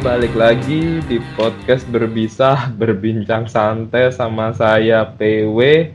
Balik 0.00 0.32
lagi 0.32 1.04
di 1.04 1.20
podcast 1.36 1.84
berbisa 1.92 2.72
berbincang 2.72 3.44
santai 3.44 4.08
sama 4.08 4.48
saya 4.56 5.04
PW 5.04 5.92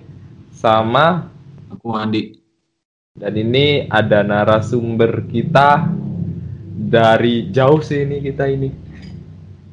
sama 0.54 1.26
Aku 1.74 1.90
Andi. 1.90 2.38
dan 3.18 3.34
ini 3.34 3.90
ada 3.90 4.22
narasumber 4.22 5.26
kita 5.26 5.90
dari 6.76 7.50
jauh 7.50 7.82
sih 7.82 8.06
ini 8.06 8.22
kita 8.22 8.46
ini 8.46 8.70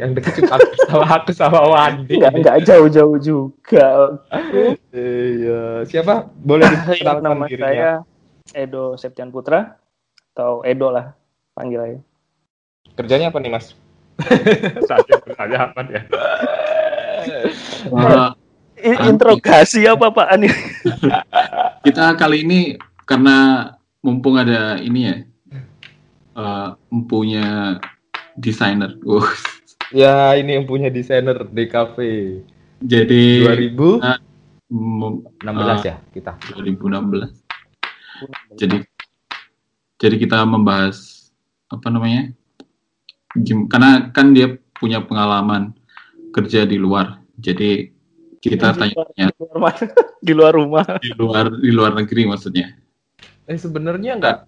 yang 0.01 0.16
dekat 0.16 0.41
cuma 0.41 0.57
aku 0.57 0.74
sama 0.88 1.07
aku 1.12 1.30
sama 1.37 1.60
Wandi. 1.69 2.16
Enggak, 2.16 2.33
enggak 2.41 2.57
jauh-jauh 2.65 3.19
juga. 3.21 4.16
Iya, 4.96 5.85
siapa? 5.85 6.27
Boleh 6.41 6.73
diperkenalkan 6.73 7.23
Nama 7.23 7.45
dirinya? 7.46 7.66
saya 7.69 7.93
Edo 8.57 8.96
Septian 8.96 9.29
Putra 9.29 9.77
atau 10.33 10.65
Edo 10.65 10.88
lah 10.88 11.12
panggil 11.52 11.80
aja. 11.85 11.99
Kerjanya 12.96 13.29
apa 13.29 13.38
nih, 13.38 13.52
Mas? 13.52 13.82
Saya 14.87 15.15
bertanya 15.23 15.59
apa 15.71 15.81
ya? 15.89 16.03
Eh, 18.83 18.97
Anti. 18.99 19.09
interogasi 19.15 19.87
apa 19.87 20.11
Pak 20.11 20.27
Ani? 20.27 20.49
kita 21.87 22.19
kali 22.19 22.43
ini 22.43 22.61
karena 23.07 23.71
mumpung 24.03 24.35
ada 24.35 24.79
ini 24.83 25.01
ya, 25.07 25.16
eh, 26.35 26.69
empunya 26.91 27.79
desainer. 28.35 28.99
Uh, 29.07 29.27
Ya, 29.93 30.33
ini 30.41 30.57
yang 30.57 30.65
punya 30.65 30.89
desainer 30.89 31.45
di 31.52 31.68
cafe. 31.68 32.41
jadi 32.80 33.45
2016 33.45 34.01
Nah, 34.01 34.18
mem- 34.73 35.85
ya 35.85 36.01
kita. 36.16 36.33
2016. 36.57 37.29
Jadi 38.57 38.80
jadi 40.01 40.16
kita 40.16 40.49
membahas 40.49 41.29
apa 41.68 41.93
namanya? 41.93 42.33
Gim- 43.41 43.69
karena 43.71 44.13
kan 44.13 44.37
dia 44.37 44.61
punya 44.77 45.01
pengalaman 45.01 45.73
kerja 46.33 46.69
di 46.69 46.77
luar. 46.77 47.21
Jadi 47.41 47.89
kita 48.43 48.74
tanya 48.74 49.07
di 49.15 49.47
luar, 49.55 49.77
di 50.27 50.33
luar 50.35 50.52
rumah. 50.52 50.85
di 50.99 51.11
luar 51.15 51.47
di 51.57 51.71
luar 51.71 51.93
negeri 51.97 52.29
maksudnya. 52.29 52.74
Eh 53.47 53.59
sebenarnya 53.59 54.19
enggak 54.19 54.39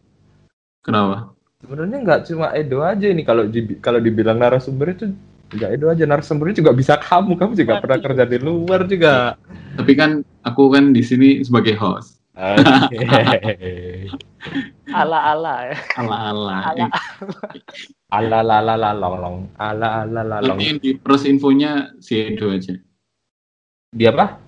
Kenapa? 0.85 1.33
sebenarnya 1.65 1.99
nggak 2.05 2.21
cuma 2.29 2.53
Edo 2.53 2.85
aja 2.85 3.09
ini 3.09 3.25
kalau 3.25 3.49
di, 3.49 3.81
kalau 3.81 3.97
dibilang 3.97 4.37
narasumber 4.37 4.93
itu 4.93 5.17
nggak 5.57 5.81
Edo 5.81 5.89
aja 5.89 6.05
narasumbernya 6.05 6.61
juga 6.61 6.77
bisa 6.77 7.01
kamu 7.01 7.41
kamu 7.41 7.53
juga 7.57 7.81
pernah 7.81 7.99
kerja 8.05 8.25
di 8.29 8.37
luar 8.37 8.85
juga 8.85 9.41
Tapi 9.75 9.93
kan 9.97 10.21
aku 10.45 10.71
kan 10.71 10.93
di 10.93 11.03
sini 11.03 11.41
sebagai 11.41 11.75
host. 11.81 12.21
Oke. 12.37 13.01
Ala-ala 15.01 15.73
ya. 15.73 15.77
Ala-ala. 15.99 16.57
Ala. 16.71 16.87
ala 18.15 18.41
la 18.41 18.59
la 18.61 18.75
la 18.75 18.91
lolong 18.93 19.51
ala 19.57 20.03
ala 20.03 20.21
la 20.23 20.37
long 20.39 20.55
Tapi 20.55 20.65
yang 20.67 20.79
di 20.79 20.91
pers 20.95 21.25
infonya 21.25 21.71
si 21.99 22.15
Edo 22.21 22.49
aja. 22.49 22.75
dia 23.91 24.11
apa 24.11 24.39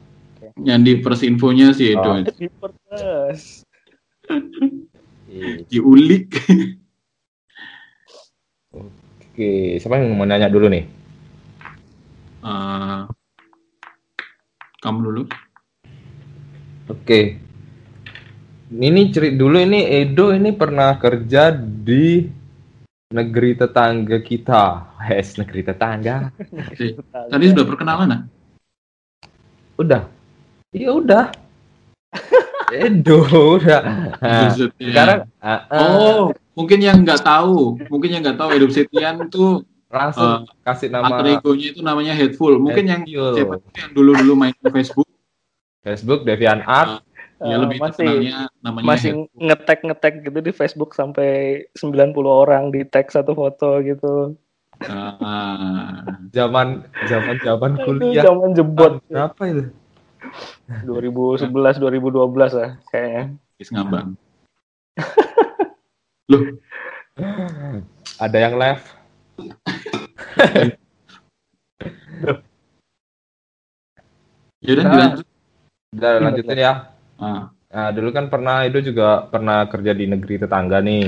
Yang 0.59 0.81
di 0.83 0.93
pers 0.99 1.23
infonya 1.23 1.67
si 1.71 1.91
Edo 1.91 2.09
Oh. 2.09 2.17
aja. 2.17 2.31
Di 2.31 2.47
perpes. 2.49 3.41
Diulik. 5.67 6.31
oke 8.73 9.51
siapa 9.77 9.99
yang 9.99 10.13
mau 10.13 10.25
nanya 10.25 10.49
dulu 10.49 10.67
nih 10.67 10.85
Eh, 12.41 13.01
kamu 14.79 14.99
dulu. 15.03 15.23
oke 16.87 17.21
ini 18.69 19.03
cerit 19.11 19.35
dulu 19.35 19.59
ini 19.59 19.83
Edo 19.83 20.31
ini 20.31 20.55
pernah 20.55 20.95
kerja 20.97 21.51
di 21.53 22.23
negeri 23.11 23.55
tetangga 23.55 24.19
kita. 24.19 24.65
Hes 24.99 25.39
negeri 25.39 25.61
tetangga. 25.63 26.35
Tadi 27.33 27.45
sudah 27.51 27.65
perkenalan 27.67 28.15
ah? 28.15 28.23
udah. 29.77 30.03
Iya 30.73 30.91
udah. 30.97 31.25
Edo 32.75 33.23
udah. 33.61 33.83
Nah, 34.19 34.51
sekarang 34.51 35.31
ah, 35.39 35.71
ah, 35.71 35.79
Oh, 35.79 36.35
mungkin 36.59 36.83
yang 36.83 37.07
nggak 37.07 37.23
tahu, 37.23 37.79
mungkin 37.87 38.11
yang 38.11 38.23
nggak 38.27 38.41
tahu 38.41 38.51
Edo 38.57 38.67
Setian 38.73 39.23
tuh 39.31 39.63
langsung 39.87 40.51
kasih 40.67 40.91
nama 40.91 41.23
alter 41.23 41.39
egonya 41.39 41.67
itu 41.71 41.81
namanya 41.85 42.13
Headful. 42.17 42.59
Mungkin 42.59 42.85
yang 42.91 43.03
Headful. 43.07 43.37
siapa 43.39 43.55
tuh 43.63 43.71
yang 43.79 43.91
dulu-dulu 43.95 44.33
main 44.35 44.55
di 44.59 44.71
Facebook, 44.73 45.09
Facebook 45.87 46.27
Devian 46.27 46.65
Art 46.67 47.07
ya 47.39 47.53
Eh, 47.53 47.59
lebih 47.61 47.79
masih 47.79 48.09
namanya 48.59 48.87
masih 48.87 49.11
Headful. 49.13 49.29
ngetek-ngetek 49.39 50.15
gitu 50.25 50.39
di 50.41 50.53
Facebook 50.53 50.91
sampai 50.93 51.29
90 51.75 52.17
orang 52.25 52.71
di 52.71 52.81
tag 52.83 53.07
satu 53.07 53.33
foto 53.33 53.81
gitu. 53.81 54.37
Ah, 54.83 56.05
zaman 56.31 56.85
zaman 57.05 57.37
zaman 57.41 57.73
Itu 57.75 57.85
kuliah 57.87 58.23
zaman 58.23 58.53
jebot 58.53 59.01
berapa 59.07 59.43
itu 59.47 59.65
2011 60.85 61.49
2012 61.77 62.53
lah 62.53 62.71
kayaknya. 62.87 63.25
Is 63.57 63.69
ngambang. 63.69 64.17
Loh, 66.27 66.43
ada 68.19 68.37
yang 68.39 68.57
left 68.57 68.85
yaudah 74.59 74.83
Nah. 74.83 74.91
dilanjut. 74.91 75.27
udah 75.95 76.11
lanjutin 76.19 76.59
ya 76.59 76.73
Ah, 77.17 77.49
nah 77.73 77.89
dulu 77.93 78.09
kan 78.13 78.29
pernah 78.29 78.65
itu 78.69 78.79
juga 78.93 79.27
pernah 79.27 79.65
kerja 79.67 79.93
di 79.97 80.05
negeri 80.09 80.41
tetangga 80.43 80.79
nih 80.85 81.07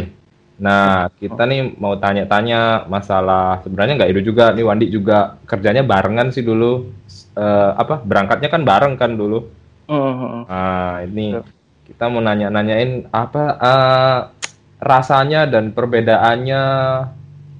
nah 0.59 1.07
kita 1.15 1.47
nih 1.47 1.79
mau 1.79 1.95
tanya-tanya 1.95 2.91
masalah 2.91 3.63
sebenarnya 3.63 3.95
nggak 3.95 4.11
itu 4.11 4.35
juga 4.35 4.51
nih 4.51 4.67
Wandi 4.67 4.87
juga 4.91 5.39
kerjanya 5.47 5.87
barengan 5.87 6.35
sih 6.35 6.43
dulu 6.43 6.91
Eh, 7.39 7.71
apa 7.79 8.03
berangkatnya 8.03 8.51
kan 8.51 8.67
bareng 8.67 8.99
kan 8.99 9.15
dulu 9.15 9.47
Hmm, 9.89 10.45
Nah, 10.45 11.01
ini 11.07 11.33
kita 11.89 12.13
mau 12.13 12.21
nanya-nanyain 12.21 13.09
apa 13.09 13.45
eh, 13.57 14.21
rasanya 14.85 15.49
dan 15.49 15.73
perbedaannya 15.73 16.63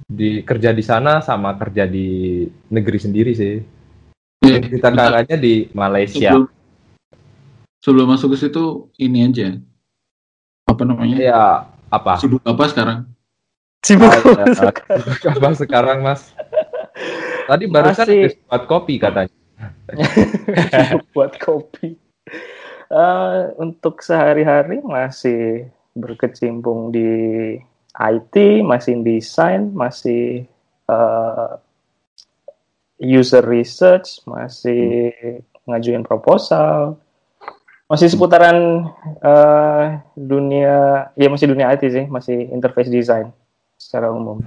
di 0.05 0.45
kerja 0.45 0.69
di 0.69 0.83
sana 0.85 1.25
sama 1.25 1.57
kerja 1.57 1.89
di 1.89 2.45
negeri 2.69 2.99
sendiri 3.01 3.31
sih. 3.33 3.55
Kita 4.45 4.93
bentar. 4.93 5.09
kakaknya 5.09 5.37
di 5.41 5.53
Malaysia. 5.73 6.37
sebelum, 6.37 6.45
sebelum 7.79 8.11
masuk 8.11 8.35
ke 8.35 8.47
situ 8.47 8.91
ini 8.99 9.27
aja. 9.27 9.59
Apa 10.67 10.83
namanya? 10.85 11.17
Ya, 11.17 11.43
apa? 11.89 12.19
Sibuk 12.21 12.43
apa 12.45 12.63
sekarang? 12.69 12.99
Sibuk 13.81 14.11
apa 15.25 15.49
sekarang, 15.55 16.05
Mas? 16.05 16.29
Tadi 17.49 17.65
barusan 17.65 18.05
Masih. 18.05 18.21
habis 18.29 18.35
buat 18.45 18.63
kopi 18.69 18.95
katanya. 19.01 19.33
Sibuk 20.75 21.05
buat 21.15 21.33
kopi. 21.41 21.97
Eh, 22.89 23.41
untuk 23.57 24.01
sehari-hari 24.01 24.81
masih 24.81 25.69
berkecimpung 25.93 26.93
di 26.93 27.09
IT, 27.93 28.35
masih 28.61 29.01
desain, 29.01 29.69
masih 29.73 30.45
eh, 30.89 31.51
user 33.01 33.45
research, 33.45 34.21
masih 34.25 35.13
ngajuin 35.69 36.01
proposal, 36.01 36.97
masih 37.89 38.07
seputaran 38.07 38.85
eh, 39.19 39.83
dunia, 40.13 41.09
ya 41.17 41.27
masih 41.27 41.49
dunia 41.49 41.73
IT 41.73 41.83
sih, 41.89 42.05
masih 42.05 42.45
interface 42.53 42.87
design 42.87 43.33
secara 43.81 44.13
umum. 44.13 44.45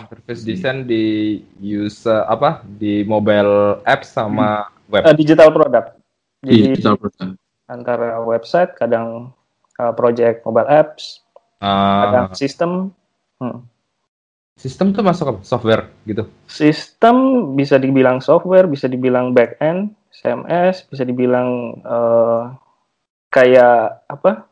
Interface 0.00 0.42
design 0.42 0.88
di 0.88 1.38
user 1.60 2.24
apa? 2.24 2.64
Di 2.64 3.04
mobile 3.04 3.84
apps 3.84 4.16
sama 4.16 4.64
web. 4.88 5.04
Eh, 5.04 5.16
digital 5.16 5.52
product. 5.52 6.00
Jadi 6.40 6.72
Digital 6.72 6.96
product. 6.96 7.36
antara 7.68 8.16
website, 8.24 8.72
kadang 8.80 9.30
uh, 9.76 9.92
project 9.92 10.40
mobile 10.42 10.66
apps, 10.66 11.20
kadang 11.60 12.32
Ah, 12.32 12.34
sistem. 12.34 12.70
Hmm. 13.40 13.64
sistem 14.56 14.92
tuh 14.92 15.00
masuk 15.00 15.26
apa? 15.32 15.40
Software 15.40 15.88
gitu. 16.04 16.28
Sistem 16.44 17.16
bisa 17.56 17.80
dibilang 17.80 18.20
software, 18.20 18.68
bisa 18.68 18.84
dibilang 18.84 19.32
back 19.32 19.56
end, 19.60 19.92
CMS, 20.10 20.86
bisa 20.90 21.06
dibilang 21.06 21.80
uh, 21.86 22.54
kayak 23.30 24.04
apa? 24.10 24.46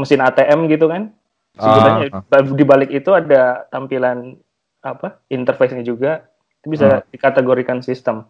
Mesin 0.00 0.24
ATM 0.24 0.66
gitu 0.72 0.88
kan. 0.88 1.12
Sebenarnya 1.52 2.08
Ah, 2.32 2.40
di 2.40 2.64
balik 2.64 2.88
itu 2.88 3.12
ada 3.12 3.68
tampilan 3.68 4.40
apa? 4.80 5.20
Interface-nya 5.28 5.84
juga. 5.84 6.24
Itu 6.64 6.72
bisa 6.72 7.04
dikategorikan 7.12 7.84
sistem. 7.84 8.24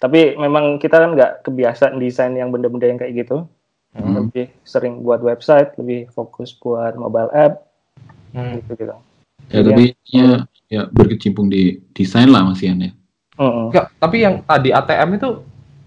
Tapi 0.00 0.34
memang 0.40 0.80
kita 0.80 0.98
kan 0.98 1.12
nggak 1.12 1.44
kebiasaan 1.46 2.00
desain 2.00 2.32
yang 2.32 2.48
benda-benda 2.48 2.88
yang 2.88 2.98
kayak 2.98 3.28
gitu. 3.28 3.44
Hmm. 3.92 4.24
Lebih 4.24 4.48
sering 4.64 5.04
buat 5.04 5.20
website, 5.20 5.76
lebih 5.76 6.08
fokus 6.16 6.56
buat 6.56 6.96
mobile 6.96 7.28
app 7.36 7.68
Hmm. 8.32 8.56
gitu 8.56 8.72
gitu. 8.80 8.96
Ya 9.52 9.60
tapi 9.60 9.84
ya, 10.08 10.28
ya 10.72 10.82
berkecimpung 10.88 11.52
di 11.52 11.84
desain 11.92 12.32
lah 12.32 12.48
masih 12.48 12.72
ya. 12.72 12.90
Mm-mm. 13.36 13.68
Enggak, 13.68 13.92
tapi 14.00 14.24
yang 14.24 14.40
tadi 14.44 14.72
ATM 14.72 15.20
itu 15.20 15.28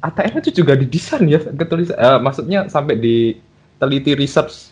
ATM 0.05 0.33
itu 0.39 0.61
juga 0.61 0.77
didesain 0.77 1.25
ya, 1.25 1.41
ketulis 1.41 1.89
eh, 1.89 2.19
maksudnya 2.21 2.69
sampai 2.69 2.95
di 2.95 3.33
teliti 3.81 4.13
research. 4.13 4.69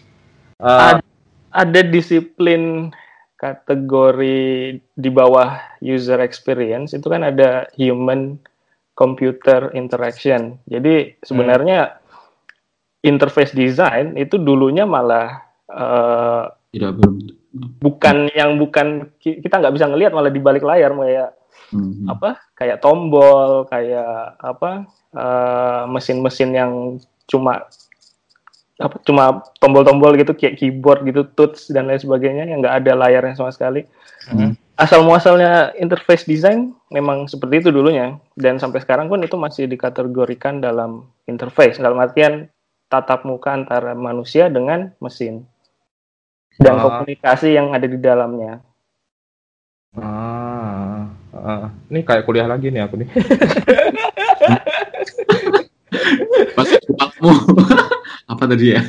Eh, 0.61 0.97
Ad- 0.97 1.05
ada 1.53 1.81
disiplin 1.81 2.93
kategori 3.37 4.39
di 4.79 5.09
bawah 5.11 5.59
user 5.83 6.23
experience 6.23 6.95
itu 6.95 7.05
kan 7.11 7.25
ada 7.25 7.67
human 7.75 8.39
computer 8.93 9.73
interaction. 9.73 10.55
Jadi 10.69 11.17
sebenarnya 11.21 11.97
interface 13.03 13.51
design 13.51 14.15
itu 14.15 14.39
dulunya 14.39 14.87
malah 14.87 15.43
uh, 15.67 16.47
Tidak 16.71 16.91
belum. 16.95 17.13
bukan 17.83 18.33
yang 18.33 18.57
bukan 18.57 19.13
ki- 19.21 19.43
kita 19.43 19.61
nggak 19.61 19.75
bisa 19.75 19.85
ngelihat 19.85 20.15
malah 20.15 20.31
di 20.33 20.41
balik 20.41 20.63
layar 20.63 20.89
kayak 20.95 21.31
Hmm. 21.73 22.05
apa 22.05 22.37
kayak 22.53 22.85
tombol 22.85 23.65
kayak 23.65 24.37
apa 24.37 24.85
eh, 25.13 25.83
mesin-mesin 25.87 26.49
yang 26.51 26.71
cuma 27.23 27.65
apa 28.75 28.97
cuma 29.05 29.45
tombol-tombol 29.61 30.17
gitu 30.17 30.33
kayak 30.33 30.57
keyboard 30.57 31.05
gitu 31.05 31.23
touch 31.37 31.69
dan 31.69 31.85
lain 31.85 32.01
sebagainya 32.01 32.49
yang 32.49 32.59
nggak 32.59 32.83
ada 32.83 32.91
layarnya 32.97 33.37
sama 33.37 33.53
sekali 33.53 33.85
Hmm. 34.23 34.55
asal 34.79 35.03
muasalnya 35.03 35.75
interface 35.75 36.23
design 36.23 36.71
memang 36.87 37.27
seperti 37.27 37.59
itu 37.59 37.69
dulunya 37.69 38.15
dan 38.33 38.55
sampai 38.55 38.79
sekarang 38.79 39.11
pun 39.11 39.19
itu 39.19 39.35
masih 39.35 39.67
dikategorikan 39.67 40.57
dalam 40.57 41.03
interface 41.27 41.75
dalam 41.75 41.99
artian 41.99 42.47
tatap 42.87 43.27
muka 43.27 43.51
antara 43.51 43.91
manusia 43.91 44.47
dengan 44.47 44.95
mesin 45.03 45.43
dan 46.55 46.79
Ah. 46.79 46.81
komunikasi 46.81 47.51
yang 47.51 47.75
ada 47.75 47.83
di 47.83 47.99
dalamnya 47.99 48.63
Ah, 49.93 51.05
ah. 51.35 51.67
ini 51.91 52.01
kayak 52.01 52.23
kuliah 52.23 52.47
lagi 52.47 52.71
nih 52.71 52.81
aku 52.81 52.97
nih. 52.97 53.09
Apa 58.31 58.43
tadi 58.47 58.73
ya? 58.73 58.81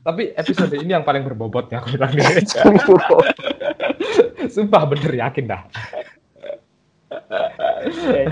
Tapi 0.00 0.34
episode 0.34 0.74
ini 0.76 0.92
yang 0.96 1.04
paling 1.04 1.22
berbobot 1.22 1.70
ya 1.70 1.80
aku 1.80 1.94
bilang 1.94 2.12
nih. 2.14 2.44
Sumpah 4.54 4.82
bener 4.88 5.12
yakin 5.14 5.44
dah. 5.46 5.62
Eh, 8.10 8.26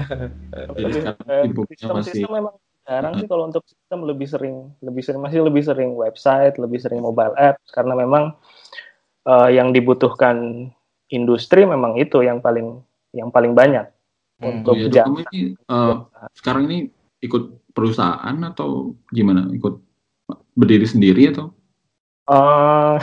sibuknya 1.46 1.76
sistem 1.76 1.94
masih 1.98 2.12
sistem 2.14 2.32
memang 2.38 2.54
sekarang 2.88 3.12
sih 3.20 3.28
kalau 3.28 3.44
untuk 3.52 3.64
sistem 3.68 4.00
lebih 4.08 4.24
sering 4.24 4.56
lebih 4.80 5.02
sering 5.04 5.20
masih 5.20 5.44
lebih 5.44 5.60
sering 5.60 5.92
website 5.92 6.56
lebih 6.56 6.80
sering 6.80 7.04
mobile 7.04 7.36
apps 7.36 7.68
karena 7.74 7.92
memang 7.92 8.32
eh, 9.28 9.50
yang 9.52 9.76
dibutuhkan 9.76 10.68
industri 11.12 11.68
memang 11.68 12.00
itu 12.00 12.24
yang 12.24 12.40
paling 12.40 12.80
yang 13.12 13.28
paling 13.28 13.52
banyak 13.52 13.88
Hmm. 14.38 14.62
untuk 14.62 14.78
iya, 14.78 15.02
jam 15.02 15.18
ini 15.18 15.58
eh, 15.58 15.94
sekarang 16.38 16.70
ini 16.70 16.78
ikut 17.22 17.72
perusahaan 17.74 18.36
atau 18.44 18.94
gimana? 19.10 19.48
Ikut 19.50 19.80
berdiri 20.58 20.86
sendiri 20.86 21.30
atau? 21.30 21.54
Eh, 22.28 22.96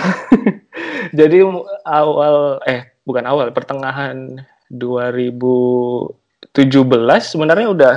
jadi 1.19 1.41
awal 1.87 2.61
eh 2.69 2.93
bukan 3.05 3.25
awal 3.25 3.49
pertengahan 3.49 4.45
2017 4.69 6.53
sebenarnya 7.25 7.67
udah 7.73 7.95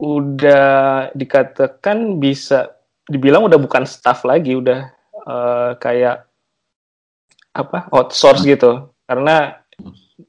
udah 0.00 0.68
dikatakan 1.16 2.20
bisa 2.20 2.76
dibilang 3.08 3.48
udah 3.48 3.56
bukan 3.56 3.88
staff 3.88 4.28
lagi 4.28 4.56
udah 4.56 4.92
eh, 5.24 5.70
kayak 5.80 6.28
apa 7.54 7.86
outsource 7.94 8.44
gitu 8.44 8.90
karena 9.06 9.63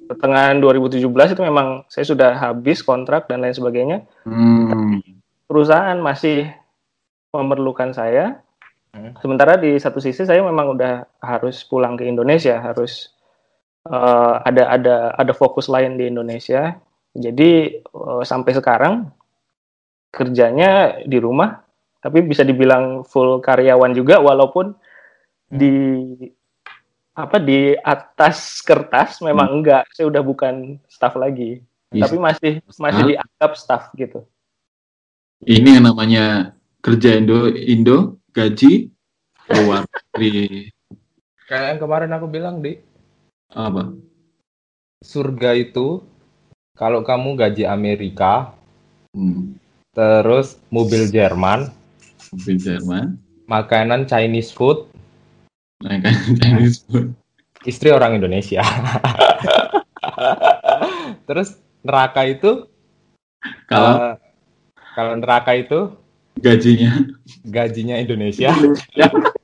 pertengahan 0.10 0.58
2017 0.62 1.06
itu 1.38 1.42
memang 1.46 1.86
saya 1.90 2.06
sudah 2.06 2.32
habis 2.38 2.82
kontrak 2.82 3.30
dan 3.30 3.42
lain 3.42 3.54
sebagainya 3.54 4.06
Hmm. 4.26 5.02
perusahaan 5.46 5.98
masih 6.02 6.50
memerlukan 7.30 7.94
saya. 7.94 8.42
Hmm. 8.96 9.14
Sementara 9.20 9.60
di 9.60 9.76
satu 9.76 10.00
sisi 10.00 10.24
saya 10.24 10.42
memang 10.42 10.74
udah 10.74 11.06
harus 11.20 11.62
pulang 11.68 12.00
ke 12.00 12.08
Indonesia, 12.08 12.58
harus 12.64 13.12
eh, 13.86 14.36
ada 14.42 14.64
ada 14.72 14.96
ada 15.14 15.34
fokus 15.36 15.68
lain 15.70 16.00
di 16.00 16.10
Indonesia. 16.10 16.80
Jadi 17.14 17.82
eh, 17.84 18.24
sampai 18.24 18.52
sekarang 18.56 19.12
kerjanya 20.10 21.04
di 21.04 21.20
rumah, 21.20 21.60
tapi 22.00 22.24
bisa 22.24 22.48
dibilang 22.48 23.04
full 23.04 23.44
karyawan 23.44 23.92
juga, 23.92 24.24
walaupun 24.24 24.72
di 25.46 25.76
apa 27.16 27.40
di 27.40 27.74
atas 27.80 28.60
kertas 28.60 29.24
memang 29.24 29.48
enggak, 29.50 29.88
saya 29.90 30.12
udah 30.12 30.20
bukan 30.20 30.56
staff 30.86 31.16
lagi, 31.16 31.64
Iya. 31.90 32.06
tapi 32.06 32.16
masih 32.20 32.52
masih 32.76 32.76
Staff. 33.00 33.10
dianggap 33.10 33.52
staff 33.56 33.84
gitu. 33.96 34.20
Ini 35.42 35.80
yang 35.80 35.86
namanya 35.88 36.26
kerja 36.80 37.16
Indo 37.16 37.48
Indo 37.50 37.98
gaji 38.30 38.92
keluar 39.48 39.88
dari 40.12 40.68
Kayak 41.46 41.66
yang 41.72 41.80
kemarin 41.80 42.12
aku 42.12 42.26
bilang 42.26 42.60
di 42.60 42.76
apa? 43.48 43.94
surga 45.00 45.54
itu 45.54 46.02
kalau 46.74 47.00
kamu 47.00 47.38
gaji 47.38 47.64
Amerika 47.64 48.52
Hmm. 49.12 49.56
terus 49.96 50.60
mobil 50.68 51.08
Jerman, 51.08 51.72
Mobil 52.28 52.60
Jerman. 52.60 53.16
makanan 53.48 54.04
Chinese 54.04 54.52
food, 54.52 54.92
Nah, 55.86 56.02
kan 56.02 56.18
Chinese 56.42 56.82
food. 56.90 57.14
istri 57.62 57.94
orang 57.94 58.18
Indonesia. 58.18 58.66
terus 61.30 61.62
neraka 61.86 62.26
itu 62.26 62.66
Kalau 63.70 63.94
eh, 64.02 64.16
kalau 64.98 65.14
neraka 65.22 65.54
itu 65.54 65.94
gajinya 66.42 67.06
gajinya 67.46 68.02
Indonesia, 68.02 68.50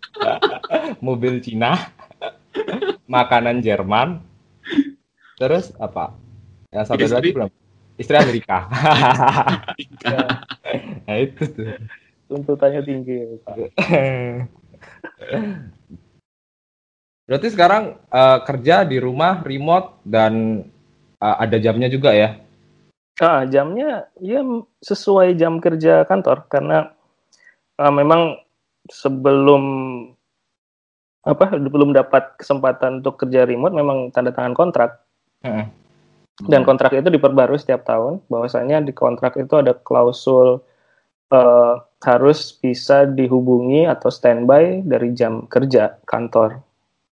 mobil 1.05 1.37
Cina, 1.45 1.93
makanan 3.05 3.61
Jerman, 3.61 4.25
terus 5.37 5.69
apa? 5.77 6.17
Yang 6.73 6.85
satu 6.89 7.05
Istri. 7.05 7.13
lagi 7.13 7.29
belum? 7.37 7.49
Istri 8.01 8.15
Amerika. 8.17 8.65
nah 11.05 11.17
itu 11.21 11.43
tuh. 11.45 11.69
Tuntutannya 12.25 12.81
tinggi. 12.81 13.37
Berarti 17.31 17.47
sekarang 17.47 17.95
eh, 18.11 18.39
kerja 18.43 18.83
di 18.83 18.99
rumah 18.99 19.39
remote 19.39 20.03
dan 20.03 20.67
eh, 21.15 21.35
ada 21.39 21.55
jamnya 21.63 21.87
juga 21.87 22.11
ya? 22.11 22.35
Ah, 23.23 23.47
jamnya 23.47 24.11
ya 24.19 24.43
sesuai 24.83 25.39
jam 25.39 25.63
kerja 25.63 26.03
kantor 26.03 26.43
karena 26.51 26.91
ah, 27.79 27.87
memang 27.87 28.35
sebelum 28.91 29.63
apa 31.23 31.55
belum 31.55 31.95
dapat 31.95 32.35
kesempatan 32.35 32.99
untuk 32.99 33.23
kerja 33.23 33.47
remote 33.47 33.79
memang 33.79 34.11
tanda 34.11 34.35
tangan 34.35 34.51
kontrak 34.51 35.05
dan 36.49 36.65
kontrak 36.65 36.97
itu 36.97 37.13
diperbarui 37.13 37.61
setiap 37.61 37.85
tahun 37.85 38.25
bahwasanya 38.25 38.81
di 38.83 38.91
kontrak 38.91 39.37
itu 39.37 39.55
ada 39.55 39.71
klausul 39.71 40.59
eh, 41.31 41.73
harus 42.01 42.57
bisa 42.59 43.07
dihubungi 43.07 43.87
atau 43.87 44.09
standby 44.11 44.83
dari 44.83 45.15
jam 45.15 45.45
kerja 45.45 46.01
kantor. 46.03 46.70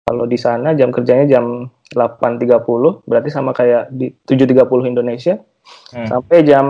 Kalau 0.08 0.24
di 0.24 0.40
sana 0.40 0.72
jam 0.72 0.88
kerjanya 0.88 1.28
jam 1.28 1.68
8.30 1.92 2.64
berarti 3.04 3.28
sama 3.28 3.52
kayak 3.52 3.92
di 3.92 4.08
7.30 4.24 4.64
Indonesia 4.88 5.36
Hmm. 5.92 6.08
sampai 6.08 6.48
jam 6.48 6.64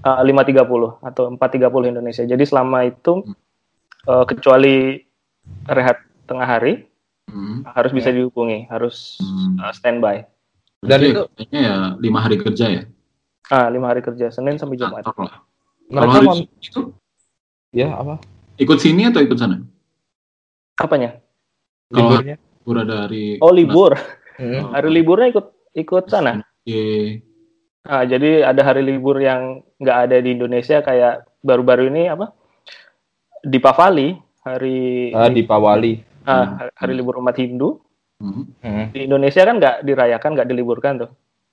uh, 0.00 0.22
5.30 0.24 1.04
atau 1.04 1.28
4.30 1.28 1.92
Indonesia. 1.92 2.24
Jadi 2.24 2.44
selama 2.48 2.88
itu 2.88 3.20
uh, 4.08 4.24
kecuali 4.24 5.04
rehat 5.68 6.00
tengah 6.24 6.48
hari 6.48 6.88
Hmm. 7.24 7.60
harus 7.66 7.90
bisa 7.90 8.08
Ya. 8.08 8.20
dihubungi, 8.20 8.68
harus 8.68 9.20
Hmm. 9.20 9.56
uh, 9.58 9.72
standby. 9.72 10.24
Dan 10.80 10.88
Berarti 10.88 11.06
itu- 11.08 11.28
kayaknya 11.34 11.60
ya 11.60 11.74
lima 11.98 12.18
hari 12.20 12.36
kerja 12.36 12.66
ya. 12.70 12.82
Ah, 13.48 13.68
lima 13.68 13.92
hari 13.92 14.00
kerja, 14.00 14.28
Senin 14.28 14.56
sampai 14.56 14.76
Jumat. 14.76 15.04
Kantor 15.04 15.24
lah. 15.24 15.36
Kalau 15.84 16.08
Mereka 16.08 16.16
hari 16.20 16.48
itu 16.60 16.80
ya 17.70 17.88
apa? 17.92 18.16
ikut 18.56 18.78
sini 18.78 19.08
atau 19.08 19.20
ikut 19.20 19.36
sana? 19.36 19.60
Apanya? 20.76 21.20
Kalau 21.88 22.10
Liburnya? 22.12 22.36
libur 22.40 22.76
ada 22.80 22.94
hari 23.04 23.24
Oh, 23.38 23.52
libur. 23.52 23.92
Hmm. 24.34 24.72
Hari 24.72 24.88
liburnya 24.90 25.28
ikut 25.30 25.46
ikut 25.74 26.04
sana. 26.08 26.40
Ye. 26.64 27.20
Ah, 27.84 28.02
jadi 28.02 28.40
ada 28.42 28.64
hari 28.64 28.80
libur 28.80 29.20
yang 29.20 29.60
nggak 29.76 29.98
ada 30.08 30.16
di 30.18 30.32
Indonesia 30.32 30.80
kayak 30.80 31.28
baru-baru 31.38 31.92
ini 31.92 32.08
apa? 32.08 32.32
Di 33.44 33.60
Pavali, 33.60 34.16
hari 34.40 35.12
Ah, 35.12 35.28
di 35.28 35.44
Pawali. 35.44 36.00
ah, 36.24 36.72
hari 36.72 36.96
libur 36.96 37.20
umat 37.20 37.36
Hindu. 37.36 37.84
Hmm. 38.16 38.48
Hmm. 38.58 38.88
Di 38.90 39.04
Indonesia 39.04 39.44
kan 39.44 39.60
nggak 39.60 39.84
dirayakan, 39.84 40.30
nggak 40.32 40.48
diliburkan 40.48 40.92
tuh. 40.98 41.10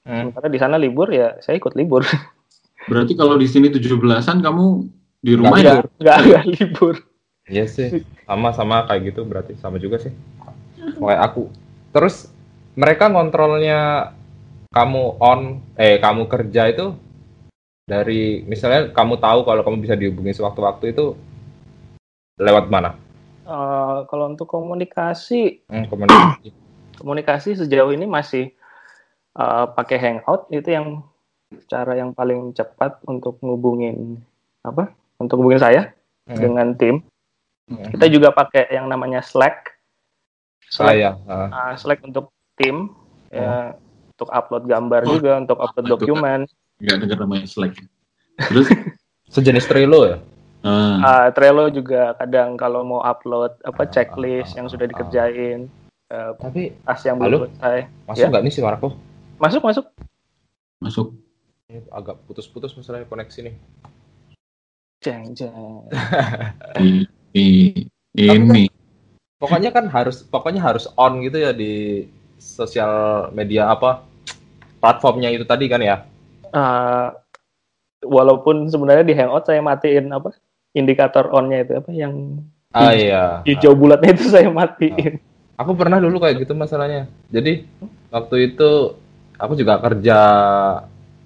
Hmm. 0.07 0.31
Sementara 0.31 0.47
di 0.47 0.57
sana 0.57 0.79
libur 0.79 1.11
ya 1.11 1.35
saya 1.37 1.59
ikut 1.59 1.75
libur. 1.75 2.07
Berarti 2.87 3.13
kalau 3.13 3.35
di 3.35 3.45
sini 3.45 3.67
17-an 3.67 4.41
kamu 4.41 4.65
di 5.19 5.31
rumah 5.35 5.59
ya? 5.59 5.75
libur. 5.75 5.85
Nggak 5.99 6.17
nggak 6.23 6.43
libur. 6.55 6.95
Iya 7.51 7.67
sih, 7.67 8.07
sama-sama 8.23 8.87
kayak 8.87 9.11
gitu 9.11 9.27
berarti 9.27 9.59
sama 9.59 9.75
juga 9.75 9.99
sih. 9.99 10.15
Kayak 10.95 11.21
aku. 11.27 11.51
Terus 11.91 12.31
mereka 12.79 13.11
ngontrolnya 13.11 14.11
kamu 14.71 15.19
on, 15.19 15.59
eh 15.75 15.99
kamu 15.99 16.31
kerja 16.31 16.71
itu 16.71 16.95
dari 17.83 18.47
misalnya 18.47 18.95
kamu 18.95 19.19
tahu 19.19 19.43
kalau 19.43 19.61
kamu 19.67 19.83
bisa 19.83 19.99
dihubungi 19.99 20.31
sewaktu-waktu 20.31 20.95
itu 20.95 21.11
lewat 22.39 22.71
mana? 22.71 22.95
Eh, 23.43 23.97
kalau 24.07 24.31
untuk 24.31 24.47
komunikasi 24.47 25.67
Hmm, 25.67 25.91
komunikasi. 25.91 26.55
komunikasi 27.01 27.49
sejauh 27.57 27.91
ini 27.91 28.05
masih 28.05 28.53
uh, 29.33 29.65
pakai 29.73 29.97
hangout 29.97 30.45
itu 30.53 30.69
yang 30.69 31.01
cara 31.67 31.97
yang 31.97 32.13
paling 32.15 32.53
cepat 32.53 33.01
untuk 33.09 33.41
ngubungin 33.43 34.21
apa 34.63 34.93
untuk 35.19 35.41
ngubungin 35.41 35.59
saya 35.59 35.83
Hmm. 36.29 36.37
dengan 36.37 36.77
tim 36.77 37.01
Hmm. 37.71 37.87
kita 37.95 38.05
juga 38.07 38.29
pakai 38.29 38.67
yang 38.69 38.85
namanya 38.85 39.23
Slack 39.23 39.79
Slack, 40.67 40.91
Saya. 40.99 41.09
ah. 41.25 41.47
uh, 41.49 41.73
Slack 41.75 42.03
untuk 42.03 42.29
tim 42.53 42.91
Oh. 43.31 43.39
ya, 43.39 43.71
untuk 44.11 44.27
upload 44.29 44.63
gambar 44.65 45.01
Oh, 45.03 45.09
juga 45.15 45.31
untuk 45.37 45.55
upload 45.57 45.85
kan. 45.85 45.91
dokumen 45.95 46.39
Nggak 46.77 46.97
dengar 46.99 47.17
namanya 47.23 47.47
Slack. 47.47 47.79
Terus, 48.37 48.67
Sejenis 49.33 49.63
Trello 49.65 50.01
ya? 50.05 50.17
ah, 50.61 50.95
Uh, 50.99 51.27
Trello 51.31 51.71
juga 51.71 52.11
kadang 52.15 52.53
kalau 52.53 52.83
mau 52.83 52.99
upload 52.99 53.55
apa 53.63 53.87
checklist 53.87 54.53
yang 54.53 54.67
sudah 54.67 54.83
ah. 54.83 54.91
dikerjain 54.91 55.71
uh, 56.07 56.35
Tapi 56.35 56.75
tas 56.83 57.01
yang 57.01 57.17
belum 57.17 57.47
selesai 57.49 57.87
masuk 58.05 58.19
Ya. 58.19 58.27
nggak 58.27 58.43
nih 58.43 58.53
suaraku? 58.53 58.87
masuk 59.37 59.61
masuk 59.63 59.85
masuk. 60.77 61.07
Ini 61.65 61.87
agak 61.87 62.19
putus-putus 62.25 62.75
misalnya 62.75 63.05
koneksi 63.05 63.47
nih. 63.47 63.55
jeng 64.99 65.33
jeng 65.33 65.87
Di, 67.31 67.73
di- 68.11 68.29
ini. 68.29 68.65
Pokoknya 69.41 69.73
kan 69.73 69.89
harus 69.89 70.21
pokoknya 70.21 70.61
harus 70.61 70.85
on 70.93 71.25
gitu 71.25 71.41
ya 71.41 71.49
di 71.49 72.05
sosial 72.37 73.27
media 73.33 73.73
apa 73.73 74.05
platformnya 74.77 75.33
itu 75.33 75.45
tadi 75.49 75.65
kan 75.65 75.81
ya. 75.81 76.05
Uh, 76.53 77.09
walaupun 78.05 78.69
sebenarnya 78.69 79.05
di 79.05 79.17
Hangout 79.17 79.49
saya 79.49 79.65
matiin 79.65 80.13
apa 80.13 80.35
indikator 80.77 81.29
onnya 81.33 81.65
itu 81.65 81.73
apa 81.77 81.89
yang 81.89 82.37
Ah 82.71 82.95
iya. 82.95 83.43
hijau 83.43 83.75
bulatnya 83.75 84.15
itu 84.15 84.31
saya 84.31 84.47
matiin. 84.47 85.19
Aku 85.59 85.75
pernah 85.75 85.99
dulu 85.99 86.23
kayak 86.23 86.47
gitu 86.47 86.55
masalahnya. 86.55 87.11
Jadi 87.27 87.67
waktu 88.07 88.53
itu 88.53 88.95
aku 89.35 89.53
juga 89.59 89.77
kerja 89.83 90.19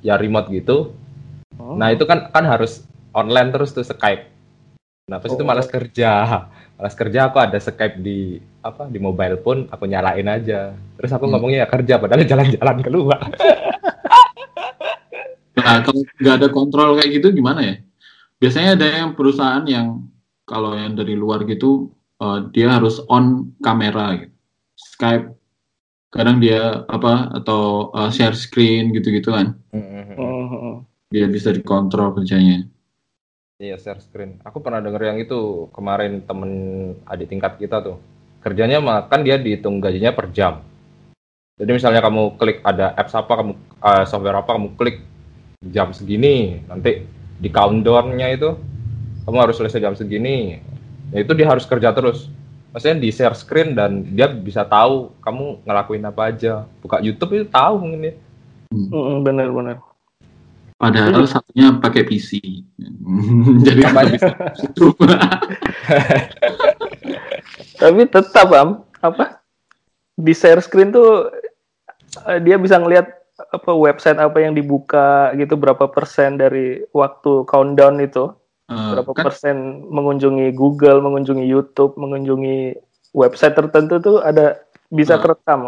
ya 0.01 0.15
remote 0.17 0.49
gitu. 0.49 0.91
Oh. 1.55 1.77
Nah 1.77 1.93
itu 1.93 2.03
kan 2.09 2.33
kan 2.33 2.43
harus 2.49 2.83
online 3.13 3.53
terus 3.53 3.71
tuh 3.71 3.85
Skype. 3.85 4.34
Nah 5.05 5.21
pas 5.21 5.29
itu 5.29 5.37
Oh. 5.37 5.45
malas 5.45 5.69
kerja, 5.69 6.09
malas 6.81 6.95
kerja 6.97 7.29
aku 7.29 7.37
ada 7.37 7.61
Skype 7.61 8.01
di 8.01 8.41
apa 8.65 8.89
di 8.89 8.97
mobile 8.97 9.37
pun 9.37 9.69
aku 9.69 9.85
nyalain 9.85 10.25
aja. 10.25 10.73
Terus 10.97 11.11
aku 11.13 11.29
Hmm. 11.29 11.37
ngomongnya 11.37 11.65
ya 11.65 11.67
kerja 11.69 11.93
padahal 12.01 12.25
jalan-jalan 12.31 12.77
keluar. 12.81 13.21
Nah, 15.55 15.81
kalau 15.81 16.05
nggak 16.21 16.35
ada 16.37 16.47
kontrol 16.53 16.93
kayak 16.93 17.09
gitu 17.15 17.33
gimana 17.33 17.63
ya? 17.65 17.75
Biasanya 18.37 18.77
ada 18.77 18.85
yang 19.01 19.17
perusahaan 19.17 19.65
yang 19.65 20.03
kalau 20.45 20.77
yang 20.77 20.93
dari 20.93 21.17
luar 21.17 21.41
gitu 21.47 21.89
eh, 22.21 22.39
dia 22.53 22.69
harus 22.69 23.01
on 23.09 23.49
kamera 23.65 24.13
gitu. 24.13 24.29
Skype 24.77 25.33
kadang 26.13 26.37
dia 26.37 26.85
apa 26.85 27.33
atau 27.33 27.89
eh, 27.97 28.09
share 28.13 28.37
screen 28.37 28.93
gitu-gitu 28.93 29.33
kan. 29.33 29.57
Mhm. 29.73 30.85
Biar 31.09 31.33
bisa 31.33 31.49
dikontrol 31.49 32.13
kerjanya. 32.13 32.67
Iya 33.55 33.79
share 33.79 34.03
screen. 34.03 34.35
Aku 34.43 34.59
pernah 34.59 34.83
denger 34.83 35.15
yang 35.15 35.17
itu 35.23 35.71
kemarin 35.71 36.19
temen 36.27 36.51
adik 37.07 37.31
tingkat 37.31 37.55
kita 37.55 37.79
tuh. 37.79 37.95
Kerjanya 38.43 38.83
mah 38.83 39.07
kan 39.07 39.23
dia 39.23 39.39
dihitung 39.39 39.79
gajinya 39.79 40.11
per 40.11 40.27
jam. 40.35 40.59
Jadi 41.55 41.71
misalnya 41.71 42.03
kamu 42.03 42.35
klik 42.35 42.59
ada 42.67 42.91
apps 42.99 43.15
apa, 43.15 43.31
kamu 43.31 43.51
eh, 43.79 44.03
software 44.11 44.43
apa, 44.43 44.59
kamu 44.59 44.75
klik 44.75 44.99
jam 45.71 45.95
segini, 45.95 46.59
nanti 46.67 47.07
di 47.39 47.47
countdown-nya 47.47 48.27
itu 48.35 48.59
kamu 49.23 49.37
harus 49.39 49.55
selesai 49.55 49.79
jam 49.79 49.95
segini. 49.95 50.59
Ya 51.15 51.23
itu 51.23 51.31
dia 51.31 51.47
harus 51.47 51.63
kerja 51.63 51.95
terus. 51.95 52.27
Maksudnya 52.75 52.99
di 52.99 53.09
share 53.15 53.39
screen 53.39 53.71
dan 53.71 54.03
dia 54.03 54.27
bisa 54.27 54.67
tahu 54.67 55.15
kamu 55.23 55.63
ngelakuin 55.63 56.03
apa 56.03 56.27
aja. 56.27 56.67
Buka 56.83 56.99
YouTube 56.99 57.31
itu 57.39 57.47
tahu 57.47 57.79
mungkin 57.79 58.11
ya. 58.11 58.13
Mhm, 58.75 59.23
Bener-bener. 59.23 59.79
Padahal 60.75 61.23
satunya 61.23 61.71
pakai 61.79 62.03
PC. 62.03 62.29
Jadi 63.65 63.81
bisa. 63.85 64.25
Tapi 67.81 68.01
tetap 68.07 68.47
am 68.51 68.83
apa 68.99 69.39
di 70.15 70.31
share 70.31 70.63
screen 70.63 70.95
tuh 70.95 71.31
eh, 72.27 72.39
dia 72.43 72.59
bisa 72.59 72.79
ngelihat 72.79 73.07
apa 73.51 73.71
website 73.75 74.15
apa 74.15 74.39
yang 74.39 74.55
dibuka 74.55 75.35
gitu 75.35 75.59
berapa 75.59 75.91
persen 75.91 76.39
dari 76.39 76.83
waktu 76.95 77.43
countdown 77.47 77.99
itu 77.99 78.31
Eh, 78.65 78.97
berapa 78.97 79.13
kan 79.13 79.29
persen 79.29 79.55
mengunjungi 79.93 80.49
Google, 80.57 80.97
mengunjungi 81.05 81.45
YouTube, 81.45 81.93
mengunjungi 82.01 82.73
website 83.13 83.53
tertentu 83.53 84.01
tuh 84.01 84.17
ada 84.25 84.57
bisa 84.89 85.15
Ah. 85.15 85.21
kerekam. 85.21 85.61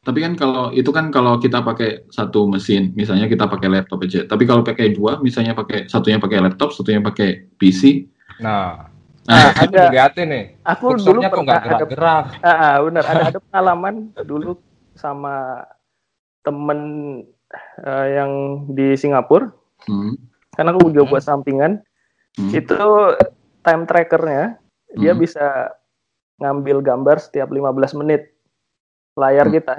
Tapi 0.00 0.24
kan 0.24 0.32
kalau 0.32 0.72
itu 0.72 0.88
kan 0.96 1.12
kalau 1.12 1.36
kita 1.36 1.60
pakai 1.60 2.08
satu 2.08 2.48
mesin, 2.48 2.96
misalnya 2.96 3.28
kita 3.28 3.44
pakai 3.44 3.68
laptop 3.68 4.00
aja. 4.00 4.24
Tapi 4.24 4.48
kalau 4.48 4.64
pakai 4.64 4.96
dua, 4.96 5.20
misalnya 5.20 5.52
pakai 5.52 5.92
satunya 5.92 6.16
pakai 6.16 6.40
laptop, 6.40 6.72
satunya 6.72 7.04
pakai 7.04 7.52
PC. 7.60 8.08
Nah, 8.40 8.88
Nah, 9.28 9.52
aku 9.52 9.76
ada 9.76 9.92
liatin 9.92 10.26
nih. 10.32 10.44
aku 10.64 10.96
dulu 10.96 11.20
pernah 11.22 11.60
ada 11.60 11.76
gerak-gerak. 11.76 12.24
Ah, 12.40 12.50
ah, 12.50 12.74
benar 12.82 13.04
ada 13.04 13.22
ada 13.28 13.38
pengalaman 13.38 13.94
dulu 14.24 14.56
sama 14.96 15.68
temen 16.40 16.80
eh, 17.84 18.06
yang 18.16 18.30
di 18.72 18.96
Singapura 18.96 19.52
Hmm. 19.84 20.16
karena 20.56 20.72
aku 20.72 20.88
juga 20.88 21.04
Hmm. 21.04 21.10
buat 21.12 21.22
sampingan 21.22 21.72
Hmm. 22.34 22.50
itu 22.50 22.74
time 23.60 23.84
trackernya 23.84 24.56
dia 24.96 25.12
Hmm. 25.12 25.20
bisa 25.20 25.46
ngambil 26.38 26.80
gambar 26.80 27.20
setiap 27.20 27.52
15 27.52 27.92
menit 27.92 28.34
layar 29.20 29.46
Hmm. 29.46 29.54
kita 29.54 29.74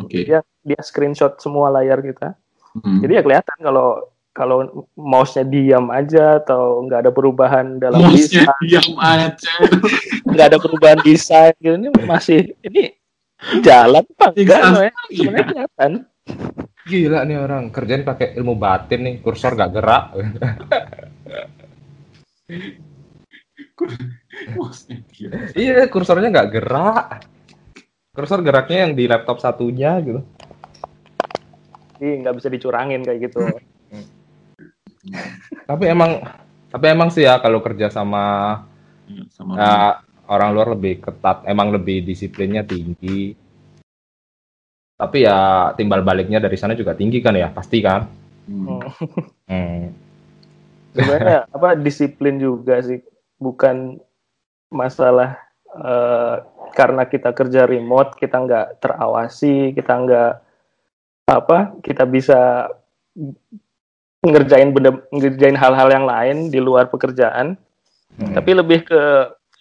Oke. 0.00 0.24
dia 0.24 0.38
dia 0.60 0.80
screenshot 0.80 1.36
semua 1.36 1.68
layar 1.70 2.00
kita 2.00 2.32
Hmm. 2.72 3.02
jadi 3.02 3.18
ya 3.18 3.22
kelihatan 3.22 3.58
kalau 3.60 3.88
kalau 4.30 4.58
mouse-nya 4.94 5.42
diam 5.42 5.90
aja 5.90 6.38
atau 6.38 6.86
nggak 6.86 7.02
ada 7.02 7.10
perubahan 7.10 7.76
dalam 7.76 7.98
Mouse-nya 8.00 8.46
desain 8.46 8.62
diam 8.62 8.88
aja. 8.96 9.52
nggak 10.30 10.46
ada 10.46 10.58
perubahan 10.58 10.98
desain 11.02 11.52
gitu 11.58 11.74
ini 11.76 11.88
masih 12.06 12.54
ini 12.62 12.94
jalan 13.60 14.06
apa 14.06 14.26
enggak 14.32 14.56
Iya. 14.56 14.64
sebenarnya 14.64 14.92
sebenarnya 15.10 15.46
kelihatan 15.46 15.92
Gila 16.80 17.20
nih 17.22 17.36
orang 17.36 17.68
kerjain 17.68 18.02
pakai 18.02 18.34
ilmu 18.34 18.56
batin 18.56 19.04
nih, 19.04 19.14
kursor 19.20 19.52
gak 19.52 19.70
gerak. 19.70 20.04
Iya, 25.54 25.86
kursornya 25.88 26.28
nggak 26.30 26.50
gerak. 26.50 27.06
Kursor 28.10 28.42
geraknya 28.42 28.90
yang 28.90 28.92
di 28.98 29.06
laptop 29.06 29.38
satunya 29.38 29.94
gitu. 30.02 30.20
jadi 32.00 32.26
nggak 32.26 32.34
bisa 32.42 32.48
dicurangin 32.50 33.06
kayak 33.06 33.30
gitu 33.30 33.38
Tapi 35.70 35.84
emang 35.86 36.18
tapi 36.70 36.86
emang 36.90 37.08
sih 37.14 37.22
ya 37.22 37.38
kalau 37.38 37.62
kerja 37.62 37.86
sama 37.90 38.56
Ya, 39.10 39.26
sama 39.34 39.52
ya, 39.58 39.98
orang 40.30 40.54
luar 40.54 40.78
lebih 40.78 41.02
ketat, 41.02 41.42
emang 41.42 41.74
lebih 41.74 42.06
disiplinnya 42.06 42.62
tinggi. 42.62 43.34
Tapi 44.94 45.26
ya 45.26 45.70
timbal 45.74 46.06
baliknya 46.06 46.38
dari 46.38 46.54
sana 46.54 46.78
juga 46.78 46.94
tinggi 46.94 47.18
kan 47.18 47.34
ya, 47.34 47.50
pasti 47.50 47.82
kan. 47.82 48.06
Hmm. 48.46 48.78
Hmm. 49.50 49.90
sebenarnya 50.94 51.50
apa 51.50 51.74
disiplin 51.74 52.38
juga 52.38 52.78
sih 52.86 53.02
bukan 53.38 53.98
masalah 54.70 55.38
eh, 55.74 56.36
karena 56.72 57.02
kita 57.04 57.30
kerja 57.30 57.64
remote 57.64 58.14
kita 58.16 58.36
nggak 58.38 58.66
terawasi 58.78 59.72
kita 59.72 59.92
nggak 59.94 60.32
apa 61.26 61.58
kita 61.80 62.02
bisa 62.04 62.70
ngerjain 64.20 64.70
benda 64.70 65.00
ngerjain 65.10 65.56
hal-hal 65.56 65.88
yang 65.88 66.04
lain 66.04 66.36
di 66.48 66.60
luar 66.60 66.88
pekerjaan 66.88 67.56
Hmm. 68.10 68.34
tapi 68.34 68.52
lebih 68.52 68.84
ke 68.84 69.02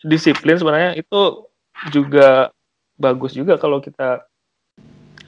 disiplin 0.02 0.58
sebenarnya 0.58 0.98
itu 0.98 1.46
juga 1.94 2.50
bagus 2.98 3.38
juga 3.38 3.56
kalau 3.56 3.78
kita 3.78 4.26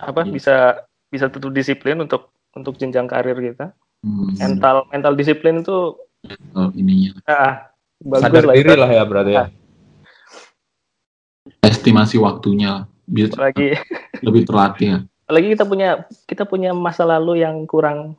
apa 0.01 0.25
Iya. 0.25 0.33
bisa 0.33 0.55
bisa 1.07 1.29
tetap 1.29 1.53
disiplin 1.53 2.01
untuk 2.01 2.33
untuk 2.51 2.75
jenjang 2.75 3.05
karir 3.05 3.38
kita 3.38 3.71
Hmm. 4.01 4.33
mental 4.35 4.89
mental 4.89 5.13
disiplin 5.13 5.61
itu 5.61 5.95
Oh, 6.53 6.69
ininya. 6.73 7.13
ah, 7.25 7.69
bagus 8.01 8.25
Sadar 8.25 8.43
lah 8.45 8.55
diri 8.57 8.73
lah 8.73 8.89
ya 8.89 9.03
berarti 9.05 9.31
ya. 9.31 9.45
Estimasi 11.62 12.18
waktunya 12.18 12.89
biar 13.06 13.38
apalagi 13.38 13.77
lebih 14.25 14.41
terlatih 14.50 14.88
ya. 14.88 15.00
apalagi 15.30 15.48
kita 15.53 15.65
punya 15.70 15.89
kita 16.25 16.44
punya 16.50 16.74
masa 16.74 17.06
lalu 17.06 17.46
yang 17.46 17.70
kurang 17.70 18.18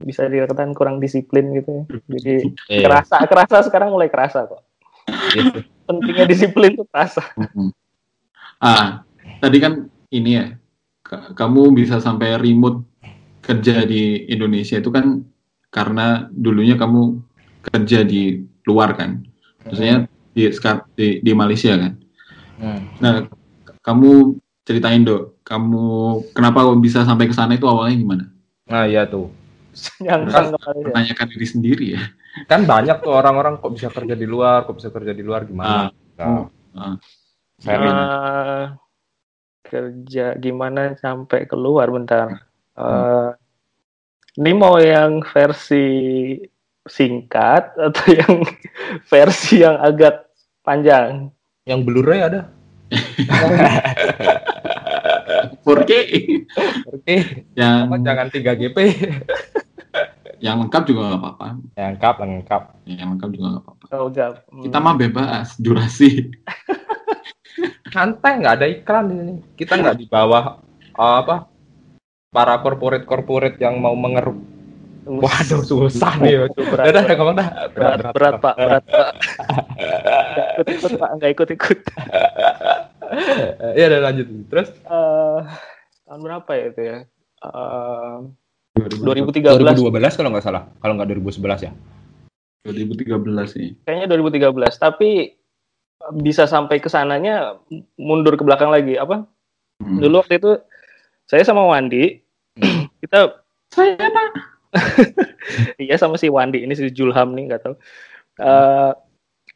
bisa 0.00 0.24
dikatakan 0.24 0.72
kurang 0.72 0.96
disiplin 0.96 1.52
gitu 1.52 1.68
ya. 1.68 1.82
jadi 2.08 2.34
Iya. 2.72 2.80
kerasa 2.88 3.16
kerasa 3.28 3.56
sekarang 3.68 3.92
mulai 3.92 4.08
kerasa 4.08 4.48
kok 4.48 4.64
Gitu. 5.28 5.60
pentingnya 5.84 6.24
disiplin 6.24 6.72
tuh 6.72 6.88
kerasa 6.88 7.20
Hmm. 7.36 7.68
Ah, 8.58 9.04
tadi 9.38 9.62
kan 9.62 9.86
ini 10.10 10.30
ya, 10.34 10.46
ka- 11.00 11.30
kamu 11.30 11.70
bisa 11.76 12.02
sampai 12.02 12.34
remote 12.34 12.82
kerja 13.38 13.86
di 13.86 14.26
Indonesia 14.26 14.80
itu 14.80 14.90
kan 14.90 15.22
karena 15.70 16.26
dulunya 16.32 16.74
kamu 16.74 17.22
kerja 17.62 18.02
di 18.02 18.42
luar 18.66 18.98
kan, 18.98 19.22
maksudnya 19.62 20.10
di 20.34 20.50
di, 20.98 21.06
di 21.22 21.32
Malaysia 21.32 21.78
kan. 21.78 22.02
Hmm. 22.58 22.82
Nah, 22.98 23.14
kamu 23.80 24.36
ceritain 24.68 25.00
dok, 25.00 25.40
kamu 25.46 25.86
kenapa 26.36 26.60
bisa 26.76 27.06
sampai 27.06 27.30
ke 27.30 27.34
sana 27.34 27.56
itu 27.56 27.64
awalnya 27.64 27.96
gimana? 27.96 28.24
Nah 28.68 28.84
iya 28.84 29.08
tuh. 29.08 29.32
Kemarin 30.02 30.52
ya. 30.52 30.86
Menanyakan 30.92 31.26
diri 31.32 31.46
sendiri 31.46 31.86
ya. 31.96 32.02
Kan 32.50 32.68
banyak 32.68 33.00
tuh 33.00 33.14
orang-orang 33.14 33.56
kok 33.62 33.72
bisa 33.72 33.88
kerja 33.88 34.12
di 34.12 34.26
luar, 34.28 34.68
kok 34.68 34.76
bisa 34.76 34.92
kerja 34.92 35.16
di 35.16 35.24
luar 35.24 35.48
gimana? 35.48 35.88
Nah, 35.88 35.96
Oh, 36.18 36.50
ah. 36.74 36.98
Eh, 37.62 38.64
kerja 39.62 40.34
gimana 40.34 40.98
sampai 40.98 41.46
keluar 41.46 41.86
bentar. 41.94 42.42
Eh, 42.74 43.30
ini 44.42 44.50
mau 44.54 44.82
yang 44.82 45.22
versi 45.22 45.86
singkat 46.86 47.78
atau 47.78 48.06
yang 48.10 48.34
versi 49.10 49.62
yang 49.62 49.78
agak 49.78 50.26
panjang? 50.66 51.30
Yang 51.68 51.80
Blu-ray 51.84 52.20
ada. 52.24 52.48
4K 55.68 55.92
Oke. 56.88 57.16
yang 57.52 57.92
Apa 57.92 58.00
jangan 58.00 58.26
3 58.32 58.40
GP. 58.56 58.78
yang 60.44 60.64
lengkap 60.64 60.82
juga 60.88 61.12
nggak 61.12 61.20
apa-apa. 61.20 61.46
Lengkap, 61.76 62.14
lengkap. 62.24 62.62
Yang 62.88 63.08
lengkap 63.12 63.28
juga 63.36 63.46
nggak 63.52 63.64
apa-apa. 63.68 63.84
Oh. 63.92 64.08
Hmm. 64.08 64.62
Kita 64.64 64.78
mah 64.80 64.94
bebas 64.96 65.48
durasi. 65.60 66.32
Santai 67.92 68.32
nggak 68.40 68.54
ada 68.56 68.66
iklan 68.68 69.04
di 69.12 69.14
sini. 69.20 69.34
Kita 69.58 69.76
nggak 69.76 69.98
di 70.00 70.06
bawah 70.08 70.56
apa 70.98 71.46
para 72.32 72.54
corporate 72.64 73.04
corporate 73.04 73.58
yang 73.60 73.76
mau 73.82 73.92
mengeruk. 73.92 74.57
Waduh 75.08 75.62
susah 75.62 76.12
nih. 76.20 76.44
berat, 76.44 76.84
Udah, 76.84 77.02
udah, 77.02 77.16
ngomong 77.16 77.36
dah. 77.36 77.48
berat, 77.70 77.98
berat, 78.12 78.34
Pak, 78.38 78.54
berat, 78.54 78.84
Pak. 78.84 79.08
Nggak 80.28 80.48
ikut-ikut, 80.54 80.92
Pak, 80.94 81.10
nggak 81.16 81.30
ikut-ikut. 81.32 81.78
Iya, 83.72 83.84
udah 83.88 84.00
lanjut. 84.04 84.26
Terus 84.46 84.68
Eh, 84.78 85.38
tahun 86.04 86.20
berapa 86.20 86.50
ya 86.52 86.64
itu 86.66 86.82
ya? 86.82 86.98
Eh, 87.40 88.16
2013. 88.76 89.56
2013 89.56 89.80
2012 89.80 90.14
kalau 90.14 90.28
nggak 90.30 90.44
salah. 90.44 90.62
Kalau 90.76 90.92
nggak 90.94 91.08
2011 91.10 91.60
ya. 91.62 91.72
2013 92.60 93.48
sih. 93.48 93.72
kayaknya 93.80 94.06
2013 94.06 94.76
tapi 94.76 95.32
bisa 96.12 96.44
sampai 96.44 96.76
ke 96.76 96.86
sananya 96.86 97.56
mundur 97.96 98.36
ke 98.36 98.44
belakang 98.44 98.68
lagi 98.68 98.94
apa 98.94 99.24
Hmm. 99.78 100.02
dulu 100.02 100.18
waktu 100.18 100.36
itu 100.36 100.58
saya 101.24 101.46
sama 101.46 101.62
Wandi 101.64 102.18
Hmm. 102.58 102.90
kita 103.00 103.40
Saya 103.70 103.94
pak. 103.96 104.57
iya 105.82 105.96
sama 105.96 106.20
si 106.20 106.28
Wandi. 106.28 106.64
Ini 106.64 106.74
si 106.76 106.92
Julham 106.92 107.34
nih 107.34 107.44
nggak 107.52 107.62
tahu. 107.64 107.74
Eh, 108.38 108.92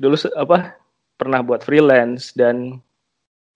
dulu 0.01 0.17
apa 0.35 0.77
pernah 1.15 1.41
buat 1.45 1.63
freelance 1.63 2.35
dan 2.35 2.81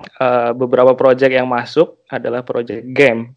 eh, 0.01 0.51
beberapa 0.55 0.95
project 0.95 1.33
yang 1.33 1.49
masuk 1.49 2.05
adalah 2.09 2.45
project 2.45 2.85
game. 2.93 3.35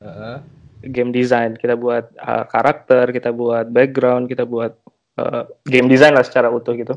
Heeh. 0.00 0.38
game 0.86 1.10
design. 1.10 1.58
Kita 1.58 1.74
buat 1.74 2.14
uh, 2.20 2.46
karakter 2.46 3.10
kita 3.10 3.34
buat 3.34 3.66
background 3.72 4.30
kita 4.30 4.46
buat 4.46 4.76
uh, 5.18 5.48
game 5.66 5.90
design 5.90 6.14
lah 6.14 6.22
secara 6.22 6.52
utuh 6.52 6.76
gitu. 6.78 6.94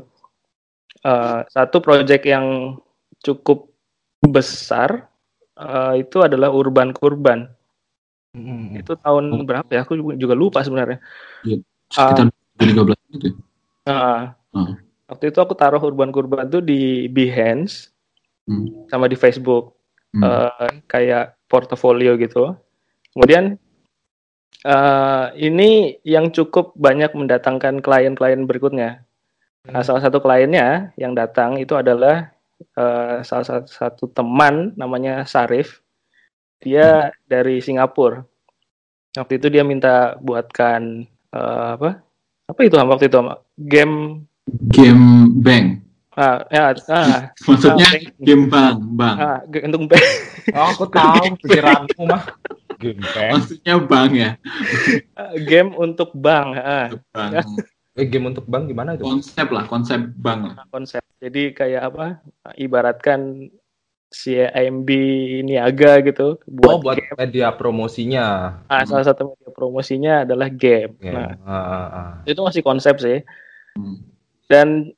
Uh, 1.00 1.42
satu 1.50 1.80
project 1.80 2.22
yang 2.28 2.76
cukup 3.24 3.72
besar 4.20 5.08
uh, 5.56 5.96
itu 5.96 6.20
adalah 6.20 6.52
urban 6.52 6.92
kurban 6.92 7.48
Hmm. 8.30 8.78
itu 8.78 8.94
tahun 8.94 9.42
berapa 9.42 9.66
ya 9.74 9.82
aku 9.82 9.98
juga 10.14 10.38
lupa 10.38 10.62
sebenarnya 10.62 11.02
Sekitar 11.90 12.30
2013 12.62 12.94
gitu. 13.18 13.26
ya? 13.26 13.34
Nah, 13.90 14.18
Hmm. 14.54 14.78
waktu 15.10 15.34
itu 15.34 15.38
aku 15.42 15.54
taruh 15.58 15.82
urban 15.82 16.14
kurban 16.14 16.46
itu 16.46 16.62
di 16.62 17.10
Behance 17.10 17.90
Hmm. 18.46 18.86
sama 18.86 19.10
di 19.10 19.18
Facebook 19.18 19.74
Hmm. 20.14 20.22
eh, 20.22 20.72
kayak 20.86 21.38
portofolio 21.50 22.14
gitu. 22.18 22.54
Kemudian 23.14 23.58
eh, 24.60 25.26
ini 25.40 25.96
yang 26.04 26.28
cukup 26.30 26.76
banyak 26.76 27.16
mendatangkan 27.16 27.80
klien-klien 27.80 28.44
berikutnya. 28.44 29.02
Nah, 29.66 29.82
salah 29.82 30.04
satu 30.04 30.20
kliennya 30.20 30.92
yang 30.94 31.16
datang 31.16 31.56
itu 31.58 31.74
adalah 31.74 32.30
eh, 32.76 33.24
salah 33.24 33.46
satu, 33.46 33.66
satu 33.66 34.04
teman 34.12 34.76
namanya 34.76 35.24
Sarif. 35.24 35.80
Dia 36.60 37.08
dari 37.24 37.58
Singapura. 37.64 38.22
Waktu 39.16 39.42
itu 39.42 39.46
dia 39.50 39.64
minta 39.66 40.14
buatkan 40.20 41.08
eh, 41.34 41.68
apa? 41.74 42.04
Apa 42.50 42.60
itu 42.66 42.74
Ham, 42.78 42.90
waktu 42.90 43.06
itu 43.10 43.16
Ham? 43.18 43.38
game 43.56 44.26
Game 44.70 45.30
Bank. 45.40 45.86
ah, 46.18 46.42
ya, 46.50 46.74
ah, 46.90 47.30
Maksudnya 47.48 47.86
ah, 47.86 47.96
game 48.18 48.50
bank, 48.50 48.76
bank. 48.98 49.16
ah, 49.16 49.38
untuk 49.46 49.88
bank. 49.88 50.04
Oh, 50.52 50.66
aku 50.74 50.84
tahu 50.90 51.38
pikiranmu 51.38 52.02
mah. 52.02 52.22
Gempeng. 52.82 53.30
Maksudnya 53.38 53.74
bank 53.78 54.10
ya. 54.12 54.30
game 55.46 55.70
untuk 55.78 56.10
bank. 56.12 56.58
Ah. 56.58 56.90
Bank. 57.14 57.46
Eh, 57.94 58.06
game 58.08 58.32
untuk 58.32 58.44
bank 58.50 58.68
gimana 58.68 58.98
itu? 58.98 59.06
Konsep 59.06 59.48
lah, 59.54 59.64
konsep 59.70 60.00
bank 60.18 60.56
konsep. 60.74 61.00
Jadi 61.22 61.52
kayak 61.52 61.94
apa? 61.94 62.24
Ibaratkan 62.56 63.48
si 64.10 64.34
AMB 64.34 64.90
Niaga 65.46 66.02
gitu 66.02 66.42
buat, 66.50 66.74
Oh, 66.74 66.78
buat 66.82 66.98
game. 66.98 67.14
media 67.14 67.54
promosinya. 67.54 68.58
Ah, 68.66 68.82
salah 68.82 69.06
satu 69.06 69.32
media 69.32 69.54
promosinya 69.54 70.26
adalah 70.26 70.50
game. 70.50 70.98
Game. 70.98 71.14
Nah, 71.14 71.38
Ah, 71.46 71.54
ah, 71.54 71.86
ah. 71.94 72.10
itu 72.26 72.42
masih 72.42 72.60
konsep 72.60 72.98
sih. 72.98 73.22
Hmm. 73.78 74.02
Dan 74.50 74.90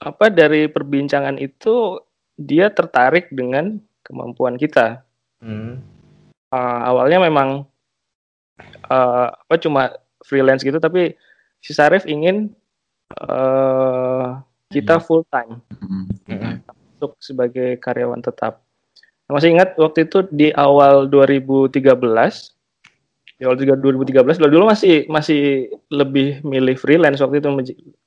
apa 0.00 0.32
dari 0.32 0.72
perbincangan 0.72 1.36
itu 1.36 2.00
dia 2.36 2.72
tertarik 2.72 3.28
dengan 3.28 3.76
kemampuan 4.00 4.56
kita. 4.56 5.04
Hmm. 5.44 5.84
Ah, 6.48 6.88
awalnya 6.88 7.20
memang 7.20 7.68
ah, 8.88 9.36
apa 9.36 9.60
cuma 9.60 9.92
freelance 10.24 10.64
gitu 10.64 10.80
tapi 10.80 11.12
si 11.60 11.76
Sarif 11.76 12.08
ingin 12.08 12.48
eh, 13.20 14.26
kita 14.72 14.96
full 14.96 15.28
time. 15.28 15.60
Hmm. 15.76 16.64
Masuk 16.96 17.12
sebagai 17.20 17.76
karyawan 17.76 18.24
tetap. 18.24 18.64
Masih 19.28 19.52
ingat 19.52 19.76
waktu 19.76 20.08
itu 20.08 20.24
di 20.32 20.48
awal 20.56 21.12
2013, 21.12 21.76
di 23.36 23.42
awal 23.44 23.56
juga 23.60 23.76
2013, 23.76 24.40
dulu, 24.40 24.48
dulu 24.48 24.64
masih 24.72 25.04
masih 25.12 25.68
lebih 25.92 26.40
milih 26.40 26.80
freelance 26.80 27.20
waktu 27.20 27.44
itu 27.44 27.52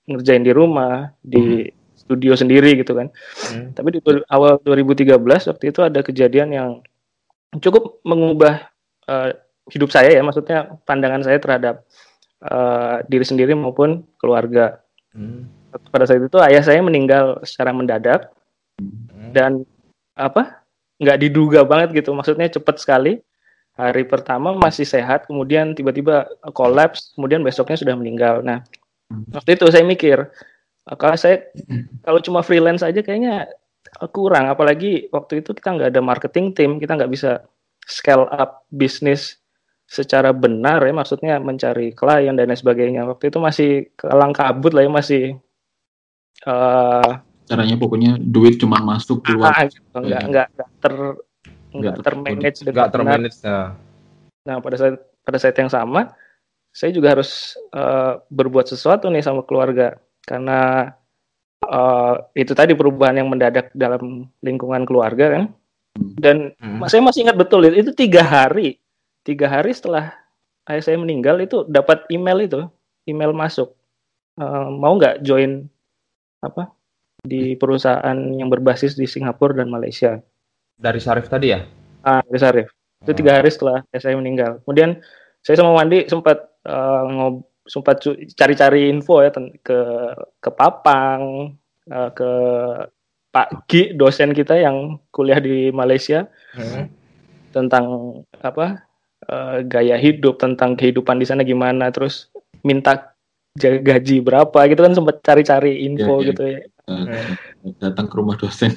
ngerjain 0.10 0.42
di 0.42 0.50
rumah, 0.50 1.14
di 1.22 1.70
studio 1.94 2.34
sendiri 2.34 2.82
gitu 2.82 2.98
kan. 2.98 3.14
Hmm. 3.54 3.78
Tapi 3.78 4.00
di 4.00 4.02
awal 4.34 4.58
2013 4.66 5.22
waktu 5.54 5.64
itu 5.70 5.80
ada 5.86 6.02
kejadian 6.02 6.50
yang 6.50 6.70
cukup 7.62 8.02
mengubah 8.02 8.66
eh, 9.06 9.38
hidup 9.70 9.94
saya 9.94 10.10
ya, 10.10 10.26
maksudnya 10.26 10.82
pandangan 10.90 11.22
saya 11.22 11.38
terhadap 11.38 11.86
eh, 12.42 13.06
diri 13.06 13.28
sendiri 13.28 13.54
maupun 13.54 14.02
keluarga. 14.18 14.82
Hmm. 15.14 15.46
Pada 15.94 16.10
saat 16.10 16.26
itu 16.26 16.42
ayah 16.42 16.66
saya 16.66 16.82
meninggal 16.82 17.46
secara 17.46 17.70
mendadak 17.70 18.34
Hmm. 18.34 18.39
Dan 19.32 19.64
apa 20.18 20.64
nggak 21.00 21.18
diduga 21.24 21.64
banget 21.64 22.04
gitu. 22.04 22.12
Maksudnya 22.12 22.52
cepat 22.52 22.82
sekali. 22.82 23.22
Hari 23.80 24.04
pertama 24.04 24.52
masih 24.52 24.84
sehat 24.84 25.24
kemudian 25.32 25.72
tiba-tiba 25.72 26.28
kolaps 26.52 27.16
kemudian 27.16 27.40
besoknya 27.40 27.80
sudah 27.80 27.96
meninggal. 27.96 28.44
Nah 28.44 28.60
Hmm. 29.10 29.26
waktu 29.34 29.58
itu 29.58 29.66
saya 29.74 29.82
mikir 29.90 30.22
"Ah, 30.86 30.94
kalau 30.94 31.18
saya 31.18 31.50
kalau 32.06 32.22
cuma 32.22 32.46
freelance 32.46 32.86
aja 32.86 33.02
kayaknya 33.02 33.50
kurang. 34.14 34.46
Apalagi 34.54 35.10
waktu 35.10 35.42
itu 35.42 35.58
kita 35.58 35.74
nggak 35.74 35.90
ada 35.96 36.02
marketing 36.04 36.54
team 36.54 36.78
kita 36.78 36.94
nggak 36.94 37.10
bisa 37.10 37.42
scale 37.90 38.30
up 38.30 38.70
bisnis 38.70 39.42
secara 39.90 40.30
benar 40.30 40.86
ya. 40.86 40.94
Maksudnya 40.94 41.42
mencari 41.42 41.90
klien 41.98 42.38
dan 42.38 42.54
lain 42.54 42.60
sebagainya. 42.60 43.02
Waktu 43.10 43.34
itu 43.34 43.42
masih 43.42 43.70
kelang 43.98 44.30
kabut 44.30 44.78
lah 44.78 44.86
ya 44.86 44.92
masih 44.94 45.24
eh, 46.46 47.10
Caranya 47.50 47.76
pokoknya 47.76 48.12
duit 48.16 48.56
cuma 48.56 48.78
masuk 48.80 49.26
keluar. 49.26 49.50
Ah, 49.52 49.66
gitu. 49.66 49.82
nggak 49.92 50.06
Iya. 50.06 50.20
nggak 50.24 50.48
nggak 50.54 50.70
ter 50.80 50.94
nggak 50.96 51.18
Nggak 51.74 51.94
ter- 51.96 52.06
termanage 52.06 52.58
dengan 52.60 52.74
Nggak 52.76 52.88
benar. 52.88 52.94
termanage. 52.94 53.38
Nah. 53.42 53.68
Nah 54.40 54.56
pada 54.60 54.76
saat 54.78 54.96
pada 55.20 55.38
saat 55.38 55.56
yang 55.56 55.68
sama 55.68 56.02
saya 56.70 56.92
juga 56.92 57.18
harus 57.18 57.32
eh, 57.72 58.14
berbuat 58.30 58.66
sesuatu 58.68 59.10
nih 59.10 59.22
sama 59.22 59.42
keluarga 59.42 59.98
karena 60.22 60.94
eh, 61.60 62.14
itu 62.36 62.54
tadi 62.54 62.72
perubahan 62.72 63.18
yang 63.18 63.28
mendadak 63.28 63.74
dalam 63.74 64.30
lingkungan 64.40 64.86
keluarga 64.86 65.34
kan 65.34 65.44
dan 66.16 66.54
Hmm. 66.56 66.86
saya 66.86 67.02
masih 67.02 67.26
ingat 67.26 67.36
betul 67.36 67.66
itu, 67.66 67.82
itu 67.82 67.92
tiga 67.98 68.22
hari 68.22 68.78
tiga 69.20 69.50
hari 69.50 69.74
setelah 69.74 70.14
ayah 70.66 70.80
saya 70.80 70.96
meninggal 70.96 71.36
itu 71.38 71.66
dapat 71.66 72.06
email 72.08 72.40
itu 72.40 72.60
email 73.04 73.34
masuk 73.34 73.74
Eh, 74.36 74.68
mau 74.72 74.96
nggak 74.96 75.20
join 75.20 75.68
apa 76.40 76.72
di 77.24 77.56
perusahaan 77.60 78.16
yang 78.16 78.48
berbasis 78.48 78.96
di 78.96 79.06
Singapura 79.06 79.64
dan 79.64 79.70
Malaysia 79.72 80.20
Dari 80.80 81.00
Syarif 81.04 81.28
tadi 81.28 81.52
ya? 81.52 81.60
Ah, 82.08 82.24
Chris 82.24 82.40
Arif. 82.40 82.72
Itu 83.04 83.12
tiga 83.12 83.36
hari 83.36 83.52
setelah 83.52 83.84
saya 83.92 84.16
meninggal. 84.16 84.64
Kemudian 84.64 85.04
saya 85.44 85.60
sama 85.60 85.76
Wandi 85.76 86.08
sempat 86.08 86.48
ngob 86.64 87.48
sempat 87.70 88.02
cari-cari 88.34 88.90
info 88.90 89.22
ya 89.22 89.30
ke 89.36 89.80
ke 90.40 90.50
Papang, 90.56 91.54
eh, 91.86 92.10
ke 92.16 92.32
Pak 93.30 93.70
Gi 93.70 93.94
dosen 93.94 94.34
kita 94.34 94.58
yang 94.58 95.04
kuliah 95.14 95.38
di 95.44 95.70
Malaysia. 95.76 96.28
Hmm. 96.56 96.90
tentang 97.50 98.14
apa 98.46 98.86
uh, 99.26 99.58
gaya 99.66 99.98
hidup 99.98 100.38
tentang 100.38 100.78
kehidupan 100.78 101.18
di 101.18 101.26
sana 101.26 101.42
gimana 101.42 101.90
terus 101.90 102.30
minta 102.62 103.09
gaji 103.60 104.24
berapa 104.24 104.60
gitu 104.72 104.82
kan 104.82 104.94
sempat 104.96 105.22
cari-cari 105.22 105.84
info 105.84 106.20
ya, 106.20 106.24
ya. 106.24 106.28
gitu 106.32 106.44
ya 106.48 106.60
datang 107.84 108.08
ke 108.10 108.16
rumah 108.18 108.40
dosen 108.40 108.72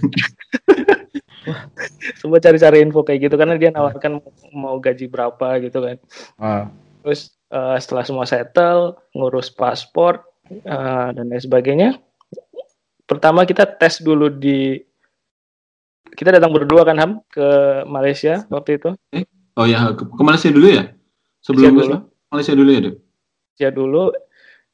sempat 2.21 2.40
cari-cari 2.42 2.83
info 2.83 3.07
kayak 3.07 3.31
gitu 3.31 3.35
karena 3.38 3.55
dia 3.57 3.71
nawarkan 3.71 4.21
mau 4.53 4.77
gaji 4.83 5.07
berapa 5.07 5.62
gitu 5.62 5.79
kan 5.81 5.97
ah. 6.42 6.64
terus 7.07 7.33
uh, 7.55 7.79
setelah 7.79 8.05
semua 8.05 8.27
settle 8.27 8.99
ngurus 9.14 9.49
paspor 9.55 10.23
uh, 10.66 11.09
dan 11.14 11.31
lain 11.31 11.42
sebagainya 11.42 11.90
pertama 13.07 13.47
kita 13.47 13.66
tes 13.66 14.03
dulu 14.03 14.31
di 14.31 14.81
kita 16.12 16.33
datang 16.33 16.53
berdua 16.53 16.85
kan 16.85 16.97
Ham 17.01 17.12
ke 17.33 17.49
Malaysia 17.88 18.45
waktu 18.53 18.77
itu. 18.77 18.90
Eh? 19.16 19.25
Oh 19.57 19.64
ya 19.64 19.92
ke, 19.97 20.05
ke 20.05 20.23
Malaysia 20.23 20.49
dulu 20.53 20.68
ya? 20.68 20.85
Sebelum 21.40 21.73
Malaysia 21.73 21.88
dulu. 21.88 21.97
Malaysia 22.33 22.55
dulu 22.55 22.71
ya 22.71 22.81
dok? 22.81 22.97
Malaysia 23.53 23.71
dulu 23.73 24.05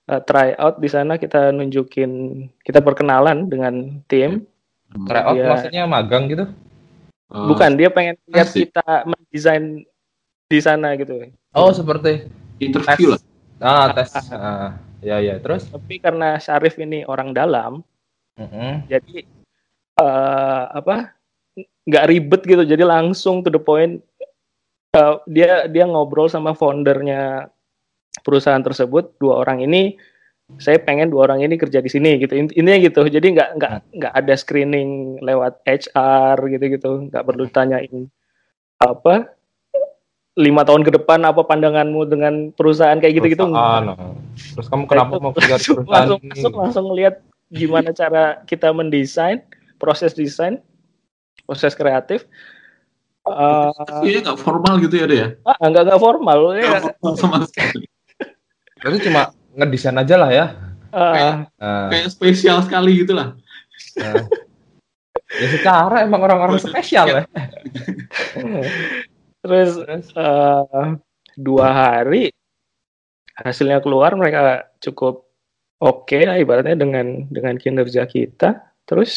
uh, 0.08 0.20
try 0.24 0.56
out 0.56 0.80
di 0.80 0.88
sana 0.88 1.20
kita 1.20 1.52
nunjukin 1.52 2.44
kita 2.64 2.80
perkenalan 2.80 3.46
dengan 3.46 4.00
tim. 4.08 4.48
Hmm. 4.88 5.06
Try 5.06 5.22
out 5.22 5.36
dia, 5.36 5.46
maksudnya 5.52 5.82
magang 5.84 6.24
gitu? 6.32 6.44
Uh, 7.28 7.46
Bukan 7.52 7.76
dia 7.76 7.92
pengen 7.92 8.16
lihat 8.32 8.48
kita 8.48 9.04
mendesain 9.04 9.84
di 10.48 10.58
sana 10.64 10.96
gitu. 10.96 11.28
Oh 11.52 11.70
seperti 11.70 12.24
interview 12.58 13.14
lah. 13.14 13.20
Ah 13.60 13.92
tes. 13.92 14.08
Ah, 14.32 14.80
ya 15.04 15.20
ya 15.20 15.36
terus. 15.36 15.68
Tapi 15.68 16.00
karena 16.00 16.40
Syarif 16.40 16.80
ini 16.80 17.04
orang 17.04 17.36
dalam, 17.36 17.84
mm 18.40 18.48
-hmm. 18.48 18.72
jadi 18.88 19.28
uh, 20.00 20.62
apa 20.72 21.12
nggak 21.88 22.06
ribet 22.08 22.42
gitu 22.44 22.62
jadi 22.68 22.84
langsung 22.84 23.40
to 23.40 23.48
the 23.48 23.60
point 23.60 24.04
uh, 24.94 25.18
dia 25.26 25.66
dia 25.66 25.84
ngobrol 25.88 26.28
sama 26.28 26.52
foundernya 26.52 27.48
perusahaan 28.22 28.62
tersebut 28.62 29.18
dua 29.18 29.42
orang 29.42 29.62
ini 29.62 29.98
saya 30.56 30.80
pengen 30.80 31.12
dua 31.12 31.28
orang 31.28 31.44
ini 31.44 31.60
kerja 31.60 31.84
di 31.84 31.92
sini 31.92 32.16
gitu. 32.24 32.32
Intinya 32.32 32.80
gitu. 32.80 33.04
Jadi 33.04 33.36
nggak 33.36 33.50
nggak 33.60 33.72
nggak 34.00 34.12
ada 34.16 34.34
screening 34.34 35.20
lewat 35.20 35.60
HR 35.68 36.40
gitu 36.56 36.64
gitu 36.72 36.90
nggak 37.12 37.24
perlu 37.28 37.44
tanyain 37.52 38.08
apa 38.78 39.28
lima 40.38 40.62
tahun 40.62 40.86
ke 40.86 40.94
depan 41.02 41.26
apa 41.26 41.42
pandanganmu 41.42 42.00
dengan 42.06 42.34
perusahaan 42.54 42.94
kayak 42.94 43.18
gitu 43.18 43.26
gitu 43.34 43.44
terus 44.54 44.70
kamu 44.70 44.86
kenapa 44.86 45.18
mau 45.18 45.34
kerja 45.34 45.58
di 45.58 45.66
perusahaan 45.66 45.90
langsung, 45.90 46.20
ini? 46.22 46.30
langsung 46.30 46.54
langsung 46.54 46.86
lihat 46.94 47.14
gimana 47.50 47.90
cara 47.90 48.38
kita 48.46 48.70
mendesain 48.70 49.42
proses 49.82 50.14
desain 50.14 50.62
proses 51.42 51.74
kreatif. 51.74 52.22
Uh, 53.26 53.68
nggak 54.04 54.40
formal 54.40 54.80
gitu 54.80 54.94
ya 54.94 55.04
deh 55.10 55.18
ya? 55.20 55.28
Ah, 55.44 55.68
nggak 55.68 55.90
nggak 55.90 56.00
formal. 56.00 56.54
Ya 56.54 56.80
formal 56.80 57.12
sama 57.18 57.44
sekali 57.44 57.88
berarti 58.82 58.98
cuma 59.10 59.32
ngedesain 59.54 59.98
aja 59.98 60.16
lah 60.16 60.30
ya. 60.30 60.46
Uh, 60.88 61.12
kayak, 61.12 61.34
uh, 61.60 61.88
kayak 61.92 62.08
spesial 62.08 62.58
sekali 62.64 63.04
gitu 63.04 63.12
lah. 63.12 63.36
Uh, 63.98 64.24
ya 65.36 65.48
secara 65.52 66.06
emang 66.06 66.24
orang-orang 66.24 66.56
spesial 66.56 67.06
ya. 67.06 67.22
Terus 69.44 69.72
uh, 70.16 70.96
dua 71.38 71.66
hari 71.70 72.32
hasilnya 73.38 73.78
keluar 73.78 74.18
mereka 74.18 74.66
cukup 74.82 75.30
oke 75.78 76.10
okay 76.10 76.26
lah 76.26 76.40
ibaratnya 76.40 76.74
dengan 76.74 77.28
dengan 77.30 77.54
kinerja 77.54 78.08
kita. 78.08 78.74
Terus 78.88 79.12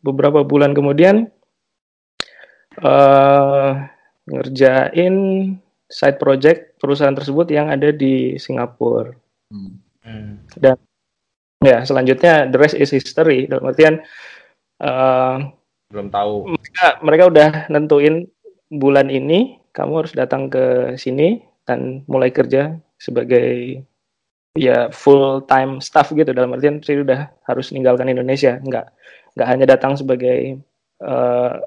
beberapa 0.00 0.46
bulan 0.46 0.72
kemudian 0.72 1.26
uh, 2.80 3.70
ngerjain 4.26 5.14
side 5.86 6.18
project 6.18 6.65
perusahaan 6.76 7.14
tersebut 7.14 7.46
yang 7.52 7.72
ada 7.72 7.92
di 7.92 8.36
Singapura. 8.36 9.12
Hmm. 9.52 10.42
Dan 10.54 10.76
ya 11.60 11.82
selanjutnya 11.82 12.46
the 12.46 12.58
rest 12.58 12.76
is 12.78 12.94
history. 12.94 13.50
Dalam 13.50 13.66
artian 13.68 14.00
uh, 14.80 15.42
belum 15.90 16.08
tahu. 16.10 16.54
Mereka 16.54 16.86
mereka 17.02 17.24
udah 17.30 17.48
nentuin 17.70 18.26
bulan 18.70 19.10
ini 19.10 19.62
kamu 19.70 20.06
harus 20.06 20.12
datang 20.16 20.50
ke 20.50 20.96
sini 20.98 21.42
dan 21.68 22.02
mulai 22.10 22.30
kerja 22.34 22.74
sebagai 22.96 23.82
ya 24.56 24.88
full 24.88 25.44
time 25.44 25.84
staff 25.84 26.10
gitu 26.16 26.32
dalam 26.32 26.56
artian 26.56 26.80
saya 26.80 27.04
udah 27.04 27.20
harus 27.44 27.70
meninggalkan 27.70 28.08
Indonesia 28.08 28.56
nggak 28.56 28.86
nggak 29.36 29.48
hanya 29.52 29.66
datang 29.68 29.94
sebagai 30.00 30.64
uh, 31.04 31.60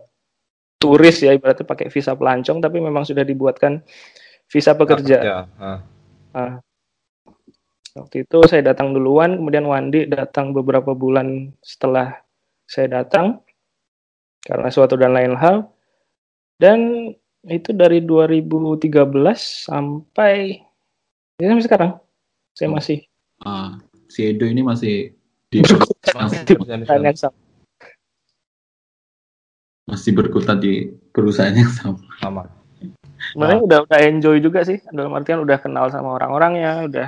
turis 0.81 1.21
ya 1.21 1.37
ibaratnya 1.37 1.69
pakai 1.69 1.93
visa 1.93 2.17
pelancong 2.17 2.59
tapi 2.59 2.81
memang 2.81 3.05
sudah 3.05 3.21
dibuatkan 3.21 3.85
visa 4.49 4.73
pekerja. 4.75 5.17
Ya, 5.21 5.39
Nah, 6.29 6.61
waktu 7.97 8.21
itu 8.21 8.39
saya 8.45 8.61
datang 8.61 8.93
duluan, 8.93 9.41
kemudian 9.41 9.65
Wandi 9.65 10.05
datang 10.05 10.53
beberapa 10.53 10.93
bulan 10.93 11.49
setelah 11.65 12.21
saya 12.69 13.01
datang 13.01 13.41
karena 14.45 14.69
suatu 14.69 14.93
dan 14.93 15.17
lain 15.17 15.33
hal. 15.33 15.73
Dan 16.61 17.09
itu 17.49 17.73
dari 17.73 18.03
2013 18.05 18.85
sampai 19.65 20.59
ya 21.39 21.45
sampai 21.49 21.65
sekarang 21.65 21.91
saya 22.53 22.67
oh. 22.69 22.73
masih. 22.77 22.99
Ah, 23.41 23.79
si 24.05 24.29
Edo 24.29 24.45
ini 24.45 24.61
masih 24.61 25.15
di 25.49 25.65
yang 25.65 27.17
sama 27.17 27.33
masih 29.89 30.13
berkutat 30.13 30.61
di 30.61 30.93
perusahaan 31.09 31.49
yang 31.49 31.73
sama. 31.73 32.05
Sama. 32.21 32.58
Sebenarnya 33.33 33.59
nah. 33.61 33.67
udah 33.67 33.79
udah 33.85 33.99
enjoy 34.05 34.37
juga 34.41 34.65
sih 34.65 34.81
dalam 34.89 35.13
artian 35.13 35.41
udah 35.43 35.57
kenal 35.61 35.85
sama 35.93 36.17
orang-orangnya, 36.17 36.89
udah 36.89 37.07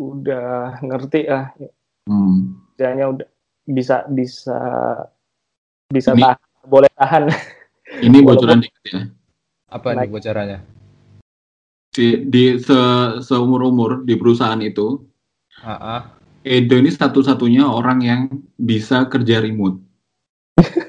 udah 0.00 0.80
ngerti 0.80 1.20
ah. 1.28 1.52
Hmm. 2.08 2.60
Jadinya 2.76 3.06
udah 3.14 3.28
bisa 3.64 4.04
bisa 4.10 4.58
bisa 5.88 6.10
ini, 6.12 6.22
tahan, 6.24 6.38
boleh 6.68 6.90
tahan. 6.96 7.22
Ini 8.06 8.18
bocoran 8.24 8.64
dikit 8.64 8.84
ya. 8.90 9.02
Apa 9.70 9.94
nih 9.94 10.08
bocorannya? 10.10 10.58
Di, 11.94 12.26
di 12.26 12.58
se, 12.58 12.74
seumur 13.22 13.70
umur 13.70 14.02
di 14.02 14.18
perusahaan 14.18 14.58
itu, 14.58 14.98
uh-uh. 15.62 16.02
Edo 16.44 16.76
ini 16.76 16.92
satu-satunya 16.92 17.64
orang 17.64 17.98
yang 18.04 18.20
bisa 18.60 19.08
kerja 19.08 19.40
remote. 19.40 19.80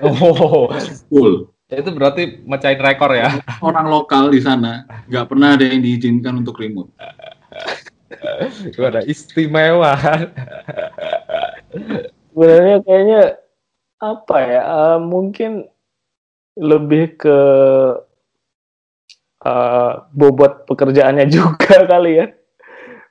Oh, 0.03 0.67
full. 1.07 1.54
Itu 1.65 1.89
berarti 1.97 2.45
mecahin 2.45 2.77
rekor 2.77 3.09
ya? 3.17 3.41
Orang 3.65 3.89
lokal 3.89 4.29
di 4.29 4.37
sana 4.37 4.85
nggak 5.09 5.25
pernah 5.25 5.57
ada 5.57 5.65
yang 5.65 5.81
diizinkan 5.81 6.37
untuk 6.45 6.61
remote. 6.61 6.93
Itu 8.69 8.85
ada 8.85 9.01
istimewa. 9.01 9.97
Sebenarnya 12.29 12.77
kayaknya 12.85 13.21
apa 13.97 14.37
ya? 14.45 14.61
Uh, 14.61 14.99
mungkin 15.01 15.65
lebih 16.53 17.17
ke 17.17 17.39
uh, 19.41 19.91
bobot 20.13 20.69
pekerjaannya 20.69 21.25
juga 21.35 21.81
kali 21.89 22.21
ya. 22.21 22.25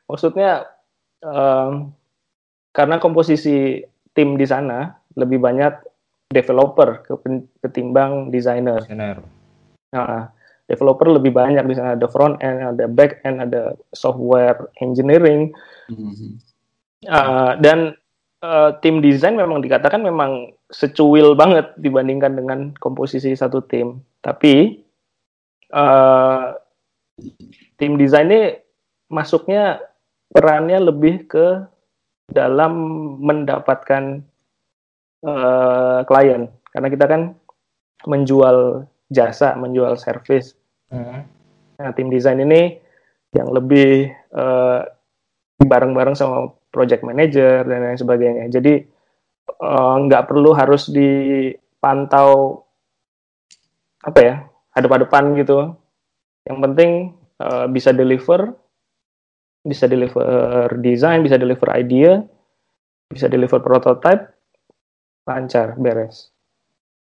Maksudnya 0.07 0.71
um, 1.27 1.90
karena 2.71 3.03
komposisi 3.03 3.83
tim 4.14 4.38
di 4.38 4.47
sana 4.47 4.95
lebih 5.19 5.43
banyak 5.43 5.93
developer 6.35 7.07
ketimbang 7.62 8.35
designer. 8.35 8.83
Designer. 8.83 9.23
Nah, 9.94 10.35
developer 10.66 11.07
lebih 11.07 11.31
banyak 11.31 11.62
di 11.64 11.75
sana 11.79 11.94
ada 11.94 12.11
front 12.11 12.42
end, 12.42 12.75
ada 12.75 12.85
back 12.90 13.23
end, 13.23 13.38
ada 13.38 13.79
software 13.94 14.68
engineering. 14.83 15.55
Mm-hmm. 15.87 16.31
Uh, 17.05 17.53
dan 17.61 17.94
uh, 18.42 18.75
tim 18.83 18.99
desain 18.99 19.37
memang 19.37 19.62
dikatakan 19.62 20.03
memang 20.03 20.57
secuil 20.73 21.38
banget 21.38 21.70
dibandingkan 21.79 22.35
dengan 22.35 22.59
komposisi 22.83 23.37
satu 23.37 23.62
tim. 23.62 24.03
Tapi 24.25 24.83
uh, 25.70 26.57
tim 27.79 27.94
desain 28.01 28.27
ini 28.27 28.59
masuknya 29.12 29.79
perannya 30.33 30.81
lebih 30.81 31.29
ke 31.31 31.47
dalam 32.33 32.73
mendapatkan 33.20 34.25
uh, 35.24 36.04
klien 36.04 36.52
karena 36.70 36.88
kita 36.92 37.06
kan 37.08 37.22
menjual 38.04 38.84
jasa, 39.08 39.56
menjual 39.56 39.96
service. 39.96 40.52
Hmm. 40.92 41.24
Nah, 41.80 41.90
tim 41.96 42.12
desain 42.12 42.38
ini 42.38 42.78
yang 43.34 43.50
lebih 43.50 44.12
uh, 44.34 44.84
bareng-bareng 45.58 46.14
sama 46.14 46.54
project 46.70 47.02
manager 47.02 47.66
dan 47.66 47.82
lain 47.82 47.98
sebagainya. 47.98 48.46
Jadi 48.50 48.82
uh, 49.62 49.96
nggak 50.06 50.26
perlu 50.30 50.54
harus 50.54 50.90
dipantau 50.90 52.62
apa 54.04 54.20
ya 54.20 54.34
hadap-hadapan 54.74 55.38
gitu. 55.40 55.74
Yang 56.44 56.58
penting 56.60 56.90
uh, 57.40 57.66
bisa 57.70 57.90
deliver, 57.94 58.52
bisa 59.64 59.88
deliver 59.88 60.68
design, 60.84 61.24
bisa 61.24 61.40
deliver 61.40 61.68
idea, 61.72 62.20
bisa 63.08 63.30
deliver 63.30 63.62
prototype, 63.64 64.34
lancar 65.24 65.76
beres 65.80 66.30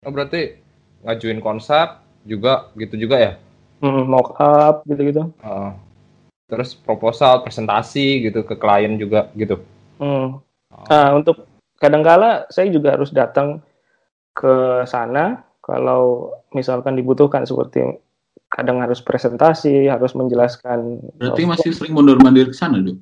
oh 0.07 0.11
berarti 0.11 0.59
ngajuin 1.03 1.43
konsep 1.43 1.99
juga 2.23 2.71
gitu 2.79 2.95
juga 2.95 3.17
ya 3.19 3.33
hmm, 3.83 4.07
mock 4.07 4.39
up 4.39 4.87
gitu-gitu. 4.87 5.31
Uh, 5.43 5.75
terus 6.47 6.79
proposal 6.79 7.43
presentasi 7.43 8.31
gitu 8.31 8.47
ke 8.47 8.55
klien 8.55 8.95
juga 8.99 9.31
gitu 9.35 9.59
Hmm. 10.03 10.43
Nah, 10.91 11.15
untuk 11.15 11.47
kadangkala 11.79 12.51
saya 12.51 12.67
juga 12.75 12.99
harus 12.99 13.15
datang 13.15 13.63
ke 14.35 14.83
sana 14.91 15.47
kalau 15.63 16.35
misalkan 16.51 16.99
dibutuhkan 16.99 17.47
seperti 17.47 17.87
kadang 18.51 18.83
harus 18.83 18.99
presentasi, 18.99 19.87
harus 19.87 20.13
menjelaskan. 20.19 20.99
Berarti 21.23 21.43
masih 21.47 21.71
sering 21.71 21.95
mundur 21.95 22.19
mandir 22.19 22.51
ke 22.51 22.57
sana, 22.59 22.83
Dok? 22.83 22.99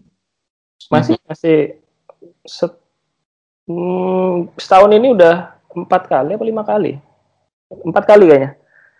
masih 0.91 1.17
masih 1.29 1.79
set, 2.43 2.75
hmm, 3.71 4.59
setahun 4.59 4.91
ini 4.91 5.15
udah 5.15 5.55
empat 5.71 6.11
kali 6.11 6.35
apa 6.35 6.45
lima 6.45 6.67
kali? 6.67 6.99
Empat 7.71 8.05
kali 8.11 8.27
kayaknya. 8.27 8.51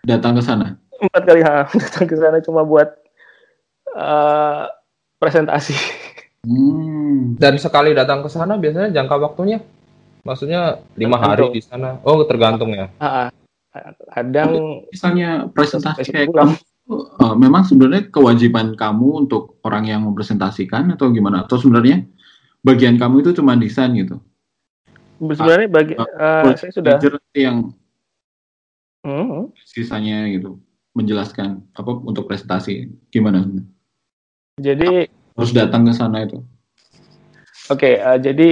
Datang 0.07 0.39
ke 0.39 0.41
sana. 0.41 0.79
Empat 0.95 1.23
kali 1.27 1.43
ha, 1.47 1.67
datang 1.67 2.05
ke 2.07 2.15
sana 2.15 2.39
cuma 2.39 2.63
buat 2.63 2.87
eh, 3.91 4.63
presentasi. 5.19 5.75
Hmm. 6.41 7.37
dan 7.37 7.53
sekali 7.61 7.93
datang 7.93 8.25
ke 8.25 8.29
sana 8.33 8.57
biasanya 8.57 8.89
jangka 8.89 9.13
waktunya 9.21 9.61
maksudnya 10.25 10.81
lima 10.97 11.21
hari 11.21 11.53
di 11.53 11.61
sana 11.61 12.01
oh 12.01 12.25
tergantung 12.25 12.73
ya 12.73 12.89
ah. 12.97 13.29
kadang 14.09 14.81
Misalnya 14.89 15.45
presentasi 15.53 16.09
kayak 16.09 16.33
kamu, 16.33 16.55
eh, 16.97 17.35
memang 17.37 17.63
sebenarnya 17.63 18.09
kewajiban 18.09 18.73
kamu 18.73 19.23
untuk 19.23 19.61
orang 19.61 19.87
yang 19.87 20.01
mempresentasikan 20.03 20.91
atau 20.97 21.07
gimana? 21.13 21.47
Atau 21.47 21.55
sebenarnya 21.55 22.03
bagian 22.65 22.99
kamu 22.99 23.23
itu 23.23 23.31
cuma 23.39 23.55
desain 23.55 23.95
gitu? 23.95 24.19
Sebenarnya 25.21 25.69
bagi 25.69 25.93
eh, 25.97 26.53
saya 26.57 26.71
sudah 26.73 26.97
yang 27.37 27.69
Hmm, 29.01 29.49
sisanya 29.65 30.29
gitu 30.29 30.61
menjelaskan 30.93 31.65
apa 31.73 31.89
untuk 32.05 32.29
presentasi 32.29 32.85
gimana? 33.09 33.49
jadi 34.61 35.09
Harus 35.33 35.57
datang 35.57 35.89
ke 35.89 35.93
sana 35.95 36.21
itu. 36.21 36.45
Oke, 37.73 37.97
eh, 37.97 38.17
jadi 38.21 38.49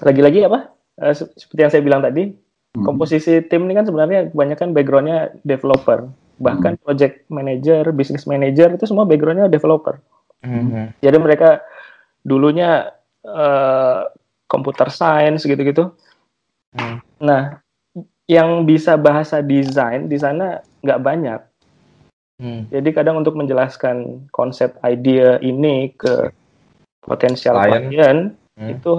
lagi-lagi 0.00 0.48
apa? 0.48 0.72
Se- 1.12 1.28
seperti 1.36 1.60
yang 1.60 1.72
saya 1.72 1.82
bilang 1.84 2.00
tadi, 2.00 2.32
Hmm. 2.72 2.84
komposisi 2.88 3.44
tim 3.52 3.68
ini 3.68 3.76
kan 3.76 3.84
sebenarnya 3.84 4.32
kebanyakan 4.32 4.72
backgroundnya 4.72 5.18
developer, 5.44 6.08
bahkan 6.40 6.80
project 6.80 7.28
manager, 7.28 7.92
business 7.92 8.24
manager 8.24 8.72
itu 8.72 8.88
semua 8.88 9.04
backgroundnya 9.04 9.52
developer. 9.52 10.00
Jadi 11.04 11.16
mereka 11.20 11.60
dulunya 12.24 12.96
eh, 13.26 14.00
computer 14.48 14.88
science 14.88 15.44
gitu-gitu. 15.44 15.92
Hmm. 16.74 16.98
Nah, 17.20 17.60
yang 18.28 18.64
bisa 18.68 18.96
bahasa 18.96 19.40
desain 19.40 20.08
di 20.08 20.16
sana 20.16 20.64
nggak 20.82 21.00
banyak. 21.00 21.40
Hmm. 22.38 22.66
Jadi 22.70 22.88
kadang 22.94 23.20
untuk 23.20 23.34
menjelaskan 23.36 24.28
konsep 24.30 24.74
idea 24.82 25.36
ini 25.42 25.92
ke 25.92 26.30
potensial 27.02 27.56
Klien. 27.56 27.84
klien, 27.88 28.18
Hmm. 28.58 28.74
itu 28.74 28.90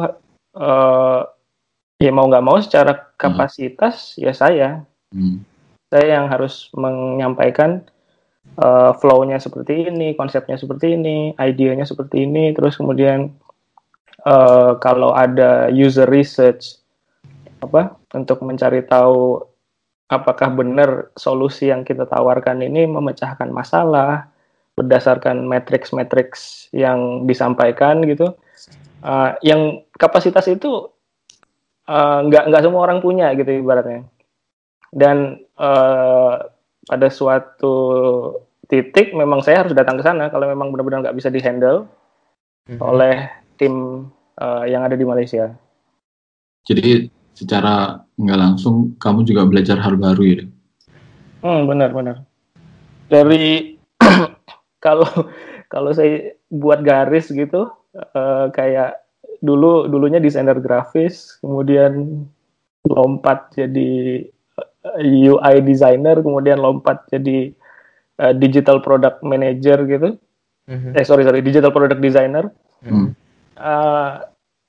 eh, 0.56 1.22
ya 2.00 2.12
mau 2.16 2.26
nggak 2.32 2.46
mau 2.48 2.58
secara 2.64 2.96
kapasitas 3.20 4.16
ya 4.16 4.32
saya 4.32 4.88
Hmm. 5.12 5.42
saya 5.92 6.22
yang 6.22 6.26
harus 6.32 6.72
menyampaikan 6.74 7.84
eh, 8.56 8.92
flow-nya 8.98 9.38
seperti 9.38 9.92
ini 9.92 10.16
konsepnya 10.18 10.58
seperti 10.58 10.96
ini 10.96 11.36
idenya 11.38 11.86
seperti 11.86 12.24
ini 12.26 12.56
terus 12.56 12.80
kemudian 12.80 13.36
eh, 14.24 14.72
kalau 14.80 15.16
ada 15.16 15.72
user 15.72 16.08
research 16.10 16.80
apa 17.60 17.96
untuk 18.16 18.40
mencari 18.44 18.84
tahu 18.88 19.44
apakah 20.10 20.50
benar 20.52 20.90
solusi 21.14 21.70
yang 21.70 21.84
kita 21.84 22.08
tawarkan 22.08 22.64
ini 22.64 22.88
memecahkan 22.88 23.52
masalah 23.52 24.32
berdasarkan 24.74 25.44
matriks-matriks 25.46 26.72
yang 26.72 27.28
disampaikan 27.28 28.04
gitu 28.08 28.36
Uh, 29.00 29.32
yang 29.40 29.80
kapasitas 29.96 30.44
itu 30.52 30.92
uh, 31.88 32.20
nggak 32.28 32.52
nggak 32.52 32.64
semua 32.68 32.84
orang 32.84 33.00
punya 33.00 33.32
gitu 33.32 33.64
ibaratnya 33.64 34.04
dan 34.92 35.40
uh, 35.56 36.52
pada 36.84 37.08
suatu 37.08 37.76
titik 38.68 39.16
memang 39.16 39.40
saya 39.40 39.64
harus 39.64 39.72
datang 39.72 39.96
ke 39.96 40.04
sana 40.04 40.28
kalau 40.28 40.52
memang 40.52 40.76
benar-benar 40.76 41.00
nggak 41.08 41.16
bisa 41.16 41.32
dihandle 41.32 41.88
Hmm. 42.70 42.78
oleh 42.86 43.26
tim 43.60 44.08
uh, 44.40 44.64
yang 44.66 44.88
ada 44.88 44.96
di 44.96 45.04
Malaysia 45.04 45.52
Jadi 46.64 47.12
secara 47.36 48.00
nggak 48.16 48.40
langsung 48.40 48.96
kamu 49.00 49.24
juga 49.28 49.48
belajar 49.48 49.80
hal 49.80 49.96
baru 49.96 50.24
ya. 50.24 50.44
Hmm, 51.40 51.68
benar 51.68 51.92
benar 51.96 52.30
dari 53.10 53.76
kalau 54.86 55.10
kalau 55.68 55.92
saya 55.92 56.38
buat 56.48 56.86
garis 56.86 57.28
gitu 57.34 57.68
eh, 57.98 58.46
kayak 58.54 59.02
dulu 59.42 59.90
dulunya 59.90 60.22
desainer 60.22 60.56
grafis 60.62 61.42
kemudian 61.42 62.24
lompat 62.86 63.50
jadi 63.58 64.24
eh, 65.02 65.30
UI 65.32 65.56
designer 65.66 66.22
kemudian 66.22 66.62
lompat 66.62 67.10
jadi 67.10 67.52
eh, 68.22 68.34
digital 68.38 68.80
product 68.80 69.26
manager 69.26 69.84
gitu 69.90 70.16
Mhm. 70.70 70.94
eh 70.94 71.02
sorry 71.02 71.26
sorry 71.26 71.42
digital 71.42 71.74
product 71.74 71.98
designer 71.98 72.54
Hmm. 72.80 73.12
Eh, 73.60 74.12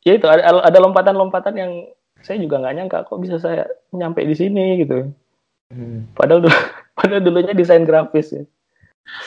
ya 0.02 0.12
itu 0.18 0.26
ada 0.26 0.66
ada 0.66 0.78
lompatan-lompatan 0.82 1.54
yang 1.54 1.72
saya 2.20 2.42
juga 2.42 2.58
nggak 2.58 2.74
nyangka 2.74 2.98
kok 3.06 3.20
bisa 3.22 3.38
saya 3.38 3.70
nyampe 3.94 4.24
di 4.26 4.34
sini 4.36 4.82
gitu 4.82 5.08
Hmm. 5.70 6.10
padahal 6.18 6.42
dulu 6.42 6.50
padahal 6.98 7.22
dulunya 7.22 7.54
desain 7.54 7.86
grafis 7.86 8.34
ya 8.34 8.42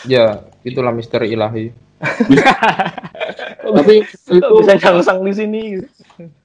ya 0.04 0.26
itulah 0.68 0.92
misteri 0.92 1.32
ilahi 1.32 1.72
Tapi 3.64 4.04
itu 4.04 4.48
bisa 4.60 4.76
nyangsang 4.76 5.24
di 5.24 5.32
sini 5.32 5.62
gitu. 5.80 5.88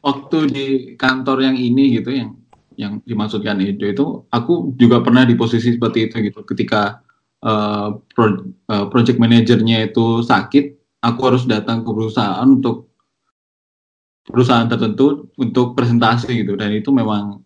waktu 0.07 0.39
di 0.55 0.67
kantor 0.95 1.51
yang 1.51 1.59
ini 1.59 1.99
gitu 1.99 2.15
yang 2.15 2.39
yang 2.79 3.03
dimaksudkan 3.03 3.59
itu 3.59 3.91
itu 3.91 4.23
aku 4.31 4.71
juga 4.79 5.03
pernah 5.03 5.27
di 5.27 5.35
posisi 5.35 5.75
seperti 5.75 6.07
itu 6.07 6.31
gitu 6.31 6.47
ketika 6.47 7.03
eh, 7.43 7.89
pro- 8.15 8.47
eh, 8.47 8.87
project 8.95 9.19
manajernya 9.19 9.91
itu 9.91 10.23
sakit 10.23 10.79
aku 11.03 11.21
harus 11.27 11.43
datang 11.43 11.83
ke 11.83 11.91
perusahaan 11.91 12.47
untuk 12.47 12.88
perusahaan 14.29 14.69
tertentu 14.69 15.33
untuk 15.41 15.73
presentasi 15.73 16.45
gitu 16.45 16.55
dan 16.55 16.71
itu 16.71 16.93
memang 16.93 17.41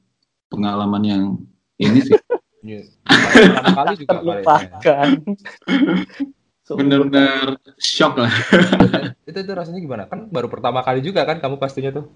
pengalaman 0.51 1.03
yang 1.07 1.23
ini 1.79 2.03
sih 2.03 2.19
Iya. 2.63 2.87
Pertama 3.03 3.75
kali 3.75 3.95
juga 3.99 4.15
ya. 4.15 4.23
terlupakan 4.47 5.07
So, 6.63 6.79
benar-benar 6.79 7.59
shock 7.75 8.23
lah 8.23 8.31
itu 9.27 9.35
itu 9.35 9.51
rasanya 9.51 9.83
gimana 9.83 10.07
kan 10.07 10.31
baru 10.31 10.47
pertama 10.47 10.79
kali 10.79 11.03
juga 11.03 11.27
kan 11.27 11.43
kamu 11.43 11.59
pastinya 11.59 11.91
tuh 11.91 12.07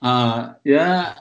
Ah, 0.00 0.56
ya 0.64 1.12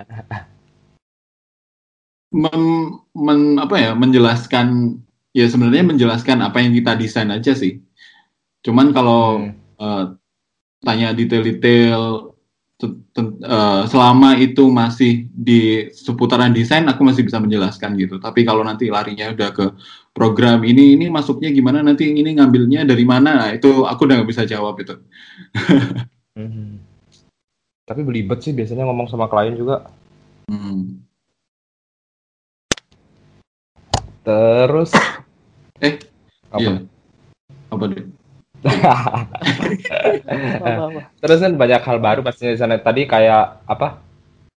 mem- 2.31 3.03
men- 3.11 3.59
apa 3.59 3.75
ya 3.75 3.91
menjelaskan 3.91 4.97
ya 5.35 5.45
sebenarnya 5.51 5.83
menjelaskan 5.83 6.39
apa 6.39 6.63
yang 6.63 6.71
kita 6.73 6.95
desain 6.95 7.29
aja 7.29 7.53
sih. 7.53 7.83
Cuman 8.63 8.95
kalau 8.95 9.43
Hmm. 9.43 9.53
eh, 9.79 10.05
tanya 10.79 11.11
detail-detail 11.11 12.28
eh, 12.87 13.81
selama 13.91 14.39
itu 14.39 14.71
masih 14.71 15.27
di 15.35 15.91
seputaran 15.91 16.55
desain 16.55 16.87
aku 16.87 17.03
masih 17.03 17.27
bisa 17.27 17.41
menjelaskan 17.41 17.99
gitu. 17.99 18.21
Tapi 18.23 18.47
kalau 18.47 18.63
nanti 18.63 18.87
larinya 18.87 19.35
udah 19.35 19.49
ke 19.51 19.65
program 20.15 20.63
ini 20.63 20.95
ini 20.95 21.11
masuknya 21.11 21.51
gimana 21.51 21.83
nanti 21.83 22.07
ini 22.07 22.35
ngambilnya 22.39 22.87
dari 22.87 23.03
mana 23.03 23.47
nah, 23.47 23.49
itu 23.51 23.83
aku 23.83 24.07
udah 24.07 24.15
nggak 24.19 24.29
bisa 24.31 24.43
jawab 24.47 24.79
itu. 24.79 24.95
Mhm. 26.39 26.79
tapi 27.89 28.05
belibet 28.05 28.45
sih 28.45 28.53
biasanya 28.53 28.85
ngomong 28.85 29.09
sama 29.09 29.25
klien 29.25 29.57
juga 29.57 29.89
Hmm. 30.49 31.05
terus 34.25 34.89
Eh, 35.77 36.01
apa 36.49 36.57
Iya. 36.57 36.73
Apa 37.69 37.83
deh? 37.85 38.05
Terus 41.21 41.39
kan 41.39 41.53
banyak 41.55 41.81
hal 41.83 41.97
baru 41.99 42.19
pastinya 42.25 42.53
di 42.55 42.59
sana. 42.59 42.75
Tadi 42.79 43.05
kayak 43.07 43.65
apa? 43.67 43.87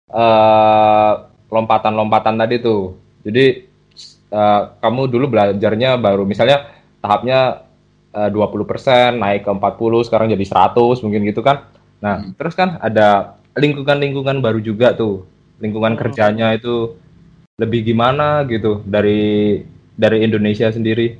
eh 0.09 1.13
lompatan-lompatan 1.53 2.35
tadi 2.41 2.55
tuh. 2.61 2.97
Jadi 3.21 3.45
eh, 4.33 4.61
kamu 4.81 5.01
dulu 5.09 5.25
belajarnya 5.29 5.97
baru 6.01 6.25
misalnya 6.25 6.65
tahapnya 7.01 7.61
eh, 8.17 8.29
20% 8.33 9.21
naik 9.21 9.45
ke 9.45 9.51
40, 9.53 10.01
sekarang 10.07 10.33
jadi 10.33 10.45
100 10.45 11.03
mungkin 11.05 11.21
gitu 11.29 11.41
kan. 11.45 11.69
Nah, 12.01 12.25
Hmm. 12.25 12.33
terus 12.39 12.55
kan 12.57 12.79
ada 12.81 13.37
lingkungan-lingkungan 13.53 14.41
baru 14.41 14.57
juga 14.63 14.95
tuh. 14.97 15.27
Lingkungan 15.61 15.93
Hmm. 15.93 16.01
kerjanya 16.01 16.55
itu 16.57 16.95
lebih 17.59 17.83
gimana 17.85 18.47
gitu 18.49 18.81
dari 18.87 19.61
dari 19.93 20.23
Indonesia 20.25 20.71
sendiri. 20.71 21.19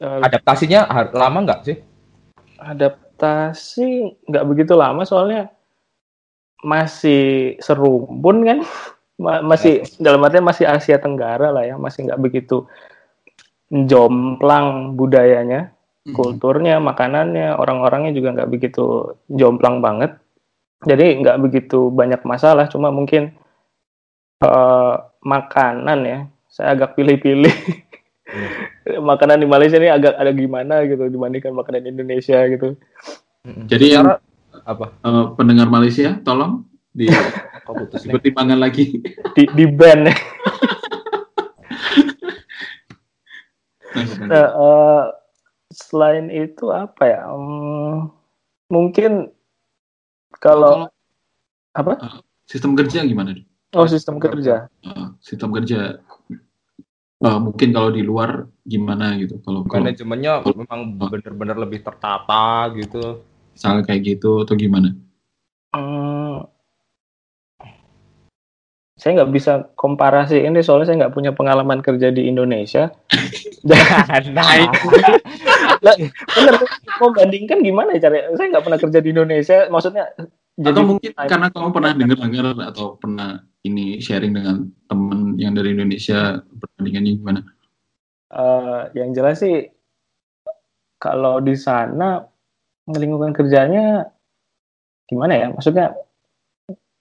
Eh, 0.00 0.20
Adaptasinya 0.24 0.88
lama 1.12 1.38
nggak 1.44 1.62
sih? 1.68 1.76
adaptasi 2.60 4.20
nggak 4.28 4.44
begitu 4.44 4.76
lama 4.76 5.00
soalnya 5.08 5.48
masih 6.60 7.56
serumpun 7.64 8.44
kan 8.44 8.58
Ma 9.20 9.44
masih 9.44 9.84
dalam 10.00 10.24
artian 10.24 10.44
masih 10.44 10.64
Asia 10.64 10.96
Tenggara 10.96 11.52
lah 11.52 11.60
ya, 11.68 11.76
masih 11.76 12.08
nggak 12.08 12.20
begitu 12.24 12.64
jomplang 13.68 14.96
budayanya, 14.96 15.76
Hmm. 16.08 16.16
kulturnya, 16.16 16.80
makanannya, 16.80 17.52
orang-orangnya 17.52 18.16
juga 18.16 18.32
nggak 18.32 18.48
begitu 18.50 19.12
jomplang 19.28 19.84
banget. 19.84 20.16
Jadi 20.88 21.20
nggak 21.20 21.36
begitu 21.44 21.92
banyak 21.92 22.24
masalah, 22.24 22.64
cuma 22.72 22.88
mungkin 22.88 23.36
eh, 24.40 24.94
makanan 25.20 26.00
ya, 26.08 26.18
saya 26.48 26.72
agak 26.72 26.96
pilih-pilih. 26.96 27.52
makanan 29.10 29.42
di 29.42 29.46
Malaysia 29.48 29.76
ini 29.78 29.90
agak 29.90 30.16
ada 30.16 30.32
gimana 30.32 30.84
gitu 30.86 31.06
dibandingkan 31.10 31.54
makanan 31.54 31.86
Indonesia 31.90 32.38
gitu. 32.48 32.76
Jadi 33.66 33.86
yang 33.96 34.20
apa? 34.66 34.92
eh, 35.00 35.26
pendengar 35.34 35.68
Malaysia, 35.70 36.18
tolong 36.20 36.66
di 36.92 37.08
dipertimbangkan 38.04 38.58
lagi. 38.60 39.00
Di 39.34 39.44
di 39.54 39.64
band 39.66 40.10
ya. 40.10 40.14
Nah, 44.30 44.46
eh, 44.54 45.04
selain 45.74 46.30
itu 46.30 46.70
apa 46.70 47.10
ya? 47.10 47.26
Hmm, 47.26 48.14
mungkin 48.70 49.34
kalau 50.38 50.86
apa? 51.74 52.22
sistem 52.46 52.78
kerja 52.78 53.02
gimana? 53.02 53.34
Di? 53.34 53.42
Oh 53.74 53.90
sistem 53.90 54.22
kerja. 54.22 54.70
Sistem 55.18 55.50
kerja 55.50 55.98
eh, 57.20 57.38
mungkin 57.40 57.68
kalau 57.70 57.90
di 57.92 58.02
luar 58.04 58.48
gimana 58.64 59.16
gitu? 59.20 59.40
Kalau 59.44 59.64
kalau 59.68 59.88
Manajemennya 59.88 60.44
memang 60.44 60.80
bener-bener 60.96 61.56
lebih 61.56 61.80
tertata 61.84 62.68
gitu. 62.76 63.24
misalnya 63.50 63.82
kayak 63.84 64.02
gitu 64.16 64.46
atau 64.46 64.56
gimana? 64.56 64.96
Hmm, 65.76 66.48
saya 69.00 69.16
nggak 69.16 69.32
bisa 69.32 69.52
komparasi 69.80 70.44
ini 70.44 70.60
soalnya 70.60 70.92
saya 70.92 70.96
nggak 71.00 71.16
punya 71.16 71.32
pengalaman 71.32 71.80
kerja 71.80 72.12
di 72.12 72.28
Indonesia. 72.28 72.92
nah, 74.36 74.60
Lah, 75.80 75.96
bener 76.36 76.54
mau 77.00 77.08
bandingkan 77.08 77.64
gimana 77.64 77.96
ya 77.96 78.04
cara? 78.12 78.28
Saya 78.36 78.52
nggak 78.52 78.64
pernah 78.68 78.80
kerja 78.84 78.98
di 79.00 79.08
Indonesia. 79.16 79.58
Maksudnya 79.72 80.04
atau 80.60 80.84
mungkin 80.84 81.10
karena 81.16 81.48
kamu 81.48 81.68
pernah 81.72 81.92
dengar-dengar 81.96 82.46
atau 82.68 83.00
pernah 83.00 83.40
ini 83.66 84.00
sharing 84.00 84.32
dengan 84.32 84.68
temen 84.88 85.36
yang 85.36 85.52
dari 85.52 85.76
Indonesia 85.76 86.40
perbandingannya 86.40 87.12
gimana? 87.20 87.40
eh, 88.30 88.82
yang 88.94 89.10
jelas 89.10 89.42
sih 89.42 89.66
kalau 91.00 91.40
di 91.40 91.56
sana 91.56 92.22
lingkungan 92.86 93.32
kerjanya 93.32 94.06
gimana 95.08 95.32
ya? 95.34 95.46
Maksudnya 95.50 95.96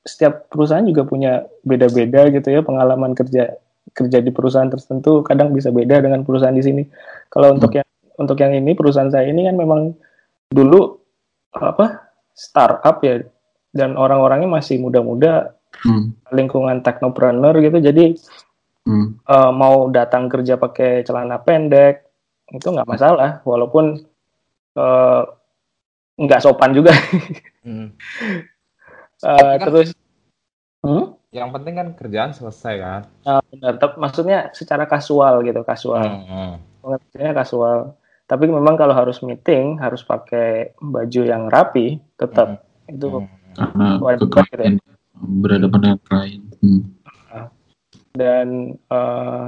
setiap 0.08 0.48
perusahaan 0.50 0.86
juga 0.86 1.06
punya 1.06 1.45
beda-beda 1.62 2.32
gitu 2.34 2.48
ya 2.50 2.63
pengalaman 2.63 3.13
kerja 3.13 3.60
kerja 3.93 4.17
di 4.24 4.32
perusahaan 4.32 4.69
tertentu 4.72 5.22
kadang 5.22 5.52
bisa 5.54 5.69
beda 5.69 6.02
dengan 6.02 6.24
perusahaan 6.24 6.56
di 6.56 6.63
sini. 6.63 6.84
Kalau 7.30 7.54
untuk 7.54 7.76
yang 7.76 7.88
untuk 8.17 8.38
yang 8.39 8.56
ini 8.56 8.74
perusahaan 8.74 9.12
saya 9.12 9.30
ini 9.30 9.45
kan 9.45 9.56
memang 9.60 9.93
dulu 10.50 10.98
apa 11.54 12.10
startup 12.34 13.04
ya 13.06 13.22
dan 13.76 13.93
orang-orangnya 14.00 14.50
masih 14.50 14.82
muda-muda 14.82 15.59
Hmm, 15.80 16.12
lingkungan 16.32 16.84
teknopreneur 16.84 17.56
gitu. 17.60 17.78
Jadi 17.80 18.06
hmm, 18.84 19.08
eh, 19.24 19.52
mau 19.52 19.88
datang 19.88 20.28
kerja 20.28 20.56
pakai 20.56 21.04
celana 21.04 21.39
pendek 21.39 22.04
itu 22.52 22.68
nggak 22.68 22.89
masalah. 22.89 23.39
Walaupun 23.44 24.00
eh, 24.76 25.22
nggak 26.18 26.42
sopan 26.44 26.72
juga. 26.74 26.92
Hmm. 27.60 27.92
Eh, 29.20 29.54
kan- 29.60 29.68
terus 29.68 29.92
Hmm? 30.80 31.20
Yang 31.30 31.50
penting 31.60 31.74
kan 31.76 31.88
kerjaan 31.92 32.32
selesai 32.32 32.74
kan. 32.80 33.02
Ah, 33.28 33.44
benar. 33.52 33.76
Tep- 33.78 34.00
maksudnya 34.00 34.48
secara 34.56 34.88
kasual 34.88 35.44
gitu 35.44 35.60
kasual. 35.62 36.08
Hmm. 36.08 36.56
pengertiannya 36.80 37.34
kasual. 37.36 37.78
Tapi 38.24 38.48
memang 38.48 38.80
kalau 38.80 38.96
harus 38.96 39.20
meeting 39.20 39.76
harus 39.78 40.00
pakai 40.02 40.72
baju 40.80 41.22
yang 41.28 41.52
rapi 41.52 42.00
tetap 42.15 42.63
itu 42.88 43.12
Hmm. 43.12 43.28
karena 43.54 44.00
Wajib 44.00 44.32
gitu 44.32 44.39
klien 44.56 44.76
berhadapan 45.19 45.79
dengan 45.82 45.99
klien. 46.03 46.43
Hmm. 46.60 46.84
dan 48.10 48.75
eh, 48.75 49.47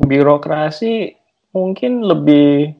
birokrasi 0.00 1.12
mungkin 1.52 2.06
lebih 2.06 2.72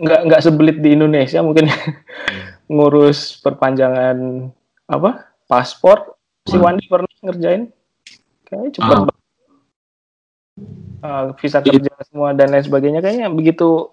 nggak 0.00 0.20
nggak 0.28 0.44
sebelit 0.44 0.76
di 0.80 0.96
Indonesia 0.96 1.44
mungkin 1.44 1.68
ngurus 2.72 3.42
perpanjangan 3.44 4.48
apa 4.88 5.28
paspor 5.44 6.16
si. 6.48 6.56
Wandi 6.56 6.88
pernah 6.88 7.10
ngerjain 7.20 7.68
kayaknya 8.48 8.70
cepet 8.80 8.98
Ah. 9.00 9.08
Eh, 11.00 11.26
visa 11.40 11.64
kerja 11.64 11.92
semua 12.04 12.36
dan 12.36 12.52
lain 12.52 12.60
sebagainya 12.60 13.00
kayaknya 13.00 13.32
begitu 13.32 13.88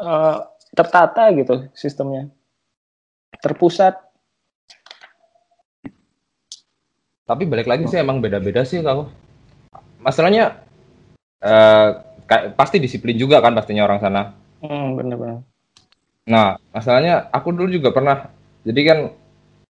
eh, 0.00 0.36
tertata 0.72 1.28
gitu 1.36 1.68
sistemnya 1.76 2.32
terpusat 3.42 4.08
Tapi 7.28 7.44
balik 7.44 7.68
lagi 7.68 7.84
sih 7.84 8.00
emang 8.00 8.24
beda-beda 8.24 8.64
sih 8.64 8.80
kalau 8.80 9.12
masalahnya 10.00 10.64
eh 11.44 11.90
pasti 12.56 12.80
disiplin 12.80 13.16
juga 13.20 13.40
kan 13.44 13.52
pastinya 13.52 13.84
orang 13.84 14.00
sana. 14.00 14.22
hmm, 14.64 14.86
bener-bener 14.96 15.44
Nah, 16.28 16.60
masalahnya 16.76 17.32
aku 17.32 17.56
dulu 17.56 17.68
juga 17.80 17.90
pernah. 17.92 18.28
Jadi 18.68 18.80
kan 18.84 18.98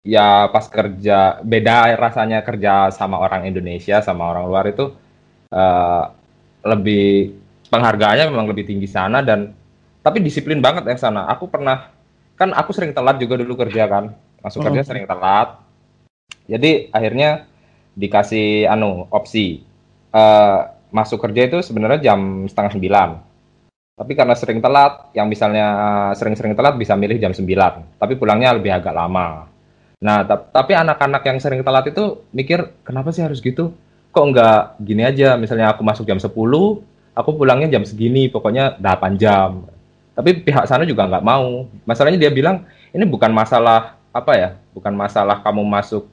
ya 0.04 0.52
pas 0.52 0.66
kerja 0.68 1.40
beda 1.46 1.96
rasanya 1.96 2.44
kerja 2.44 2.92
sama 2.92 3.22
orang 3.22 3.48
Indonesia 3.48 4.02
sama 4.04 4.28
orang 4.28 4.46
luar 4.50 4.66
itu 4.68 4.92
eh, 5.54 6.04
lebih 6.68 7.40
penghargaannya 7.72 8.28
memang 8.28 8.48
lebih 8.52 8.68
tinggi 8.68 8.88
sana 8.90 9.24
dan 9.24 9.56
tapi 10.04 10.20
disiplin 10.20 10.60
banget 10.60 10.84
yang 10.92 11.00
sana. 11.00 11.28
Aku 11.32 11.48
pernah 11.48 11.88
kan 12.42 12.50
aku 12.58 12.74
sering 12.74 12.98
telat 12.98 13.22
juga 13.22 13.38
dulu 13.38 13.54
kerja 13.54 13.86
kan. 13.86 14.18
Masuk 14.42 14.66
kerja 14.66 14.82
Hmm. 14.82 14.90
sering 14.90 15.06
telat. 15.06 15.62
Jadi 16.50 16.90
akhirnya 16.90 17.46
dikasih 17.94 18.66
anu 18.66 19.06
opsi 19.14 19.62
eh, 20.12 20.60
masuk 20.90 21.22
kerja 21.24 21.48
itu 21.48 21.62
sebenarnya 21.62 22.12
jam 22.12 22.50
setengah 22.50 22.74
sembilan. 22.74 23.10
Tapi 23.92 24.18
karena 24.18 24.34
sering 24.34 24.58
telat, 24.58 25.14
yang 25.14 25.30
misalnya 25.30 25.66
eh, 25.70 26.12
sering-sering 26.18 26.58
telat 26.58 26.74
bisa 26.82 26.98
milih 26.98 27.22
jam 27.22 27.32
9, 27.32 28.02
tapi 28.02 28.18
pulangnya 28.18 28.58
lebih 28.58 28.74
agak 28.74 28.92
lama. 28.92 29.46
Nah, 30.02 30.26
tap- 30.26 30.50
tapi 30.50 30.74
anak-anak 30.74 31.22
yang 31.30 31.38
sering 31.38 31.62
telat 31.62 31.86
itu 31.94 32.26
mikir, 32.34 32.82
kenapa 32.82 33.14
sih 33.14 33.22
harus 33.22 33.38
gitu? 33.38 33.72
Kok 34.10 34.26
nggak 34.34 34.62
gini 34.82 35.06
aja, 35.06 35.38
misalnya 35.38 35.72
aku 35.72 35.86
masuk 35.86 36.10
jam 36.10 36.18
10, 36.18 36.82
aku 37.14 37.30
pulangnya 37.38 37.70
jam 37.70 37.86
segini, 37.86 38.26
pokoknya 38.28 38.82
8 38.82 39.16
jam. 39.16 39.70
Tapi 40.12 40.44
pihak 40.44 40.68
sana 40.68 40.84
juga 40.84 41.08
nggak 41.08 41.24
mau. 41.24 41.68
Masalahnya 41.88 42.20
dia 42.20 42.32
bilang, 42.32 42.68
ini 42.92 43.08
bukan 43.08 43.32
masalah, 43.32 43.96
apa 44.12 44.32
ya, 44.36 44.50
bukan 44.76 44.92
masalah 44.92 45.40
kamu 45.40 45.64
masuk 45.64 46.08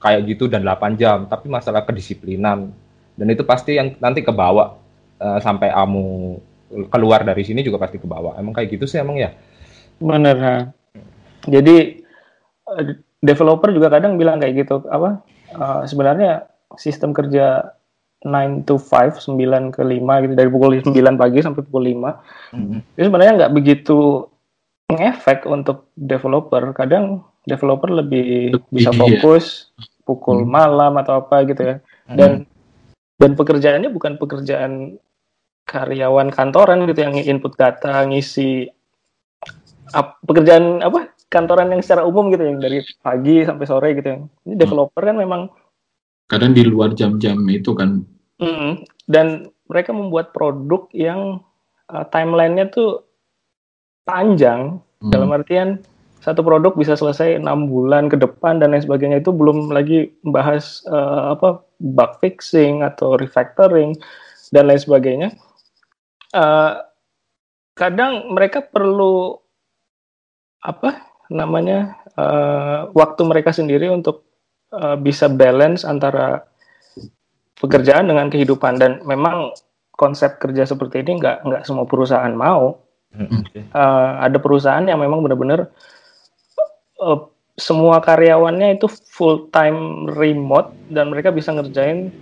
kayak 0.00 0.22
gitu 0.32 0.46
dan 0.46 0.62
8 0.62 0.96
jam, 0.96 1.26
tapi 1.26 1.50
masalah 1.50 1.82
kedisiplinan. 1.82 2.70
Dan 3.18 3.26
itu 3.28 3.42
pasti 3.44 3.76
yang 3.76 3.98
nanti 3.98 4.22
kebawa 4.22 4.78
eh, 5.18 5.38
sampai 5.42 5.68
kamu 5.74 6.06
keluar 6.88 7.26
dari 7.26 7.42
sini 7.42 7.60
juga 7.66 7.82
pasti 7.82 7.98
ke 7.98 8.06
bawah. 8.06 8.38
Emang 8.38 8.54
kayak 8.54 8.78
gitu 8.78 8.86
sih 8.86 9.02
emang 9.02 9.18
ya. 9.18 9.34
Bener. 9.98 10.36
ha. 10.40 10.56
Jadi 11.44 12.00
eh, 12.64 12.82
developer 13.20 13.74
juga 13.74 13.92
kadang 13.92 14.16
bilang 14.16 14.40
kayak 14.40 14.54
gitu 14.64 14.86
apa? 14.88 15.20
eh, 15.50 15.82
sebenarnya 15.90 16.46
sistem 16.78 17.10
kerja 17.10 17.74
9 18.20 18.68
to 18.68 18.76
5, 18.76 19.16
9 19.16 19.72
ke 19.72 19.80
5 19.80 20.22
gitu 20.24 20.34
dari 20.36 20.48
pukul 20.52 20.76
9 20.76 20.92
pagi 21.16 21.40
sampai 21.40 21.64
pukul 21.64 21.88
5. 21.88 22.20
Itu 22.94 23.08
sebenarnya 23.08 23.32
nggak 23.40 23.54
begitu 23.56 24.28
ngefek 24.92 25.48
untuk 25.48 25.88
developer. 25.96 26.76
Kadang 26.76 27.24
developer 27.42 27.88
lebih 27.88 28.54
Lebih, 28.56 28.68
bisa 28.68 28.90
iya. 28.92 28.98
fokus 29.00 29.72
pukul 30.04 30.44
Hmm. 30.44 30.52
malam 30.52 30.92
atau 31.00 31.22
apa 31.22 31.46
gitu 31.48 31.62
ya. 31.64 31.76
Dan 32.06 32.44
dan 33.16 33.36
pekerjaannya 33.36 33.88
bukan 33.88 34.16
pekerjaan 34.16 34.96
karyawan 35.64 36.28
kantoran 36.34 36.88
gitu 36.88 37.00
yang 37.04 37.14
input 37.14 37.54
data, 37.54 38.02
ngisi 38.04 38.66
ap- 39.94 40.18
pekerjaan 40.24 40.82
apa 40.82 41.14
kantoran 41.30 41.70
yang 41.70 41.78
secara 41.78 42.02
umum 42.02 42.26
gitu 42.34 42.42
yang 42.42 42.58
dari 42.58 42.82
pagi 42.98 43.46
sampai 43.46 43.64
sore 43.64 43.94
gitu 43.94 44.08
yang 44.10 44.22
ini 44.42 44.54
developer 44.58 44.98
kan 44.98 45.14
memang 45.14 45.46
Kadang 46.30 46.54
di 46.54 46.62
luar 46.62 46.94
jam-jam 46.94 47.42
itu 47.50 47.74
kan. 47.74 48.06
mm, 48.40 48.86
dan 49.10 49.50
mereka 49.66 49.90
membuat 49.90 50.30
produk 50.30 50.86
yang 50.94 51.42
uh, 51.90 52.06
timelinenya 52.08 52.70
tuh 52.70 53.04
panjang 54.06 54.80
Hmm. 55.00 55.08
dalam 55.08 55.32
artian 55.32 55.68
satu 56.20 56.44
produk 56.44 56.76
bisa 56.76 56.92
selesai 56.92 57.40
enam 57.40 57.72
bulan 57.72 58.12
ke 58.12 58.20
depan 58.20 58.60
dan 58.60 58.76
lain 58.76 58.84
sebagainya 58.84 59.24
itu 59.24 59.32
belum 59.32 59.72
lagi 59.72 60.12
membahas 60.20 60.84
uh, 60.84 61.32
apa 61.32 61.64
bug 61.80 62.12
fixing 62.20 62.84
atau 62.84 63.16
refactoring 63.16 63.96
dan 64.52 64.68
lain 64.68 64.76
sebagainya. 64.76 65.32
Uh, 66.36 66.84
kadang 67.72 68.28
mereka 68.36 68.60
perlu 68.60 69.40
apa 70.60 71.08
namanya 71.32 71.96
uh, 72.20 72.92
waktu 72.92 73.24
mereka 73.24 73.56
sendiri 73.56 73.88
untuk 73.88 74.28
uh, 74.74 74.96
bisa 74.98 75.26
balance 75.30 75.82
antara 75.86 76.46
pekerjaan 77.60 78.08
dengan 78.08 78.32
kehidupan 78.32 78.80
dan 78.80 79.04
memang 79.04 79.52
konsep 79.94 80.40
kerja 80.40 80.64
seperti 80.64 81.04
ini 81.04 81.20
nggak 81.20 81.44
nggak 81.44 81.62
semua 81.68 81.84
perusahaan 81.84 82.32
mau. 82.32 82.80
Uh, 83.10 84.10
ada 84.22 84.38
perusahaan 84.38 84.86
yang 84.86 85.02
memang 85.02 85.18
benar-benar 85.26 85.66
uh, 87.02 87.26
semua 87.58 87.98
karyawannya 88.00 88.78
itu 88.78 88.86
full 88.88 89.50
time 89.50 90.06
remote 90.14 90.72
dan 90.88 91.10
mereka 91.10 91.34
bisa 91.34 91.50
ngerjain 91.50 92.14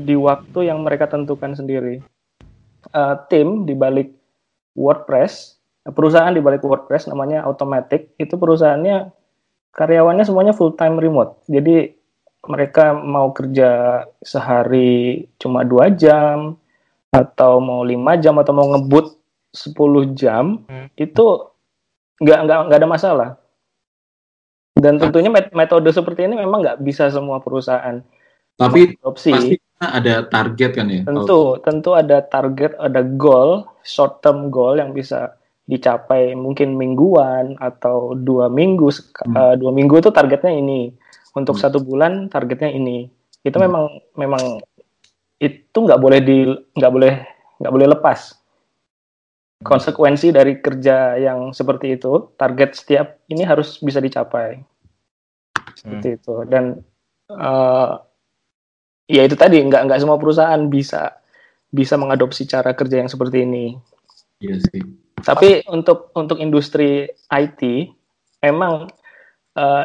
di 0.00 0.16
waktu 0.18 0.72
yang 0.72 0.82
mereka 0.82 1.06
tentukan 1.06 1.54
sendiri. 1.54 2.00
Uh, 2.90 3.16
tim 3.28 3.68
di 3.68 3.76
balik 3.76 4.12
WordPress, 4.74 5.60
perusahaan 5.94 6.34
di 6.34 6.42
balik 6.42 6.64
WordPress 6.66 7.06
namanya 7.06 7.46
Automatic, 7.46 8.12
itu 8.18 8.34
perusahaannya 8.34 9.12
karyawannya 9.74 10.24
semuanya 10.24 10.54
full 10.54 10.78
time 10.78 10.96
remote. 10.96 11.42
Jadi 11.50 11.92
mereka 12.44 12.94
mau 12.94 13.32
kerja 13.34 14.02
sehari 14.20 15.26
cuma 15.40 15.64
dua 15.64 15.88
jam, 15.90 16.56
atau 17.14 17.62
mau 17.62 17.86
lima 17.86 18.18
jam 18.18 18.34
atau 18.42 18.50
mau 18.50 18.66
ngebut 18.74 19.14
10 19.54 20.18
jam 20.18 20.66
hmm. 20.66 20.90
itu 20.98 21.26
nggak 22.18 22.38
nggak 22.42 22.58
nggak 22.66 22.78
ada 22.82 22.90
masalah 22.90 23.28
dan 24.74 24.98
tentunya 24.98 25.30
metode 25.30 25.86
seperti 25.94 26.26
ini 26.26 26.34
memang 26.34 26.66
nggak 26.66 26.82
bisa 26.82 27.06
semua 27.14 27.38
perusahaan 27.38 28.02
tapi 28.58 28.98
opsi 29.06 29.30
pasti 29.30 29.56
ada 29.78 30.26
target 30.26 30.70
kan 30.74 30.90
ya 30.90 31.02
tentu 31.06 31.58
tentu 31.62 31.94
ada 31.94 32.18
target 32.26 32.74
ada 32.82 33.02
goal 33.06 33.62
short 33.86 34.18
term 34.18 34.50
goal 34.50 34.74
yang 34.74 34.90
bisa 34.90 35.38
dicapai 35.64 36.36
mungkin 36.36 36.76
mingguan 36.76 37.56
atau 37.56 38.12
dua 38.12 38.52
minggu 38.52 38.92
hmm. 38.92 39.32
uh, 39.32 39.54
dua 39.56 39.72
minggu 39.72 39.96
itu 39.96 40.12
targetnya 40.12 40.52
ini 40.52 40.92
untuk 41.32 41.56
hmm. 41.56 41.62
satu 41.64 41.78
bulan 41.80 42.28
targetnya 42.28 42.68
ini 42.68 43.08
itu 43.44 43.56
hmm. 43.56 43.64
memang 43.64 43.84
memang 44.20 44.42
itu 45.40 45.78
nggak 45.80 46.00
boleh 46.00 46.20
di 46.20 46.44
nggak 46.76 46.92
boleh 46.92 47.14
nggak 47.64 47.72
boleh 47.72 47.88
lepas 47.96 48.36
konsekuensi 49.64 50.28
dari 50.36 50.60
kerja 50.60 51.16
yang 51.16 51.56
seperti 51.56 51.96
itu 51.96 52.36
target 52.36 52.76
setiap 52.76 53.24
ini 53.32 53.48
harus 53.48 53.80
bisa 53.80 54.04
dicapai 54.04 54.60
seperti 55.72 56.08
hmm. 56.12 56.16
itu 56.20 56.34
dan 56.44 56.64
uh, 57.32 57.96
ya 59.08 59.24
itu 59.24 59.32
tadi 59.32 59.64
nggak 59.64 59.88
nggak 59.88 60.00
semua 60.00 60.20
perusahaan 60.20 60.60
bisa 60.68 61.16
bisa 61.72 61.96
mengadopsi 61.96 62.44
cara 62.44 62.76
kerja 62.76 63.00
yang 63.00 63.08
seperti 63.08 63.48
ini 63.48 63.74
iya 64.44 64.56
sih 64.60 64.82
tapi 65.24 65.64
untuk 65.72 66.12
untuk 66.12 66.36
industri 66.36 67.08
IT 67.32 67.60
emang 68.44 68.92
uh, 69.56 69.84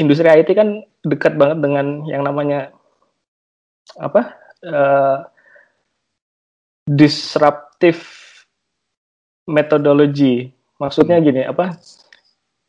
industri 0.00 0.32
IT 0.32 0.48
kan 0.56 0.80
dekat 1.04 1.36
banget 1.36 1.60
dengan 1.60 2.08
yang 2.08 2.24
namanya 2.24 2.72
apa 4.00 4.32
uh, 4.64 5.28
disruptive 6.88 8.02
methodology. 9.46 10.50
Maksudnya 10.78 11.22
gini, 11.22 11.46
apa? 11.46 11.78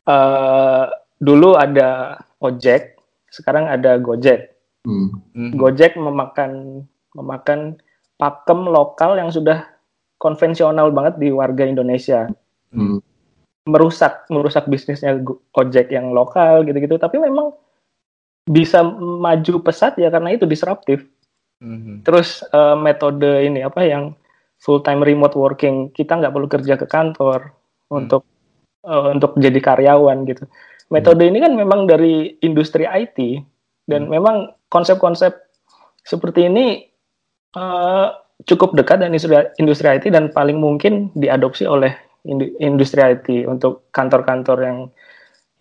Uh, 0.04 0.86
dulu 1.18 1.56
ada 1.58 2.20
ojek, 2.38 2.98
sekarang 3.32 3.66
ada 3.66 3.98
Gojek. 3.98 4.54
Hmm. 4.84 5.24
hmm. 5.34 5.56
Gojek 5.56 5.96
memakan 5.96 6.84
memakan 7.14 7.80
pakem 8.20 8.68
lokal 8.68 9.16
yang 9.16 9.30
sudah 9.32 9.73
konvensional 10.24 10.88
banget 10.88 11.20
di 11.20 11.28
warga 11.28 11.68
Indonesia. 11.68 12.32
Hmm. 12.72 13.04
Merusak 13.68 14.24
merusak 14.32 14.64
bisnisnya 14.64 15.20
ojek 15.52 15.92
yang 15.92 16.16
lokal 16.16 16.64
gitu-gitu, 16.64 16.96
tapi 16.96 17.20
memang 17.20 17.52
bisa 18.44 18.84
maju 18.96 19.54
pesat 19.64 19.96
ya 19.96 20.12
karena 20.12 20.36
itu 20.36 20.44
disruptif. 20.44 21.04
Mm-hmm. 21.64 22.04
Terus 22.04 22.44
uh, 22.52 22.76
metode 22.76 23.40
ini 23.40 23.64
apa 23.64 23.80
yang 23.88 24.12
full 24.60 24.84
time 24.84 25.00
remote 25.00 25.32
working 25.32 25.88
kita 25.96 26.20
nggak 26.20 26.32
perlu 26.32 26.48
kerja 26.48 26.76
ke 26.76 26.84
kantor 26.84 27.56
mm. 27.88 27.98
untuk 28.04 28.22
uh, 28.84 29.16
untuk 29.16 29.36
jadi 29.40 29.60
karyawan 29.64 30.28
gitu. 30.28 30.44
Metode 30.92 31.24
mm. 31.24 31.30
ini 31.32 31.38
kan 31.40 31.52
memang 31.56 31.80
dari 31.88 32.36
industri 32.44 32.84
IT 32.84 33.16
dan 33.88 34.08
mm. 34.08 34.10
memang 34.12 34.36
konsep-konsep 34.68 35.32
seperti 36.04 36.52
ini 36.52 36.84
uh, 37.56 38.12
cukup 38.42 38.74
dekat 38.74 38.98
dengan 38.98 39.14
industri, 39.14 39.34
industri 39.62 39.86
IT 39.94 40.10
dan 40.10 40.34
paling 40.34 40.58
mungkin 40.58 41.14
diadopsi 41.14 41.70
oleh 41.70 41.94
industri 42.58 42.98
IT 43.04 43.46
untuk 43.46 43.86
kantor-kantor 43.94 44.58
yang 44.64 44.78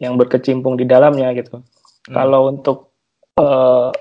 yang 0.02 0.18
berkecimpung 0.18 0.76
di 0.76 0.90
dalamnya 0.90 1.30
gitu. 1.38 1.62
Hmm. 2.10 2.14
Kalau 2.18 2.50
untuk 2.50 2.92
uh, 3.38 3.94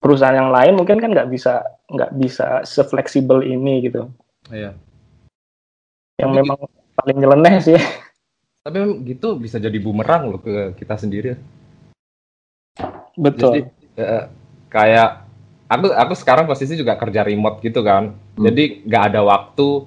perusahaan 0.00 0.34
yang 0.34 0.50
lain 0.50 0.80
mungkin 0.80 0.98
kan 0.98 1.12
nggak 1.12 1.28
bisa 1.28 1.60
nggak 1.92 2.10
bisa 2.16 2.64
sefleksibel 2.64 3.44
ini 3.44 3.84
gitu. 3.84 4.08
Iya. 4.48 4.72
Yang 6.18 6.30
tapi, 6.32 6.38
memang 6.40 6.58
paling 6.96 7.16
nyeleneh 7.20 7.56
sih. 7.60 7.78
Tapi 8.64 8.78
gitu 9.04 9.36
bisa 9.36 9.60
jadi 9.60 9.76
bumerang 9.76 10.32
loh 10.32 10.40
ke 10.40 10.74
kita 10.80 10.96
sendiri. 10.96 11.36
Betul. 13.16 13.60
Jadi, 13.60 13.60
ya, 14.00 14.28
kayak 14.72 15.29
aku 15.70 15.94
aku 15.94 16.14
sekarang 16.18 16.50
posisi 16.50 16.74
juga 16.74 16.98
kerja 16.98 17.22
remote 17.22 17.62
gitu 17.62 17.86
kan. 17.86 18.10
Hmm. 18.34 18.42
Jadi 18.50 18.82
nggak 18.82 19.04
ada 19.14 19.20
waktu 19.22 19.86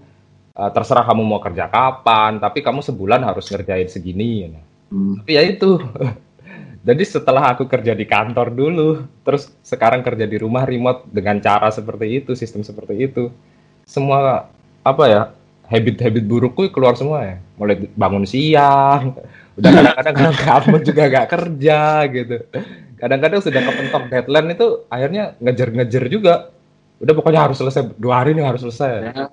uh, 0.56 0.72
terserah 0.72 1.04
kamu 1.04 1.24
mau 1.28 1.44
kerja 1.44 1.68
kapan, 1.68 2.40
tapi 2.40 2.64
kamu 2.64 2.80
sebulan 2.80 3.20
harus 3.28 3.52
ngerjain 3.52 3.92
segini. 3.92 4.48
Ya. 4.48 4.64
Hmm. 4.88 5.20
Tapi 5.20 5.32
ya 5.36 5.44
itu 5.44 5.76
Jadi 6.84 7.04
setelah 7.08 7.56
aku 7.56 7.64
kerja 7.64 7.96
di 7.96 8.04
kantor 8.04 8.52
dulu, 8.52 9.08
terus 9.24 9.48
sekarang 9.64 10.04
kerja 10.04 10.28
di 10.28 10.36
rumah 10.36 10.68
remote 10.68 11.08
dengan 11.08 11.40
cara 11.40 11.72
seperti 11.72 12.20
itu, 12.20 12.36
sistem 12.36 12.60
seperti 12.60 13.08
itu, 13.08 13.32
semua 13.88 14.52
apa 14.84 15.04
ya 15.08 15.22
habit-habit 15.72 16.28
burukku 16.28 16.68
keluar 16.76 17.00
semua 17.00 17.24
ya. 17.24 17.36
Mulai 17.56 17.88
bangun 17.96 18.28
siang, 18.28 19.16
udah 19.56 19.72
kadang-kadang 19.72 20.36
kamu 20.52 20.76
juga 20.84 21.04
gak 21.08 21.28
kerja 21.32 21.80
gitu. 22.12 22.38
Kadang-kadang 23.04 23.42
sudah 23.44 23.62
kepentok 23.68 24.04
deadline 24.08 24.56
itu 24.56 24.68
akhirnya 24.88 25.36
ngejar-ngejar 25.44 26.04
juga. 26.08 26.34
Udah 27.04 27.12
pokoknya 27.12 27.52
harus 27.52 27.60
selesai 27.60 28.00
dua 28.00 28.24
hari 28.24 28.32
ini 28.32 28.48
harus 28.48 28.64
selesai. 28.64 28.92
Ya. 29.12 29.28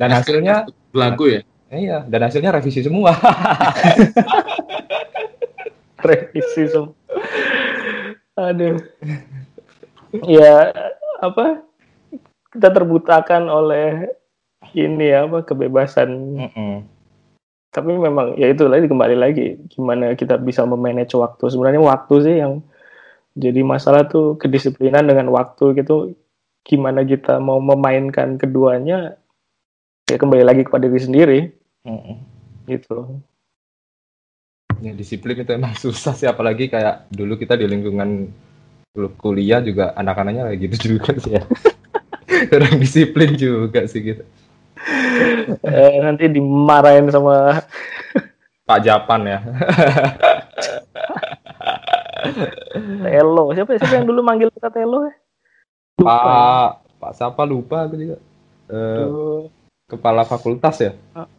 Dan 0.00 0.16
hasilnya 0.16 0.64
lagu 0.96 1.28
ya. 1.28 1.44
Iya, 1.68 2.08
dan 2.08 2.24
hasilnya 2.24 2.56
revisi 2.56 2.80
semua. 2.80 3.12
revisi 6.06 6.62
semua 6.70 6.94
aduh 8.36 8.76
ya 10.28 10.68
apa 11.24 11.64
kita 12.52 12.68
terbutakan 12.68 13.48
oleh 13.48 14.12
ini 14.76 15.08
apa 15.16 15.40
kebebasan 15.40 16.36
mm 16.36 16.50
-mm. 16.52 16.74
tapi 17.72 17.96
memang 17.96 18.36
ya 18.36 18.52
itu 18.52 18.68
lagi 18.68 18.92
kembali 18.92 19.16
lagi 19.16 19.56
gimana 19.72 20.12
kita 20.12 20.36
bisa 20.36 20.68
memanage 20.68 21.16
waktu 21.16 21.48
sebenarnya 21.48 21.80
waktu 21.80 22.14
sih 22.28 22.36
yang 22.44 22.60
jadi 23.36 23.60
masalah 23.60 24.08
tuh 24.08 24.40
kedisiplinan 24.40 25.04
dengan 25.04 25.28
waktu 25.28 25.76
gitu 25.76 26.16
gimana 26.64 27.04
kita 27.04 27.38
mau 27.38 27.60
memainkan 27.60 28.40
keduanya 28.40 29.20
ya 30.08 30.16
kembali 30.16 30.42
lagi 30.42 30.64
kepada 30.64 30.88
diri 30.88 31.02
sendiri. 31.04 31.38
Mm 31.86 32.00
-mm. 32.00 32.16
gitu. 32.66 33.20
Ya 34.82 34.92
disiplin 34.96 35.38
itu 35.38 35.52
emang 35.52 35.76
susah 35.84 36.16
sih 36.16 36.26
apalagi 36.26 36.72
kayak 36.72 37.12
dulu 37.12 37.36
kita 37.36 37.54
di 37.54 37.68
lingkungan 37.68 38.32
kuliah 39.20 39.60
juga 39.60 39.92
anak-anaknya 39.92 40.50
kayak 40.50 40.60
gitu 40.66 40.76
juga 40.96 41.12
sih 41.20 41.36
ya. 41.36 41.44
Kurang 42.50 42.80
disiplin 42.80 43.36
juga 43.36 43.84
sih 43.84 44.00
gitu. 44.00 44.24
Eh, 45.62 45.94
nanti 46.00 46.28
dimarahin 46.28 47.08
sama 47.12 47.64
Pak 48.66 48.82
Japan 48.82 49.20
ya 49.24 49.38
Telo. 53.04 53.44
Siapa 53.54 53.76
siapa 53.78 53.94
yang 53.96 54.06
dulu 54.08 54.20
manggil 54.22 54.48
kita 54.52 54.68
Telo? 54.72 55.06
Lupa, 55.96 56.12
Pak 56.12 56.22
ya? 56.24 56.44
Pak 57.00 57.12
siapa? 57.16 57.42
Lupa 57.44 57.76
aku 57.88 57.94
juga. 57.96 58.16
Uh, 58.66 59.46
kepala 59.86 60.26
fakultas 60.26 60.76
ya? 60.82 60.92
Ah, 61.14 61.30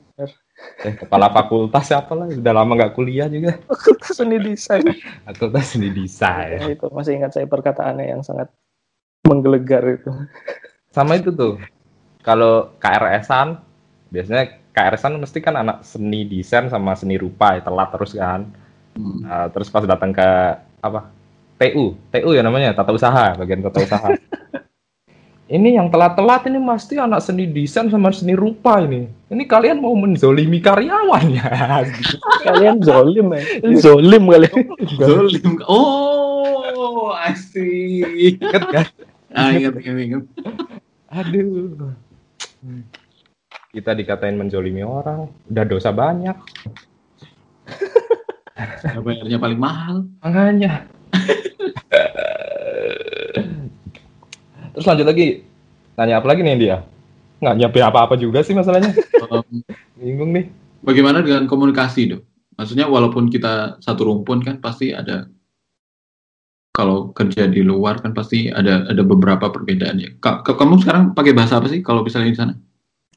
eh 0.82 0.94
kepala 0.98 1.30
fakultas 1.30 1.92
siapa 1.92 2.16
lah? 2.18 2.26
Udah 2.32 2.54
lama 2.56 2.74
nggak 2.74 2.96
kuliah 2.98 3.30
juga. 3.30 3.60
Fakultas 3.70 4.18
seni 4.18 4.38
desain. 4.42 4.82
Fakultas 5.28 5.76
seni 5.76 5.94
desain. 5.94 6.58
Ya, 6.58 6.74
itu 6.74 6.88
masih 6.90 7.22
ingat 7.22 7.36
saya 7.36 7.46
perkataannya 7.46 8.06
yang 8.18 8.22
sangat 8.26 8.50
menggelegar 9.28 9.84
itu. 9.86 10.10
Sama 10.90 11.20
itu 11.20 11.30
tuh. 11.30 11.62
Kalau 12.26 12.74
KRS-an 12.82 13.62
biasanya 14.10 14.58
KRS-an 14.74 15.20
mesti 15.20 15.40
kan 15.44 15.56
anak 15.60 15.84
seni 15.84 16.26
desain 16.26 16.72
sama 16.72 16.96
seni 16.98 17.20
rupa 17.20 17.60
ya 17.60 17.62
telat 17.62 17.90
terus 17.94 18.16
kan. 18.18 18.50
Hmm. 18.98 19.22
uh, 19.30 19.48
terus 19.54 19.70
pas 19.70 19.86
datang 19.86 20.10
ke 20.10 20.30
apa 20.78 21.10
TU 21.58 21.98
TU 22.14 22.30
ya 22.38 22.46
namanya 22.46 22.78
tata 22.78 22.94
usaha 22.94 23.34
bagian 23.34 23.66
tata 23.66 23.82
usaha 23.82 24.10
ini 25.48 25.80
yang 25.80 25.88
telat-telat 25.88 26.46
ini 26.52 26.60
pasti 26.62 27.00
anak 27.00 27.24
seni 27.24 27.48
desain 27.48 27.88
sama 27.88 28.12
seni 28.12 28.36
rupa 28.36 28.84
ini. 28.84 29.08
Ini 29.32 29.48
kalian 29.48 29.80
mau 29.80 29.96
menzolimi 29.96 30.60
karyawannya. 30.60 31.48
kalian 32.48 32.84
zolim 32.84 33.32
ya 33.32 33.44
zolim 33.88 34.28
kalian 34.28 34.64
Zolim. 35.00 35.64
Oh, 35.64 37.16
I 37.16 37.32
see. 37.32 38.04
Ingat 38.36 38.64
kan? 38.68 38.86
Ah, 39.32 39.56
ingat, 39.56 39.80
ingat, 39.80 39.98
ingat. 40.04 40.24
Aduh. 41.16 41.96
Kita 43.72 43.96
dikatain 43.96 44.36
menzolimi 44.36 44.84
orang, 44.84 45.32
udah 45.48 45.66
dosa 45.68 45.96
banyak. 45.96 46.36
Ya, 48.58 49.00
bayarnya 49.00 49.38
paling 49.38 49.60
mahal. 49.62 50.10
Makanya. 50.26 50.90
Terus 54.74 54.86
lanjut 54.86 55.08
lagi. 55.08 55.46
Tanya 55.94 56.22
apa 56.22 56.28
lagi 56.30 56.42
nih 56.42 56.58
dia? 56.58 56.78
Nggak 57.42 57.56
nyampe 57.58 57.80
apa-apa 57.82 58.18
juga 58.18 58.42
sih 58.42 58.58
masalahnya. 58.58 58.94
Um, 59.30 59.62
Bingung 59.98 60.34
nih. 60.34 60.46
bagaimana 60.82 61.26
dengan 61.26 61.50
komunikasi, 61.50 62.14
dok? 62.14 62.22
Maksudnya 62.58 62.86
walaupun 62.90 63.30
kita 63.30 63.78
satu 63.82 64.10
rumpun 64.10 64.42
kan 64.42 64.58
pasti 64.62 64.94
ada 64.94 65.30
kalau 66.74 67.10
kerja 67.14 67.50
di 67.50 67.66
luar 67.66 67.98
kan 68.02 68.14
pasti 68.14 68.50
ada 68.50 68.86
ada 68.86 69.02
beberapa 69.02 69.50
perbedaan 69.50 69.98
ya. 69.98 70.10
Ka- 70.22 70.46
ka- 70.46 70.58
kamu 70.58 70.82
sekarang 70.82 71.04
pakai 71.18 71.34
bahasa 71.34 71.58
apa 71.58 71.70
sih 71.70 71.82
kalau 71.82 72.02
misalnya 72.06 72.30
di 72.34 72.38
sana? 72.38 72.54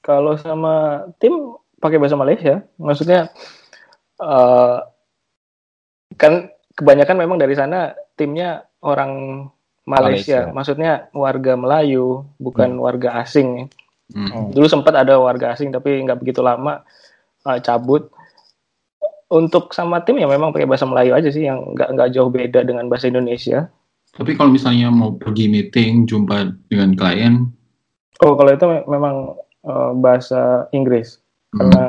kalau 0.00 0.32
sama 0.40 1.04
tim 1.20 1.32
pakai 1.76 2.00
bahasa 2.00 2.16
Malaysia 2.16 2.64
maksudnya 2.80 3.28
eh, 4.16 4.78
kan 6.20 6.52
kebanyakan 6.76 7.16
memang 7.16 7.40
dari 7.40 7.56
sana 7.56 7.96
timnya 8.12 8.68
orang 8.84 9.44
Malaysia, 9.88 10.44
Malaysia. 10.44 10.52
maksudnya 10.52 10.92
warga 11.16 11.56
Melayu 11.56 12.28
bukan 12.36 12.76
warga 12.76 13.24
asing. 13.24 13.72
Hmm. 14.10 14.50
dulu 14.50 14.66
sempat 14.66 14.90
ada 14.98 15.22
warga 15.22 15.54
asing 15.54 15.70
tapi 15.70 16.02
nggak 16.02 16.18
begitu 16.18 16.44
lama 16.44 16.84
eh, 17.48 17.58
cabut. 17.64 18.12
Untuk 19.30 19.70
sama 19.70 20.02
tim 20.02 20.18
ya 20.18 20.26
memang 20.26 20.50
pakai 20.50 20.66
bahasa 20.66 20.82
Melayu 20.82 21.14
aja 21.14 21.30
sih 21.30 21.46
yang 21.46 21.62
nggak 21.78 21.94
nggak 21.94 22.10
jauh 22.18 22.28
beda 22.28 22.66
dengan 22.66 22.90
bahasa 22.90 23.06
Indonesia. 23.06 23.70
Tapi 24.10 24.34
kalau 24.34 24.50
misalnya 24.50 24.90
mau 24.90 25.14
pergi 25.14 25.46
meeting, 25.46 26.02
jumpa 26.10 26.50
dengan 26.66 26.98
klien, 26.98 27.46
oh 28.26 28.34
kalau 28.34 28.50
itu 28.50 28.66
me- 28.66 28.86
memang 28.90 29.38
eh, 29.62 29.92
bahasa 30.02 30.66
Inggris. 30.74 31.22
Hmm, 31.54 31.70
karena 31.70 31.82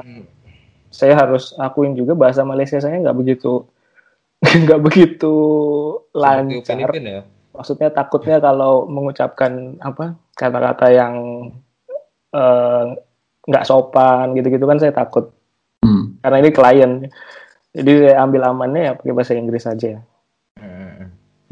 saya 0.93 1.17
harus 1.17 1.57
akuin 1.57 1.97
juga 1.97 2.13
bahasa 2.13 2.45
Malaysia 2.45 2.77
saya 2.77 3.01
nggak 3.01 3.17
begitu 3.17 3.65
nggak 4.65 4.81
begitu 4.81 5.33
lancar 6.11 6.65
Filipin 6.65 7.05
ya. 7.05 7.21
maksudnya 7.53 7.89
takutnya 7.93 8.37
kalau 8.41 8.89
mengucapkan 8.89 9.77
apa 9.81 10.17
kata-kata 10.33 10.87
yang 10.89 11.13
eh, 12.33 12.85
nggak 13.47 13.65
sopan 13.67 14.33
gitu-gitu 14.37 14.65
kan 14.65 14.81
saya 14.81 14.93
takut 14.93 15.33
hmm, 15.85 16.21
karena 16.25 16.37
ini 16.41 16.49
klien 16.49 16.91
jadi 17.71 17.91
saya 18.09 18.15
ambil 18.25 18.41
amannya 18.51 18.81
ya 18.81 18.93
pakai 18.97 19.13
bahasa 19.13 19.33
Inggris 19.37 19.65
aja 19.69 20.01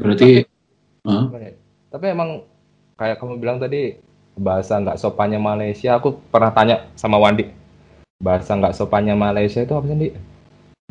berarti 0.00 0.48
Hah? 1.04 1.32
Tapi 1.90 2.04
emang 2.12 2.44
kayak 3.00 3.16
kamu 3.16 3.40
bilang 3.40 3.56
tadi 3.56 3.96
bahasa 4.36 4.76
nggak 4.76 5.00
sopannya 5.00 5.40
Malaysia. 5.40 5.96
Aku 5.96 6.20
pernah 6.28 6.52
tanya 6.52 6.86
sama 6.94 7.16
Wandi. 7.16 7.48
Bahasa 8.20 8.52
nggak 8.52 8.76
sopannya 8.76 9.16
Malaysia 9.16 9.64
itu 9.64 9.72
apa 9.72 9.86
sih, 9.88 9.96
Di? 9.96 10.08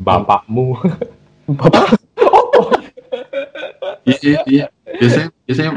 Bapakmu. 0.02 0.68
bapak 1.56 1.98
Iya, 4.06 4.18
iya, 4.26 4.40
iya. 4.48 4.66
Biasanya, 5.00 5.30
biasanya 5.46 5.72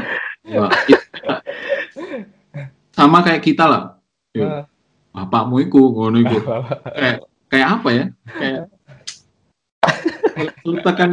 wah, 0.57 0.71
kita- 0.83 1.41
sama 2.91 3.21
kayak 3.21 3.41
kita 3.41 3.65
lah. 3.65 3.83
Yuk, 4.33 4.49
Ah. 4.49 4.65
bapakmu 5.13 5.61
iku, 5.61 5.93
ngono 5.93 6.17
iku. 6.19 6.41
Kayak 6.91 7.17
kayak 7.47 7.67
apa 7.69 7.89
ya? 7.93 8.05
Kayak 8.25 8.61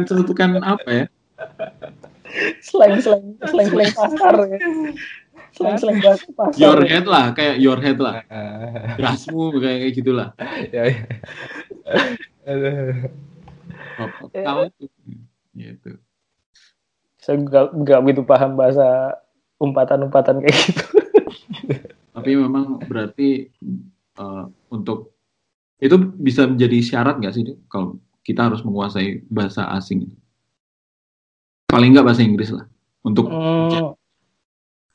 celutukan 0.07 0.57
apa 0.59 0.89
ya? 0.89 1.05
slang 2.63 2.97
slang 3.03 3.37
slang 3.43 3.67
slang 3.69 3.91
pasar 3.93 4.35
ya. 4.49 4.59
slang 5.51 5.75
slang 5.77 5.97
pasar 6.01 6.57
Your 6.57 6.79
head 6.81 7.05
lah, 7.05 7.35
kayak 7.35 7.59
your 7.59 7.77
head 7.77 7.99
lah. 8.01 8.25
Ah, 8.27 8.97
Gasmu 8.97 9.61
kayak 9.61 9.77
kayak 9.85 9.93
gitulah. 9.93 10.27
ya, 10.73 10.83
ya. 10.89 10.97
Eh. 14.07 14.45
tahu 14.45 14.61
tuh. 14.77 14.89
Gitu. 15.51 15.91
saya 17.21 17.35
nggak 17.37 17.65
nggak 17.75 17.99
begitu 18.01 18.21
paham 18.23 18.55
bahasa 18.55 19.19
umpatan-umpatan 19.59 20.41
kayak 20.41 20.57
gitu 20.57 20.85
Tapi 22.15 22.31
memang 22.35 22.79
berarti 22.83 23.47
eh, 24.15 24.43
untuk 24.69 25.15
itu 25.77 25.95
bisa 25.97 26.45
menjadi 26.45 26.77
syarat 26.83 27.17
nggak 27.17 27.33
sih 27.33 27.43
kalau 27.65 27.97
kita 28.21 28.51
harus 28.51 28.61
menguasai 28.61 29.25
bahasa 29.27 29.65
asing 29.73 30.05
itu? 30.05 30.15
Paling 31.65 31.95
nggak 31.95 32.05
bahasa 32.05 32.21
Inggris 32.21 32.51
lah 32.53 32.67
untuk 33.01 33.31
Hmm, 33.31 33.95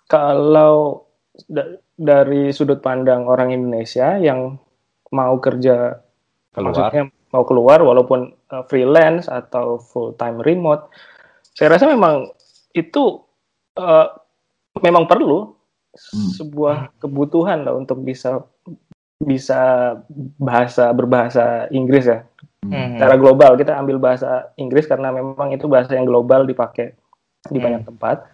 kalau 0.07 1.09
da- 1.51 1.81
dari 1.97 2.55
sudut 2.55 2.79
pandang 2.79 3.27
orang 3.27 3.51
Indonesia 3.51 4.15
yang 4.21 4.61
mau 5.11 5.35
kerja, 5.43 5.99
Keluar. 6.55 6.93
maksudnya 6.93 7.05
mau 7.35 7.43
keluar 7.43 7.83
walaupun 7.83 8.35
uh, 8.53 8.65
freelance 8.71 9.27
atau 9.27 9.79
full 9.81 10.15
time 10.15 10.39
remote, 10.43 10.91
saya 11.57 11.75
rasa 11.75 11.91
memang 11.91 12.31
itu 12.73 13.23
uh, 13.79 14.09
memang 14.83 15.09
perlu 15.09 15.57
Hmm. 15.97 16.29
sebuah 16.29 16.93
kebutuhan 17.01 17.65
lah 17.65 17.73
untuk 17.73 18.05
bisa 18.05 18.45
bisa 19.17 19.97
bahasa 20.37 20.93
berbahasa 20.93 21.73
Inggris 21.73 22.05
ya 22.05 22.21
Hmm. 22.69 23.01
secara 23.01 23.17
global 23.17 23.57
kita 23.57 23.73
ambil 23.81 23.97
bahasa 23.97 24.53
Inggris 24.61 24.85
karena 24.85 25.09
memang 25.09 25.57
itu 25.57 25.65
bahasa 25.65 25.97
yang 25.97 26.05
global 26.05 26.45
dipakai 26.45 26.93
di 27.49 27.57
Hmm. 27.57 27.65
banyak 27.65 27.83
tempat. 27.89 28.29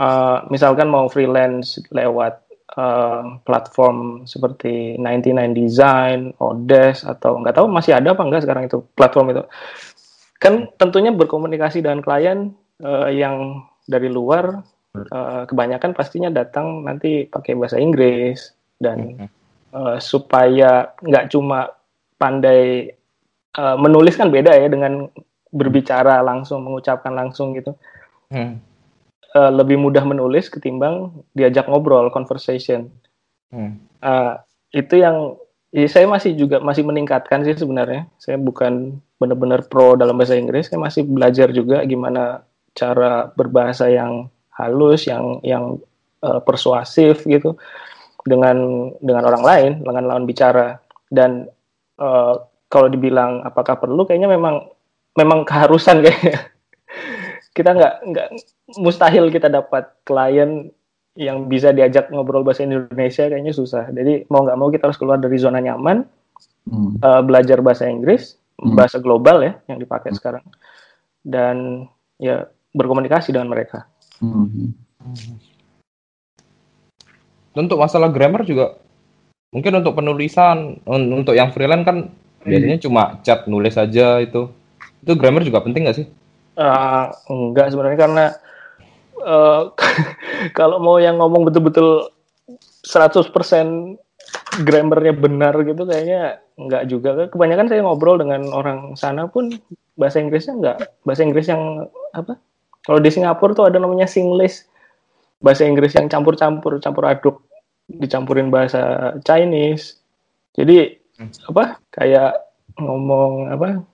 Uh, 0.00 0.48
misalkan 0.48 0.88
mau 0.88 1.04
freelance 1.12 1.76
lewat 1.92 2.40
uh, 2.76 3.40
platform 3.42 4.26
seperti 4.26 4.98
99 4.98 5.56
Design, 5.56 6.34
Odes 6.38 7.06
atau 7.06 7.40
nggak 7.40 7.56
tahu 7.56 7.66
masih 7.70 7.96
ada 7.96 8.14
apa 8.14 8.22
enggak 8.22 8.44
sekarang 8.44 8.68
itu 8.68 8.84
platform 8.94 9.32
itu. 9.34 9.42
Kan 10.40 10.72
tentunya 10.76 11.12
berkomunikasi 11.12 11.84
dengan 11.84 12.00
klien 12.00 12.54
uh, 12.82 13.08
yang 13.10 13.64
dari 13.86 14.08
luar 14.08 14.62
uh, 15.10 15.42
kebanyakan 15.46 15.92
pastinya 15.92 16.30
datang 16.30 16.86
nanti 16.86 17.26
pakai 17.26 17.58
bahasa 17.58 17.76
Inggris 17.76 18.54
dan 18.80 19.28
uh, 19.74 19.98
supaya 20.00 20.94
nggak 21.02 21.28
cuma 21.34 21.68
pandai 22.16 22.92
uh, 23.58 23.76
menulis 23.76 24.16
kan 24.16 24.32
beda 24.32 24.54
ya 24.56 24.68
dengan 24.70 25.10
berbicara 25.50 26.22
langsung 26.22 26.62
mengucapkan 26.62 27.10
langsung 27.10 27.52
gitu 27.58 27.74
Hmm. 28.30 28.62
Uh, 29.30 29.46
lebih 29.54 29.78
mudah 29.78 30.02
menulis 30.02 30.50
ketimbang 30.50 31.22
diajak 31.38 31.70
ngobrol 31.70 32.10
conversation. 32.10 32.90
Hmm. 33.54 33.78
Uh, 34.02 34.34
itu 34.74 34.98
yang 34.98 35.38
ya 35.70 35.86
saya 35.86 36.10
masih 36.10 36.34
juga 36.34 36.58
masih 36.58 36.82
meningkatkan 36.82 37.46
sih 37.46 37.54
sebenarnya. 37.54 38.10
Saya 38.18 38.42
bukan 38.42 38.98
benar-benar 39.22 39.70
pro 39.70 39.94
dalam 39.94 40.18
bahasa 40.18 40.34
Inggris 40.34 40.66
saya 40.66 40.82
masih 40.82 41.06
belajar 41.06 41.54
juga 41.54 41.86
gimana 41.86 42.42
cara 42.74 43.30
berbahasa 43.36 43.86
yang 43.86 44.26
halus 44.50 45.06
yang 45.06 45.38
yang 45.46 45.78
uh, 46.26 46.42
persuasif 46.42 47.22
gitu 47.22 47.54
dengan 48.26 48.90
dengan 48.98 49.30
orang 49.30 49.42
lain 49.46 49.70
dengan 49.86 50.10
lawan 50.10 50.26
bicara. 50.26 50.82
Dan 51.06 51.46
uh, 52.02 52.34
kalau 52.66 52.90
dibilang 52.90 53.46
apakah 53.46 53.78
perlu 53.78 54.02
kayaknya 54.06 54.26
memang 54.26 54.66
memang 55.14 55.46
keharusan 55.46 56.00
kayaknya 56.04 56.49
kita 57.50 57.70
nggak 57.74 57.94
nggak 58.06 58.26
mustahil 58.78 59.26
kita 59.28 59.50
dapat 59.50 59.90
klien 60.06 60.70
yang 61.18 61.50
bisa 61.50 61.74
diajak 61.74 62.06
ngobrol 62.14 62.46
bahasa 62.46 62.62
Indonesia 62.62 63.26
kayaknya 63.26 63.50
susah 63.50 63.90
jadi 63.90 64.24
mau 64.30 64.46
nggak 64.46 64.58
mau 64.58 64.70
kita 64.70 64.86
harus 64.86 64.98
keluar 64.98 65.18
dari 65.18 65.36
zona 65.36 65.58
nyaman 65.58 66.06
Hmm. 66.60 67.00
uh, 67.00 67.24
belajar 67.24 67.64
bahasa 67.64 67.88
Inggris 67.88 68.36
Hmm. 68.60 68.76
bahasa 68.76 69.00
global 69.00 69.40
ya 69.40 69.56
yang 69.66 69.80
dipakai 69.80 70.12
sekarang 70.12 70.44
dan 71.24 71.88
ya 72.20 72.44
berkomunikasi 72.76 73.32
dengan 73.32 73.48
mereka 73.50 73.88
Hmm. 74.20 74.76
Untuk 77.50 77.80
masalah 77.80 78.12
grammar 78.12 78.46
juga 78.46 78.78
mungkin 79.50 79.82
untuk 79.82 79.98
penulisan 79.98 80.78
un- 80.86 81.10
untuk 81.10 81.34
yang 81.34 81.50
freelance 81.50 81.82
kan 81.82 81.98
biasanya 82.46 82.78
cuma 82.78 83.18
chat 83.26 83.48
nulis 83.50 83.74
aja 83.74 84.22
itu. 84.22 84.52
Itu 85.02 85.16
grammar 85.18 85.42
juga 85.42 85.64
penting 85.64 85.88
nggak 85.88 85.98
sih? 85.98 86.06
Uh, 86.60 87.08
enggak 87.32 87.72
sebenarnya 87.72 87.98
karena 87.98 88.24
uh, 89.24 89.72
kalau 90.58 90.76
mau 90.76 91.00
yang 91.00 91.16
ngomong 91.16 91.48
betul-betul 91.48 92.12
100% 92.84 93.32
grammarnya 94.60 95.16
benar 95.16 95.56
gitu 95.64 95.88
kayaknya 95.88 96.44
enggak 96.60 96.84
juga. 96.84 97.10
Kebanyakan 97.32 97.66
saya 97.72 97.80
ngobrol 97.80 98.20
dengan 98.20 98.44
orang 98.52 98.92
sana 98.92 99.24
pun 99.24 99.48
bahasa 99.96 100.20
Inggrisnya 100.20 100.54
enggak 100.60 100.76
bahasa 101.04 101.24
Inggris 101.24 101.48
yang 101.48 101.88
apa? 102.12 102.36
Kalau 102.84 103.00
di 103.00 103.08
Singapura 103.08 103.56
tuh 103.56 103.66
ada 103.68 103.80
namanya 103.80 104.04
Singlish. 104.04 104.68
bahasa 105.40 105.64
Inggris 105.64 105.96
yang 105.96 106.04
campur-campur, 106.04 106.84
campur 106.84 107.08
aduk, 107.08 107.40
dicampurin 107.88 108.52
bahasa 108.52 109.16
Chinese. 109.24 109.96
Jadi 110.52 111.00
Hmm. 111.16 111.28
apa 111.52 111.76
kayak 111.92 112.32
ngomong 112.80 113.52
apa 113.52 113.84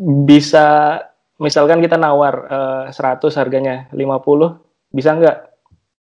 bisa 0.00 0.96
misalkan 1.36 1.84
kita 1.84 2.00
nawar 2.00 2.48
eh, 2.48 2.84
100 2.92 3.20
harganya 3.36 3.84
50 3.92 4.08
bisa 4.90 5.12
nggak? 5.14 5.38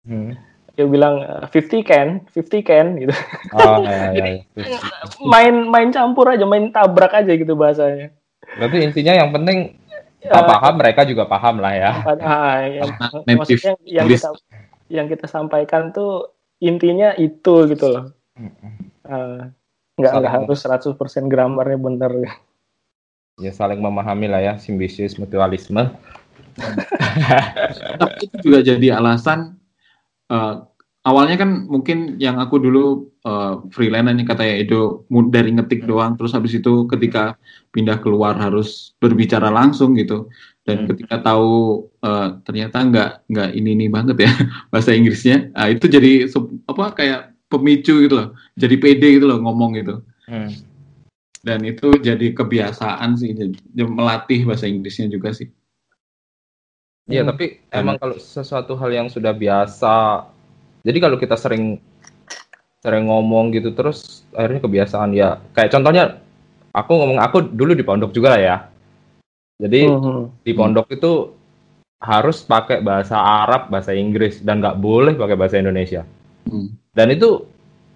Hmm. 0.02 0.34
dia 0.72 0.88
bilang 0.88 1.20
eh, 1.22 1.46
50 1.52 1.84
can 1.84 2.08
50 2.32 2.64
can 2.64 2.96
gitu. 2.98 3.12
Oh, 3.52 3.84
ya, 3.84 4.16
ya, 4.16 4.26
ya. 4.56 4.80
main 5.22 5.68
main 5.68 5.92
campur 5.92 6.32
aja 6.32 6.48
main 6.48 6.72
tabrak 6.72 7.12
aja 7.12 7.36
gitu 7.36 7.54
bahasanya. 7.54 8.16
Berarti 8.56 8.78
intinya 8.82 9.14
yang 9.14 9.30
penting 9.30 9.76
kita 10.22 10.38
Eh, 10.38 10.46
paham, 10.48 10.74
mereka 10.78 11.02
juga 11.04 11.26
paham 11.26 11.60
lah 11.60 11.74
ya. 11.74 11.92
ah, 12.22 12.62
yang, 12.62 12.90
Native 13.26 13.38
maksudnya 13.58 13.74
yang 13.84 14.06
kita 14.08 14.30
yang 14.88 15.08
kita 15.10 15.26
sampaikan 15.26 15.90
tuh 15.90 16.32
intinya 16.62 17.12
itu 17.18 17.68
gitu 17.68 17.86
loh. 17.90 18.06
Eh, 18.38 19.42
nggak 19.98 20.12
nggak 20.14 20.32
Saling- 20.34 20.46
harus 20.48 20.60
100% 20.62 21.26
gramarnya 21.28 21.78
bener 21.78 22.12
Ya 23.42 23.52
saling 23.52 23.82
memahami 23.82 24.30
lah 24.30 24.42
ya, 24.42 24.54
simbiosis 24.62 25.18
mutualisme. 25.18 25.90
Tapi 27.98 28.30
itu 28.30 28.36
juga 28.46 28.60
jadi 28.62 29.02
alasan 29.02 29.58
eh, 30.30 30.56
awalnya 31.02 31.36
kan 31.42 31.66
mungkin 31.66 32.22
yang 32.22 32.38
aku 32.38 32.62
dulu 32.62 33.10
eh, 33.26 33.54
freelance 33.74 34.14
nih 34.14 34.26
katanya 34.28 34.56
itu 34.62 34.80
dari 35.34 35.50
ngetik 35.56 35.90
doang 35.90 36.16
terus 36.20 36.36
habis 36.38 36.54
itu 36.54 36.86
ketika 36.88 37.36
pindah 37.74 37.98
keluar 38.04 38.38
harus 38.38 38.94
berbicara 39.02 39.50
langsung 39.50 39.98
gitu 39.98 40.30
dan 40.62 40.86
Hmm. 40.86 40.88
ketika 40.94 41.34
tahu 41.34 41.90
eh, 42.06 42.28
ternyata 42.46 42.78
nggak 42.86 43.10
nggak 43.32 43.50
ini 43.58 43.70
ini 43.74 43.86
banget 43.90 44.18
ya 44.22 44.32
bahasa 44.72 44.94
Inggrisnya 44.94 45.50
ah, 45.58 45.68
itu 45.72 45.90
jadi 45.90 46.30
apa 46.70 46.94
kayak 46.94 47.34
pemicu 47.52 48.06
gitu 48.08 48.14
loh 48.16 48.28
jadi 48.56 48.76
pede 48.78 49.20
gitu 49.20 49.26
loh 49.28 49.42
ngomong 49.42 49.80
gitu 49.80 50.06
Hmm. 50.32 50.48
Dan 51.42 51.60
itu 51.66 51.98
jadi 51.98 52.34
kebiasaan 52.34 53.18
sih 53.18 53.34
jadi 53.34 53.54
melatih 53.86 54.46
bahasa 54.46 54.70
Inggrisnya 54.70 55.10
juga 55.10 55.34
sih 55.34 55.50
Iya, 57.10 57.26
Hmm. 57.26 57.34
tapi 57.34 57.46
emang 57.74 57.98
kalau 57.98 58.16
sesuatu 58.22 58.78
hal 58.78 58.94
yang 58.94 59.08
sudah 59.10 59.34
biasa, 59.34 60.24
jadi 60.86 60.98
kalau 61.02 61.18
kita 61.18 61.34
sering 61.34 61.82
sering 62.80 63.10
ngomong 63.10 63.52
gitu 63.52 63.74
terus 63.74 64.24
akhirnya 64.32 64.62
kebiasaan 64.64 65.12
ya. 65.12 65.42
Kayak 65.52 65.76
contohnya 65.76 66.22
aku 66.72 66.92
ngomong 66.94 67.20
aku 67.20 67.38
dulu 67.52 67.74
di 67.74 67.84
pondok 67.84 68.14
juga 68.14 68.38
lah 68.38 68.42
ya. 68.42 68.58
Jadi 69.60 69.92
Mhm. 69.92 70.46
di 70.46 70.52
pondok 70.56 70.88
itu 70.94 71.36
harus 72.00 72.42
pakai 72.42 72.80
bahasa 72.86 73.18
Arab, 73.18 73.70
bahasa 73.70 73.94
Inggris 73.94 74.40
dan 74.42 74.62
nggak 74.62 74.78
boleh 74.80 75.14
pakai 75.18 75.36
bahasa 75.36 75.58
Indonesia. 75.58 76.06
Hmm. 76.48 76.70
Dan 76.94 77.14
itu 77.18 77.50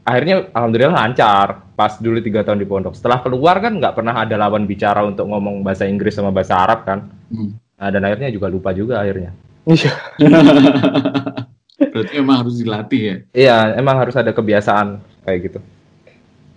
akhirnya 0.05 0.47
alhamdulillah 0.53 0.93
lancar 0.93 1.65
pas 1.73 1.97
dulu 1.97 2.21
tiga 2.21 2.45
tahun 2.45 2.61
di 2.61 2.69
pondok. 2.69 2.93
Setelah 2.93 3.25
keluar 3.25 3.57
kan 3.57 3.81
nggak 3.81 3.97
pernah 3.97 4.13
ada 4.13 4.37
lawan 4.37 4.69
bicara 4.69 5.01
untuk 5.01 5.25
ngomong 5.27 5.65
bahasa 5.65 5.89
Inggris 5.89 6.13
sama 6.13 6.29
bahasa 6.29 6.55
Arab 6.55 6.85
kan. 6.85 7.09
Hmm. 7.33 7.57
Nah, 7.75 7.89
dan 7.91 8.01
akhirnya 8.07 8.29
juga 8.31 8.47
lupa 8.47 8.71
juga 8.71 9.01
akhirnya. 9.01 9.33
Iya. 9.65 9.91
berarti 11.91 12.13
emang 12.15 12.39
harus 12.45 12.55
dilatih 12.55 13.01
ya 13.03 13.15
Iya, 13.35 13.57
emang 13.75 13.99
harus 13.99 14.15
ada 14.15 14.31
kebiasaan 14.31 14.95
kayak 15.27 15.39
gitu. 15.51 15.59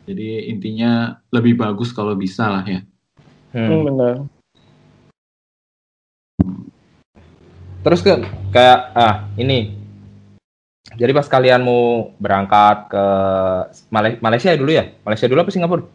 Jadi 0.06 0.46
intinya 0.46 1.18
lebih 1.34 1.58
bagus 1.58 1.90
kalau 1.90 2.14
bisa 2.14 2.46
lah 2.46 2.64
ya. 2.64 2.80
Hmm, 3.52 3.66
Hmm. 3.66 3.82
bener. 3.88 4.14
Terus 7.82 8.00
ke 8.04 8.12
kayak 8.52 8.80
ah 8.92 9.14
ini. 9.40 9.77
Jadi 10.98 11.14
pas 11.14 11.30
kalian 11.30 11.62
mau 11.62 12.10
berangkat 12.18 12.90
ke 12.90 13.04
Malaysia 14.18 14.50
dulu 14.58 14.74
ya? 14.74 14.90
Malaysia 15.06 15.30
dulu 15.30 15.46
apa 15.46 15.54
Singapura? 15.54 15.86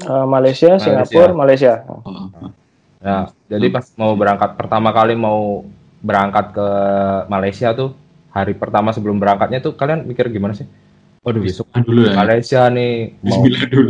Eh, 0.00 0.26
Malaysia, 0.26 0.80
Malaysia. 0.80 0.84
Singapura, 0.88 1.32
Malaysia. 1.36 1.72
Nah, 3.04 3.28
jadi 3.52 3.66
pas 3.68 3.84
mau 4.00 4.16
berangkat 4.16 4.56
pertama 4.56 4.96
kali 4.96 5.12
mau 5.12 5.68
berangkat 6.00 6.56
ke 6.56 6.68
Malaysia 7.28 7.76
tuh 7.76 7.92
hari 8.32 8.56
pertama 8.56 8.96
sebelum 8.96 9.20
berangkatnya 9.20 9.60
tuh 9.60 9.76
kalian 9.76 10.08
mikir 10.08 10.32
gimana 10.32 10.56
sih? 10.56 10.64
Waduh 11.20 11.44
besok 11.44 11.68
dulu 11.84 12.08
ya. 12.08 12.16
Malaysia 12.16 12.66
nih 12.72 13.20
mau 13.20 13.44
Bismillah 13.44 13.66
dulu. 13.68 13.88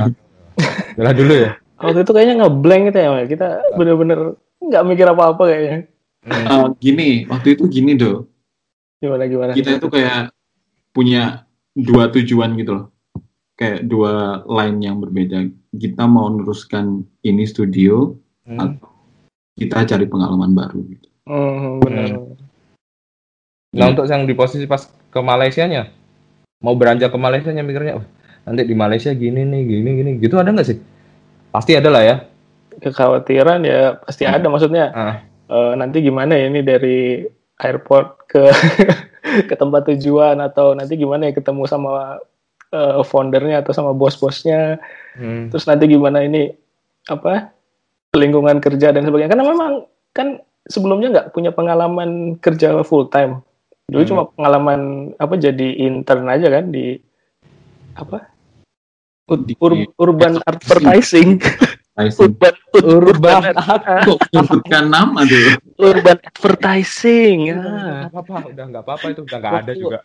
Bismillah 0.58 1.14
dulu 1.14 1.34
ya. 1.46 1.50
Waktu 1.78 2.00
itu 2.02 2.10
kayaknya 2.10 2.34
ngeblank 2.42 2.82
gitu 2.90 2.98
ya, 2.98 3.10
kita 3.30 3.48
bener-bener 3.78 4.18
nggak 4.58 4.82
mikir 4.82 5.06
apa-apa 5.06 5.42
kayaknya. 5.46 5.78
Hmm. 6.22 6.46
Eh, 6.46 6.66
gini, 6.82 7.08
waktu 7.30 7.54
itu 7.54 7.64
gini 7.70 7.94
do. 7.94 8.26
Gimana 9.02 9.26
gimana? 9.26 9.50
Kita 9.50 9.76
itu 9.76 9.88
kayak 9.90 10.30
punya 10.94 11.42
dua 11.74 12.06
tujuan 12.08 12.54
gitu 12.54 12.70
loh. 12.78 12.86
Kayak 13.58 13.84
dua 13.84 14.46
line 14.46 14.78
yang 14.78 15.02
berbeda. 15.02 15.42
Kita 15.74 16.06
mau 16.06 16.30
meneruskan 16.30 17.02
ini 17.20 17.42
studio 17.42 18.14
Hmm. 18.42 18.58
atau 18.58 18.90
kita 19.54 19.86
cari 19.86 20.06
pengalaman 20.06 20.54
baru 20.54 20.82
gitu. 20.86 21.06
Hmm, 21.26 21.78
bener. 21.78 22.18
Nah 23.72 23.86
untuk 23.88 24.04
yang 24.04 24.26
di 24.26 24.34
posisi 24.34 24.66
pas 24.66 24.84
ke 24.84 25.20
Malaysia 25.20 25.62
nya 25.64 25.88
mau 26.58 26.74
beranjak 26.74 27.10
ke 27.10 27.18
Malaysia 27.18 27.50
nya 27.50 27.62
mikirnya 27.62 27.98
"Wah, 27.98 28.06
nanti 28.44 28.66
di 28.66 28.74
Malaysia 28.74 29.10
gini 29.12 29.42
nih 29.42 29.62
gini 29.64 29.90
gini 29.96 30.10
gitu 30.18 30.36
ada 30.36 30.50
nggak 30.50 30.66
sih? 30.66 30.78
Pasti 31.50 31.74
ada 31.74 31.88
lah 31.88 32.02
ya. 32.02 32.16
Kekhawatiran 32.72 33.62
ya 33.62 33.96
pasti 33.98 34.24
ada. 34.24 34.46
Maksudnya 34.46 34.84
Ah. 34.90 35.14
eh, 35.48 35.72
nanti 35.76 36.02
gimana 36.02 36.34
ya 36.34 36.50
ini 36.50 36.60
dari 36.60 37.22
airport 37.62 38.26
ke 38.26 38.42
ke 39.48 39.54
tempat 39.54 39.86
tujuan 39.94 40.36
atau 40.42 40.74
nanti 40.74 40.98
gimana 40.98 41.30
ya 41.30 41.32
ketemu 41.32 41.62
sama 41.64 42.18
eh, 42.74 43.00
foundernya 43.06 43.62
atau 43.62 43.72
sama 43.72 43.94
bos-bosnya. 43.94 44.82
Hmm. 45.14 45.48
Terus 45.48 45.64
nanti 45.64 45.86
gimana 45.86 46.26
ini 46.26 46.50
apa 47.06 47.54
lingkungan 48.12 48.58
kerja 48.60 48.92
dan 48.92 49.06
sebagainya. 49.06 49.32
Karena 49.32 49.46
memang 49.48 49.72
kan 50.12 50.42
sebelumnya 50.68 51.08
nggak 51.10 51.28
punya 51.32 51.50
pengalaman 51.54 52.36
kerja 52.38 52.82
full 52.84 53.08
time. 53.08 53.40
Dulu 53.88 54.02
Hmm. 54.02 54.10
cuma 54.10 54.22
pengalaman 54.34 54.80
apa 55.16 55.34
jadi 55.36 55.68
intern 55.86 56.26
aja 56.28 56.48
kan 56.50 56.70
di 56.70 56.98
apa 57.92 58.28
Di- 59.32 59.56
Ur- 59.64 59.88
urban 59.96 60.44
advertising, 60.44 61.40
Urban 62.10 62.54
urban 62.82 63.40
Kok 64.02 64.18
sebutkan 64.32 64.84
nama 64.88 65.22
tuh? 65.22 65.58
urban 65.78 66.18
advertising. 66.22 67.52
Ah. 67.52 68.08
Nggak 68.08 68.10
apa-apa, 68.16 68.36
udah 68.50 68.64
nggak 68.70 68.82
apa-apa 68.82 69.06
itu 69.10 69.20
udah 69.22 69.38
nggak 69.38 69.54
ada 69.62 69.72
juga. 69.74 69.98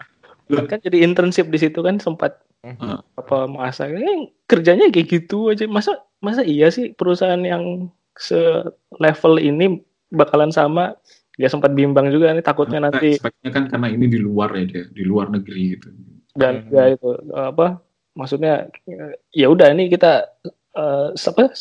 Kan 0.48 0.80
jadi 0.80 0.98
internship 1.02 1.48
di 1.48 1.60
situ 1.60 1.80
kan 1.82 1.98
sempat 1.98 2.44
Hmm. 2.58 3.00
apa 3.16 3.46
masa 3.48 3.86
eh, 3.88 4.28
kerjanya 4.44 4.90
kayak 4.90 5.08
gitu 5.08 5.54
aja. 5.54 5.70
Masa 5.70 6.04
masa 6.20 6.42
iya 6.42 6.68
sih 6.68 6.92
perusahaan 6.92 7.40
yang 7.40 7.88
se-level 8.18 9.34
ini 9.38 9.80
bakalan 10.10 10.50
sama? 10.52 10.98
Ya 11.38 11.48
sempat 11.48 11.78
bimbang 11.78 12.10
juga 12.10 12.34
nih 12.34 12.42
takutnya 12.42 12.82
nanti 12.82 13.22
Expect-nya 13.22 13.50
kan 13.54 13.64
karena 13.70 13.88
ini 13.94 14.10
di 14.10 14.18
luar 14.18 14.58
ya 14.58 14.66
dia, 14.66 14.84
di 14.90 15.06
luar 15.06 15.30
negeri 15.30 15.78
gitu. 15.78 15.88
dan 16.34 16.66
Hmm. 16.66 16.74
ya 16.74 16.84
itu 16.98 17.10
apa 17.34 17.78
maksudnya 18.14 18.74
ya 19.30 19.48
udah 19.48 19.70
ini 19.70 19.86
kita 19.88 20.26
eh, 20.74 21.08
apa 21.14 21.54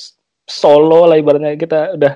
solo 0.47 1.05
lah 1.05 1.19
ibaratnya 1.19 1.55
kita 1.55 1.95
udah 1.95 2.15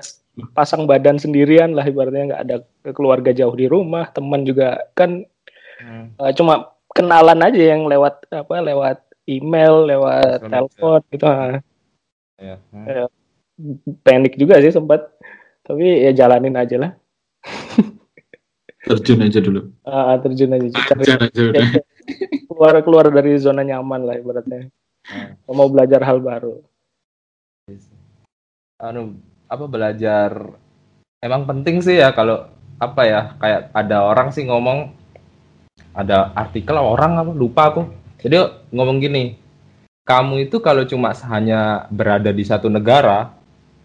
pasang 0.51 0.87
badan 0.87 1.19
sendirian 1.19 1.75
lah 1.75 1.83
ibaratnya 1.83 2.31
nggak 2.31 2.41
ada 2.41 2.55
keluarga 2.91 3.29
jauh 3.29 3.51
di 3.51 3.67
rumah 3.67 4.07
teman 4.09 4.43
juga 4.43 4.79
kan 4.93 5.23
Hmm. 5.81 6.13
eh, 6.13 6.29
cuma 6.37 6.69
kenalan 6.93 7.41
aja 7.41 7.73
yang 7.73 7.89
lewat 7.89 8.29
apa 8.29 8.61
lewat 8.61 9.01
email 9.25 9.81
lewat 9.83 10.45
telepon 10.45 11.01
gitu 11.09 11.25
ah. 11.25 11.57
Ya. 12.37 12.61
Hmm. 12.69 13.09
panik 14.01 14.37
juga 14.37 14.61
sih 14.61 14.69
sempat 14.69 15.09
tapi 15.65 16.05
ya 16.05 16.13
jalanin 16.13 16.53
aja 16.53 16.77
lah 16.77 16.91
Terjun 18.81 19.21
aja 19.21 19.37
dulu. 19.37 19.69
Ah, 19.81 20.17
terjun 20.17 20.53
aja 20.53 20.69
cari 20.89 21.05
aja 21.05 21.41
udah. 21.49 21.65
keluar 22.49 22.73
keluar 22.81 23.05
dari 23.09 23.37
zona 23.37 23.61
nyaman 23.61 24.05
lah 24.05 24.15
ibaratnya 24.15 24.69
Hmm. 25.01 25.33
mau 25.49 25.65
belajar 25.65 26.05
hal 26.05 26.21
baru 26.21 26.61
Anu 28.81 29.13
apa 29.45 29.65
belajar 29.69 30.57
emang 31.21 31.45
penting 31.45 31.85
sih 31.85 32.01
ya 32.01 32.09
kalau 32.17 32.49
apa 32.81 33.01
ya 33.05 33.21
kayak 33.37 33.69
ada 33.77 34.09
orang 34.09 34.33
sih 34.33 34.41
ngomong 34.49 34.89
ada 35.93 36.33
artikel 36.33 36.75
orang 36.81 37.21
apa 37.21 37.31
lupa 37.31 37.69
aku. 37.69 37.83
Jadi 38.21 38.37
ngomong 38.73 38.97
gini 38.97 39.37
kamu 40.01 40.49
itu 40.49 40.57
kalau 40.59 40.81
cuma 40.89 41.13
hanya 41.29 41.85
berada 41.93 42.33
di 42.33 42.41
satu 42.41 42.67
negara 42.67 43.29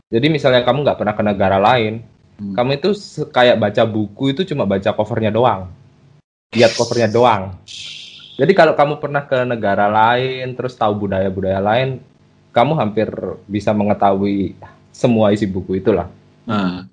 jadi 0.08 0.32
misalnya 0.32 0.64
kamu 0.64 0.80
nggak 0.80 0.98
pernah 0.98 1.14
ke 1.14 1.22
negara 1.24 1.60
lain 1.60 2.00
Hmm. 2.36 2.52
kamu 2.52 2.76
itu 2.76 2.92
kayak 3.32 3.56
baca 3.56 3.82
buku 3.88 4.36
itu 4.36 4.44
cuma 4.52 4.68
baca 4.68 4.92
covernya 4.92 5.32
doang. 5.32 5.72
Lihat 6.52 6.76
covernya 6.76 7.08
doang. 7.08 7.56
Jadi 8.36 8.52
kalau 8.52 8.76
kamu 8.76 9.00
pernah 9.00 9.24
ke 9.24 9.48
negara 9.48 9.88
lain 9.88 10.52
terus 10.52 10.76
tahu 10.76 11.08
budaya-budaya 11.08 11.56
lain 11.56 12.04
kamu 12.52 12.72
hampir 12.76 13.08
bisa 13.48 13.72
mengetahui 13.72 14.52
semua 14.96 15.36
isi 15.36 15.44
buku 15.44 15.76
itulah 15.76 16.08
Nah, 16.46 16.86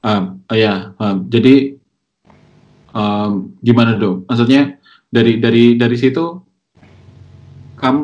um, 0.00 0.40
ya, 0.48 0.96
um, 0.96 1.28
jadi 1.28 1.76
um, 2.96 3.52
gimana 3.60 4.00
dong? 4.00 4.24
Maksudnya 4.24 4.80
dari 5.12 5.36
dari 5.36 5.76
dari 5.76 5.96
situ 6.00 6.40
kamu 7.76 8.02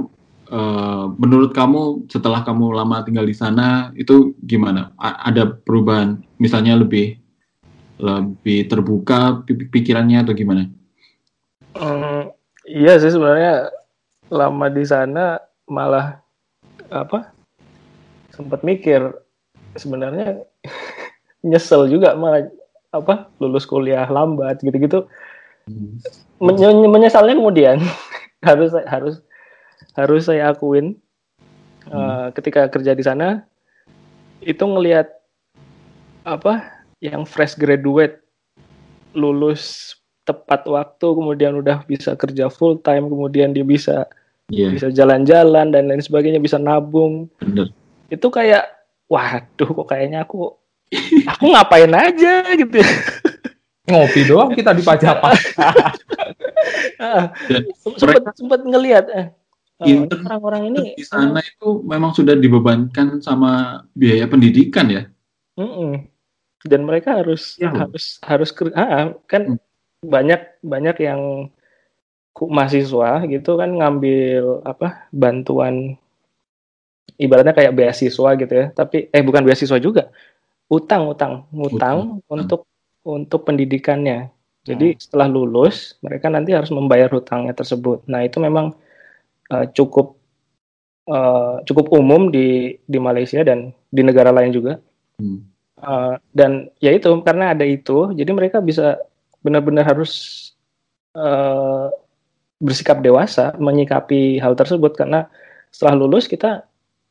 uh, 0.52 1.06
menurut 1.16 1.56
kamu 1.56 2.12
setelah 2.12 2.44
kamu 2.44 2.76
lama 2.76 3.00
tinggal 3.08 3.24
di 3.24 3.32
sana 3.32 3.90
itu 3.96 4.36
gimana? 4.44 4.92
A 5.00 5.32
ada 5.32 5.48
perubahan 5.48 6.20
misalnya 6.36 6.76
lebih 6.76 7.16
lebih 7.98 8.68
terbuka 8.68 9.42
pikirannya 9.48 10.22
atau 10.22 10.36
gimana? 10.36 10.68
Hmm, 11.72 12.30
iya 12.68 13.00
sih 13.00 13.10
sebenarnya 13.10 13.72
lama 14.28 14.66
di 14.68 14.84
sana 14.84 15.40
malah 15.64 16.20
apa 16.92 17.37
sempat 18.38 18.62
mikir 18.62 19.02
sebenarnya 19.74 20.46
nyesel 21.48 21.90
juga 21.90 22.14
malah 22.14 22.46
apa 22.94 23.28
lulus 23.42 23.66
kuliah 23.66 24.06
lambat 24.06 24.62
gitu-gitu 24.62 25.04
hmm. 25.66 25.98
Men 26.38 26.54
menyesalnya 26.86 27.34
kemudian 27.34 27.82
harus 28.48 28.70
harus 28.86 29.18
harus 29.98 30.22
saya 30.30 30.54
akuin 30.54 30.94
hmm. 31.84 31.90
uh, 31.90 32.26
ketika 32.32 32.70
kerja 32.70 32.94
di 32.94 33.02
sana 33.02 33.42
itu 34.38 34.62
ngelihat 34.62 35.10
apa 36.22 36.86
yang 37.02 37.26
fresh 37.26 37.58
graduate 37.58 38.22
lulus 39.18 39.94
tepat 40.22 40.68
waktu 40.68 41.06
kemudian 41.16 41.56
udah 41.58 41.82
bisa 41.88 42.12
kerja 42.14 42.52
full 42.52 42.78
time 42.78 43.08
kemudian 43.08 43.50
dia 43.50 43.64
bisa 43.64 44.04
yeah. 44.52 44.68
bisa 44.68 44.92
jalan-jalan 44.92 45.72
dan 45.72 45.88
lain 45.88 46.04
sebagainya 46.04 46.38
bisa 46.38 46.60
nabung 46.60 47.32
Bener. 47.40 47.72
Itu 48.08 48.26
kayak 48.32 48.64
waduh 49.08 49.68
kok 49.68 49.88
kayaknya 49.88 50.24
aku 50.24 50.56
aku 51.28 51.44
ngapain 51.52 51.92
aja 51.92 52.44
gitu 52.56 52.80
ngopi 53.88 54.20
doang 54.28 54.52
kita 54.52 54.76
di 54.76 54.84
pajak 54.84 55.16
sempat 57.80 58.36
sempat 58.36 58.60
ngelihat 58.64 59.06
eh, 59.12 59.26
eh 59.84 59.96
orang-orang 60.04 60.72
ini 60.72 60.80
di 60.96 61.04
sana 61.04 61.40
itu 61.40 61.80
memang 61.84 62.12
sudah 62.12 62.36
dibebankan 62.36 63.20
sama 63.24 63.84
biaya 63.96 64.28
pendidikan 64.28 64.88
ya 64.92 65.02
mm 65.56 65.64
-mm. 65.68 65.92
dan 66.68 66.80
mereka 66.84 67.20
harus 67.20 67.56
ya. 67.56 67.72
harus 67.72 68.20
harus 68.24 68.50
ah, 68.76 69.16
kan 69.24 69.56
hmm. 69.56 69.58
banyak 70.04 70.40
banyak 70.60 70.96
yang 71.00 71.52
mahasiswa 72.38 73.26
gitu 73.26 73.58
kan 73.58 73.74
ngambil 73.74 74.62
apa 74.62 75.10
bantuan 75.10 75.98
ibaratnya 77.18 77.52
kayak 77.52 77.74
beasiswa 77.74 78.30
gitu 78.38 78.52
ya. 78.54 78.66
Tapi 78.72 79.10
eh 79.10 79.22
bukan 79.26 79.42
beasiswa 79.42 79.76
juga. 79.82 80.08
Utang 80.70 81.10
utang. 81.10 81.44
Utang. 81.52 82.22
untuk 82.30 82.64
untuk 83.02 83.44
pendidikannya. 83.44 84.30
Jadi 84.68 84.94
hmm. 84.94 85.00
setelah 85.00 85.26
lulus 85.26 85.96
mereka 86.04 86.28
nanti 86.28 86.54
harus 86.54 86.70
membayar 86.70 87.10
hutangnya 87.10 87.52
tersebut. 87.56 88.04
Nah 88.06 88.22
itu 88.22 88.38
memang 88.38 88.76
uh, 89.50 89.66
cukup 89.72 90.20
uh, 91.08 91.64
cukup 91.64 91.88
umum 91.96 92.28
di 92.28 92.76
di 92.84 92.98
Malaysia 93.00 93.40
dan 93.42 93.72
di 93.88 94.02
negara 94.04 94.30
lain 94.30 94.52
juga. 94.52 94.78
Hmm. 95.18 95.42
uh, 95.82 96.14
dan 96.30 96.70
ya 96.78 96.94
itu 96.94 97.10
karena 97.26 97.50
ada 97.50 97.66
itu 97.66 98.14
jadi 98.14 98.30
mereka 98.30 98.62
bisa 98.62 99.02
benar-benar 99.42 99.82
harus 99.82 100.12
uh, 101.18 101.90
bersikap 102.62 103.00
dewasa 103.00 103.56
menyikapi 103.56 104.36
hal 104.36 104.52
tersebut. 104.52 104.94
Karena 105.00 105.26
setelah 105.72 105.96
lulus 105.96 106.28
kita 106.28 106.67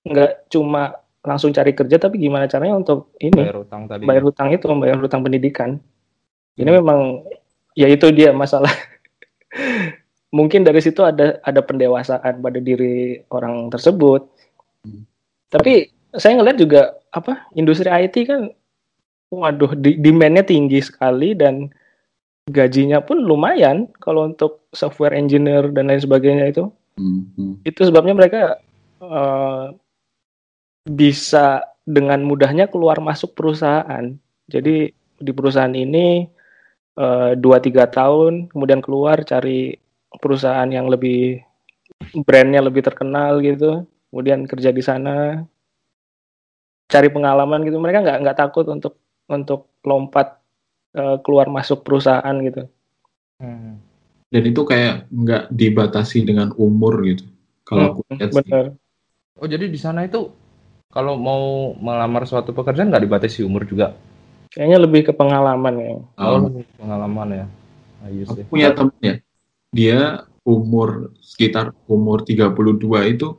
nggak 0.07 0.49
cuma 0.51 0.95
langsung 1.27 1.51
cari 1.51 1.75
kerja 1.75 1.99
tapi 1.99 2.23
gimana 2.23 2.47
caranya 2.47 2.79
untuk 2.79 3.11
ini 3.19 3.35
bayar 3.35 3.59
hutang 3.59 3.83
tadi 3.91 4.03
bayar 4.07 4.23
hutang 4.23 4.47
itu 4.55 4.65
membayar 4.71 4.95
hutang 4.95 5.21
pendidikan 5.21 5.69
ini 6.55 6.69
hmm. 6.71 6.77
memang 6.79 6.99
ya 7.75 7.91
itu 7.91 8.07
dia 8.15 8.31
masalah 8.31 8.71
mungkin 10.37 10.63
dari 10.63 10.79
situ 10.79 11.03
ada 11.03 11.43
ada 11.43 11.59
pendewasaan 11.59 12.39
pada 12.39 12.59
diri 12.63 13.19
orang 13.27 13.67
tersebut 13.67 14.23
hmm. 14.87 15.03
tapi 15.51 15.91
saya 16.15 16.39
ngeliat 16.39 16.57
juga 16.57 16.95
apa 17.11 17.47
industri 17.53 17.91
IT 17.91 18.15
kan 18.23 18.47
waduh 19.27 19.75
di, 19.75 19.99
demandnya 19.99 20.47
tinggi 20.47 20.79
sekali 20.79 21.35
dan 21.35 21.67
gajinya 22.47 23.03
pun 23.03 23.19
lumayan 23.19 23.91
kalau 23.99 24.31
untuk 24.31 24.71
software 24.71 25.11
engineer 25.11 25.67
dan 25.75 25.91
lain 25.91 25.99
sebagainya 25.99 26.55
itu 26.55 26.63
hmm. 26.95 27.21
hmm. 27.35 27.53
itu 27.67 27.81
sebabnya 27.83 28.15
mereka 28.15 28.41
uh, 29.03 29.75
bisa 30.87 31.67
dengan 31.83 32.23
mudahnya 32.23 32.71
keluar 32.71 32.99
masuk 33.03 33.35
perusahaan. 33.35 34.15
Jadi 34.47 34.91
di 35.17 35.31
perusahaan 35.35 35.71
ini 35.71 36.27
eh, 36.95 37.31
dua 37.35 37.57
tiga 37.59 37.87
tahun 37.87 38.51
kemudian 38.51 38.79
keluar 38.79 39.23
cari 39.27 39.75
perusahaan 40.17 40.67
yang 40.71 40.87
lebih 40.87 41.43
brandnya 42.23 42.63
lebih 42.63 42.83
terkenal 42.83 43.39
gitu, 43.43 43.87
kemudian 44.11 44.47
kerja 44.47 44.71
di 44.71 44.83
sana, 44.83 45.43
cari 46.87 47.09
pengalaman 47.11 47.63
gitu. 47.67 47.77
Mereka 47.79 48.03
nggak 48.03 48.17
nggak 48.23 48.37
takut 48.37 48.65
untuk 48.71 48.99
untuk 49.27 49.67
lompat 49.83 50.39
uh, 50.95 51.19
keluar 51.23 51.51
masuk 51.51 51.83
perusahaan 51.83 52.35
gitu. 52.43 52.67
Hmm. 53.43 53.79
Dan 54.27 54.43
itu 54.43 54.61
kayak 54.67 55.07
nggak 55.07 55.43
dibatasi 55.51 56.27
dengan 56.27 56.51
umur 56.59 56.99
gitu. 57.07 57.23
Kalau 57.63 57.83
hmm, 57.83 57.91
aku 57.91 57.99
lihat 58.15 58.31
benar. 58.31 58.65
Oh 59.37 59.47
jadi 59.47 59.69
di 59.69 59.79
sana 59.79 60.07
itu 60.07 60.31
kalau 60.91 61.19
mau 61.19 61.75
melamar 61.77 62.23
suatu 62.23 62.55
pekerjaan 62.55 62.89
nggak 62.89 63.03
dibatasi 63.03 63.43
umur 63.43 63.67
juga? 63.67 63.93
Kayaknya 64.51 64.77
lebih 64.79 65.01
ke 65.11 65.13
pengalaman 65.13 65.75
ya. 65.77 65.91
Oh, 66.17 66.47
oh. 66.47 66.63
pengalaman 66.79 67.27
ya. 67.43 67.45
Ayo 68.07 68.23
sih. 68.31 68.43
Aku 68.47 68.51
punya 68.55 68.71
temen 68.71 68.95
ya, 69.03 69.15
dia 69.75 69.99
umur 70.47 71.11
sekitar 71.19 71.75
umur 71.91 72.23
32 72.23 72.55
itu 73.11 73.37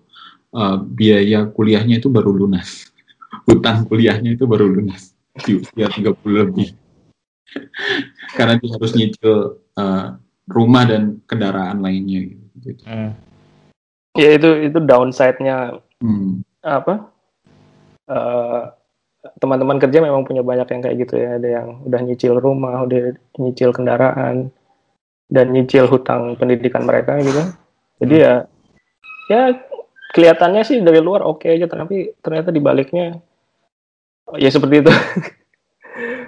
uh, 0.53 0.76
biaya 0.76 1.49
kuliahnya 1.49 2.05
itu 2.05 2.12
baru 2.12 2.36
lunas. 2.36 2.92
Hutang 3.49 3.88
kuliahnya 3.88 4.36
itu 4.36 4.44
baru 4.44 4.68
lunas 4.68 5.16
di 5.40 5.57
usia 5.59 5.88
30 5.88 6.14
lebih. 6.28 6.76
Karena 8.36 8.61
dia 8.61 8.70
harus 8.76 8.92
nyicil 8.92 9.57
uh, 9.80 10.07
rumah 10.49 10.84
dan 10.84 11.24
kendaraan 11.24 11.80
lainnya 11.80 12.28
gitu. 12.61 12.84
Hmm. 12.84 13.16
Ya 14.18 14.34
itu 14.34 14.68
itu 14.68 14.78
downside-nya 14.82 15.78
hmm. 16.05 16.44
apa? 16.61 17.18
Eh, 18.09 18.62
teman-teman 19.36 19.76
uh, 19.76 19.80
kerja 19.84 19.98
memang 20.00 20.24
punya 20.24 20.40
banyak 20.40 20.64
yang 20.72 20.80
kayak 20.80 20.96
gitu 21.04 21.14
ya. 21.20 21.36
Ada 21.36 21.48
yang 21.61 21.68
udah 21.84 22.00
nyicil 22.00 22.34
rumah 22.40 22.88
udah 22.88 23.12
nyicil 23.36 23.70
kendaraan 23.76 24.48
dan 25.28 25.52
nyicil 25.52 25.84
hutang 25.84 26.40
pendidikan 26.40 26.88
mereka 26.88 27.20
gitu. 27.20 27.44
Jadi 28.00 28.16
ya 28.16 28.34
ya 29.28 29.52
kelihatannya 30.16 30.64
sih 30.64 30.80
dari 30.80 31.04
luar 31.04 31.20
oke 31.20 31.44
okay 31.44 31.61
aja 31.61 31.68
tapi 31.68 32.16
ternyata 32.24 32.48
di 32.48 32.61
baliknya 32.64 33.20
ya 34.40 34.48
seperti 34.48 34.80
itu. 34.80 34.92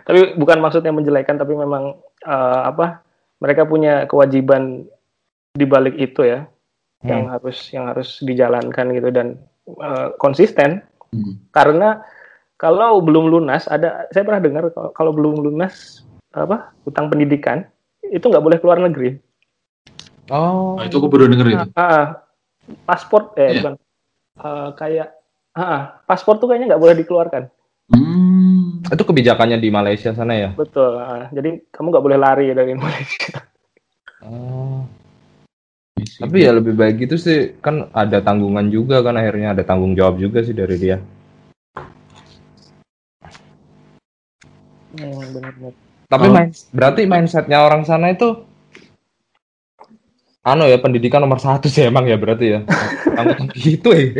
Tapi 0.00 0.34
bukan 0.34 0.58
maksudnya 0.58 0.90
menjelekan 0.90 1.38
tapi 1.38 1.54
memang 1.54 1.94
uh, 2.26 2.60
apa 2.66 3.06
mereka 3.38 3.62
punya 3.62 4.10
kewajiban 4.10 4.82
di 5.54 5.62
balik 5.62 5.94
itu 6.02 6.26
ya 6.26 6.50
hmm. 7.04 7.06
yang 7.06 7.22
harus 7.30 7.70
yang 7.70 7.86
harus 7.86 8.18
dijalankan 8.18 8.90
gitu. 8.90 9.14
Dan 9.14 9.38
uh, 9.78 10.10
konsisten 10.18 10.82
Hmm. 11.10 11.34
Karena 11.50 12.02
kalau 12.54 13.00
belum 13.02 13.32
lunas 13.32 13.66
ada 13.66 14.06
saya 14.14 14.22
pernah 14.22 14.42
dengar 14.42 14.62
kalau, 14.70 14.90
kalau 14.94 15.12
belum 15.16 15.42
lunas 15.42 16.04
apa 16.30 16.70
utang 16.86 17.10
pendidikan 17.10 17.66
itu 18.06 18.22
nggak 18.22 18.44
boleh 18.44 18.58
keluar 18.62 18.78
negeri. 18.78 19.18
Oh. 20.30 20.78
Nah, 20.78 20.86
itu 20.86 21.02
aku 21.02 21.10
baru 21.10 21.26
dengar 21.26 21.46
itu. 21.50 21.58
Ah, 21.74 21.82
ah, 21.82 22.06
paspor 22.86 23.34
eh 23.34 23.42
yeah. 23.42 23.54
bukan 23.58 23.74
uh, 24.38 24.68
kayak 24.78 25.08
ah, 25.58 25.62
ah, 25.62 25.82
paspor 26.06 26.38
tuh 26.38 26.46
kayaknya 26.46 26.76
nggak 26.76 26.82
boleh 26.82 26.94
dikeluarkan. 27.02 27.42
Hmm. 27.90 28.86
Itu 28.86 29.02
kebijakannya 29.02 29.58
di 29.58 29.68
Malaysia 29.74 30.14
sana 30.14 30.38
ya? 30.38 30.50
Betul. 30.54 30.94
Ah, 30.94 31.26
jadi 31.34 31.58
kamu 31.74 31.90
nggak 31.90 32.04
boleh 32.06 32.18
lari 32.18 32.54
dari 32.54 32.78
Malaysia. 32.78 33.42
Oh. 34.22 34.86
Tapi 36.06 36.36
ya 36.44 36.50
lebih 36.56 36.74
baik 36.76 37.08
gitu 37.08 37.16
sih, 37.20 37.56
kan 37.60 37.88
ada 37.92 38.20
tanggungan 38.20 38.68
juga 38.68 39.00
kan 39.00 39.16
akhirnya 39.16 39.54
ada 39.56 39.62
tanggung 39.66 39.96
jawab 39.96 40.20
juga 40.20 40.44
sih 40.44 40.54
dari 40.56 40.76
dia. 40.76 40.98
Hmm, 44.96 45.22
benar 45.32 45.52
-benar. 45.54 45.74
Tapi 46.10 46.26
oh. 46.26 46.32
main, 46.34 46.50
berarti 46.74 47.02
mindsetnya 47.06 47.62
orang 47.62 47.86
sana 47.86 48.10
itu 48.10 48.42
anu 50.42 50.66
ya 50.66 50.80
pendidikan 50.82 51.22
nomor 51.22 51.38
satu 51.38 51.70
sih 51.70 51.86
emang 51.86 52.10
ya 52.10 52.18
berarti 52.18 52.58
ya. 52.58 52.60
Tanggung 53.16 53.46
gitu 53.54 53.94
ya. 53.94 54.10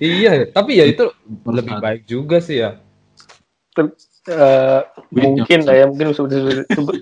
Iya 0.00 0.32
tapi 0.48 0.80
ya 0.80 0.88
itu 0.88 1.12
lebih 1.44 1.76
baik 1.76 2.08
juga 2.08 2.40
sih 2.40 2.64
ya. 2.64 2.80
Uh, 4.22 4.86
mungkin 5.10 5.66
lah 5.66 5.74
ya 5.74 5.84
mungkin 5.90 6.14
bisa, 6.14 6.22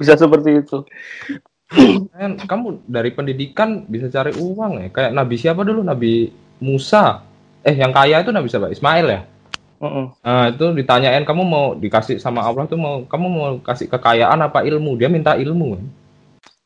bisa 0.00 0.14
seperti 0.16 0.64
itu 0.64 0.88
kan 2.10 2.34
kamu 2.44 2.82
dari 2.90 3.10
pendidikan 3.14 3.86
bisa 3.86 4.10
cari 4.10 4.34
uang 4.34 4.72
ya 4.82 4.88
kayak 4.90 5.12
nabi 5.14 5.34
siapa 5.38 5.62
dulu 5.62 5.86
nabi 5.86 6.34
Musa 6.58 7.22
eh 7.62 7.78
yang 7.78 7.94
kaya 7.94 8.20
itu 8.20 8.34
nabi 8.34 8.50
siapa 8.50 8.74
Ismail 8.74 9.06
ya 9.06 9.20
uh 9.78 9.86
-uh. 9.86 10.06
nah 10.20 10.44
itu 10.50 10.66
ditanyain 10.74 11.22
kamu 11.22 11.42
mau 11.46 11.66
dikasih 11.78 12.18
sama 12.18 12.42
Allah 12.42 12.66
tuh 12.66 12.76
mau 12.76 13.06
kamu 13.06 13.26
mau 13.30 13.46
kasih 13.62 13.86
kekayaan 13.86 14.42
apa 14.42 14.66
ilmu 14.66 14.98
dia 14.98 15.06
minta 15.06 15.38
ilmu 15.38 15.78
kan 15.78 15.84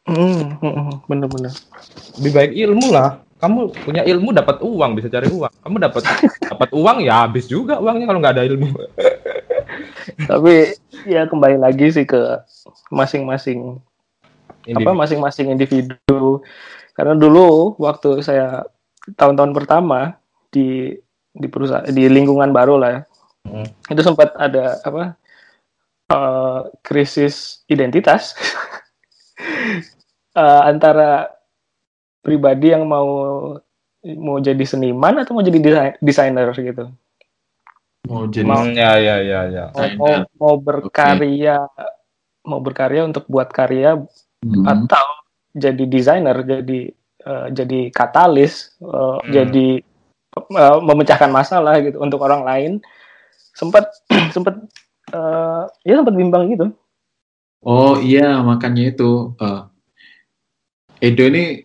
hmm, 0.09 1.09
bener-bener. 1.09 1.53
Lebih 2.21 2.33
baik 2.33 2.53
ilmu 2.53 2.93
lah. 2.93 3.25
Kamu 3.41 3.73
punya 3.85 4.05
ilmu 4.05 4.33
dapat 4.33 4.61
uang 4.65 4.97
bisa 4.97 5.09
cari 5.13 5.29
uang. 5.29 5.53
Kamu 5.65 5.77
dapat 5.81 6.03
dapat 6.53 6.69
uang 6.73 7.05
ya 7.05 7.25
habis 7.29 7.49
juga 7.49 7.81
uangnya 7.81 8.09
kalau 8.09 8.21
nggak 8.21 8.35
ada 8.41 8.45
ilmu. 8.45 8.69
Tapi 10.29 10.77
ya 11.09 11.29
kembali 11.29 11.57
lagi 11.61 11.93
sih 11.93 12.05
ke 12.05 12.41
masing-masing 12.89 13.81
apa 14.65 14.71
Individu. 14.73 14.97
masing-masing 14.97 15.47
individu. 15.51 16.41
Karena 16.93 17.13
dulu 17.13 17.77
waktu 17.77 18.21
saya 18.21 18.65
tahun-tahun 19.13 19.53
pertama 19.53 20.17
di 20.49 20.97
di 21.31 21.47
perusahaan 21.47 21.85
di 21.85 22.07
lingkungan 22.07 22.49
baru 22.49 22.79
lah 22.79 22.91
ya, 22.91 23.01
Hmm. 23.45 23.69
itu 23.87 24.01
sempat 24.01 24.33
ada 24.35 24.81
apa 24.81 25.21
eh, 26.09 26.61
krisis 26.81 27.61
identitas 27.67 28.33
Eh, 30.35 30.63
antara 30.67 31.31
pribadi 32.19 32.75
yang 32.75 32.91
mau 32.91 33.07
mau 34.19 34.37
jadi 34.37 34.67
seniman 34.67 35.23
atau 35.23 35.31
mau 35.31 35.47
jadi 35.47 35.59
desa- 35.63 35.99
desainer 36.03 36.51
gitu 36.51 36.91
Mau 38.05 38.27
jadi 38.27 38.43
Mau- 38.43 38.67
ya 38.67 38.99
ya 38.99 39.17
ya 39.23 39.41
ya. 39.47 39.65
mau, 39.95 40.27
mau, 40.35 40.55
berkarya 40.59 41.63
mau 42.43 42.59
berkarya 42.59 43.07
untuk 43.07 43.31
buat 43.31 43.47
karya 43.49 44.03
Hmm. 44.45 44.69
atau 44.69 45.07
jadi 45.57 45.89
desainer 45.89 46.37
jadi 46.45 46.93
eh, 47.25 47.47
jadi 47.49 47.89
katalis 47.89 48.77
eh, 48.85 49.19
jadi 49.33 49.69
eh, 50.37 50.79
memecahkan 50.85 51.33
masalah 51.33 51.81
gitu 51.81 51.97
untuk 51.97 52.21
orang 52.21 52.45
lain 52.45 52.73
sempat 53.57 53.89
sempat 54.37 54.61
eh, 55.17 55.63
ya 55.89 55.97
sempat 55.97 56.13
bimbang 56.13 56.53
gitu 56.53 56.77
Oh 57.65 57.97
iya, 57.97 58.45
makanya 58.45 58.93
itu 58.93 59.33
eh, 59.41 59.63
Edo 61.01 61.25
ini 61.33 61.65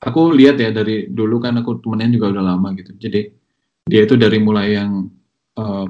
aku 0.00 0.32
lihat 0.32 0.56
ya 0.56 0.72
dari 0.72 1.12
dulu 1.12 1.44
kan 1.44 1.60
aku 1.60 1.76
temennya 1.84 2.16
juga 2.16 2.32
udah 2.32 2.44
lama 2.56 2.72
gitu. 2.80 2.96
Jadi 2.96 3.20
dia 3.84 4.00
itu 4.08 4.16
dari 4.16 4.40
mulai 4.40 4.80
yang 4.80 5.12
eh, 5.60 5.86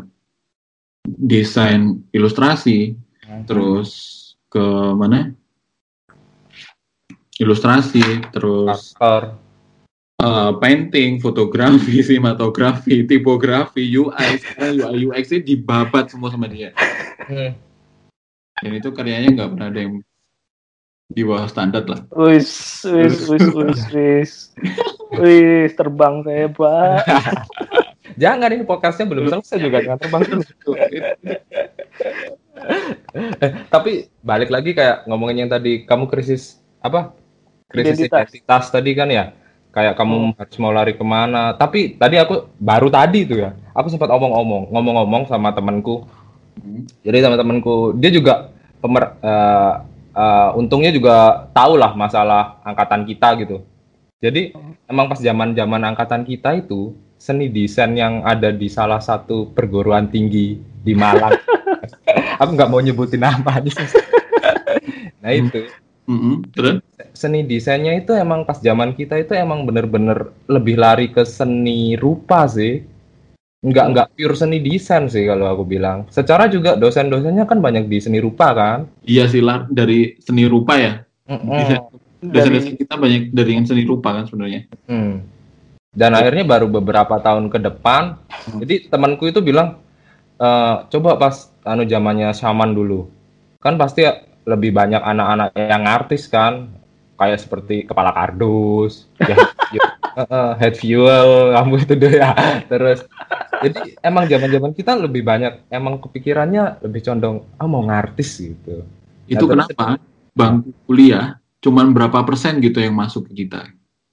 desain 1.07 2.03
ilustrasi, 2.11 2.99
terus 3.47 3.91
ke 4.51 4.63
mana? 4.99 5.31
Ilustrasi, 7.43 8.31
terus 8.31 8.95
Aktor. 8.95 9.35
eh, 10.23 10.53
painting, 10.63 11.19
fotografi, 11.19 11.99
sinematografi, 12.07 13.03
tipografi, 13.03 13.83
UI, 13.91 14.39
UI 14.79 15.11
UX 15.11 15.35
ini 15.35 15.43
dibabat 15.59 16.15
semua 16.15 16.31
sama 16.31 16.47
dia. 16.47 16.71
Hmm. 17.27 17.59
Dan 18.63 18.71
itu 18.79 18.95
karyanya 18.95 19.35
nggak 19.35 19.51
pernah 19.59 19.69
ada 19.75 19.81
yang 19.83 19.95
di 21.13 21.23
bawah 21.29 21.45
standar 21.45 21.85
lah. 21.85 22.01
wis 22.17 22.81
wis 22.89 23.29
wis 23.29 23.45
wis 23.53 23.81
wis 23.93 24.33
wis 25.21 25.71
terbang 25.77 26.25
saya 26.25 26.49
pak 26.49 27.05
Jangan 28.23 28.53
ini 28.53 28.65
podcastnya 28.69 29.09
belum 29.09 29.25
selesai 29.25 29.57
juga 29.57 29.81
jangan 29.81 29.99
terbang. 30.05 30.21
Eh, 33.41 33.53
tapi 33.73 34.13
balik 34.21 34.53
lagi 34.53 34.77
kayak 34.77 35.09
ngomongin 35.09 35.47
yang 35.47 35.51
tadi 35.51 35.89
kamu 35.89 36.13
krisis 36.13 36.61
apa? 36.85 37.17
Krisis 37.73 38.07
Identitas. 38.07 38.29
identitas, 38.29 38.65
tadi 38.69 38.91
kan 38.93 39.09
ya. 39.09 39.25
Kayak 39.73 39.97
kamu 39.97 40.37
harus 40.37 40.57
mau 40.61 40.69
lari 40.69 40.93
ke 40.93 41.01
mana. 41.01 41.57
Tapi 41.57 41.97
tadi 41.97 42.21
aku 42.21 42.53
baru 42.61 42.93
tadi 42.93 43.25
tuh 43.25 43.49
ya. 43.49 43.51
Aku 43.73 43.89
sempat 43.89 44.13
omong-omong, 44.13 44.69
ngomong-ngomong 44.69 45.33
sama 45.33 45.57
temanku. 45.57 46.05
Hmm. 46.61 46.85
Jadi 47.01 47.19
sama 47.25 47.41
temanku, 47.41 47.97
dia 47.97 48.13
juga 48.13 48.53
pemer, 48.85 49.17
eh, 49.25 49.73
eh, 50.13 50.51
untungnya 50.61 50.93
juga 50.93 51.49
tahu 51.57 51.81
lah 51.81 51.97
masalah 51.97 52.61
angkatan 52.61 53.09
kita 53.09 53.29
gitu. 53.41 53.65
Jadi 54.21 54.53
emang 54.87 55.09
pas 55.09 55.19
zaman-zaman 55.19 55.83
angkatan 55.89 56.29
kita 56.29 56.53
itu 56.61 56.93
seni 57.17 57.49
desain 57.49 57.97
yang 57.97 58.27
ada 58.29 58.53
di 58.53 58.69
salah 58.69 59.01
satu 59.01 59.51
perguruan 59.57 60.13
tinggi 60.13 60.61
di 60.61 60.93
Malang. 60.93 61.33
Aku 62.43 62.51
nggak 62.53 62.71
mau 62.71 62.83
nyebutin 62.85 63.25
namanya. 63.25 63.73
nah 65.23 65.31
itu 65.31 65.71
Mm-mm. 66.11 66.51
Terus? 66.51 66.83
seni 67.13 67.45
desainnya 67.47 67.95
itu 67.95 68.15
emang 68.15 68.47
pas 68.47 68.59
zaman 68.59 68.95
kita 68.95 69.21
itu 69.21 69.35
emang 69.35 69.67
bener-bener 69.67 70.33
lebih 70.49 70.79
lari 70.79 71.11
ke 71.11 71.23
seni 71.23 71.95
rupa 71.95 72.47
sih. 72.47 72.83
Nggak 73.63 73.87
nggak 73.95 74.09
pure 74.19 74.35
seni 74.35 74.59
desain 74.59 75.07
sih 75.07 75.23
kalau 75.23 75.47
aku 75.47 75.63
bilang. 75.63 76.11
Secara 76.11 76.51
juga 76.51 76.75
dosen-dosennya 76.75 77.47
kan 77.47 77.63
banyak 77.63 77.87
di 77.87 78.03
seni 78.03 78.19
rupa 78.19 78.51
kan. 78.55 78.91
Iya 79.07 79.31
sih 79.31 79.39
lah 79.39 79.71
dari 79.71 80.19
seni 80.19 80.51
rupa 80.51 80.75
ya. 80.79 81.07
Mm-mm. 81.31 81.79
Dosen-dosen 82.23 82.75
kita 82.75 82.95
banyak 82.99 83.31
dari 83.31 83.51
yang 83.55 83.67
seni 83.67 83.87
rupa 83.87 84.15
kan 84.15 84.27
sebenarnya. 84.27 84.67
Hmm. 84.91 85.23
Dan 85.93 86.17
akhirnya 86.17 86.49
baru 86.49 86.73
beberapa 86.73 87.21
tahun 87.21 87.53
ke 87.53 87.59
depan, 87.69 88.17
jadi 88.65 88.89
temanku 88.89 89.29
itu 89.29 89.45
bilang, 89.45 89.77
"Eh, 90.41 90.75
coba 90.89 91.21
pas 91.21 91.53
anu 91.69 91.85
zamannya 91.85 92.33
Shaman 92.33 92.73
dulu, 92.73 93.13
kan 93.61 93.77
pasti 93.77 94.09
lebih 94.43 94.75
banyak 94.75 95.03
anak-anak 95.03 95.55
yang 95.55 95.85
artis 95.87 96.27
kan, 96.27 96.73
kayak 97.19 97.39
seperti 97.39 97.87
kepala 97.87 98.11
kardus, 98.11 99.07
ya, 99.31 99.37
eh, 100.19 100.53
head 100.59 100.75
fuel, 100.75 101.55
kamu 101.55 101.75
itu 101.87 101.95
deh 101.95 102.15
ya. 102.19 102.33
Terus, 102.67 103.07
jadi 103.63 103.95
emang 104.03 104.27
zaman-zaman 104.27 104.73
kita 104.75 104.99
lebih 104.99 105.23
banyak, 105.23 105.71
emang 105.71 106.03
kepikirannya 106.03 106.83
lebih 106.83 107.01
condong, 107.07 107.47
ah 107.57 107.69
mau 107.71 107.83
ngartis 107.87 108.43
gitu. 108.43 108.83
Itu 109.31 109.47
terus- 109.47 109.71
kenapa 109.71 110.03
bangku 110.33 110.73
kuliah 110.89 111.37
cuman 111.63 111.95
berapa 111.95 112.27
persen 112.27 112.59
gitu 112.59 112.83
yang 112.83 112.97
masuk 112.99 113.31
ke 113.31 113.47
kita. 113.47 113.71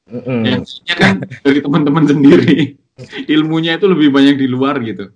Mm-mm. 0.10 0.46
Yang 0.46 0.62
lainnya 0.66 0.96
kan 0.98 1.14
dari 1.42 1.60
teman-teman 1.62 2.06
sendiri. 2.06 2.60
Ilmunya 3.34 3.80
itu 3.80 3.90
lebih 3.90 4.14
banyak 4.14 4.36
di 4.38 4.48
luar 4.50 4.78
gitu. 4.86 5.10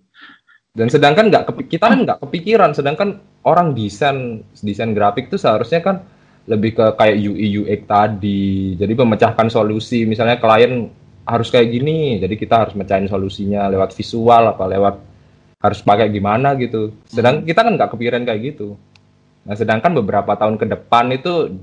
Dan 0.74 0.90
sedangkan 0.90 1.30
nggak 1.30 1.70
kita 1.70 1.86
kan 1.86 2.00
nggak 2.02 2.20
kepikiran, 2.26 2.74
sedangkan 2.74 3.22
orang 3.46 3.78
desain 3.78 4.42
desain 4.66 4.90
grafik 4.98 5.30
itu 5.30 5.38
seharusnya 5.38 5.86
kan 5.86 6.02
lebih 6.50 6.74
ke 6.74 6.86
kayak 6.98 7.14
UI 7.14 7.62
UX 7.62 7.82
tadi. 7.86 8.74
Jadi 8.74 8.94
memecahkan 8.98 9.54
solusi, 9.54 10.10
misalnya 10.10 10.42
klien 10.42 10.90
harus 11.30 11.54
kayak 11.54 11.70
gini, 11.70 12.18
jadi 12.18 12.34
kita 12.34 12.56
harus 12.66 12.74
mecahin 12.74 13.06
solusinya 13.06 13.70
lewat 13.70 13.94
visual 13.94 14.50
apa 14.50 14.66
lewat 14.66 14.96
harus 15.62 15.80
pakai 15.86 16.10
gimana 16.10 16.58
gitu. 16.58 16.90
Sedang 17.06 17.46
kita 17.46 17.62
kan 17.62 17.78
nggak 17.78 17.94
kepikiran 17.94 18.26
kayak 18.26 18.42
gitu. 18.58 18.74
Nah, 19.46 19.54
sedangkan 19.54 19.94
beberapa 20.02 20.34
tahun 20.34 20.58
ke 20.58 20.74
depan 20.74 21.06
itu 21.14 21.54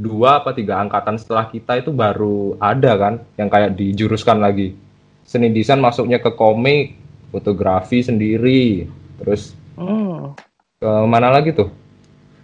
dua 0.00 0.40
apa 0.40 0.56
tiga 0.56 0.80
angkatan 0.80 1.20
setelah 1.20 1.52
kita 1.52 1.84
itu 1.84 1.92
baru 1.92 2.56
ada 2.64 2.96
kan 2.96 3.14
yang 3.36 3.52
kayak 3.52 3.76
dijuruskan 3.76 4.40
lagi. 4.40 4.72
Seni 5.28 5.52
desain 5.52 5.76
masuknya 5.76 6.16
ke 6.16 6.32
komik, 6.32 6.96
fotografi 7.28 8.00
sendiri, 8.00 8.88
terus 9.20 9.52
Hmm. 9.78 10.34
ke 10.82 10.90
mana 11.06 11.30
lagi 11.30 11.54
tuh? 11.54 11.70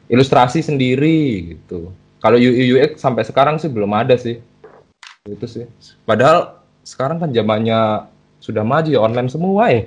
Ilustrasi 0.07 0.62
sendiri 0.62 1.57
gitu. 1.57 1.91
Kalau 2.22 2.39
UI 2.39 2.78
UX 2.78 3.03
sampai 3.03 3.26
sekarang 3.26 3.59
sih 3.59 3.68
belum 3.68 3.91
ada 3.91 4.14
sih. 4.14 4.39
Itu 5.26 5.45
sih. 5.51 5.66
Padahal 6.07 6.62
sekarang 6.87 7.18
kan 7.18 7.35
zamannya 7.35 8.07
sudah 8.39 8.62
maju 8.62 8.91
ya 8.93 9.01
online 9.03 9.28
semua 9.32 9.72
ya. 9.72 9.82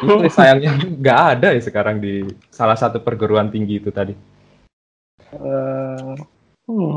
Itu 0.00 0.28
sayangnya 0.36 0.76
nggak 0.76 1.20
ada 1.36 1.48
ya 1.56 1.60
sekarang 1.60 1.98
di 1.98 2.24
salah 2.52 2.76
satu 2.76 3.02
perguruan 3.02 3.50
tinggi 3.50 3.80
itu 3.82 3.90
tadi. 3.90 4.14
Eh, 5.34 6.14
hmm. 6.70 6.94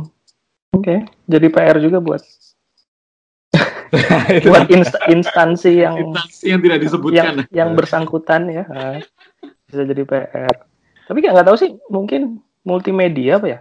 Oke, 0.78 1.04
jadi 1.26 1.48
PR 1.50 1.82
juga 1.82 1.98
buat 1.98 2.22
buat 4.46 4.70
inst- 4.70 5.02
instansi 5.10 5.72
yang 5.82 5.96
Instansi 5.98 6.46
yang 6.46 6.60
tidak 6.62 6.78
yang 6.78 6.86
disebutkan. 6.86 7.34
yang 7.50 7.70
bersangkutan 7.74 8.42
ya 8.50 8.64
Ah, 8.74 8.98
bisa 9.70 9.82
jadi 9.86 10.04
PR. 10.06 10.56
Tapi 11.10 11.18
nggak 11.26 11.34
nggak 11.34 11.48
tahu 11.50 11.58
sih, 11.58 11.72
mungkin 11.90 12.42
multimedia 12.62 13.42
apa 13.42 13.48
ya? 13.50 13.60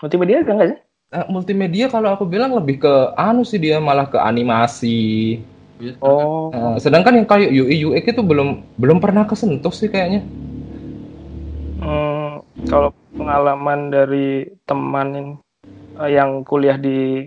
Multimedia 0.00 0.44
kan 0.44 0.56
nggak 0.56 0.70
sih? 0.72 0.78
Nah, 1.12 1.24
multimedia 1.30 1.86
kalau 1.88 2.12
aku 2.12 2.24
bilang 2.26 2.52
lebih 2.56 2.82
ke 2.82 2.94
anu 3.16 3.46
sih 3.46 3.60
dia 3.60 3.78
malah 3.80 4.08
ke 4.08 4.18
animasi. 4.18 5.38
Oh, 6.00 6.50
Eh, 6.56 6.76
sedangkan 6.80 7.20
yang 7.20 7.28
kayak 7.28 7.50
UI 7.52 7.76
UX 7.84 8.04
itu 8.16 8.22
belum 8.24 8.64
belum 8.80 8.98
pernah 9.02 9.28
kesentuh 9.28 9.72
sih 9.74 9.88
kayaknya. 9.92 10.24
hmm, 11.80 12.40
kalau 12.66 12.90
pengalaman 13.16 13.92
dari 13.92 14.44
teman 14.64 15.08
eh, 16.00 16.10
yang 16.12 16.42
kuliah 16.44 16.76
di 16.80 17.24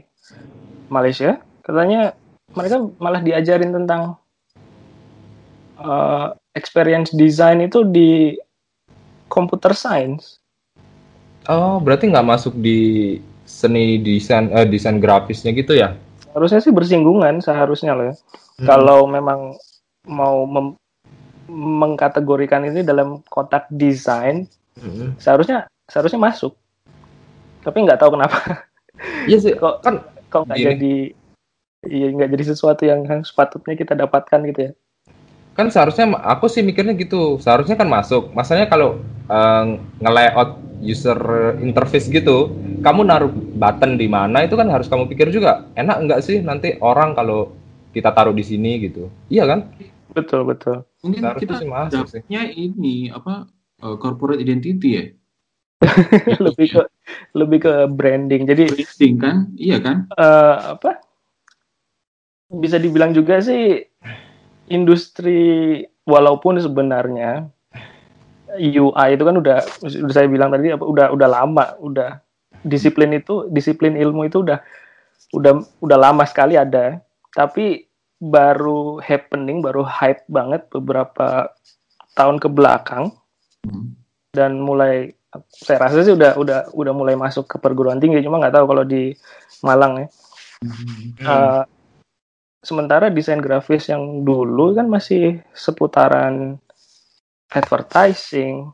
Malaysia, 0.89 1.37
katanya 1.69 2.17
mereka 2.57 2.81
malah 2.97 3.21
diajarin 3.21 3.69
tentang 3.69 4.17
eh, 5.77 6.27
experience 6.57 7.13
design 7.13 7.61
itu 7.61 7.85
di 7.85 8.33
computer 9.29 9.77
science. 9.77 10.41
Oh, 11.45 11.77
berarti 11.77 12.09
nggak 12.09 12.25
masuk 12.25 12.57
di 12.57 13.17
seni 13.45 14.01
desain 14.01 14.49
eh, 14.49 14.65
desain 14.65 14.97
grafisnya 14.97 15.53
gitu 15.53 15.77
ya? 15.77 15.93
Harusnya 16.33 16.57
sih 16.61 16.73
bersinggungan 16.73 17.41
seharusnya 17.41 17.93
loh. 17.93 18.09
ya. 18.09 18.15
Kalau 18.65 19.05
memang 19.05 19.53
mau 20.09 20.45
mem- 20.49 20.77
mengkategorikan 21.49 22.65
ini 22.65 22.81
dalam 22.85 23.21
kotak 23.29 23.69
desain, 23.69 24.45
seharusnya 25.21 25.69
seharusnya 25.85 26.21
masuk. 26.21 26.53
tapi 27.59 27.83
nggak 27.83 27.99
tahu 27.99 28.15
kenapa 28.15 28.65
Iya 29.27 29.37
sih, 29.43 29.53
kok 29.61 29.83
kan 29.83 29.99
kok 30.31 30.47
nggak 30.47 30.59
jadi 30.63 31.11
iya 31.87 32.11
nggak 32.11 32.29
jadi 32.35 32.43
sesuatu 32.51 32.83
yang 32.83 33.07
sepatutnya 33.23 33.75
kita 33.79 33.95
dapatkan 33.95 34.39
gitu 34.51 34.59
ya. 34.67 34.71
Kan 35.55 35.71
seharusnya 35.71 36.15
aku 36.23 36.47
sih 36.47 36.63
mikirnya 36.63 36.95
gitu. 36.95 37.39
Seharusnya 37.39 37.75
kan 37.75 37.87
masuk. 37.91 38.31
Masanya 38.31 38.67
kalau 38.67 38.99
eh, 39.27 39.65
nge-layout 39.99 40.59
user 40.79 41.19
interface 41.59 42.07
gitu 42.07 42.55
kamu 42.79 43.03
naruh 43.03 43.31
button 43.59 43.99
di 43.99 44.07
mana 44.07 44.47
itu 44.47 44.55
kan 44.55 44.71
harus 44.71 44.87
kamu 44.87 45.11
pikir 45.11 45.31
juga. 45.31 45.67
Enak 45.75 46.07
nggak 46.07 46.21
sih 46.23 46.39
nanti 46.39 46.79
orang 46.79 47.15
kalau 47.15 47.51
kita 47.91 48.15
taruh 48.15 48.31
di 48.31 48.43
sini 48.43 48.79
gitu? 48.87 49.11
Iya 49.27 49.43
kan? 49.47 49.59
Betul 50.15 50.47
betul. 50.47 50.87
Mungkin 51.03 51.21
Seharusnya 51.23 51.43
kita 51.43 51.55
sih 51.59 51.69
masuk 51.69 52.05
sih. 52.07 52.21
ini 52.31 53.11
apa 53.11 53.47
eh, 53.83 53.95
corporate 53.99 54.39
identity 54.39 54.89
ya? 54.95 55.05
lebih 56.45 56.67
ke 56.75 56.83
lebih 57.35 57.59
ke 57.63 57.73
branding. 57.91 58.43
Jadi 58.47 58.63
Branding 58.67 59.15
kan? 59.19 59.35
Iya 59.59 59.77
kan? 59.83 59.97
eh, 60.15 60.57
apa 60.79 61.08
bisa 62.49 62.81
dibilang 62.81 63.13
juga 63.13 63.37
sih 63.41 63.85
industri 64.69 65.81
walaupun 66.05 66.57
sebenarnya 66.57 67.45
UI 68.57 69.07
itu 69.13 69.23
kan 69.23 69.37
udah 69.37 69.61
udah 69.85 70.13
saya 70.13 70.25
bilang 70.25 70.49
tadi 70.49 70.73
apa 70.73 70.81
udah 70.81 71.13
udah 71.13 71.27
lama 71.29 71.65
udah 71.77 72.17
disiplin 72.65 73.13
itu 73.13 73.45
disiplin 73.53 73.93
ilmu 73.93 74.25
itu 74.25 74.41
udah 74.41 74.57
udah 75.37 75.61
udah 75.85 75.97
lama 76.01 76.25
sekali 76.25 76.57
ada 76.57 76.97
tapi 77.37 77.85
baru 78.17 78.97
happening 78.99 79.61
baru 79.61 79.85
hype 79.85 80.25
banget 80.27 80.65
beberapa 80.73 81.53
tahun 82.17 82.41
ke 82.41 82.49
belakang 82.49 83.13
Hmm. 83.59 83.91
dan 84.31 84.55
mulai 84.63 85.11
saya 85.51 85.83
rasa 85.83 85.99
sih 85.99 86.15
udah 86.15 86.39
udah 86.39 86.71
udah 86.71 86.93
mulai 86.95 87.19
masuk 87.19 87.43
ke 87.43 87.59
perguruan 87.59 87.99
tinggi 87.99 88.23
cuma 88.23 88.39
nggak 88.39 88.55
tahu 88.55 88.71
kalau 88.71 88.87
di 88.87 89.11
Malang 89.61 89.99
ya 89.99 90.07
Hmm. 90.59 91.15
Uh, 91.23 91.63
sementara 92.59 93.07
desain 93.07 93.39
grafis 93.39 93.87
yang 93.87 94.27
dulu 94.27 94.75
kan 94.75 94.87
masih 94.91 95.39
seputaran 95.55 96.59
advertising, 97.49 98.69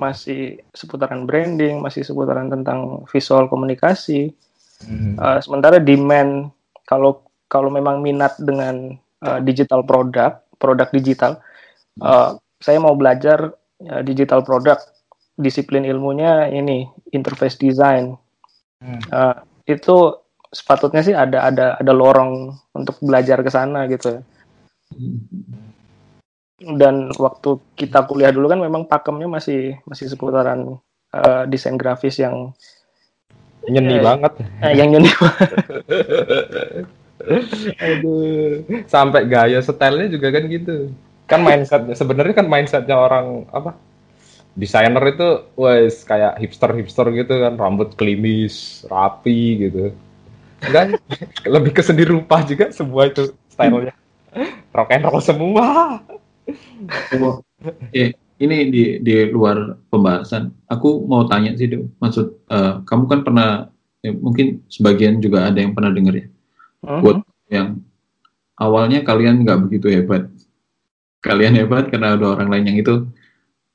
masih 0.00 0.60
seputaran 0.72 1.28
branding, 1.28 1.78
masih 1.78 2.02
seputaran 2.02 2.48
tentang 2.48 3.04
visual 3.12 3.46
komunikasi. 3.46 4.32
Hmm. 4.80 5.20
Uh, 5.20 5.38
sementara 5.44 5.76
demand 5.76 6.48
kalau 6.88 7.20
kalau 7.52 7.68
memang 7.68 8.00
minat 8.00 8.40
dengan 8.40 8.96
uh, 9.26 9.38
digital 9.44 9.84
produk, 9.84 10.40
produk 10.56 10.88
digital, 10.88 11.38
uh, 12.00 12.40
saya 12.56 12.78
mau 12.80 12.96
belajar 12.96 13.52
uh, 13.84 14.02
digital 14.02 14.40
produk, 14.40 14.80
disiplin 15.36 15.84
ilmunya 15.84 16.48
ini 16.48 16.88
interface 17.12 17.60
design. 17.60 18.16
Hmm. 18.80 19.02
Uh, 19.12 19.36
itu 19.68 20.16
sepatutnya 20.50 21.02
sih 21.02 21.14
ada 21.14 21.46
ada 21.46 21.66
ada 21.78 21.92
lorong 21.94 22.50
untuk 22.74 22.98
belajar 23.00 23.38
ke 23.40 23.50
sana 23.50 23.86
gitu 23.86 24.18
ya. 24.18 24.20
Dan 26.60 27.08
waktu 27.16 27.56
kita 27.72 28.04
kuliah 28.04 28.34
dulu 28.34 28.50
kan 28.50 28.60
memang 28.60 28.84
pakemnya 28.84 29.30
masih 29.30 29.78
masih 29.88 30.10
seputaran 30.10 30.76
uh, 31.14 31.42
desain 31.48 31.78
grafis 31.78 32.20
yang 32.20 32.52
nyeni 33.64 33.96
Eh, 33.96 34.02
banget. 34.02 34.32
eh, 34.60 34.72
yang 34.76 34.88
nyeni 34.92 35.08
aduh 37.80 38.64
sampai 38.88 39.28
gaya 39.28 39.60
stylenya 39.60 40.08
juga 40.10 40.28
kan 40.32 40.44
gitu. 40.48 40.76
Kan 41.28 41.46
mindset 41.46 41.86
sebenarnya 41.94 42.34
kan 42.34 42.48
mindsetnya 42.48 42.96
orang 42.96 43.46
apa 43.54 43.76
desainer 44.58 45.04
itu 45.06 45.46
wes 45.54 46.02
kayak 46.02 46.42
hipster 46.42 46.74
hipster 46.74 47.06
gitu 47.14 47.34
kan 47.38 47.54
rambut 47.54 47.94
klimis 47.94 48.82
rapi 48.90 49.68
gitu 49.68 49.94
enggak 50.66 50.84
lebih 51.48 51.72
ke 51.72 51.82
seni 51.84 52.04
rupa 52.04 52.44
juga 52.44 52.68
semua 52.74 53.08
itu 53.08 53.32
stylenya 53.48 53.94
rock 54.74 54.90
and 54.92 55.04
roll 55.08 55.22
semua 55.22 55.98
Oh, 57.14 57.42
eh, 57.92 58.16
ini 58.40 58.56
di 58.72 58.84
di 59.04 59.14
luar 59.30 59.78
pembahasan. 59.92 60.50
Aku 60.66 61.04
mau 61.06 61.28
tanya 61.28 61.54
sih, 61.54 61.70
Dok. 61.70 62.00
Maksud 62.00 62.26
eh, 62.50 62.74
kamu 62.82 63.04
kan 63.06 63.20
pernah 63.22 63.48
ya, 64.00 64.10
mungkin 64.16 64.64
sebagian 64.66 65.20
juga 65.20 65.46
ada 65.46 65.58
yang 65.60 65.76
pernah 65.76 65.92
dengar 65.92 66.14
ya. 66.16 66.26
Mhm. 66.82 67.00
Buat 67.04 67.18
yang 67.52 67.68
awalnya 68.56 69.04
kalian 69.04 69.44
nggak 69.44 69.60
begitu 69.68 69.86
hebat. 69.92 70.26
Kalian 71.20 71.52
hebat 71.54 71.92
karena 71.92 72.16
ada 72.16 72.32
orang 72.32 72.48
lain 72.48 72.64
yang 72.72 72.78
itu 72.80 72.94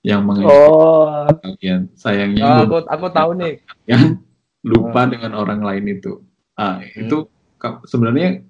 yang 0.02 0.22
menginspirasi 0.26 0.70
Oh, 0.70 1.30
kalian. 1.42 1.82
Sayangnya 1.94 2.44
Oh, 2.46 2.58
aku 2.66 2.78
aku 2.90 3.08
tahu 3.14 3.32
nih 3.38 3.54
yang 3.86 4.18
lupa 4.66 5.06
dengan 5.06 5.38
orang 5.38 5.62
lain 5.62 5.86
itu. 6.02 6.26
Ah, 6.56 6.80
itu 6.84 7.28
ka- 7.60 7.84
sebenarnya 7.84 8.42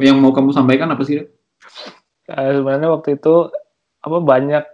yang 0.00 0.16
mau 0.20 0.32
kamu 0.32 0.56
sampaikan 0.56 0.88
apa 0.92 1.04
sih? 1.04 1.20
Eh, 2.26 2.50
sebenarnya 2.56 2.88
waktu 2.90 3.20
itu 3.20 3.52
apa 4.00 4.18
banyak 4.22 4.64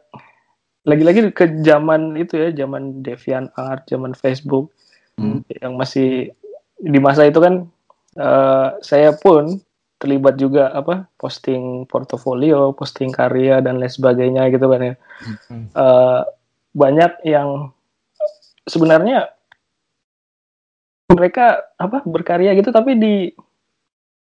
lagi-lagi 0.82 1.30
ke 1.30 1.62
zaman 1.62 2.18
itu 2.18 2.34
ya, 2.38 2.48
zaman 2.64 3.02
DeviantArt, 3.02 3.86
zaman 3.90 4.12
Facebook 4.14 4.70
Hmm. 5.12 5.44
yang 5.60 5.76
masih 5.76 6.32
di 6.80 6.96
masa 6.96 7.28
itu 7.28 7.36
kan 7.36 7.68
eh, 8.16 8.68
saya 8.80 9.12
pun 9.12 9.60
terlibat 10.00 10.40
juga 10.40 10.72
apa 10.72 11.06
posting 11.20 11.84
portofolio, 11.86 12.72
posting 12.72 13.12
karya 13.12 13.60
dan 13.60 13.76
lain 13.76 13.92
sebagainya 13.92 14.48
gitu 14.50 14.66
kan 14.72 14.80
ya. 14.80 14.94
Hmm. 15.48 15.68
Eh, 15.68 16.20
banyak 16.72 17.12
yang 17.28 17.70
sebenarnya 18.64 19.28
mereka 21.12 21.60
apa 21.76 22.00
berkarya 22.04 22.56
gitu 22.56 22.72
tapi 22.72 22.96
di 22.96 23.14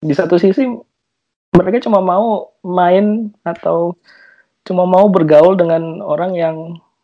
di 0.02 0.14
satu 0.14 0.36
sisi 0.36 0.66
mereka 1.52 1.78
cuma 1.84 2.02
mau 2.02 2.50
main 2.66 3.30
atau 3.46 3.94
cuma 4.62 4.86
mau 4.86 5.06
bergaul 5.06 5.54
dengan 5.54 6.02
orang 6.02 6.32
yang 6.34 6.56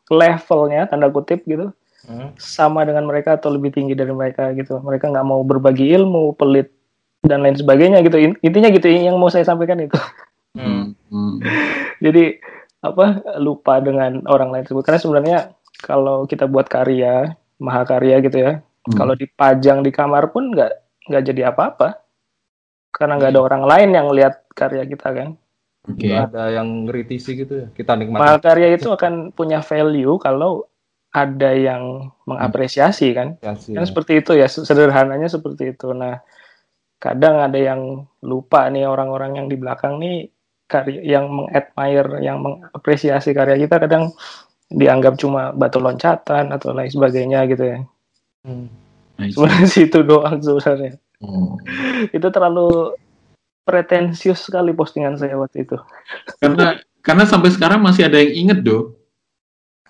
levelnya 0.08 0.88
tanda 0.88 1.10
kutip 1.10 1.44
gitu 1.46 1.70
Hmm. 2.08 2.32
sama 2.40 2.88
dengan 2.88 3.04
mereka 3.04 3.36
atau 3.36 3.52
lebih 3.52 3.68
tinggi 3.74 3.92
dari 3.92 4.08
mereka 4.14 4.54
gitu. 4.56 4.80
Mereka 4.80 5.12
nggak 5.12 5.26
mau 5.28 5.44
berbagi 5.44 5.92
ilmu, 5.92 6.32
pelit 6.40 6.72
dan 7.20 7.44
lain 7.44 7.58
sebagainya 7.58 8.00
gitu. 8.00 8.16
In- 8.16 8.40
Intinya 8.40 8.72
gitu 8.72 8.88
yang 8.88 9.20
mau 9.20 9.28
saya 9.28 9.44
sampaikan 9.44 9.76
itu. 9.82 9.98
Hmm. 10.56 10.96
Hmm. 11.12 11.36
Jadi 12.04 12.40
apa 12.80 13.20
lupa 13.42 13.82
dengan 13.84 14.24
orang 14.24 14.54
lain 14.54 14.64
tersebut 14.64 14.86
karena 14.88 15.00
sebenarnya 15.02 15.38
kalau 15.84 16.24
kita 16.24 16.48
buat 16.48 16.70
karya, 16.70 17.36
mahakarya 17.60 18.24
gitu 18.24 18.40
ya, 18.40 18.52
Hmm. 18.88 18.96
kalau 18.96 19.12
dipajang 19.12 19.84
di 19.84 19.92
kamar 19.92 20.32
pun 20.32 20.48
nggak 20.48 20.72
nggak 21.12 21.22
jadi 21.28 21.52
apa-apa 21.52 22.00
karena 22.88 23.20
nggak 23.20 23.32
ada 23.36 23.42
orang 23.44 23.64
lain 23.68 23.90
yang 23.92 24.08
lihat 24.16 24.48
karya 24.56 24.88
kita 24.88 25.12
kan. 25.12 25.28
Oke. 25.84 26.08
Nggak 26.08 26.32
ada 26.32 26.42
yang 26.56 26.88
ngeritisi 26.88 27.30
gitu 27.36 27.54
ya 27.64 27.66
kita 27.76 27.92
nikmati 28.00 28.20
Mahakarya 28.24 28.68
itu 28.72 28.88
akan 28.88 29.36
punya 29.36 29.60
value 29.60 30.16
kalau 30.16 30.64
ada 31.12 31.52
yang 31.52 32.12
mengapresiasi 32.24 33.12
kan. 33.12 33.36
ya 33.44 33.56
sih. 33.56 33.76
kan 33.76 33.84
seperti 33.84 34.24
itu 34.24 34.32
ya 34.36 34.48
sederhananya 34.48 35.28
seperti 35.28 35.76
itu 35.76 35.92
nah 35.96 36.20
kadang 37.00 37.40
ada 37.40 37.56
yang 37.56 38.04
lupa 38.24 38.68
nih 38.68 38.84
orang-orang 38.84 39.40
yang 39.40 39.46
di 39.48 39.56
belakang 39.56 39.96
nih 40.02 40.28
karya 40.68 41.00
yang 41.00 41.32
mengadmire 41.32 42.20
yang 42.20 42.44
mengapresiasi 42.44 43.32
karya 43.32 43.56
kita 43.56 43.80
kadang 43.80 44.12
dianggap 44.68 45.16
cuma 45.16 45.56
batu 45.56 45.80
loncatan 45.80 46.52
atau 46.52 46.76
lain 46.76 46.92
sebagainya 46.92 47.48
gitu 47.48 47.64
ya 47.64 47.78
Hmm. 48.48 48.72
Nice. 49.20 49.36
sebenarnya 49.36 49.68
sih 49.68 49.84
itu 49.84 49.98
doang 50.08 50.40
sebenarnya 50.40 50.96
Oh. 51.18 51.58
itu 52.08 52.28
terlalu 52.30 52.94
pretensius 53.62 54.46
sekali 54.46 54.70
postingan 54.72 55.18
saya 55.18 55.34
waktu 55.34 55.66
itu 55.66 55.76
Karena 56.38 56.78
karena 57.02 57.26
sampai 57.26 57.50
sekarang 57.50 57.82
masih 57.82 58.06
ada 58.06 58.16
yang 58.16 58.32
inget 58.48 58.62
do. 58.62 58.94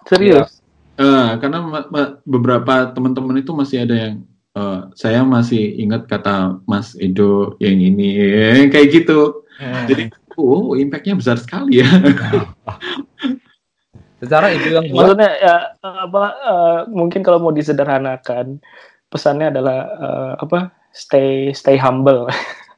serius 0.03 0.59
Eh, 0.99 1.31
karena 1.39 1.63
ma- 1.63 1.87
ma- 1.87 2.19
beberapa 2.27 2.91
teman-teman 2.91 3.39
itu 3.39 3.55
masih 3.55 3.87
ada 3.87 3.95
yang 3.95 4.15
eh, 4.59 4.81
saya 4.99 5.23
masih 5.23 5.79
ingat 5.79 6.11
kata 6.11 6.59
Mas 6.67 6.99
Edo 6.99 7.55
yang 7.63 7.79
ini 7.79 8.19
eh, 8.19 8.67
kayak 8.67 8.89
gitu. 8.91 9.47
Jadi 9.87 10.11
oh 10.35 10.75
impactnya 10.75 11.15
besar 11.15 11.39
sekali 11.39 11.79
ya. 11.79 11.87
secara 14.19 14.51
itu 14.51 14.69
yang 14.75 14.85
buat 14.91 15.15
maksudnya 15.15 15.31
ya 15.39 15.57
apa 15.81 16.23
eh, 16.35 16.79
mungkin 16.91 17.23
kalau 17.23 17.39
mau 17.39 17.55
disederhanakan 17.55 18.59
pesannya 19.09 19.55
adalah 19.55 19.79
eh, 19.95 20.33
apa 20.43 20.59
stay 20.91 21.55
stay 21.55 21.79
humble 21.79 22.27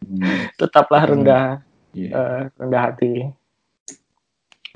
tetaplah 0.61 1.05
Hmm. 1.05 1.12
rendah 1.16 1.45
Iya. 1.91 2.11
eh, 2.14 2.41
rendah 2.61 2.82
hati 2.93 3.12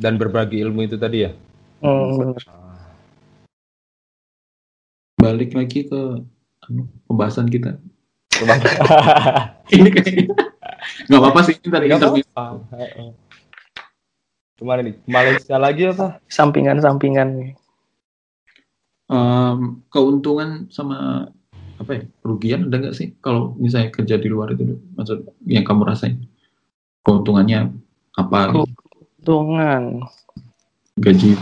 dan 0.01 0.19
berbagi 0.19 0.59
ilmu 0.65 0.89
itu 0.89 0.99
tadi 0.99 1.29
ya 1.29 1.31
hmm, 1.85 2.09
bener. 2.19 2.43
Balik 5.15 5.57
lagi 5.57 5.89
ke 5.89 6.21
anu, 6.69 6.85
pembahasan 7.09 7.49
kita. 7.49 7.81
Coba. 8.35 8.61
Ini 9.73 9.89
kayaknya 9.89 10.37
nggak 11.09 11.21
apa-apa 11.23 11.41
sih 11.49 11.57
tadi. 11.65 11.87
Heeh. 11.89 13.09
Ke 14.55 14.63
mana 14.63 14.87
nih? 14.87 14.95
Malaysia 15.11 15.57
lagi 15.59 15.91
apa? 15.91 16.23
sampingan-sampingan 16.31 17.29
nih. 17.43 17.53
Em, 19.11 19.83
keuntungan 19.91 20.71
sama 20.71 21.29
apa 21.75 21.91
ya 21.91 22.03
kerugian 22.23 22.71
ada 22.71 22.79
nggak 22.79 22.95
sih 22.95 23.13
kalau 23.19 23.59
misalnya 23.59 23.91
kerja 23.91 24.15
di 24.17 24.31
luar 24.31 24.55
itu 24.55 24.79
maksud 24.95 25.27
yang 25.45 25.67
kamu 25.67 25.83
rasain 25.91 26.23
keuntungannya 27.03 27.75
apa? 28.15 28.55
Keuntungan. 28.55 30.07
gaji 30.95 31.35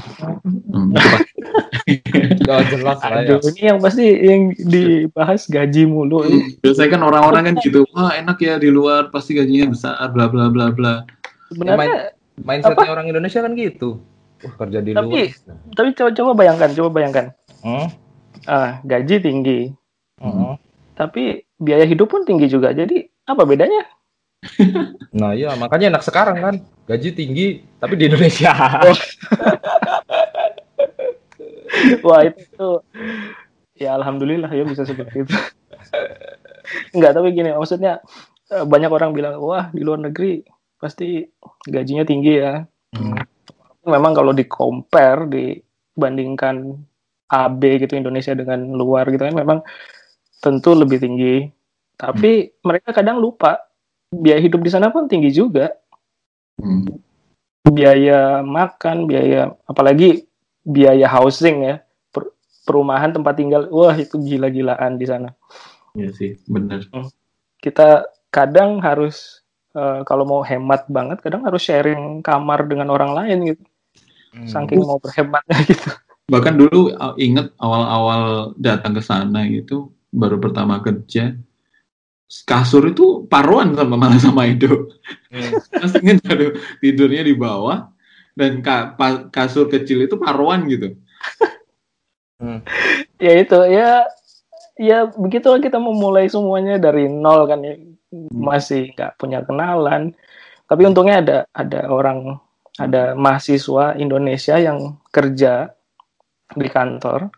hmm, 0.72 0.96
Gak 2.48 2.72
jelas 2.72 2.98
lah 3.04 3.20
ya. 3.20 3.36
Aduh, 3.36 3.52
ini 3.52 3.62
yang 3.68 3.78
pasti 3.84 4.06
yang 4.08 4.42
dibahas 4.56 5.44
gaji 5.44 5.84
mulu. 5.84 6.24
biasanya 6.64 6.88
kan 6.96 7.02
orang-orang 7.04 7.42
kan 7.52 7.54
gitu 7.60 7.84
wah 7.92 8.16
enak 8.16 8.40
ya 8.40 8.56
di 8.56 8.72
luar 8.72 9.12
pasti 9.12 9.36
gajinya 9.36 9.76
besar 9.76 10.00
bla 10.08 10.32
bla 10.32 10.48
bla 10.48 10.72
bla 10.72 11.04
Sebenarnya, 11.52 12.16
Mindsetnya 12.34 12.88
orang 12.88 13.06
Indonesia 13.06 13.40
kan 13.40 13.52
gitu. 13.52 14.00
Wah, 14.42 14.54
kerja 14.58 14.78
di 14.80 14.90
Tapi- 14.90 15.30
luar. 15.30 15.70
tapi 15.72 15.88
coba 15.92 16.10
coba 16.12 16.30
bayangkan, 16.34 16.68
coba 16.72 16.88
bayangkan. 16.90 17.24
Hmm? 17.62 17.86
Ah, 18.42 18.82
gaji 18.82 19.22
tinggi, 19.22 19.70
Hmm. 20.18 20.58
tapi 20.92 21.46
biaya 21.56 21.84
hidup 21.84 22.08
pun 22.08 22.24
tinggi 22.24 22.46
juga. 22.46 22.72
Jadi 22.72 23.06
apa 23.22 23.42
bedanya? 23.44 23.86
Nah 25.12 25.36
iya, 25.36 25.54
makanya 25.54 25.92
enak 25.92 26.02
sekarang 26.02 26.40
kan. 26.40 26.54
Gaji 26.84 27.12
tinggi, 27.12 27.46
tapi 27.78 27.94
di 27.94 28.08
Indonesia. 28.08 28.50
Wah 32.02 32.20
itu, 32.22 32.40
itu 32.42 32.68
ya 33.78 33.94
alhamdulillah 33.94 34.50
ya 34.50 34.62
bisa 34.62 34.82
seperti 34.82 35.22
itu. 35.22 35.34
Enggak, 36.92 37.12
tapi 37.14 37.32
gini 37.32 37.50
maksudnya 37.50 37.98
eh, 38.48 38.64
banyak 38.64 38.90
orang 38.90 39.10
bilang 39.12 39.38
wah 39.38 39.70
di 39.70 39.82
luar 39.82 39.98
negeri 40.00 40.44
pasti 40.82 41.22
gajinya 41.70 42.02
tinggi 42.02 42.42
ya. 42.42 42.66
Hmm. 42.98 43.14
Memang 43.86 44.18
kalau 44.18 44.34
di 44.34 44.42
compare 44.50 45.30
dibandingkan 45.30 46.74
AB 47.30 47.62
gitu 47.86 47.94
Indonesia 47.94 48.34
dengan 48.34 48.74
luar 48.74 49.06
gitu 49.14 49.22
kan 49.22 49.38
memang 49.38 49.62
tentu 50.42 50.74
lebih 50.74 50.98
tinggi. 50.98 51.46
Tapi 51.94 52.50
mereka 52.66 52.90
kadang 52.90 53.22
lupa 53.22 53.62
biaya 54.10 54.42
hidup 54.42 54.58
di 54.58 54.70
sana 54.74 54.90
pun 54.90 55.06
tinggi 55.06 55.30
juga. 55.30 55.70
Hmm. 56.58 56.84
biaya 57.62 58.42
makan, 58.44 59.08
biaya 59.08 59.54
apalagi 59.64 60.26
biaya 60.66 61.08
housing 61.08 61.64
ya, 61.64 61.80
per- 62.12 62.34
perumahan 62.66 63.14
tempat 63.14 63.38
tinggal, 63.38 63.70
wah 63.72 63.94
itu 63.96 64.18
gila-gilaan 64.18 64.98
di 65.00 65.06
sana. 65.08 65.32
Iya 65.96 66.10
sih 66.12 66.30
benar 66.50 66.84
Kita 67.56 68.04
kadang 68.34 68.82
harus 68.82 69.41
eh, 69.72 70.00
kalau 70.08 70.24
mau 70.28 70.42
hemat 70.44 70.86
banget, 70.88 71.20
kadang 71.24 71.42
harus 71.44 71.62
sharing 71.64 72.20
kamar 72.20 72.64
dengan 72.68 72.92
orang 72.92 73.12
lain 73.16 73.38
gitu, 73.54 73.62
Hmm. 74.32 74.48
saking 74.48 74.80
mau 74.80 74.96
berhematnya 74.96 75.60
gitu. 75.68 75.92
bahkan 76.32 76.56
dulu 76.56 76.88
uh, 76.96 77.12
inget 77.20 77.52
awal-awal 77.60 78.56
datang 78.56 78.96
ke 78.96 79.04
sana 79.04 79.44
gitu 79.44 79.92
baru 80.08 80.40
pertama 80.40 80.80
kerja 80.80 81.36
kasur 82.48 82.88
itu 82.88 83.28
paruan 83.28 83.76
sama 83.76 84.00
malah 84.00 84.16
sama 84.16 84.48
Ido 84.48 84.88
Hmm. 85.28 85.52
Inget 86.00 86.24
aduh, 86.24 86.56
tidurnya 86.80 87.28
di 87.28 87.36
bawah 87.36 87.92
dan 88.32 88.64
ka- 88.64 88.96
pa- 88.96 89.28
kasur 89.28 89.68
kecil 89.68 90.08
itu 90.08 90.16
paruan 90.16 90.64
gitu 90.64 90.96
Ya 93.20 93.32
itu 93.36 93.58
ya, 93.68 94.08
ya 94.80 94.98
begitulah 95.12 95.60
kita 95.60 95.76
memulai 95.76 96.26
semuanya 96.26 96.80
dari 96.80 97.06
nol 97.06 97.46
kan 97.46 97.60
ya, 97.62 97.76
masih 98.32 98.92
nggak 98.92 99.16
punya 99.16 99.40
kenalan. 99.42 100.12
Tapi 100.68 100.82
untungnya 100.88 101.20
ada 101.24 101.38
ada 101.52 101.88
orang 101.88 102.36
ada 102.80 103.12
mahasiswa 103.12 103.96
Indonesia 104.00 104.56
yang 104.56 104.96
kerja 105.12 105.72
di 106.52 106.68
kantor 106.68 107.32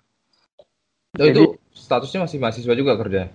Oh, 1.15 1.27
itu 1.31 1.55
statusnya 1.71 2.27
masih 2.27 2.39
mahasiswa 2.43 2.75
juga 2.75 2.99
kerja. 2.99 3.31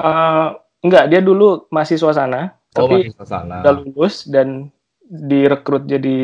Eh, 0.00 0.48
enggak, 0.80 1.04
dia 1.12 1.20
dulu 1.20 1.68
mahasiswa 1.68 2.08
sana, 2.16 2.56
Oh, 2.72 2.88
tapi 2.88 3.04
mahasiswa 3.04 3.26
sana. 3.28 3.56
udah 3.60 3.74
lulus 3.84 4.24
dan 4.24 4.72
direkrut 5.04 5.84
jadi 5.84 6.16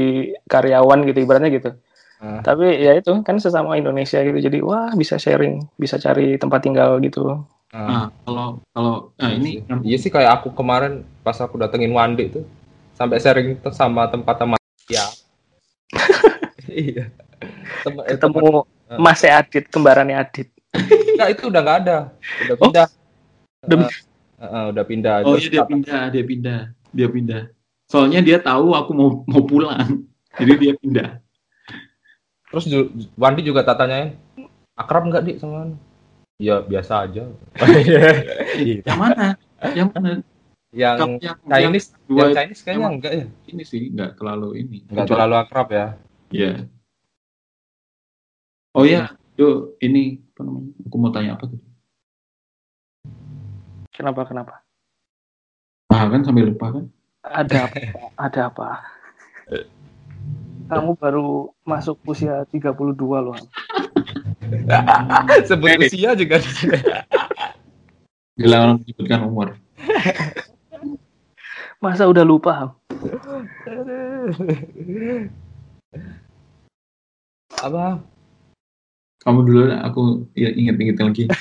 karyawan 0.49 1.05
gitu 1.05 1.19
ibaratnya 1.29 1.53
gitu. 1.53 1.77
Ah. 2.25 2.41
Tapi 2.41 2.81
ya 2.81 2.97
itu 2.97 3.13
kan 3.21 3.37
sesama 3.37 3.77
Indonesia 3.77 4.25
gitu. 4.25 4.39
Jadi 4.41 4.65
wah 4.65 4.97
bisa 4.97 5.21
sharing, 5.21 5.61
bisa 5.77 6.01
cari 6.01 6.41
tempat 6.41 6.65
tinggal 6.65 6.97
gitu. 7.05 7.45
Ah. 7.69 7.85
nah 7.85 8.05
kalau 8.23 8.47
kalau 8.73 8.95
nah 9.15 9.29
ini 9.29 9.61
Iya 9.85 9.97
sih 9.99 10.09
kayak 10.09 10.41
aku 10.41 10.53
kemarin 10.53 11.05
pas 11.21 11.37
aku 11.37 11.61
datengin 11.61 11.93
Wandi 11.93 12.33
tuh 12.33 12.45
sampai 12.97 13.21
sharing 13.21 13.61
tuh 13.61 13.71
sama 13.71 14.09
tempat 14.09 14.41
teman 14.41 14.57
ya. 14.89 15.05
iya. 16.67 17.13
Tem- 17.85 18.03
eh, 18.03 18.17
Ketemu 18.17 18.65
Ah. 18.89 18.97
Mas 18.97 19.21
Adit, 19.21 19.69
kembarannya 19.69 20.17
Adit. 20.17 20.49
Enggak, 20.73 21.29
itu 21.37 21.43
udah 21.47 21.61
nggak 21.61 21.79
ada. 21.85 21.99
Udah 22.41 22.57
pindah. 22.57 22.87
Udah- 23.69 23.79
Eh, 23.85 23.93
eh, 24.39 24.49
eh, 24.49 24.65
udah 24.73 24.85
pindah. 24.87 25.15
oh 25.27 25.35
iya 25.35 25.49
dia 25.51 25.61
kata- 25.61 25.69
pindah 25.69 26.03
dia 26.09 26.25
pindah 26.25 26.61
dia 26.89 27.09
pindah 27.11 27.43
soalnya 27.85 28.21
dia 28.23 28.39
tahu 28.39 28.71
aku 28.71 28.91
mau 28.95 29.09
mau 29.27 29.43
pulang 29.43 29.77
jadi 30.41 30.53
dia 30.57 30.73
pindah 30.75 31.11
Terus 32.49 32.65
Wandi 33.13 33.43
juga 33.43 33.61
tak 33.61 33.83
tanyain, 33.83 34.17
akrab 34.73 35.05
nggak 35.05 35.21
dik 35.23 35.37
sama 35.37 35.69
anu?" 35.69 35.77
Ya 36.39 36.63
biasa 36.63 37.05
aja. 37.05 37.25
Iya. 38.59 38.83
yang 38.87 38.99
mana 38.99 39.35
yang 39.75 39.89
mana 39.91 40.23
yang 40.71 40.97
Kamu 40.97 41.15
yang, 41.19 41.37
Chinese, 41.43 41.89
yang 41.91 42.07
dua 42.07 42.21
yang 42.21 42.37
Chinese 42.37 42.61
kayaknya 42.63 42.79
emang- 42.79 42.95
enggak 43.01 43.13
ya? 43.13 43.27
ini 43.47 43.63
sih 43.65 43.83
nggak 43.89 44.11
terlalu 44.15 44.49
ini 44.59 44.79
Enggak 44.85 45.05
Kecuali- 45.05 45.11
terlalu 45.11 45.35
akrab 45.37 45.69
ya. 45.71 45.87
Iya. 46.29 46.53
Oh 48.71 48.85
ya, 48.85 49.11
yo 49.35 49.49
ini 49.79 50.23
apa 50.31 50.41
namanya? 50.45 50.71
Aku 50.87 50.97
mau 50.97 51.11
tanya 51.11 51.31
apa 51.35 51.45
tuh? 51.49 51.61
Kenapa 53.91 54.23
kenapa? 54.23 54.55
Ah 55.89 56.07
kan 56.07 56.23
sambil 56.23 56.47
lupa 56.47 56.71
kan? 56.71 56.85
Ada 57.25 57.67
apa? 57.67 57.77
Ada 58.15 58.41
apa? 58.47 58.69
Kamu 60.71 60.95
baru 60.95 61.51
masuk 61.65 61.99
usia 62.05 62.45
32 62.47 62.95
loh. 63.19 63.35
Sebut 65.49 65.69
Eh. 65.69 65.79
usia 65.87 66.11
juga. 66.15 66.37
Gila 68.35 68.57
orang 68.59 68.77
menyebutkan 68.83 69.21
umur. 69.27 69.49
Masa 71.83 72.07
udah 72.07 72.25
lupa? 72.27 72.75
Apa? 77.59 78.03
Kamu 79.19 79.39
dulu 79.43 79.61
aku 79.75 80.03
ya, 80.35 80.51
inget-inget 80.55 80.99
lagi. 80.99 81.25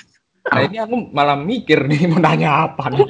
Nah 0.47 0.63
ini 0.63 0.79
aku 0.79 1.11
malah 1.11 1.35
mikir 1.35 1.75
nih 1.91 2.07
mau 2.07 2.23
nanya 2.23 2.71
apa 2.71 2.87
nih. 2.87 3.03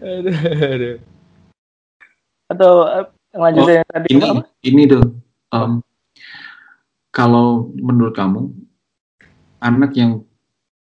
aduh, 0.00 0.36
aduh. 0.72 0.96
Atau 2.48 2.72
eh, 2.88 3.04
lanjutin 3.36 3.76
yang 3.76 3.88
tadi 3.92 4.08
Ini 4.08 4.24
apa? 4.24 4.42
ini 4.64 4.82
tuh. 4.88 5.04
em, 5.52 5.84
kalau 7.16 7.72
menurut 7.72 8.12
kamu 8.12 8.52
anak 9.64 9.96
yang 9.96 10.12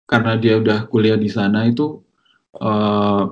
karena 0.10 0.34
dia 0.42 0.58
udah 0.58 0.90
kuliah 0.90 1.14
di 1.20 1.30
sana 1.30 1.70
itu 1.70 2.02
eh, 2.58 3.24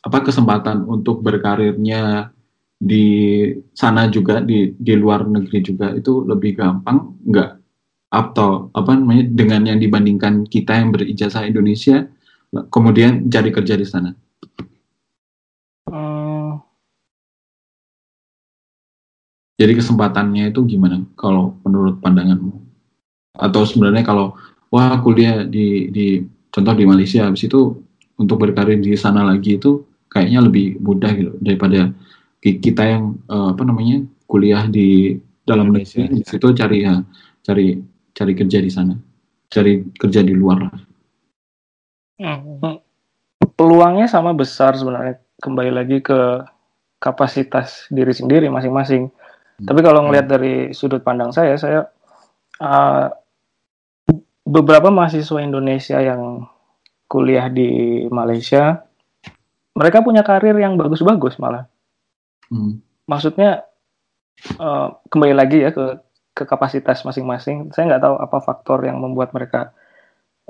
apa 0.00 0.18
kesempatan 0.26 0.82
untuk 0.88 1.22
berkarirnya 1.22 2.34
di 2.80 3.06
sana 3.76 4.08
juga 4.08 4.40
di 4.40 4.72
di 4.74 4.94
luar 4.96 5.28
negeri 5.28 5.58
juga 5.62 5.86
itu 5.94 6.26
lebih 6.26 6.58
gampang 6.58 6.98
nggak? 7.22 7.50
Atau 8.10 8.74
apa 8.74 8.90
namanya 8.98 9.24
dengan 9.30 9.62
yang 9.70 9.78
dibandingkan 9.78 10.42
kita 10.50 10.82
yang 10.82 10.90
berijazah 10.90 11.46
Indonesia 11.46 12.10
kemudian 12.50 13.30
cari 13.30 13.50
kerja 13.54 13.78
di 13.78 13.86
sana 13.86 14.10
Hmm, 15.90 16.62
jadi 19.60 19.76
kesempatannya 19.76 20.48
itu 20.48 20.64
gimana 20.64 21.04
kalau 21.20 21.60
menurut 21.68 22.00
pandanganmu 22.00 22.56
atau 23.36 23.62
sebenarnya 23.68 24.00
kalau 24.00 24.32
wah 24.72 24.96
kuliah 25.04 25.44
di 25.44 25.92
di 25.92 26.24
contoh 26.48 26.72
di 26.72 26.88
Malaysia 26.88 27.28
habis 27.28 27.44
itu 27.44 27.76
untuk 28.16 28.40
berkarir 28.40 28.80
di 28.80 28.96
sana 28.96 29.20
lagi 29.20 29.60
itu 29.60 29.84
kayaknya 30.08 30.40
lebih 30.48 30.80
mudah 30.80 31.12
gitu 31.12 31.32
daripada 31.44 31.92
ki- 32.40 32.58
kita 32.64 32.82
yang 32.88 33.20
eh, 33.28 33.48
apa 33.52 33.62
namanya 33.68 34.00
kuliah 34.24 34.64
di 34.64 35.20
dalam 35.44 35.68
Indonesia, 35.76 36.08
negeri 36.08 36.16
di 36.16 36.22
situ 36.24 36.46
cari 36.56 36.78
ya, 36.80 36.94
cari 37.44 37.66
cari 38.16 38.32
kerja 38.32 38.58
di 38.64 38.70
sana 38.72 38.94
cari 39.50 39.84
kerja 39.92 40.24
di 40.24 40.32
luar 40.32 40.58
hmm. 42.16 42.88
Peluangnya 43.56 44.08
sama 44.08 44.36
besar 44.36 44.76
sebenarnya. 44.76 45.20
Kembali 45.40 45.72
lagi 45.72 46.00
ke 46.04 46.44
kapasitas 47.00 47.88
diri 47.88 48.12
sendiri 48.12 48.48
masing-masing. 48.52 49.08
Tapi 49.66 49.80
kalau 49.84 50.08
ngelihat 50.08 50.26
dari 50.30 50.54
sudut 50.72 51.04
pandang 51.04 51.34
saya, 51.34 51.56
saya 51.60 51.84
eh, 52.60 53.06
beberapa 54.46 54.88
mahasiswa 54.88 55.40
Indonesia 55.42 55.98
yang 56.00 56.48
kuliah 57.10 57.50
di 57.50 58.04
Malaysia, 58.08 58.86
mereka 59.74 60.00
punya 60.00 60.22
karir 60.22 60.56
yang 60.56 60.78
bagus-bagus 60.78 61.36
malah. 61.42 61.66
Hmm. 62.48 62.80
Maksudnya 63.04 63.66
eh, 64.56 64.88
kembali 65.08 65.34
lagi 65.34 65.64
ya 65.64 65.70
ke 65.74 66.00
ke 66.34 66.48
kapasitas 66.48 67.04
masing-masing. 67.04 67.74
Saya 67.74 67.90
nggak 67.92 68.02
tahu 68.06 68.16
apa 68.16 68.38
faktor 68.40 68.86
yang 68.86 68.96
membuat 69.02 69.34
mereka 69.36 69.76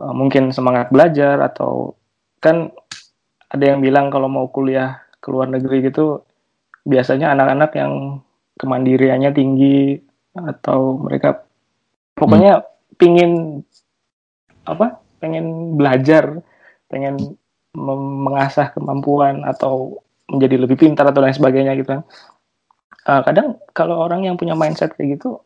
uh, 0.00 0.14
mungkin 0.14 0.54
semangat 0.54 0.88
belajar 0.94 1.40
atau 1.44 1.98
kan 2.40 2.72
ada 3.50 3.64
yang 3.64 3.82
bilang 3.82 4.08
kalau 4.08 4.30
mau 4.30 4.46
kuliah 4.48 5.02
ke 5.20 5.28
luar 5.28 5.50
negeri 5.50 5.90
gitu 5.90 6.24
biasanya 6.86 7.34
anak-anak 7.34 7.70
yang 7.76 8.22
kemandiriannya 8.60 9.32
tinggi 9.32 9.96
atau 10.36 11.00
mereka 11.00 11.48
pokoknya 12.12 12.60
hmm. 12.60 12.68
pingin 13.00 13.32
apa 14.68 15.00
pengen 15.18 15.74
belajar 15.80 16.44
pengen 16.92 17.40
mengasah 17.74 18.74
kemampuan 18.76 19.46
atau 19.46 20.04
menjadi 20.28 20.60
lebih 20.60 20.76
pintar 20.76 21.08
atau 21.08 21.24
lain 21.24 21.34
sebagainya 21.34 21.72
gitu 21.80 21.98
kan 21.98 22.02
uh, 23.08 23.22
kadang 23.24 23.56
kalau 23.72 24.04
orang 24.04 24.28
yang 24.28 24.36
punya 24.36 24.52
mindset 24.54 24.92
kayak 24.94 25.18
gitu 25.18 25.40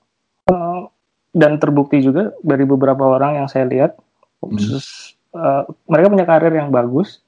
uh, 0.50 0.90
dan 1.30 1.56
terbukti 1.62 2.02
juga 2.02 2.34
dari 2.42 2.66
beberapa 2.66 3.06
orang 3.06 3.38
yang 3.44 3.48
saya 3.48 3.68
lihat 3.68 3.96
hmm. 4.42 4.58
uh, 5.36 5.62
mereka 5.88 6.06
punya 6.10 6.26
karir 6.26 6.52
yang 6.52 6.74
bagus 6.74 7.22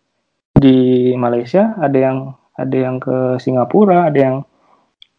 di 0.56 1.12
Malaysia 1.14 1.76
ada 1.76 1.96
yang 1.96 2.18
ada 2.56 2.76
yang 2.76 2.96
ke 2.96 3.36
Singapura 3.36 4.08
ada 4.08 4.18
yang 4.18 4.36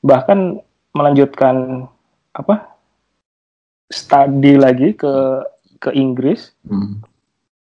bahkan 0.02 0.62
melanjutkan 0.94 1.86
apa 2.34 2.78
studi 3.90 4.58
lagi 4.60 4.94
ke 4.94 5.14
ke 5.78 5.90
Inggris. 5.94 6.54
Hmm. 6.66 7.02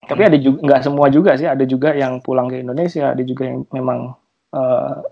tapi 0.07 0.23
ada 0.23 0.39
juga 0.39 0.63
nggak 0.63 0.83
semua 0.87 1.11
juga 1.11 1.35
sih. 1.35 1.51
Ada 1.51 1.67
juga 1.67 1.91
yang 1.91 2.23
pulang 2.23 2.47
ke 2.47 2.63
Indonesia 2.63 3.11
ada 3.11 3.23
juga 3.27 3.51
yang 3.51 3.67
memang 3.75 4.15
uh, 4.55 5.03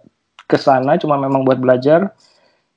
ke 0.47 0.55
sana 0.55 0.95
cuma 1.03 1.19
memang 1.19 1.43
buat 1.43 1.59
belajar. 1.59 2.15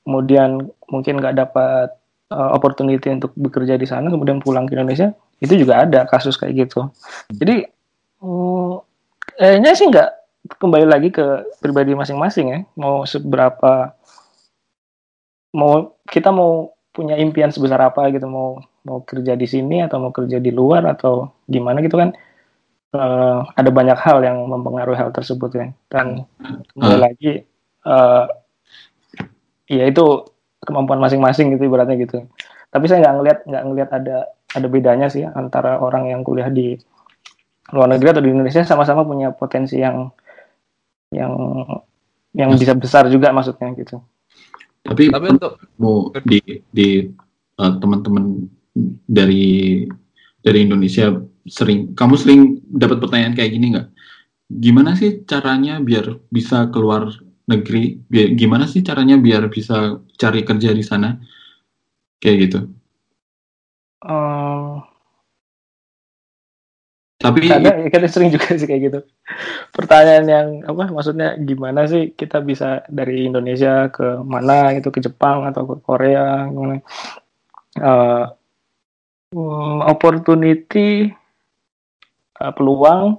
Kemudian 0.01 0.65
mungkin 0.89 1.21
nggak 1.21 1.37
dapat 1.37 1.93
uh, 2.33 2.49
opportunity 2.57 3.13
untuk 3.13 3.37
bekerja 3.37 3.77
di 3.77 3.85
sana 3.85 4.09
kemudian 4.09 4.41
pulang 4.41 4.65
ke 4.65 4.73
Indonesia. 4.73 5.13
Itu 5.37 5.53
juga 5.53 5.85
ada 5.85 6.09
kasus 6.09 6.41
kayak 6.41 6.65
gitu. 6.65 6.89
Jadi 7.37 7.69
um, 8.25 8.81
kayaknya 9.37 9.77
sih 9.77 9.85
nggak 9.85 10.09
kembali 10.57 10.89
lagi 10.89 11.13
ke 11.13 11.53
pribadi 11.61 11.93
masing-masing 11.93 12.47
ya. 12.49 12.59
Mau 12.81 13.05
seberapa 13.05 13.93
mau 15.55 15.95
kita 16.09 16.33
mau 16.33 16.75
punya 16.91 17.15
impian 17.15 17.53
sebesar 17.53 17.77
apa 17.77 18.09
gitu 18.09 18.25
mau 18.25 18.57
mau 18.87 19.03
kerja 19.05 19.37
di 19.37 19.45
sini 19.45 19.85
atau 19.85 20.01
mau 20.01 20.11
kerja 20.15 20.41
di 20.41 20.49
luar 20.49 20.87
atau 20.87 21.29
gimana 21.45 21.83
gitu 21.85 21.99
kan 21.99 22.15
uh, 22.97 23.45
ada 23.53 23.69
banyak 23.69 23.99
hal 23.99 24.23
yang 24.25 24.41
mempengaruhi 24.49 24.97
hal 24.97 25.13
tersebut 25.13 25.51
ya 25.53 25.65
dan 25.93 26.25
kembali 26.73 26.97
uh. 26.97 27.01
lagi 27.03 27.31
uh, 27.85 28.25
ya 29.69 29.83
itu 29.85 30.25
kemampuan 30.63 30.97
masing-masing 30.97 31.53
gitu 31.53 31.69
ibaratnya 31.69 31.99
gitu 31.99 32.25
tapi 32.73 32.89
saya 32.89 33.05
nggak 33.05 33.15
ngelihat 33.15 33.39
nggak 33.45 33.63
ngelihat 33.63 33.89
ada 33.93 34.17
ada 34.55 34.67
bedanya 34.67 35.07
sih 35.11 35.27
antara 35.27 35.77
orang 35.77 36.09
yang 36.09 36.23
kuliah 36.23 36.49
di 36.49 36.79
luar 37.75 37.91
negeri 37.91 38.15
atau 38.15 38.23
di 38.23 38.31
Indonesia 38.31 38.63
sama-sama 38.63 39.03
punya 39.03 39.35
potensi 39.35 39.75
yang 39.79 40.07
yang 41.11 41.33
yang 42.35 42.49
bisa 42.55 42.75
besar 42.75 43.07
juga 43.11 43.31
maksudnya 43.35 43.71
gitu. 43.75 43.99
Tapi, 44.87 45.03
Tapi 45.11 45.27
untuk 45.35 45.53
mau 45.77 46.09
di 46.23 46.39
di 46.71 47.03
uh, 47.59 47.73
teman-teman 47.77 48.47
dari 49.03 49.83
dari 50.39 50.59
Indonesia 50.63 51.11
sering 51.47 51.91
kamu 51.91 52.15
sering 52.15 52.41
dapat 52.71 53.03
pertanyaan 53.03 53.35
kayak 53.35 53.51
gini 53.51 53.65
nggak? 53.75 53.87
Gimana 54.47 54.95
sih 54.95 55.27
caranya 55.27 55.83
biar 55.83 56.23
bisa 56.31 56.71
keluar 56.71 57.11
negeri? 57.51 57.99
Biar, 58.07 58.31
gimana 58.39 58.63
sih 58.63 58.79
caranya 58.79 59.19
biar 59.19 59.51
bisa 59.51 59.99
cari 60.15 60.47
kerja 60.47 60.71
di 60.71 60.83
sana? 60.83 61.19
Kayak 62.23 62.37
gitu. 62.47 62.59
Uh, 64.07 64.79
tapi 67.17 67.49
kadang, 67.49 67.89
kadang 67.89 68.11
sering 68.13 68.29
juga 68.29 68.53
sih 68.53 68.69
kayak 68.69 68.81
gitu. 68.93 68.99
Pertanyaan 69.73 70.25
yang 70.29 70.47
apa 70.69 70.93
maksudnya 70.93 71.33
gimana 71.41 71.89
sih 71.89 72.13
kita 72.13 72.45
bisa 72.45 72.85
dari 72.85 73.25
Indonesia 73.25 73.89
ke 73.89 74.21
mana 74.21 74.77
gitu 74.77 74.93
ke 74.93 75.01
Jepang 75.01 75.49
atau 75.49 75.65
ke 75.65 75.75
Korea 75.81 76.45
gimana? 76.45 76.77
Uh, 77.77 78.25
opportunity 79.89 81.09
uh, 82.37 82.53
peluang 82.53 83.17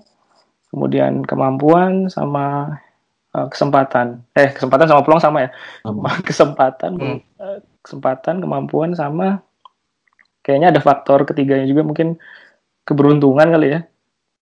kemudian 0.71 1.27
kemampuan 1.27 2.07
sama 2.07 2.79
uh, 3.35 3.47
kesempatan 3.51 4.23
eh 4.35 4.55
kesempatan 4.55 4.87
sama 4.89 5.03
peluang 5.03 5.23
sama 5.23 5.39
ya 5.47 5.51
sama. 5.85 6.11
kesempatan 6.29 6.93
hmm. 6.97 7.19
kesempatan 7.83 8.35
kemampuan 8.41 8.91
sama 8.95 9.43
kayaknya 10.47 10.73
ada 10.73 10.81
faktor 10.81 11.29
ketiganya 11.29 11.67
juga 11.69 11.83
mungkin 11.85 12.17
keberuntungan 12.89 13.53
kali 13.53 13.69
ya. 13.77 13.81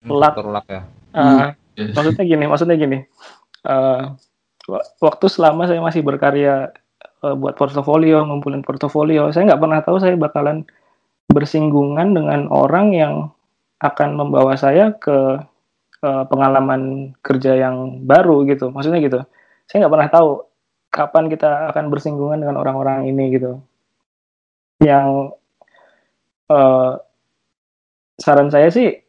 Hmm, 0.01 0.18
luck, 0.18 0.34
luck 0.41 0.65
ya. 0.65 0.81
Uh, 1.13 1.53
hmm. 1.77 1.93
maksudnya 1.93 2.23
gini 2.26 2.45
maksudnya 2.49 2.76
gini. 2.81 2.97
Uh, 3.61 4.18
waktu 4.97 5.26
selama 5.30 5.69
saya 5.69 5.77
masih 5.77 6.01
berkarya 6.01 6.73
uh, 7.22 7.38
buat 7.38 7.53
portofolio 7.53 8.26
ngumpulin 8.26 8.65
portofolio 8.65 9.30
saya 9.30 9.53
nggak 9.53 9.61
pernah 9.61 9.80
tahu 9.85 9.97
saya 10.01 10.18
bakalan 10.18 10.65
bersinggungan 11.30 12.18
dengan 12.18 12.49
orang 12.49 12.97
yang 12.97 13.13
akan 13.81 14.09
membawa 14.18 14.57
saya 14.57 14.93
ke 14.97 15.41
uh, 16.01 16.23
pengalaman 16.30 17.13
kerja 17.22 17.57
yang 17.57 18.05
baru 18.05 18.45
gitu. 18.49 18.69
Maksudnya 18.69 19.01
gitu. 19.01 19.19
Saya 19.65 19.85
nggak 19.85 19.93
pernah 19.93 20.09
tahu 20.09 20.30
kapan 20.91 21.26
kita 21.31 21.72
akan 21.72 21.85
bersinggungan 21.88 22.43
dengan 22.43 22.59
orang-orang 22.61 23.09
ini 23.09 23.31
gitu. 23.34 23.61
Yang 24.84 25.38
uh, 26.51 26.99
saran 28.22 28.53
saya 28.53 28.69
sih 28.69 29.02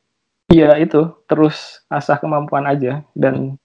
ya 0.48 0.80
itu 0.80 1.12
terus 1.28 1.84
asah 1.92 2.16
kemampuan 2.16 2.64
aja 2.64 3.04
dan 3.12 3.60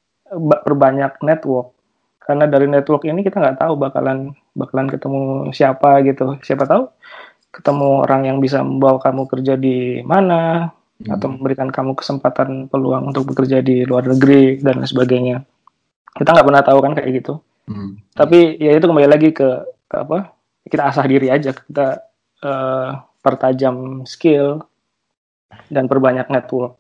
perbanyak 0.67 1.19
network. 1.23 1.71
Karena 2.19 2.43
dari 2.43 2.67
network 2.67 3.07
ini 3.07 3.23
kita 3.23 3.39
nggak 3.39 3.63
tahu 3.63 3.79
bakalan 3.79 4.35
bakalan 4.51 4.91
ketemu 4.91 5.51
siapa 5.55 6.03
gitu. 6.03 6.35
Siapa 6.43 6.67
tahu 6.67 6.91
ketemu 7.55 8.03
orang 8.03 8.27
yang 8.27 8.37
bisa 8.43 8.59
membawa 8.59 8.99
kamu 8.99 9.23
kerja 9.31 9.55
di 9.55 10.03
mana 10.03 10.67
hmm. 10.99 11.15
atau 11.15 11.27
memberikan 11.31 11.71
kamu 11.71 11.95
kesempatan 11.95 12.67
peluang 12.67 13.15
untuk 13.15 13.31
bekerja 13.31 13.63
di 13.63 13.87
luar 13.87 14.11
negeri 14.11 14.59
dan 14.59 14.83
sebagainya. 14.83 15.47
Kita 16.19 16.35
nggak 16.35 16.47
pernah 16.47 16.63
tahu 16.63 16.79
kan 16.83 16.93
kayak 16.95 17.11
gitu. 17.23 17.35
Hmm. 17.67 17.99
tapi 18.15 18.55
ya 18.63 18.79
itu 18.79 18.87
kembali 18.87 19.11
lagi 19.11 19.35
ke, 19.35 19.47
ke 19.91 19.95
apa? 19.99 20.31
Kita 20.71 20.87
asah 20.87 21.03
diri 21.03 21.27
aja. 21.27 21.51
Kita 21.51 21.99
uh, 22.43 22.89
pertajam 23.19 24.07
skill 24.07 24.63
dan 25.67 25.85
perbanyak 25.87 26.27
network. 26.27 26.79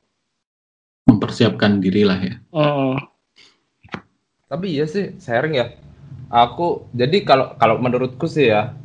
Mempersiapkan 1.07 1.79
diri 1.79 2.03
lah 2.03 2.19
ya. 2.19 2.35
Mm. 2.51 2.95
Tapi 4.47 4.65
iya 4.75 4.85
sih 4.87 5.15
sharing 5.19 5.55
ya. 5.55 5.75
Aku 6.27 6.91
jadi 6.91 7.23
kalau 7.23 7.55
kalau 7.55 7.79
menurutku 7.79 8.27
sih 8.27 8.51
ya, 8.51 8.75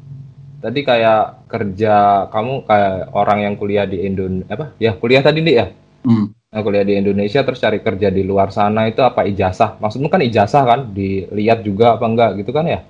tadi 0.62 0.86
kayak 0.86 1.50
kerja 1.50 2.26
kamu 2.30 2.66
kayak 2.66 3.10
orang 3.14 3.38
yang 3.42 3.54
kuliah 3.58 3.86
di 3.86 4.06
Indonesia 4.06 4.50
apa? 4.54 4.66
Ya 4.78 4.94
kuliah 4.94 5.22
tadi 5.22 5.42
nih 5.42 5.54
ya. 5.58 5.66
Mm. 6.06 6.26
Nah, 6.52 6.60
kuliah 6.60 6.84
di 6.84 7.00
Indonesia 7.00 7.40
terus 7.40 7.64
cari 7.64 7.80
kerja 7.80 8.12
di 8.12 8.22
luar 8.28 8.52
sana 8.52 8.84
itu 8.84 9.00
apa 9.00 9.24
ijazah? 9.24 9.80
Maksudmu 9.80 10.12
kan 10.12 10.20
ijazah 10.20 10.62
kan 10.68 10.80
dilihat 10.92 11.64
juga 11.64 11.96
apa 11.96 12.04
enggak 12.04 12.30
gitu 12.44 12.52
kan 12.52 12.68
ya? 12.68 12.84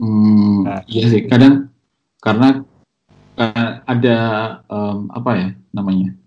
Hmm, 0.00 0.66
nah, 0.66 0.80
iya 0.90 1.06
sih 1.06 1.22
kadang 1.30 1.70
karena 2.18 2.66
uh, 3.38 3.70
ada 3.86 4.18
um, 4.66 5.06
apa 5.14 5.30
ya 5.38 5.48
namanya 5.70 6.18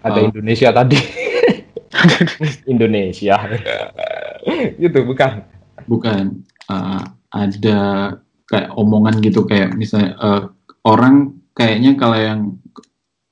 ada 0.00 0.18
oh. 0.20 0.26
Indonesia 0.28 0.68
tadi. 0.72 0.98
Indonesia. 2.72 3.36
gitu 4.80 4.98
bukan? 5.04 5.44
Bukan. 5.84 6.24
Uh, 6.70 7.02
ada 7.30 7.80
kayak 8.50 8.74
omongan 8.74 9.22
gitu 9.22 9.46
kayak 9.46 9.78
misalnya 9.78 10.18
uh, 10.18 10.42
orang 10.82 11.38
kayaknya 11.54 11.94
kalau 11.94 12.18
yang 12.18 12.40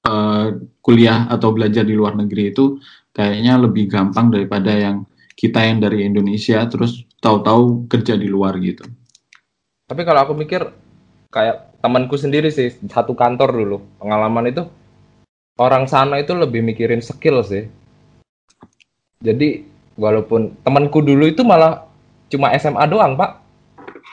uh, 0.07 0.55
kuliah 0.82 1.27
atau 1.27 1.51
belajar 1.51 1.82
di 1.82 1.95
luar 1.99 2.15
negeri 2.15 2.55
itu 2.55 2.78
kayaknya 3.11 3.59
lebih 3.59 3.90
gampang 3.90 4.31
daripada 4.31 4.70
yang 4.70 5.03
kita 5.35 5.66
yang 5.66 5.82
dari 5.82 6.07
Indonesia 6.07 6.62
terus 6.70 7.03
tahu-tahu 7.19 7.90
kerja 7.90 8.15
di 8.15 8.31
luar 8.31 8.59
gitu. 8.62 8.86
Tapi 9.90 10.03
kalau 10.07 10.23
aku 10.23 10.35
mikir 10.39 10.66
kayak 11.31 11.82
temanku 11.82 12.15
sendiri 12.15 12.51
sih 12.51 12.74
satu 12.90 13.15
kantor 13.15 13.51
dulu 13.55 13.77
pengalaman 13.99 14.51
itu 14.51 14.62
orang 15.59 15.90
sana 15.90 16.22
itu 16.22 16.32
lebih 16.32 16.62
mikirin 16.62 17.02
skill 17.02 17.43
sih. 17.43 17.66
Jadi 19.18 19.66
walaupun 19.98 20.55
temanku 20.62 21.02
dulu 21.02 21.26
itu 21.26 21.43
malah 21.43 21.90
cuma 22.30 22.55
SMA 22.55 22.86
doang 22.86 23.18
pak. 23.18 23.43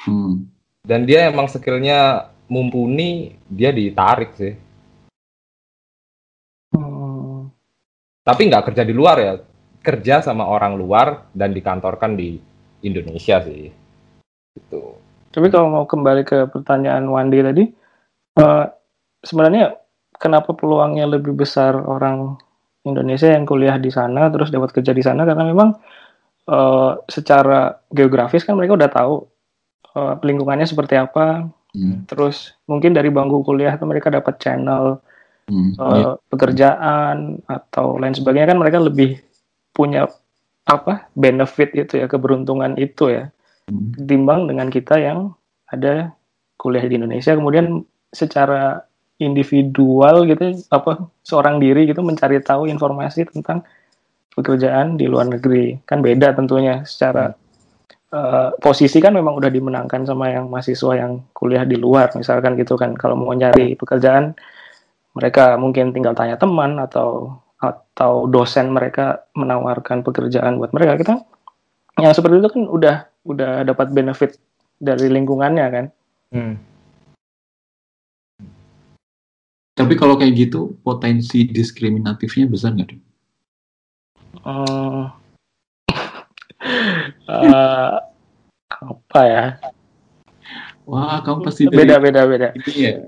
Hmm. 0.09 0.49
Dan 0.81 1.05
dia 1.05 1.29
emang 1.29 1.49
skillnya 1.49 2.29
mumpuni, 2.49 3.37
dia 3.49 3.69
ditarik 3.69 4.33
sih. 4.37 4.53
Hmm. 6.73 7.49
Tapi 8.25 8.41
nggak 8.49 8.73
kerja 8.73 8.81
di 8.81 8.93
luar 8.93 9.17
ya, 9.21 9.33
kerja 9.85 10.25
sama 10.25 10.49
orang 10.49 10.73
luar 10.73 11.29
dan 11.37 11.53
dikantorkan 11.53 12.17
di 12.17 12.41
Indonesia 12.81 13.41
sih. 13.45 13.69
Itu. 14.57 14.97
Tapi 15.29 15.47
kalau 15.53 15.67
mau 15.69 15.85
kembali 15.85 16.23
ke 16.25 16.49
pertanyaan 16.49 17.05
Wandi 17.11 17.39
tadi, 17.43 17.63
uh, 18.39 18.65
sebenarnya 19.21 19.84
kenapa 20.17 20.55
peluangnya 20.55 21.05
lebih 21.07 21.35
besar 21.35 21.75
orang 21.75 22.39
Indonesia 22.85 23.33
yang 23.33 23.43
kuliah 23.43 23.75
di 23.81 23.89
sana 23.89 24.29
terus 24.29 24.53
dapat 24.53 24.71
kerja 24.71 24.93
di 24.93 25.01
sana 25.01 25.25
karena 25.25 25.43
memang 25.43 25.73
uh, 26.49 27.01
secara 27.09 27.73
geografis 27.89 28.45
kan 28.45 28.53
mereka 28.53 28.77
udah 28.77 28.89
tahu 28.89 29.15
uh, 29.97 30.13
lingkungannya 30.21 30.69
seperti 30.69 30.95
apa. 30.99 31.49
Hmm. 31.75 32.07
Terus 32.07 32.55
mungkin 32.69 32.95
dari 32.95 33.11
bangku 33.11 33.43
kuliah 33.43 33.75
tuh 33.75 33.89
mereka 33.89 34.13
dapat 34.13 34.39
channel 34.39 35.01
hmm. 35.49 35.75
uh, 35.75 36.15
pekerjaan 36.29 37.41
atau 37.49 37.97
lain 37.99 38.15
sebagainya 38.15 38.55
kan 38.55 38.59
mereka 38.61 38.79
lebih 38.79 39.19
punya 39.75 40.07
apa 40.65 41.11
benefit 41.13 41.77
itu 41.77 42.01
ya 42.01 42.09
keberuntungan 42.09 42.79
itu 42.79 43.11
ya 43.11 43.29
hmm. 43.69 44.01
ketimbang 44.01 44.49
dengan 44.49 44.67
kita 44.71 44.97
yang 44.97 45.35
ada 45.69 46.15
kuliah 46.57 46.85
di 46.87 46.97
Indonesia 46.97 47.35
kemudian 47.37 47.85
secara 48.09 48.81
individual 49.19 50.27
gitu 50.27 50.59
apa 50.67 51.07
seorang 51.23 51.63
diri 51.63 51.87
gitu 51.87 52.03
mencari 52.03 52.43
tahu 52.43 52.67
informasi 52.67 53.31
tentang 53.31 53.63
pekerjaan 54.35 54.99
di 54.99 55.07
luar 55.07 55.31
negeri. 55.31 55.79
Kan 55.87 56.03
beda 56.03 56.35
tentunya 56.35 56.83
secara 56.83 57.31
uh, 58.11 58.51
posisi 58.59 58.99
kan 58.99 59.15
memang 59.15 59.39
udah 59.39 59.47
dimenangkan 59.47 60.03
sama 60.03 60.35
yang 60.35 60.51
mahasiswa 60.51 60.99
yang 60.99 61.23
kuliah 61.31 61.63
di 61.63 61.79
luar 61.79 62.11
misalkan 62.19 62.59
gitu 62.59 62.75
kan. 62.75 62.91
Kalau 62.99 63.15
mau 63.15 63.31
nyari 63.31 63.79
pekerjaan 63.79 64.35
mereka 65.15 65.55
mungkin 65.55 65.95
tinggal 65.95 66.11
tanya 66.11 66.35
teman 66.35 66.75
atau 66.75 67.39
atau 67.55 68.27
dosen 68.27 68.67
mereka 68.75 69.23
menawarkan 69.31 70.03
pekerjaan 70.03 70.59
buat 70.59 70.75
mereka. 70.75 70.99
Kita 70.99 71.13
yang 72.03 72.11
seperti 72.11 72.43
itu 72.43 72.49
kan 72.51 72.63
udah 72.67 72.95
udah 73.23 73.63
dapat 73.63 73.95
benefit 73.95 74.35
dari 74.75 75.07
lingkungannya 75.07 75.65
kan. 75.71 75.85
Hmm. 76.35 76.74
Tapi 79.75 79.93
kalau 79.99 80.15
kayak 80.15 80.39
gitu 80.39 80.79
potensi 80.79 81.43
diskriminatifnya 81.51 82.47
besar 82.47 82.71
nggak? 82.79 82.95
Uh, 84.47 85.11
uh, 87.27 87.99
apa 88.95 89.21
ya? 89.27 89.45
Wah, 90.87 91.19
kamu 91.27 91.43
pasti 91.43 91.67
beda 91.67 91.99
beda 91.99 92.21
beda. 92.23 92.47
Iya. 92.71 93.03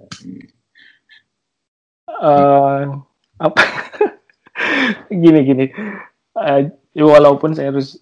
Uh, 2.12 3.00
apa? 3.40 3.62
gini 5.24 5.40
gini. 5.48 5.66
Uh, 6.36 6.68
walaupun 7.00 7.56
saya 7.56 7.72
harus 7.72 8.02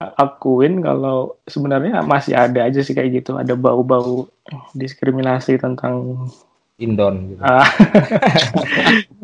akuin 0.00 0.80
kalau 0.80 1.36
sebenarnya 1.44 2.00
masih 2.00 2.32
ada 2.32 2.64
aja 2.64 2.80
sih 2.80 2.96
kayak 2.96 3.20
gitu, 3.20 3.36
ada 3.36 3.52
bau-bau 3.52 4.24
diskriminasi 4.72 5.60
tentang 5.60 6.28
Indon 6.76 7.32
gitu. 7.32 7.40
Ah. 7.40 7.64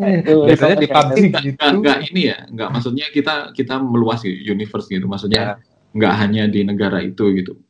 Biasanya 0.49 0.77
di 0.81 0.89
pabrik 0.89 1.33
gitu. 1.37 1.61
Enggak, 1.61 2.09
ini 2.09 2.33
ya, 2.33 2.49
enggak 2.49 2.69
maksudnya 2.73 3.07
kita 3.13 3.53
kita 3.53 3.77
meluas 3.77 4.25
gitu, 4.25 4.33
universe 4.33 4.89
gitu. 4.89 5.05
Maksudnya 5.05 5.61
enggak 5.93 6.15
hanya 6.17 6.49
di 6.49 6.65
negara 6.65 7.05
itu 7.05 7.29
gitu. 7.37 7.61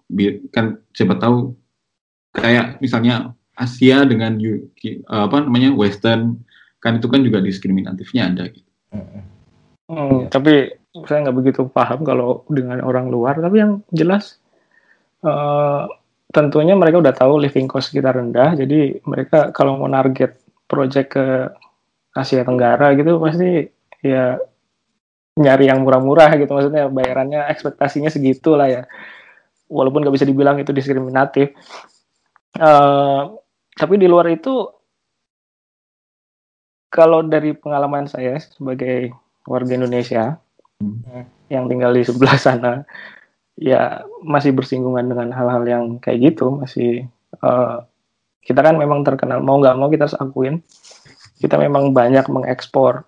Kan 0.55 0.79
siapa 0.95 1.19
tahu 1.19 1.59
kayak 2.39 2.79
misalnya 2.79 3.35
Asia 3.59 4.07
dengan 4.07 4.39
apa 5.11 5.37
namanya 5.43 5.75
Western 5.75 6.39
kan 6.79 6.99
itu 7.03 7.07
kan 7.11 7.27
juga 7.27 7.43
diskriminatifnya 7.43 8.31
ada 8.31 8.45
gitu. 8.55 8.71
Hmm, 9.91 10.31
tapi 10.31 10.73
saya 11.11 11.27
nggak 11.27 11.37
begitu 11.43 11.67
paham 11.67 12.07
kalau 12.07 12.47
dengan 12.47 12.79
orang 12.87 13.11
luar. 13.11 13.35
Tapi 13.43 13.57
yang 13.59 13.73
jelas 13.91 14.39
uh, 15.27 15.91
tentunya 16.33 16.73
mereka 16.73 16.99
udah 16.99 17.15
tahu 17.15 17.37
living 17.39 17.69
cost 17.69 17.93
kita 17.93 18.11
rendah, 18.11 18.57
jadi 18.57 18.99
mereka 19.05 19.53
kalau 19.53 19.77
mau 19.77 19.89
target 19.93 20.41
project 20.65 21.09
ke 21.13 21.27
Asia 22.17 22.45
Tenggara 22.45 22.97
gitu 22.97 23.21
pasti 23.21 23.69
ya 24.01 24.41
nyari 25.37 25.69
yang 25.69 25.85
murah-murah 25.85 26.33
gitu. 26.41 26.53
Maksudnya 26.53 26.89
bayarannya 26.89 27.49
ekspektasinya 27.53 28.09
segitu 28.09 28.57
lah 28.57 28.69
ya. 28.69 28.83
Walaupun 29.69 30.05
nggak 30.05 30.17
bisa 30.17 30.29
dibilang 30.29 30.61
itu 30.61 30.73
diskriminatif. 30.73 31.57
Uh, 32.57 33.37
tapi 33.73 33.97
di 33.97 34.05
luar 34.05 34.29
itu 34.29 34.69
kalau 36.93 37.25
dari 37.25 37.57
pengalaman 37.57 38.05
saya 38.05 38.37
sebagai 38.37 39.17
warga 39.49 39.73
Indonesia 39.73 40.37
hmm. 40.85 41.49
yang 41.49 41.65
tinggal 41.65 41.97
di 41.97 42.05
sebelah 42.05 42.37
sana 42.37 42.85
ya 43.61 44.07
masih 44.25 44.57
bersinggungan 44.57 45.13
dengan 45.13 45.29
hal-hal 45.35 45.63
yang 45.69 45.85
kayak 46.01 46.33
gitu 46.33 46.57
masih 46.57 47.07
uh, 47.45 47.85
kita 48.43 48.61
kan 48.65 48.75
memang 48.81 49.05
terkenal 49.05 49.45
mau 49.45 49.61
nggak 49.61 49.77
mau 49.77 49.93
kita 49.93 50.09
harus 50.09 50.19
akuin 50.19 50.65
kita 51.39 51.61
memang 51.61 51.93
banyak 51.93 52.25
mengekspor 52.33 53.05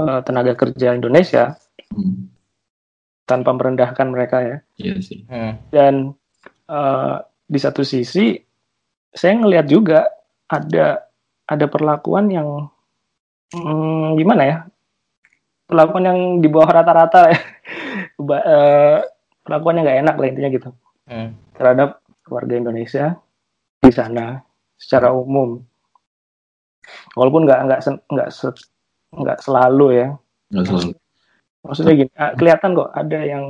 uh, 0.00 0.20
tenaga 0.26 0.58
kerja 0.58 0.96
Indonesia 0.96 1.54
hmm. 1.94 2.34
tanpa 3.24 3.54
merendahkan 3.54 4.06
mereka 4.10 4.36
ya 4.42 4.56
iya 4.80 4.94
sih. 4.98 5.22
Hmm. 5.30 5.54
dan 5.70 5.94
uh, 6.66 7.22
di 7.46 7.58
satu 7.60 7.86
sisi 7.86 8.34
saya 9.14 9.38
ngelihat 9.38 9.70
juga 9.70 10.10
ada 10.50 11.06
ada 11.46 11.66
perlakuan 11.70 12.26
yang 12.28 12.68
hmm, 13.54 14.18
gimana 14.18 14.42
ya 14.42 14.58
perlakuan 15.64 16.04
yang 16.04 16.18
di 16.42 16.48
bawah 16.50 16.68
rata-rata 16.68 17.20
ya 17.30 17.40
perlakuannya 19.44 19.84
nggak 19.84 20.00
enak 20.02 20.16
lah 20.16 20.26
intinya 20.26 20.50
gitu. 20.50 20.70
Hmm. 21.04 21.36
terhadap 21.52 22.00
warga 22.32 22.56
Indonesia 22.56 23.20
di 23.84 23.92
sana 23.92 24.40
secara 24.80 25.12
umum. 25.12 25.60
Walaupun 27.12 27.44
nggak 27.44 27.60
nggak 27.68 27.80
nggak 28.08 28.28
nggak 29.20 29.38
selalu 29.44 29.86
ya. 30.00 30.08
Nggak 30.48 30.64
selalu. 30.64 30.96
Maksudnya 31.64 31.92
gini 31.96 32.12
ah, 32.16 32.32
kelihatan 32.36 32.72
kok 32.72 32.90
ada 32.92 33.18
yang 33.20 33.44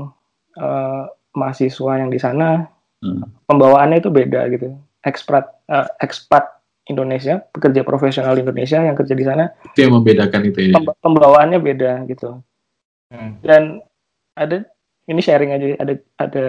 uh, 0.59 1.07
mahasiswa 1.35 1.93
yang 1.99 2.11
di 2.11 2.19
sana 2.19 2.67
hmm. 3.03 3.47
pembawaannya 3.47 4.03
itu 4.03 4.11
beda 4.11 4.51
gitu. 4.51 4.75
Ekspat 5.07 5.45
uh, 5.71 5.89
ekspat 6.03 6.55
Indonesia 6.91 7.41
pekerja 7.55 7.87
profesional 7.87 8.37
Indonesia 8.37 8.83
yang 8.83 8.99
kerja 8.99 9.15
di 9.17 9.25
sana 9.25 9.49
itu 9.73 9.89
yang 9.89 9.95
membedakan 9.97 10.43
itu 10.45 10.59
ya. 10.69 10.77
pembawaannya 11.01 11.59
beda 11.63 12.05
gitu. 12.11 12.43
Hmm. 13.15 13.39
dan 13.45 13.79
ada 14.35 14.67
ini 15.09 15.21
sharing 15.21 15.51
aja 15.53 15.67
ada 15.81 15.95
ada 16.21 16.47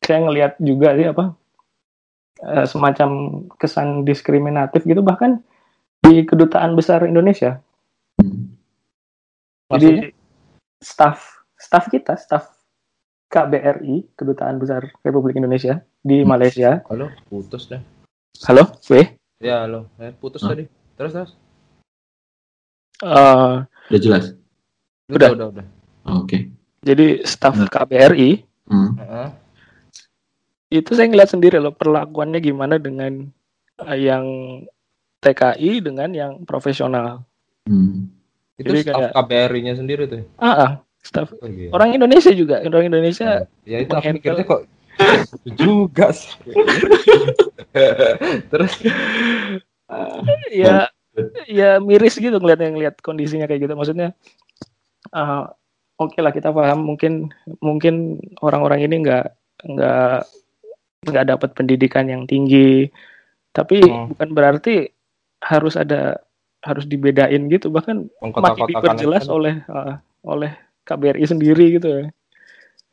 saya 0.00 0.18
ngelihat 0.22 0.52
juga 0.62 0.94
sih 0.96 1.06
apa 1.08 1.24
uh, 2.44 2.66
semacam 2.68 3.08
kesan 3.56 4.04
diskriminatif 4.06 4.84
gitu 4.84 5.00
bahkan 5.00 5.40
di 6.04 6.22
kedutaan 6.22 6.78
besar 6.78 7.02
Indonesia. 7.08 7.58
Jadi 9.66 10.14
staff 10.78 11.42
staff 11.58 11.90
kita 11.90 12.14
staff 12.14 12.46
KBRI 13.26 14.14
kedutaan 14.14 14.62
besar 14.62 14.86
Republik 15.02 15.34
Indonesia 15.34 15.82
di 16.06 16.22
hmm. 16.22 16.28
Malaysia. 16.30 16.70
Halo, 16.86 17.10
putus 17.26 17.66
deh. 17.66 17.82
Halo, 18.46 18.70
weh. 18.86 19.18
Ya, 19.42 19.66
halo. 19.66 19.90
Eh, 19.98 20.14
putus 20.14 20.46
huh? 20.46 20.54
tadi. 20.54 20.70
Terus 20.94 21.12
terus. 21.12 21.32
Uh, 23.02 23.66
udah 23.90 24.00
jelas. 24.00 24.24
Udah, 25.10 25.34
udah, 25.34 25.46
udah. 25.52 25.66
Oke. 26.06 26.24
Okay. 26.24 26.42
Jadi 26.86 27.26
staff 27.26 27.58
KBRI 27.66 28.46
hmm. 28.70 28.90
itu 30.70 30.90
saya 30.94 31.10
ngeliat 31.10 31.34
sendiri 31.34 31.58
loh 31.58 31.74
perlakuannya 31.74 32.38
gimana 32.38 32.78
dengan 32.78 33.26
uh, 33.82 33.98
yang 33.98 34.22
TKI 35.18 35.82
dengan 35.82 36.14
yang 36.14 36.32
profesional. 36.46 37.26
Hmm. 37.66 38.06
Itu 38.54 38.70
Jadi 38.70 38.78
staff 38.86 39.02
kayak, 39.02 39.12
KBRI-nya 39.18 39.74
sendiri 39.74 40.06
tuh. 40.06 40.22
Ah, 40.38 40.54
ah 40.54 40.72
staff 41.02 41.34
oh, 41.42 41.50
iya. 41.50 41.74
orang 41.74 41.98
Indonesia 41.98 42.30
juga 42.30 42.62
orang 42.62 42.86
Indonesia. 42.86 43.46
Ya, 43.66 43.82
ya 43.82 43.86
itu 43.86 43.92
aku 43.94 44.08
mikirnya 44.14 44.44
kok 44.46 44.62
juga 45.60 46.14
sih. 46.14 46.34
Terus 48.54 48.72
uh, 49.90 50.22
ya 50.54 50.86
ya 51.50 51.82
miris 51.82 52.14
gitu 52.14 52.38
ngeliat 52.38 52.62
yang 52.62 52.78
lihat 52.78 53.02
kondisinya 53.02 53.50
kayak 53.50 53.66
gitu 53.66 53.74
maksudnya 53.74 54.12
uh, 55.10 55.50
oke 55.96 56.14
okay 56.14 56.20
lah 56.22 56.32
kita 56.32 56.52
paham. 56.52 56.84
Mungkin 56.84 57.32
mungkin 57.60 58.20
orang-orang 58.40 58.86
ini 58.86 59.04
nggak 59.04 59.26
nggak 59.66 60.18
nggak 61.06 61.24
dapat 61.28 61.50
pendidikan 61.56 62.06
yang 62.08 62.24
tinggi. 62.24 62.88
Tapi 63.52 63.80
hmm. 63.80 64.16
bukan 64.16 64.30
berarti 64.36 64.88
harus 65.44 65.76
ada 65.76 66.20
harus 66.64 66.84
dibedain 66.84 67.48
gitu. 67.48 67.68
Bahkan 67.72 67.96
makin 68.22 68.64
diperjelas 68.72 69.28
kan. 69.28 69.32
oleh 69.32 69.54
uh, 69.70 69.96
oleh 70.26 70.52
KBRI 70.84 71.24
sendiri 71.24 71.78
gitu. 71.78 71.88
Ya 72.04 72.06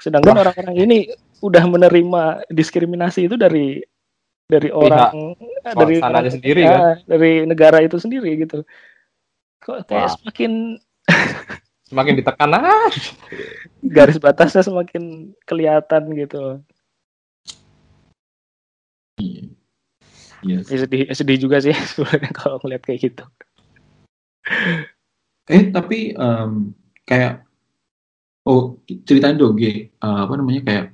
sedangkan 0.03 0.35
orang-orang 0.35 0.75
ini 0.75 0.97
udah 1.39 1.63
menerima 1.63 2.51
diskriminasi 2.51 3.31
itu 3.31 3.39
dari 3.39 3.79
dari 4.43 4.67
orang 4.67 5.39
Pihak, 5.39 5.75
dari 5.79 5.95
orang, 6.03 6.27
sendiri 6.27 6.61
ya, 6.67 6.75
kan? 6.75 6.95
dari 7.07 7.31
negara 7.47 7.79
itu 7.79 7.95
sendiri 7.95 8.43
gitu. 8.43 8.67
Kok 9.63 9.87
kayak 9.87 10.11
Wah. 10.11 10.13
semakin 10.19 10.51
semakin 11.93 12.17
ditekan 12.17 12.57
ah. 12.57 12.89
Garis 13.85 14.17
batasnya 14.17 14.65
semakin 14.65 15.37
kelihatan 15.45 16.09
gitu 16.17 16.65
iya. 19.21 19.45
Yes. 20.43 20.67
ya, 20.67 20.83
sedih 20.83 21.07
sedih 21.15 21.37
juga 21.39 21.63
sih 21.63 21.71
sebenarnya 21.95 22.31
kalau 22.35 22.59
ngeliat 22.59 22.83
kayak 22.83 22.99
gitu. 23.11 23.23
Eh 25.47 25.71
tapi 25.71 26.11
em, 26.11 26.75
kayak 27.07 27.47
oh 28.43 28.75
ceritain 29.07 29.39
dong 29.39 29.55
G, 29.55 29.87
eh, 29.87 29.87
apa 30.03 30.33
namanya 30.35 30.61
kayak 30.67 30.85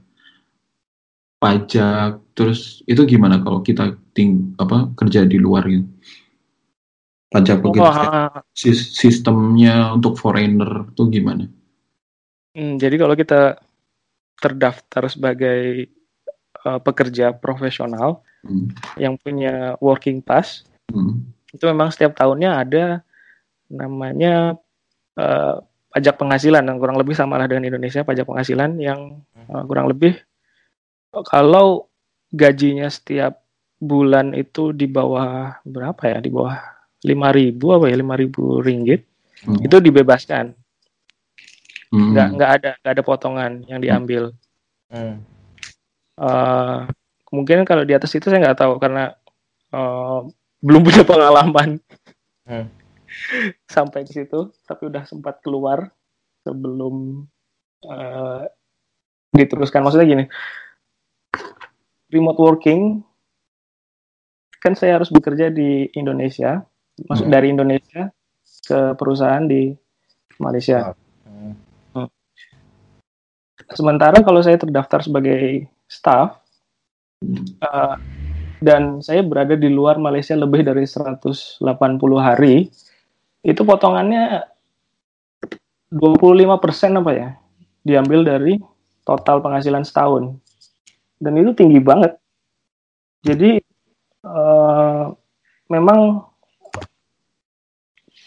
pajak 1.40 2.20
terus 2.36 2.84
itu 2.86 3.00
gimana 3.08 3.40
kalau 3.40 3.64
kita 3.64 3.96
ting 4.12 4.54
apa 4.60 4.92
kerja 5.00 5.24
di 5.24 5.40
luar 5.40 5.64
gitu 5.66 5.88
pajak 7.30 7.61
Oh, 7.61 7.85
ah, 7.85 8.41
sistemnya 8.53 9.93
untuk 9.93 10.18
foreigner 10.18 10.89
tuh 10.97 11.14
gimana? 11.14 11.45
Hmm, 12.57 12.81
jadi 12.81 12.97
kalau 12.97 13.14
kita 13.14 13.61
terdaftar 14.41 15.03
sebagai 15.07 15.88
eh, 16.65 16.80
pekerja 16.81 17.31
profesional 17.38 18.26
Hmm, 18.39 18.72
yang 18.95 19.19
punya 19.19 19.76
working 19.84 20.23
pass, 20.23 20.64
hmm, 20.95 21.27
itu 21.51 21.60
memang 21.68 21.91
setiap 21.91 22.15
tahunnya 22.15 22.56
ada 22.56 22.85
namanya 23.68 24.56
eh, 25.19 25.56
pajak 25.91 26.15
penghasilan. 26.15 26.64
Yang 26.64 26.77
kurang 26.80 26.97
lebih 27.03 27.19
sama 27.19 27.35
lah 27.35 27.51
dengan 27.51 27.68
Indonesia 27.68 28.07
pajak 28.07 28.23
penghasilan 28.23 28.80
yang 28.80 29.19
eh, 29.35 29.64
kurang 29.68 29.91
lebih. 29.91 30.15
Kalau 31.11 31.91
gajinya 32.31 32.88
setiap 32.88 33.43
bulan 33.76 34.31
itu 34.31 34.72
di 34.72 34.88
bawah 34.88 35.60
berapa 35.68 35.99
ya? 36.07 36.18
Di 36.23 36.31
bawah 36.31 36.78
5.000 37.06 37.56
apa 37.56 37.86
ya 37.88 37.96
5.000 37.98 38.66
ringgit 38.68 39.02
hmm, 39.48 39.66
itu 39.66 39.76
dibebaskan 39.80 40.52
hmm. 41.96 42.10
nggak 42.14 42.28
nggak 42.36 42.50
ada 42.60 42.70
nggak 42.84 42.94
ada 42.94 43.04
potongan 43.04 43.52
yang 43.68 43.80
diambil 43.80 44.36
Hmm. 44.90 45.22
Eh, 46.18 46.80
kemungkinan 47.30 47.64
kalau 47.64 47.86
di 47.86 47.94
atas 47.94 48.10
itu 48.18 48.26
saya 48.28 48.42
nggak 48.42 48.60
tahu 48.60 48.82
karena 48.82 49.14
eh, 49.72 50.20
belum 50.60 50.82
punya 50.84 51.04
pengalaman 51.10 51.80
Hmm. 52.50 52.66
sampai 53.78 54.10
ke 54.10 54.12
situ 54.18 54.50
tapi 54.66 54.90
udah 54.90 55.06
sempat 55.06 55.38
keluar 55.46 55.94
sebelum 56.42 57.30
eh, 57.86 58.44
diteruskan 59.38 59.86
maksudnya 59.86 60.10
gini 60.10 60.26
remote 62.10 62.42
working 62.42 63.06
kan 64.58 64.74
saya 64.74 64.98
harus 64.98 65.14
bekerja 65.14 65.54
di 65.54 65.94
Indonesia 65.94 66.66
masuk 67.08 67.28
Hmm. 67.30 67.36
dari 67.36 67.48
Indonesia 67.54 68.12
ke 68.66 68.80
perusahaan 69.00 69.46
di 69.46 69.72
Malaysia. 70.40 70.94
Hmm. 71.26 71.56
sementara 73.70 74.26
kalau 74.26 74.42
saya 74.42 74.58
terdaftar 74.58 75.06
sebagai 75.06 75.70
staff 75.86 76.42
eh, 77.62 77.96
dan 78.60 78.98
saya 79.06 79.22
berada 79.22 79.54
di 79.54 79.70
luar 79.70 80.02
Malaysia 80.02 80.34
lebih 80.34 80.66
dari 80.66 80.90
180 80.90 81.62
hari 82.18 82.66
itu 83.46 83.62
potongannya 83.62 84.42
25% 85.94 86.98
apa 86.98 87.12
ya 87.14 87.30
diambil 87.86 88.22
dari 88.26 88.60
total 89.08 89.42
penghasilan 89.42 89.82
setahun. 89.82 90.38
Dan 91.18 91.34
itu 91.42 91.52
tinggi 91.58 91.82
banget. 91.82 92.16
Jadi 93.26 93.60
eh, 94.24 95.06
memang 95.70 96.28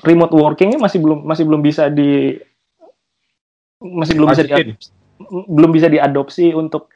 remote 0.02 0.34
workingnya 0.34 0.78
masih 0.78 0.98
belum 0.98 1.22
masih 1.24 1.44
belum 1.46 1.62
bisa 1.62 1.86
di 1.88 2.38
masih 3.82 4.14
belum 4.14 4.28
bisa 4.30 4.44
diadopsi, 4.46 4.88
belum 5.50 5.70
bisa 5.74 5.88
diadopsi 5.90 6.46
untuk 6.54 6.90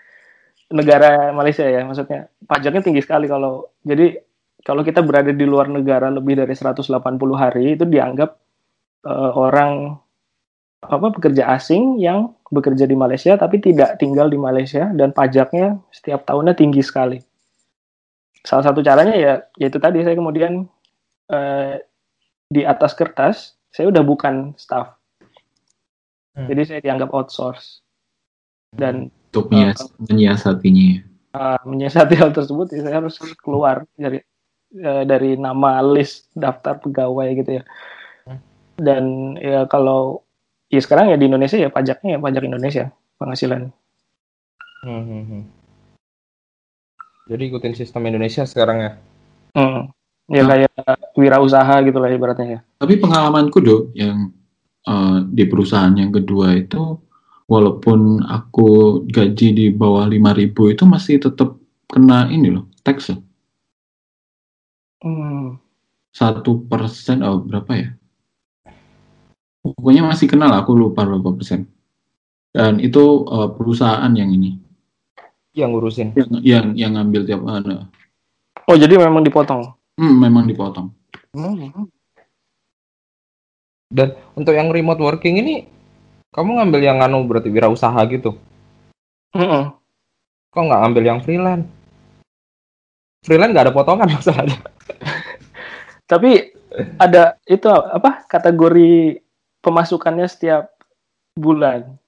negara 0.71 1.31
Malaysia 1.31 1.63
ya 1.63 1.87
maksudnya 1.87 2.27
pajaknya 2.47 2.83
tinggi 2.83 3.03
sekali 3.03 3.31
kalau 3.31 3.71
jadi 3.87 4.19
kalau 4.67 4.83
kita 4.83 4.99
berada 5.07 5.31
di 5.31 5.47
luar 5.47 5.71
negara 5.71 6.11
lebih 6.11 6.43
dari 6.43 6.51
180 6.51 6.83
hari 7.39 7.79
itu 7.79 7.87
dianggap 7.87 8.35
eh, 9.07 9.33
orang 9.35 9.95
apa 10.83 11.07
pekerja 11.15 11.51
asing 11.55 12.03
yang 12.03 12.35
bekerja 12.51 12.87
di 12.87 12.99
Malaysia 12.99 13.39
tapi 13.39 13.63
tidak 13.63 13.99
tinggal 13.99 14.27
di 14.27 14.39
Malaysia 14.39 14.91
dan 14.95 15.15
pajaknya 15.15 15.79
setiap 15.95 16.27
tahunnya 16.27 16.55
tinggi 16.59 16.83
sekali. 16.83 17.19
Salah 18.43 18.71
satu 18.71 18.83
caranya 18.83 19.15
ya 19.15 19.43
yaitu 19.59 19.79
tadi 19.79 20.03
saya 20.03 20.19
kemudian 20.19 20.67
eh, 21.31 21.83
di 22.51 22.63
atas 22.63 22.95
kertas 22.95 23.59
saya 23.75 23.93
udah 23.93 24.03
bukan 24.07 24.55
staff. 24.57 24.97
Hmm. 26.37 26.49
Jadi 26.49 26.63
saya 26.65 26.81
dianggap 26.81 27.13
outsource 27.13 27.81
dan 28.77 29.09
untuk 29.33 29.49
menyias- 29.53 29.93
menyiasatinya 30.01 31.07
uh, 31.37 31.61
menyiasati 31.65 32.15
hal 32.17 32.33
tersebut 32.33 32.73
ya 32.73 32.81
saya 32.85 32.97
harus 33.05 33.17
keluar 33.41 33.85
dari 33.97 34.21
eh, 34.77 35.05
dari 35.05 35.37
nama 35.37 35.85
list 35.85 36.33
daftar 36.33 36.81
pegawai 36.81 37.29
gitu 37.37 37.51
ya. 37.61 37.63
Hmm. 38.25 38.41
Dan 38.77 39.05
ya 39.41 39.65
kalau 39.69 40.25
ya 40.73 40.81
sekarang 40.81 41.13
ya 41.13 41.17
di 41.21 41.29
Indonesia 41.29 41.57
ya 41.61 41.71
pajaknya 41.73 42.17
ya 42.17 42.21
pajak 42.21 42.43
Indonesia 42.45 42.85
penghasilan. 43.17 43.73
Hmm, 44.85 45.03
hmm, 45.03 45.25
hmm. 45.25 45.43
Jadi 47.27 47.43
ikutin 47.51 47.75
sistem 47.75 48.07
Indonesia 48.07 48.47
sekarang 48.47 48.79
ya. 48.79 48.93
Hmm. 49.57 49.96
Ya 50.27 50.43
Nah. 50.43 50.49
kayak 50.67 50.71
wirausaha 51.15 51.75
gitu 51.87 51.99
lah 52.03 52.11
ibaratnya 52.11 52.47
ya. 52.47 52.61
Tapi 52.83 52.99
pengalamanku 52.99 53.59
do 53.63 53.77
yang 53.95 54.35
eh, 54.83 55.17
di 55.31 55.47
perusahaan 55.47 55.95
yang 55.95 56.11
kedua 56.11 56.55
itu 56.59 56.99
walaupun 57.47 58.27
aku 58.27 59.03
gaji 59.07 59.55
di 59.55 59.67
bawah 59.71 60.11
5000 60.11 60.75
itu 60.75 60.83
masih 60.83 61.23
tetap 61.23 61.55
kena 61.87 62.27
ini 62.27 62.51
loh 62.51 62.67
tax 62.83 63.15
loh. 63.15 63.23
Hmm. 65.07 65.63
Satu 66.11 66.65
persen 66.67 67.23
oh 67.23 67.39
berapa 67.39 67.71
ya? 67.77 67.89
Pokoknya 69.63 70.07
masih 70.07 70.27
kena 70.27 70.51
lah 70.51 70.63
aku 70.67 70.75
lupa 70.75 71.07
berapa 71.07 71.35
persen. 71.39 71.71
Dan 72.51 72.83
itu 72.83 73.23
eh, 73.31 73.49
perusahaan 73.55 74.11
yang 74.11 74.33
ini 74.35 74.59
Yang 75.55 75.71
ngurusin. 75.71 76.09
yang 76.19 76.31
yang, 76.43 76.67
yang 76.75 76.91
ngambil 76.99 77.23
tiap 77.31 77.41
eh, 77.47 77.85
Oh 78.67 78.75
jadi 78.75 78.99
memang 78.99 79.23
dipotong. 79.23 79.71
Hmm, 79.97 80.17
memang 80.17 80.45
dipotong. 80.49 80.93
Hmm. 81.33 81.89
Dan 83.87 84.19
untuk 84.35 84.53
yang 84.53 84.73
remote 84.73 85.01
working 85.01 85.41
ini, 85.41 85.69
kamu 86.35 86.61
ngambil 86.61 86.81
yang 86.83 86.99
anu 87.01 87.25
berarti 87.25 87.49
wirausaha 87.49 87.97
gitu. 88.13 88.37
Hmm. 89.33 89.77
Kok 90.53 90.63
nggak 90.65 90.81
ngambil 90.85 91.05
yang 91.05 91.21
freelance? 91.21 91.69
Freelance 93.25 93.53
nggak 93.53 93.67
ada 93.69 93.77
potongan 93.77 94.09
masalahnya. 94.17 94.59
Tapi 96.07 96.55
ada 97.01 97.41
itu 97.49 97.67
apa 97.69 98.25
kategori 98.29 99.21
pemasukannya 99.65 100.27
setiap 100.29 100.71
bulan. 101.35 101.99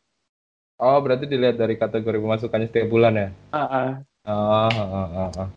Oh, 0.79 0.99
berarti 1.03 1.27
dilihat 1.27 1.59
dari 1.59 1.75
kategori 1.75 2.23
pemasukannya 2.23 2.71
setiap 2.71 2.87
bulan 2.87 3.13
ya? 3.19 3.29
Ah, 3.51 3.67
ah. 3.67 3.91
Ah, 4.29 4.71
ah, 4.71 4.89
ah, 4.95 5.09
ah, 5.11 5.31
ah. 5.43 5.49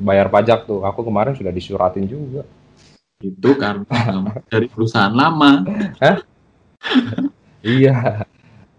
Bayar 0.00 0.28
pajak 0.28 0.68
tuh. 0.68 0.84
Aku 0.84 1.00
kemarin 1.02 1.32
sudah 1.36 1.52
disuratin 1.52 2.04
juga. 2.04 2.44
Itu 3.20 3.56
karena 3.56 3.84
dari 4.48 4.66
perusahaan 4.68 5.12
lama. 5.12 5.64
Iya. 7.60 8.24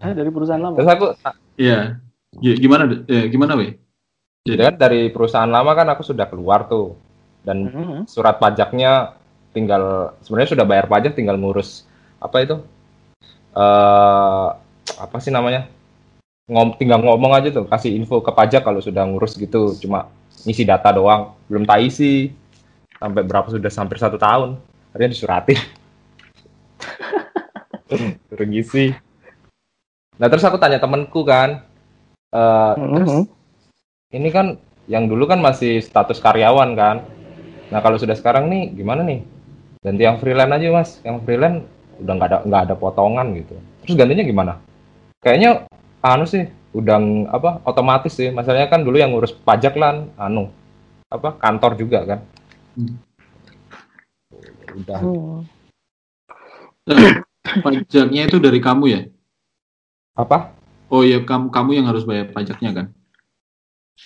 Ah, 0.02 0.10
dari 0.10 0.30
perusahaan 0.34 0.58
lama. 0.58 0.74
Terus 0.74 0.90
aku, 0.90 1.06
Iya. 1.54 2.02
Gi- 2.42 2.58
Gimana 2.58 2.82
eh, 3.06 3.28
gimana 3.30 3.54
we? 3.54 3.76
jadi 4.42 4.74
kan 4.74 4.74
dari 4.74 5.06
perusahaan 5.14 5.46
lama 5.46 5.70
kan 5.70 5.86
aku 5.94 6.02
sudah 6.02 6.26
keluar 6.26 6.66
tuh. 6.66 6.98
Dan 7.46 7.70
Hmm. 7.70 8.02
surat 8.10 8.42
pajaknya 8.42 9.14
tinggal, 9.54 10.14
sebenarnya 10.26 10.58
sudah 10.58 10.66
bayar 10.66 10.86
pajak 10.90 11.14
tinggal 11.14 11.38
ngurus, 11.38 11.86
apa 12.18 12.42
itu? 12.42 12.56
eh 13.52 14.48
apa 14.96 15.16
sih 15.20 15.28
namanya? 15.28 15.68
Ngom, 16.50 16.74
tinggal 16.74 16.98
ngomong 16.98 17.38
aja 17.38 17.54
tuh, 17.54 17.70
kasih 17.70 17.94
info 17.94 18.18
ke 18.18 18.34
pajak 18.34 18.66
kalau 18.66 18.82
sudah 18.82 19.06
ngurus 19.06 19.38
gitu. 19.38 19.78
Cuma 19.78 20.10
ngisi 20.42 20.66
data 20.66 20.90
doang, 20.90 21.38
belum 21.46 21.62
tak 21.62 21.86
isi. 21.86 22.34
Sampai 22.98 23.22
berapa 23.22 23.46
sudah 23.46 23.70
hampir 23.70 23.98
satu 23.98 24.18
tahun. 24.18 24.58
Akhirnya 24.90 25.14
disuratin. 25.14 25.58
Suruh 28.26 28.46
ngisi. 28.48 28.90
Nah 30.18 30.26
terus 30.26 30.42
aku 30.42 30.58
tanya 30.58 30.82
temenku 30.82 31.22
kan, 31.22 31.62
eh, 32.34 32.72
terus 32.78 33.10
Hmm. 33.10 33.24
ini 34.12 34.28
kan 34.30 34.46
yang 34.90 35.06
dulu 35.06 35.26
kan 35.30 35.38
masih 35.38 35.78
status 35.78 36.18
karyawan 36.18 36.74
kan. 36.74 36.96
Nah 37.70 37.80
kalau 37.80 37.96
sudah 37.96 38.18
sekarang 38.18 38.50
nih 38.50 38.74
gimana 38.76 39.02
nih? 39.06 39.22
Ganti 39.82 40.02
yang 40.04 40.18
freelance 40.18 40.52
aja 40.58 40.68
mas. 40.74 40.90
Yang 41.02 41.16
freelance 41.26 41.58
udah 42.02 42.12
nggak 42.18 42.28
ada 42.28 42.38
nggak 42.46 42.62
ada 42.70 42.74
potongan 42.78 43.26
gitu. 43.34 43.54
Terus 43.82 43.94
gantinya 43.98 44.24
gimana? 44.26 44.52
Kayaknya 45.22 45.50
anu 46.02 46.26
sih 46.26 46.44
udah 46.74 46.98
ng- 46.98 47.28
apa 47.30 47.62
otomatis 47.64 48.12
sih. 48.12 48.28
Masalahnya 48.34 48.68
kan 48.68 48.82
dulu 48.82 48.98
yang 48.98 49.14
ngurus 49.14 49.32
pajak 49.32 49.78
lah 49.78 50.02
anu 50.18 50.50
apa 51.08 51.36
kantor 51.38 51.72
juga 51.78 51.98
kan. 52.04 52.20
Hmm. 52.74 52.96
Udah. 54.76 54.98
Hmm. 55.00 55.40
Pajaknya 57.64 58.22
itu 58.30 58.38
dari 58.38 58.58
kamu 58.62 58.84
ya? 58.90 59.00
Apa? 60.16 60.54
Oh 60.92 61.00
ya 61.02 61.24
kamu 61.24 61.48
kamu 61.48 61.70
yang 61.80 61.86
harus 61.88 62.04
bayar 62.04 62.28
pajaknya 62.30 62.70
kan? 62.72 62.86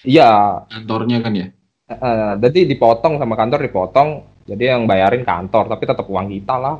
Iya, 0.06 0.62
Kantornya 0.70 1.18
kan 1.24 1.32
ya? 1.35 1.47
Eh, 1.86 2.32
jadi 2.43 2.66
dipotong 2.66 3.18
sama 3.18 3.39
kantor 3.39 3.62
dipotong. 3.62 4.09
Jadi 4.47 4.70
yang 4.70 4.86
bayarin 4.86 5.27
kantor, 5.27 5.70
tapi 5.70 5.85
tetap 5.86 6.06
uang 6.06 6.31
kita 6.31 6.55
lah. 6.59 6.78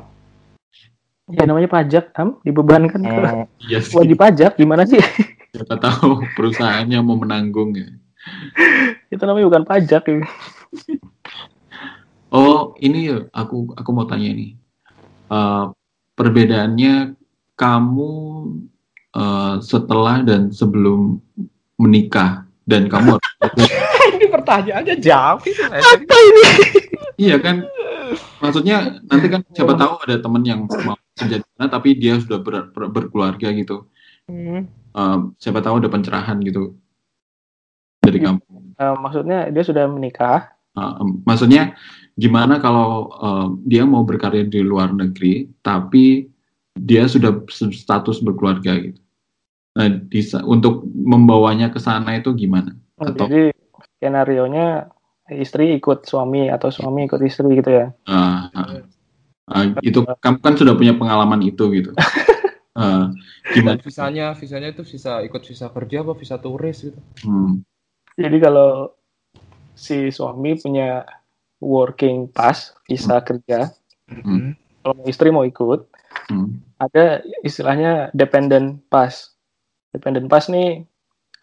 Ya 1.27 1.43
namanya 1.43 1.67
pajak, 1.67 2.15
Am, 2.15 2.39
dibebankan 2.39 3.03
ke 3.03 3.11
Hmm, 3.19 3.43
Iya 3.59 3.83
sih. 3.83 3.99
wajib 3.99 4.15
pajak 4.15 4.55
gimana 4.55 4.87
sih? 4.87 4.95
Siapa 5.51 5.75
tahu 5.75 6.23
perusahaannya 6.39 6.99
mau 7.03 7.19
menanggung 7.19 7.75
ya. 7.75 7.87
Itu 9.11 9.27
namanya 9.27 9.47
bukan 9.51 9.63
pajak. 9.67 10.03
ya. 10.07 10.23
Oh, 12.27 12.75
ini 12.79 13.11
ya, 13.11 13.27
aku 13.31 13.75
aku 13.75 13.89
mau 13.91 14.07
tanya 14.07 14.31
nih. 14.31 14.55
Eh, 15.27 15.65
perbedaannya 16.13 17.15
kamu 17.55 18.11
eh, 19.11 19.55
setelah 19.59 20.23
dan 20.23 20.47
sebelum 20.49 21.19
menikah 21.75 22.47
dan 22.63 22.87
kamu 22.87 23.19
ini 24.15 24.27
pertanyaannya 24.27 24.95
jauh 24.97 25.39
itu. 25.43 25.63
iya 27.15 27.35
kan? 27.39 27.63
Maksudnya 28.39 29.03
nanti 29.03 29.27
kan 29.27 29.43
siapa 29.51 29.75
tahu 29.75 29.93
ada 30.03 30.15
temen 30.19 30.43
yang 30.43 30.63
mau 30.67 30.95
kerja 31.17 31.41
di 31.41 31.47
sana 31.57 31.67
tapi 31.67 31.97
dia 31.97 32.21
sudah 32.21 32.39
ber- 32.39 32.69
ber- 32.69 32.91
berkeluarga 32.93 33.49
gitu. 33.51 33.89
Hmm. 34.29 34.69
Eh, 34.93 35.17
siapa 35.37 35.59
tahu 35.59 35.81
ada 35.81 35.89
pencerahan 35.89 36.37
gitu 36.41 36.77
dari 37.99 38.21
kamu. 38.21 38.41
Eh, 38.77 38.95
maksudnya 39.01 39.49
dia 39.49 39.63
sudah 39.65 39.89
menikah. 39.89 40.53
Eh, 40.77 40.93
em, 41.01 41.19
maksudnya 41.25 41.73
gimana 42.13 42.61
kalau 42.61 43.09
eh, 43.11 43.47
dia 43.65 43.83
mau 43.83 44.05
berkarya 44.05 44.45
di 44.45 44.61
luar 44.61 44.93
negeri 44.93 45.49
tapi 45.59 46.29
dia 46.77 47.09
sudah 47.09 47.41
status 47.49 48.21
berkeluarga 48.21 48.77
gitu. 48.77 49.01
Nah, 49.77 49.89
di 49.89 50.21
untuk 50.45 50.85
membawanya 50.89 51.69
ke 51.69 51.77
sana 51.77 52.17
itu 52.17 52.33
gimana? 52.33 52.73
Atau- 52.97 53.29
Jadi 53.29 53.53
skenario-nya 53.97 54.89
istri 55.37 55.77
ikut 55.77 56.05
suami 56.05 56.49
atau 56.49 56.73
suami 56.73 57.05
ikut 57.05 57.21
istri 57.21 57.61
gitu 57.61 57.69
ya. 57.69 57.85
Ah, 58.09 58.49
ah. 58.53 58.81
Ah, 59.47 59.63
itu 59.79 60.03
kamu 60.03 60.43
kan 60.43 60.53
sudah 60.59 60.75
punya 60.75 60.91
pengalaman 60.99 61.39
itu 61.39 61.71
gitu. 61.71 61.95
Dan 62.77 63.15
gimana? 63.55 63.79
visanya, 63.81 64.25
visanya 64.37 64.69
itu 64.69 64.83
visa 64.85 65.23
ikut 65.23 65.41
visa 65.41 65.71
kerja 65.71 66.03
apa 66.03 66.13
visa 66.13 66.35
turis 66.37 66.77
gitu. 66.83 66.99
Hmm, 67.25 67.63
Jadi 68.19 68.37
kalau 68.37 68.91
si 69.73 70.11
suami 70.13 70.59
punya 70.59 71.07
working 71.57 72.29
pass, 72.29 72.75
visa 72.85 73.17
kerja, 73.23 73.71
Hmm. 74.07 74.55
kalau 74.83 75.03
istri 75.03 75.31
mau 75.35 75.43
ikut, 75.43 75.89
hmm, 76.31 76.47
ada 76.79 77.19
istilahnya 77.41 78.07
dependent 78.13 78.83
pass. 78.87 79.35
Dependent 79.91 80.29
pass 80.29 80.47
nih 80.47 80.83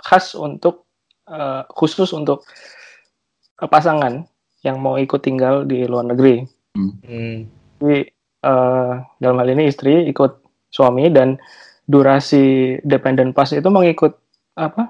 khas 0.01 0.37
untuk 0.37 0.87
eh, 1.25 1.63
khusus 1.73 2.13
untuk 2.13 2.45
eh, 3.59 3.69
pasangan 3.69 4.29
yang 4.63 4.77
mau 4.79 5.01
ikut 5.01 5.25
tinggal 5.25 5.65
di 5.65 5.89
luar 5.89 6.05
negeri. 6.09 6.45
Hmm. 6.77 7.49
Jadi 7.85 8.01
eh, 8.41 8.93
dalam 9.21 9.37
hal 9.37 9.49
ini 9.53 9.69
istri 9.69 10.09
ikut 10.09 10.41
suami 10.73 11.13
dan 11.13 11.37
durasi 11.85 12.81
dependent 12.81 13.37
pass 13.37 13.53
itu 13.53 13.69
mengikut 13.69 14.17
apa 14.57 14.89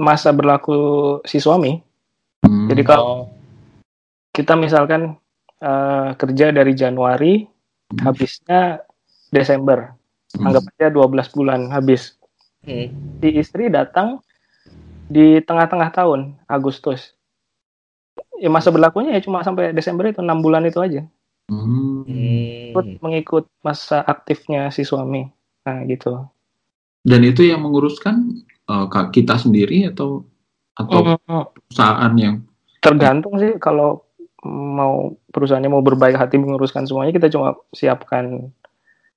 masa 0.00 0.32
berlaku 0.32 1.20
si 1.28 1.36
suami. 1.36 1.76
hmm. 2.48 2.72
Jadi 2.72 2.82
kalau 2.88 3.28
kita 4.32 4.56
misalkan 4.56 5.20
eh, 5.60 6.08
kerja 6.16 6.48
dari 6.48 6.72
Januari 6.72 7.44
Hmm. 7.90 8.06
habisnya 8.06 8.86
Desember, 9.34 9.90
Hmm. 10.38 10.46
anggap 10.46 10.62
aja 10.78 10.86
12 10.94 11.26
bulan 11.34 11.74
habis. 11.74 12.14
hmm. 12.62 13.18
Si 13.18 13.28
istri 13.34 13.66
datang 13.66 14.22
di 15.10 15.42
tengah-tengah 15.42 15.90
tahun 15.90 16.38
Agustus. 16.46 17.18
Ya 18.38 18.46
masa 18.46 18.70
berlakunya 18.70 19.18
ya 19.18 19.20
cuma 19.26 19.42
sampai 19.42 19.74
Desember 19.74 20.06
itu 20.06 20.22
enam 20.22 20.38
bulan 20.38 20.62
itu 20.64 20.78
aja. 20.78 21.02
Hmm. 21.50 22.06
Ikut 22.70 23.02
mengikut 23.02 23.50
masa 23.60 24.00
aktifnya 24.00 24.70
si 24.70 24.86
suami. 24.86 25.26
Nah 25.66 25.82
gitu. 25.84 26.30
Dan 27.02 27.26
itu 27.26 27.42
yang 27.42 27.60
menguruskan 27.60 28.46
ka- 28.64 29.10
kita 29.10 29.34
sendiri 29.34 29.90
atau 29.90 30.22
atau 30.72 31.18
perusahaan 31.52 32.14
yang 32.14 32.46
Tergantung 32.80 33.36
sih 33.36 33.58
kalau 33.58 34.08
mau 34.40 35.12
perusahaannya 35.28 35.68
mau 35.68 35.84
berbaik 35.84 36.16
hati 36.16 36.40
menguruskan 36.40 36.88
semuanya 36.88 37.12
kita 37.12 37.28
cuma 37.28 37.52
siapkan 37.76 38.48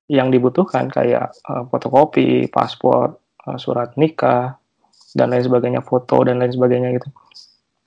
yang 0.04 0.28
dibutuhkan 0.28 0.92
kayak 0.92 1.32
eh, 1.32 1.62
fotokopi, 1.70 2.50
paspor, 2.50 3.16
eh, 3.46 3.56
surat 3.56 3.96
nikah 3.96 4.60
dan 5.14 5.32
lain 5.32 5.40
sebagainya, 5.40 5.80
foto 5.80 6.20
dan 6.26 6.42
lain 6.42 6.52
sebagainya 6.52 6.98
gitu. 6.98 7.08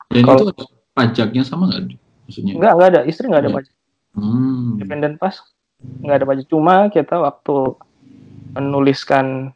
dan 0.07 0.23
Kalau- 0.23 0.49
itu 0.49 0.65
pajaknya 0.95 1.43
sama 1.43 1.67
nggak? 1.67 1.93
Maksudnya? 2.25 2.53
Enggak, 2.57 2.71
enggak 2.73 2.89
ada. 2.89 3.01
Istri 3.05 3.25
enggak 3.27 3.41
ada 3.43 3.49
Iya. 3.51 3.57
pajak. 3.59 3.73
Hmm. 4.18 4.81
Dependent 4.81 5.22
pass 5.22 5.45
enggak 6.02 6.18
ada 6.19 6.26
pajak. 6.26 6.45
Cuma 6.49 6.89
kita 6.89 7.22
waktu 7.22 7.77
menuliskan 8.57 9.53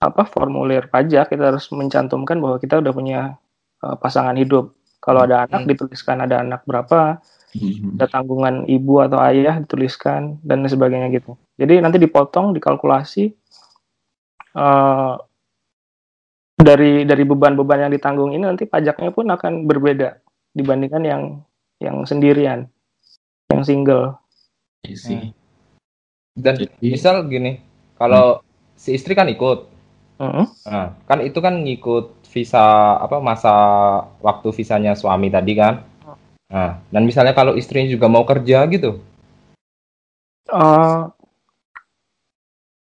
apa 0.00 0.24
formulir 0.28 0.88
pajak 0.88 1.32
kita 1.32 1.52
harus 1.52 1.68
mencantumkan 1.72 2.40
bahwa 2.40 2.56
kita 2.56 2.80
udah 2.80 2.92
punya 2.92 3.20
eh, 3.84 3.96
pasangan 4.00 4.36
hidup. 4.40 4.72
Kalau 5.04 5.28
ada 5.28 5.44
anak 5.44 5.68
Hmm. 5.68 5.70
dituliskan 5.70 6.16
ada 6.24 6.40
anak 6.40 6.64
berapa, 6.64 7.20
Hmm. 7.54 8.00
ada 8.00 8.06
tanggungan 8.08 8.64
ibu 8.66 9.04
atau 9.04 9.20
ayah 9.20 9.60
dituliskan 9.60 10.40
dan 10.40 10.64
sebagainya 10.64 11.12
gitu. 11.12 11.36
Jadi 11.60 11.78
nanti 11.84 12.00
dipotong, 12.00 12.56
dikalkulasi 12.56 13.24
eh, 14.54 15.14
dari 16.54 17.04
dari 17.04 17.24
beban-beban 17.26 17.86
yang 17.86 17.92
ditanggung 17.92 18.32
ini 18.32 18.46
nanti 18.46 18.64
pajaknya 18.64 19.10
pun 19.12 19.28
akan 19.28 19.68
berbeda 19.68 20.16
dibandingkan 20.54 21.02
yang 21.04 21.22
yang 21.82 22.06
sendirian, 22.08 22.70
yang 23.52 23.62
single. 23.64 24.16
I 24.84 24.94
see. 24.96 25.32
Dan 26.34 26.58
Jadi- 26.60 26.70
misal 26.82 27.24
gini, 27.26 27.60
kalau 27.96 28.40
si 28.74 28.96
istri 28.96 29.14
kan 29.14 29.30
ikut, 29.30 29.70
Mm-mm. 30.18 30.46
nah, 30.66 30.94
kan 31.06 31.18
itu 31.22 31.38
kan 31.38 31.62
ngikut 31.62 32.26
visa 32.28 32.62
apa 32.98 33.22
masa 33.22 33.54
waktu 34.18 34.50
visanya 34.50 34.98
suami 34.98 35.30
tadi 35.30 35.54
kan. 35.54 35.84
Nah, 36.50 36.82
dan 36.90 37.02
misalnya 37.02 37.32
kalau 37.32 37.54
istrinya 37.54 37.90
juga 37.90 38.06
mau 38.06 38.22
kerja 38.22 38.62
gitu, 38.68 39.00
Eh, 40.44 41.00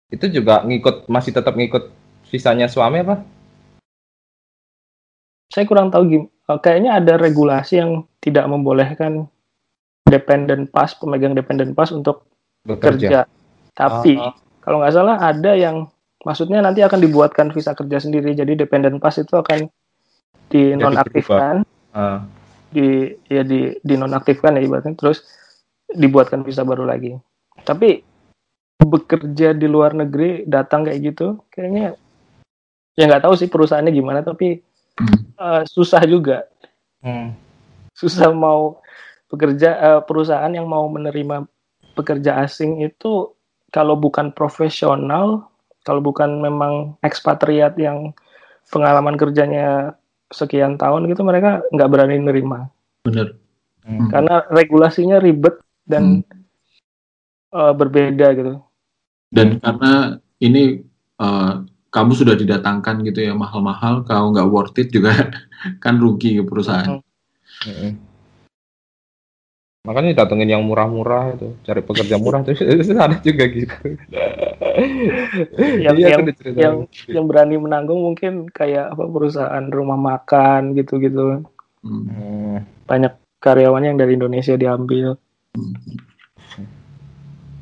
itu 0.09 0.25
juga 0.31 0.63
ngikut 0.63 1.11
masih 1.11 1.35
tetap 1.35 1.51
ngikut 1.51 1.91
visanya 2.31 2.71
suami 2.71 3.03
apa? 3.03 3.27
saya 5.51 5.67
kurang 5.67 5.91
tahu 5.91 6.03
gim- 6.07 6.31
eh, 6.47 6.59
kayaknya 6.63 6.95
ada 6.95 7.19
regulasi 7.19 7.83
yang 7.83 8.07
tidak 8.23 8.47
membolehkan 8.47 9.27
dependent 10.11 10.67
pass 10.69 10.93
pemegang 10.99 11.31
dependent 11.31 11.71
pass 11.71 11.95
untuk 11.95 12.27
Bekerja. 12.67 12.85
kerja. 12.91 13.19
Tapi 13.71 14.19
Ah, 14.19 14.35
kalau 14.59 14.83
nggak 14.83 14.93
salah 14.93 15.17
ada 15.17 15.55
yang 15.55 15.87
maksudnya 16.27 16.59
nanti 16.59 16.83
akan 16.83 16.99
dibuatkan 16.99 17.49
visa 17.55 17.71
kerja 17.71 17.97
sendiri. 18.03 18.35
Jadi 18.35 18.59
dependent 18.59 18.99
pass 18.99 19.17
itu 19.17 19.33
akan 19.33 19.71
dinonaktifkan, 20.51 21.63
ah. 21.95 22.27
di 22.67 23.15
ya 23.31 23.47
di 23.47 23.71
dinonaktifkan 23.79 24.59
ya 24.59 24.61
ibaratnya 24.61 24.99
terus 24.99 25.23
dibuatkan 25.87 26.43
visa 26.43 26.67
baru 26.67 26.83
lagi. 26.83 27.15
Tapi 27.63 28.03
bekerja 28.81 29.53
di 29.53 29.67
luar 29.69 29.93
negeri 29.93 30.43
datang 30.49 30.83
kayak 30.83 30.99
gitu 31.13 31.45
kayaknya 31.53 31.93
ya 32.97 33.03
nggak 33.07 33.23
tahu 33.23 33.37
sih 33.37 33.47
perusahaannya 33.47 33.93
gimana 33.93 34.25
tapi 34.25 34.59
Hmm. 34.91 35.23
eh, 35.39 35.63
susah 35.71 36.03
juga 36.03 36.43
Hmm. 36.99 37.31
susah 37.95 38.27
mau 38.35 38.83
pekerja 39.31 39.69
eh, 39.79 40.01
perusahaan 40.03 40.51
yang 40.51 40.67
mau 40.67 40.85
menerima 40.91 41.47
pekerja 41.95 42.43
asing 42.43 42.83
itu 42.83 43.31
kalau 43.71 43.95
bukan 43.95 44.35
profesional 44.35 45.47
kalau 45.87 46.03
bukan 46.03 46.43
memang 46.43 46.99
ekspatriat 47.01 47.79
yang 47.79 48.11
pengalaman 48.69 49.15
kerjanya 49.15 49.95
sekian 50.31 50.75
tahun 50.75 51.07
gitu 51.07 51.23
mereka 51.23 51.63
nggak 51.71 51.89
berani 51.91 52.19
nerima 52.19 52.67
Bener. 53.07 53.39
Hmm. 53.81 54.13
karena 54.13 54.45
regulasinya 54.51 55.17
ribet 55.17 55.57
dan 55.87 56.21
eh, 57.49 57.73
berbeda 57.73 58.27
gitu 58.35 58.61
Dan 59.31 59.63
karena 59.63 60.19
ini 60.43 60.83
eh, 61.23 61.53
kamu 61.91 62.11
sudah 62.15 62.35
didatangkan 62.39 63.03
gitu 63.03 63.19
ya 63.27 63.33
mahal-mahal, 63.35 64.07
kalau 64.07 64.31
nggak 64.31 64.47
worth 64.47 64.79
it 64.79 64.89
juga 64.95 65.11
kan 65.83 65.99
rugi 65.99 66.39
ke 66.39 66.43
perusahaan. 66.47 67.03
Mm-mm. 67.67 68.10
Makanya 69.81 70.13
datengin 70.15 70.45
yang 70.47 70.61
murah-murah 70.61 71.33
itu, 71.33 71.57
cari 71.65 71.81
pekerja 71.81 72.15
murah 72.15 72.45
tuh 72.45 72.53
ada 73.01 73.17
juga 73.17 73.49
gitu. 73.49 73.73
Yang- 75.81 75.97
Iya, 75.97 76.07
aku 76.07 76.11
yang- 76.13 76.25
diceritain. 76.29 76.61
yang 76.61 76.75
yang 77.07 77.25
berani 77.25 77.55
menanggung 77.57 77.97
mungkin 77.99 78.45
kayak 78.47 78.93
apa 78.93 79.03
perusahaan 79.03 79.65
rumah 79.67 79.97
makan 79.97 80.73
gitu-gitu 80.73 81.41
Hmm. 81.81 82.05
Hmm. 82.05 82.57
banyak 82.85 83.09
karyawannya 83.41 83.89
yang 83.89 83.99
dari 83.99 84.13
Indonesia 84.13 84.53
diambil 84.53 85.17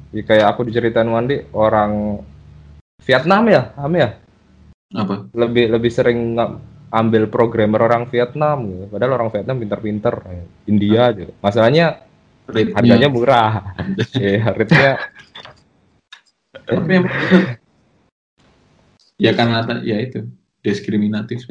Ya, 0.10 0.22
kayak 0.26 0.46
aku 0.50 0.66
diceritain 0.66 1.08
Wandi 1.08 1.48
orang 1.52 2.20
Vietnam 3.00 3.48
ya, 3.48 3.72
Ham 3.78 3.94
ya, 3.94 4.10
Apa? 4.91 5.30
lebih 5.32 5.70
lebih 5.70 5.88
sering 5.88 6.36
nggak 6.36 6.50
ambil 6.90 7.30
programmer 7.30 7.80
orang 7.80 8.04
Vietnam 8.06 8.68
gitu. 8.68 8.86
padahal 8.90 9.14
orang 9.16 9.30
Vietnam 9.30 9.56
pinter-pinter 9.56 10.14
India 10.66 11.14
aja 11.14 11.30
masalahnya 11.40 12.09
rate 12.50 12.72
harganya 12.74 13.08
murah 13.08 13.52
ya 14.18 14.50
rate-nya 14.50 14.94
Tapi 16.66 16.92
emang- 16.92 17.58
ya 19.18 19.32
karena 19.34 19.56
ada- 19.60 19.82
ya 19.82 19.98
itu 19.98 20.26
diskriminatif 20.60 21.46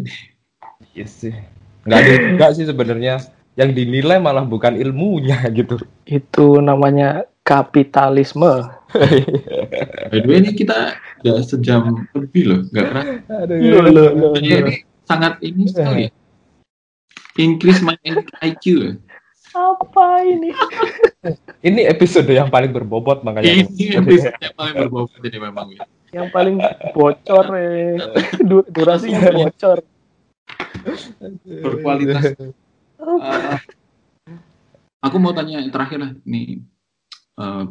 Iya 0.94 1.06
sih. 1.06 1.34
Nggak 1.82 1.98
ada 1.98 2.12
juga 2.24 2.46
sih 2.52 2.64
sebenarnya. 2.64 3.14
Yang 3.54 3.70
dinilai 3.74 4.18
malah 4.18 4.46
bukan 4.46 4.74
ilmunya 4.74 5.42
gitu. 5.58 5.74
Itu 6.04 6.58
namanya 6.58 7.26
kapitalisme. 7.42 8.62
By 10.08 10.18
the 10.18 10.28
way 10.28 10.38
ini 10.38 10.54
kita 10.54 10.94
udah 11.18 11.42
sejam 11.42 11.98
lebih 12.14 12.42
loh, 12.46 12.60
nggak 12.70 12.84
kerasa. 12.84 13.12
Aduh, 13.42 13.56
Loh, 13.58 13.82
loh, 13.90 14.08
loh. 14.12 14.30
Jadi 14.36 14.54
ini 14.54 14.74
sangat 15.02 15.42
ini 15.42 15.62
sekali. 15.66 16.02
ya. 16.06 16.10
Increase 17.38 17.82
my 17.82 17.98
IQ. 18.40 18.94
Ya. 19.52 19.74
Apa 19.74 20.06
ini? 20.24 20.50
Ini 21.68 21.90
episode 21.90 22.30
yang 22.30 22.48
paling 22.48 22.70
berbobot 22.70 23.24
makanya. 23.26 23.50
Ini 23.50 23.98
episode 23.98 24.36
yang 24.38 24.54
paling 24.54 24.74
berbobot 24.76 25.20
ini 25.24 25.38
memang. 25.38 25.66
ya. 25.74 25.84
Yang 26.14 26.28
paling 26.32 26.56
bocor 26.94 27.46
eh. 27.58 27.96
Du- 28.40 28.68
durasinya 28.70 29.28
bocor. 29.34 29.82
Berkualitas. 31.44 32.38
Eh, 32.38 33.58
aku 35.02 35.16
mau 35.18 35.34
tanya 35.34 35.60
yang 35.60 35.72
terakhir 35.74 35.98
lah 36.00 36.12
nih. 36.22 36.62
Eh, 37.38 37.64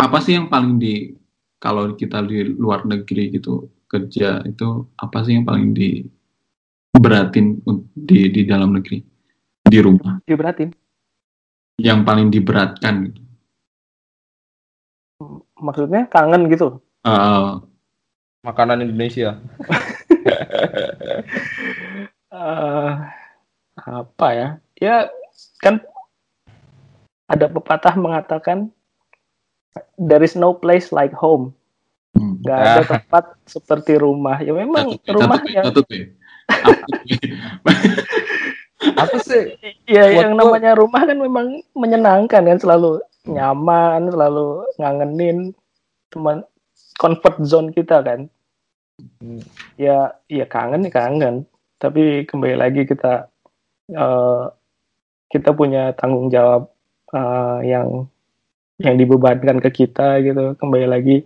apa 0.00 0.18
sih 0.24 0.34
yang 0.34 0.48
paling 0.48 0.80
di 0.80 1.12
kalau 1.60 1.92
kita 1.92 2.24
di 2.24 2.56
luar 2.56 2.88
negeri 2.88 3.36
gitu 3.36 3.68
kerja 3.84 4.40
itu 4.48 4.88
apa 4.96 5.20
sih 5.28 5.36
yang 5.36 5.44
paling 5.44 5.76
di 5.76 6.08
beratin 6.96 7.60
di 7.92 8.32
di 8.32 8.42
dalam 8.48 8.80
negeri 8.80 9.09
di 9.70 9.78
rumah 9.78 10.18
Diberatin. 10.26 10.74
yang 11.78 12.02
paling 12.02 12.28
diberatkan. 12.28 13.14
Maksudnya 15.56 16.04
kangen 16.06 16.48
gitu. 16.48 16.82
Eh, 17.02 17.48
Makanan 18.40 18.80
Indonesia. 18.82 19.36
eh 22.30 22.90
apa 23.80 24.28
ya? 24.32 24.48
Ya 24.76 25.08
kan 25.58 25.80
ada 27.26 27.46
pepatah 27.46 27.94
mengatakan 27.94 28.72
there 29.96 30.20
is 30.20 30.34
no 30.34 30.52
place 30.52 30.90
like 30.90 31.12
home. 31.12 31.52
hmm. 32.12 32.40
Gak 32.42 32.58
ada 32.58 32.80
Ah. 32.80 32.88
tempat 32.88 33.24
seperti 33.44 33.94
rumah. 33.96 34.40
Ya 34.40 34.50
memang 34.52 34.98
Satu, 34.98 35.12
rumah 35.14 35.38
satu, 35.38 35.48
yang 35.48 35.64
satu 35.68 35.80
tuh 35.80 35.94
ya. 35.94 36.06
Apa 38.80 39.16
ya? 39.20 39.24
Sih? 39.24 39.44
ya 39.84 40.04
Buat 40.08 40.16
yang 40.16 40.30
gua- 40.34 40.40
namanya 40.56 40.72
rumah 40.74 41.02
kan 41.04 41.18
memang 41.18 41.46
menyenangkan 41.76 42.42
kan 42.48 42.58
selalu 42.58 43.00
nyaman, 43.28 44.08
selalu 44.08 44.64
ngangenin 44.80 45.38
teman 46.08 46.42
comfort 46.96 47.36
zone 47.44 47.68
kita 47.70 48.00
kan. 48.00 48.26
Hmm. 49.20 49.40
Ya 49.76 50.16
ya 50.26 50.44
kangen 50.44 50.84
nih 50.84 50.92
kangen. 50.92 51.36
Tapi 51.76 52.24
kembali 52.24 52.56
lagi 52.56 52.84
kita 52.84 53.28
eh, 53.88 54.44
kita 55.30 55.52
punya 55.52 55.92
tanggung 55.92 56.28
jawab 56.28 56.68
eh, 57.12 57.58
yang 57.68 58.08
yang 58.80 58.96
dibebankan 58.96 59.60
ke 59.60 59.70
kita 59.84 60.24
gitu. 60.24 60.56
Kembali 60.56 60.88
lagi 60.88 61.24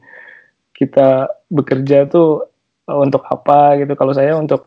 kita 0.75 1.31
bekerja 1.47 2.11
tuh 2.11 2.51
untuk 2.85 3.23
apa 3.25 3.79
gitu. 3.79 3.95
Kalau 3.95 4.11
saya 4.11 4.35
untuk 4.35 4.67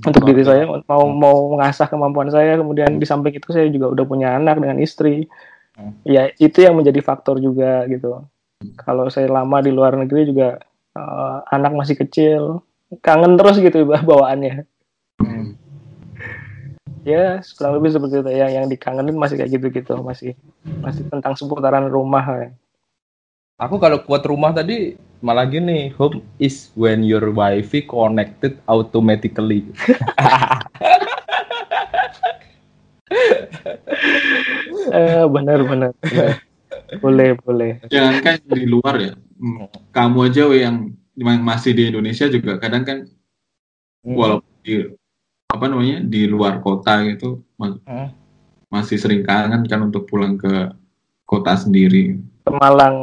untuk 0.00 0.24
diri 0.24 0.40
saya 0.40 0.64
mau 0.64 1.04
mau 1.04 1.52
mengasah 1.52 1.84
kemampuan 1.84 2.32
saya 2.32 2.56
kemudian 2.56 2.96
di 2.96 3.04
samping 3.04 3.36
itu 3.36 3.52
saya 3.52 3.68
juga 3.68 3.92
udah 3.92 4.04
punya 4.08 4.28
anak 4.40 4.56
dengan 4.56 4.80
istri. 4.80 5.28
Hmm. 5.72 5.96
ya 6.04 6.28
itu 6.36 6.60
yang 6.60 6.76
menjadi 6.76 7.00
faktor 7.00 7.40
juga 7.40 7.88
gitu. 7.88 8.24
Kalau 8.76 9.08
saya 9.08 9.28
lama 9.32 9.56
di 9.64 9.72
luar 9.72 9.96
negeri 9.96 10.28
juga 10.28 10.60
eh, 10.96 11.36
anak 11.48 11.72
masih 11.72 11.96
kecil 11.96 12.60
kangen 13.00 13.36
terus 13.40 13.60
gitu 13.60 13.84
bawaannya. 14.08 14.64
Hmm. 15.20 15.56
ya 17.08 17.40
kurang 17.56 17.80
lebih 17.80 17.90
seperti 17.92 18.14
itu. 18.20 18.30
Yang 18.32 18.50
yang 18.52 18.66
dikangenin 18.68 19.16
masih 19.16 19.36
kayak 19.40 19.50
gitu 19.60 19.66
gitu 19.72 19.92
masih 20.00 20.32
masih 20.80 21.04
tentang 21.08 21.36
seputaran 21.36 21.88
rumah 21.88 22.24
ya. 22.36 22.48
Aku 23.60 23.76
kalau 23.76 24.00
kuat 24.04 24.24
rumah 24.24 24.56
tadi 24.56 24.96
malah 25.22 25.46
gini, 25.46 25.94
home 25.94 26.20
is 26.36 26.74
when 26.74 27.06
your 27.06 27.30
wifi 27.30 27.86
connected 27.86 28.58
automatically. 28.66 29.64
eh 34.92 35.24
benar 35.28 35.60
benar 35.68 35.92
boleh 37.00 37.36
boleh 37.44 37.72
Jangan 37.92 38.24
kan 38.24 38.36
di 38.40 38.64
luar 38.66 38.96
ya. 39.00 39.12
Kamu 39.92 40.18
aja 40.28 40.48
we, 40.48 40.64
yang 40.64 40.92
masih 41.20 41.72
di 41.76 41.88
Indonesia 41.92 42.26
juga 42.28 42.58
kadang 42.60 42.84
kan 42.84 42.98
Hmm. 44.02 44.18
walaupun 44.18 44.50
di 44.66 44.82
apa 45.46 45.64
namanya 45.70 46.02
di 46.02 46.26
luar 46.26 46.58
kota 46.58 47.06
gitu 47.06 47.38
Hmm. 47.54 48.10
masih 48.66 48.98
sering 48.98 49.22
kangen 49.22 49.62
kan 49.70 49.78
untuk 49.86 50.10
pulang 50.10 50.34
ke 50.34 50.74
kota 51.22 51.54
sendiri. 51.54 52.18
Ke 52.42 52.50
Malang 52.50 52.96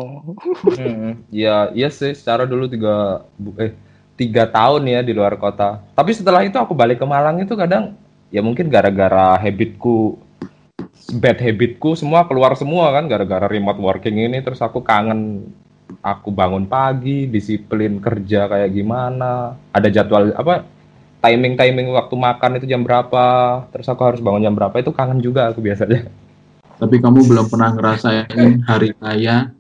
Hmm, 0.78 1.24
ya, 1.32 1.72
iya 1.74 1.90
sih. 1.90 2.14
Secara 2.14 2.44
dulu 2.46 2.70
tiga, 2.70 3.26
eh, 3.58 3.74
tiga 4.20 4.46
tahun 4.48 4.84
ya 4.88 5.00
di 5.02 5.16
luar 5.16 5.40
kota. 5.40 5.80
Tapi 5.96 6.12
setelah 6.12 6.44
itu 6.44 6.60
aku 6.60 6.76
balik 6.76 7.00
ke 7.02 7.08
Malang 7.08 7.42
itu 7.42 7.56
kadang, 7.56 7.96
ya 8.30 8.44
mungkin 8.44 8.68
gara-gara 8.68 9.40
habitku, 9.40 10.20
bad 11.18 11.40
habitku 11.40 11.96
semua 11.96 12.28
keluar 12.28 12.54
semua 12.60 12.92
kan, 12.94 13.08
gara-gara 13.08 13.48
remote 13.48 13.80
working 13.80 14.20
ini. 14.20 14.44
Terus 14.44 14.60
aku 14.60 14.84
kangen, 14.84 15.50
aku 16.04 16.30
bangun 16.30 16.68
pagi, 16.68 17.26
disiplin 17.26 17.98
kerja 18.04 18.46
kayak 18.52 18.70
gimana, 18.76 19.56
ada 19.74 19.88
jadwal 19.88 20.36
apa, 20.36 20.68
timing-timing 21.20 21.92
waktu 21.92 22.16
makan 22.16 22.58
itu 22.60 22.66
jam 22.68 22.84
berapa, 22.84 23.28
terus 23.72 23.88
aku 23.92 24.02
harus 24.04 24.22
bangun 24.24 24.44
jam 24.46 24.56
berapa 24.56 24.76
itu 24.80 24.92
kangen 24.96 25.20
juga 25.20 25.52
aku 25.52 25.60
biasanya. 25.64 26.08
Tapi 26.80 26.96
kamu 27.04 27.28
belum 27.28 27.46
pernah 27.52 27.76
ngerasain 27.76 28.64
hari 28.64 28.96
raya 29.04 29.52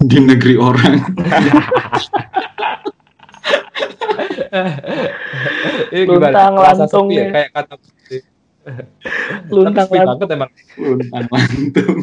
di 0.00 0.18
negeri 0.18 0.54
orang. 0.56 0.96
Ini 5.92 6.04
Luntang 6.08 6.56
Rasa 6.56 6.88
lantung 6.88 7.12
ya, 7.12 7.28
ya. 7.28 7.32
kayak 7.36 7.50
kata 7.52 7.74
luntang 9.48 9.88
Tapi 9.88 9.96
banget 10.00 10.28
emang. 10.32 10.50
Luntang 10.80 11.24
lantung. 11.28 11.96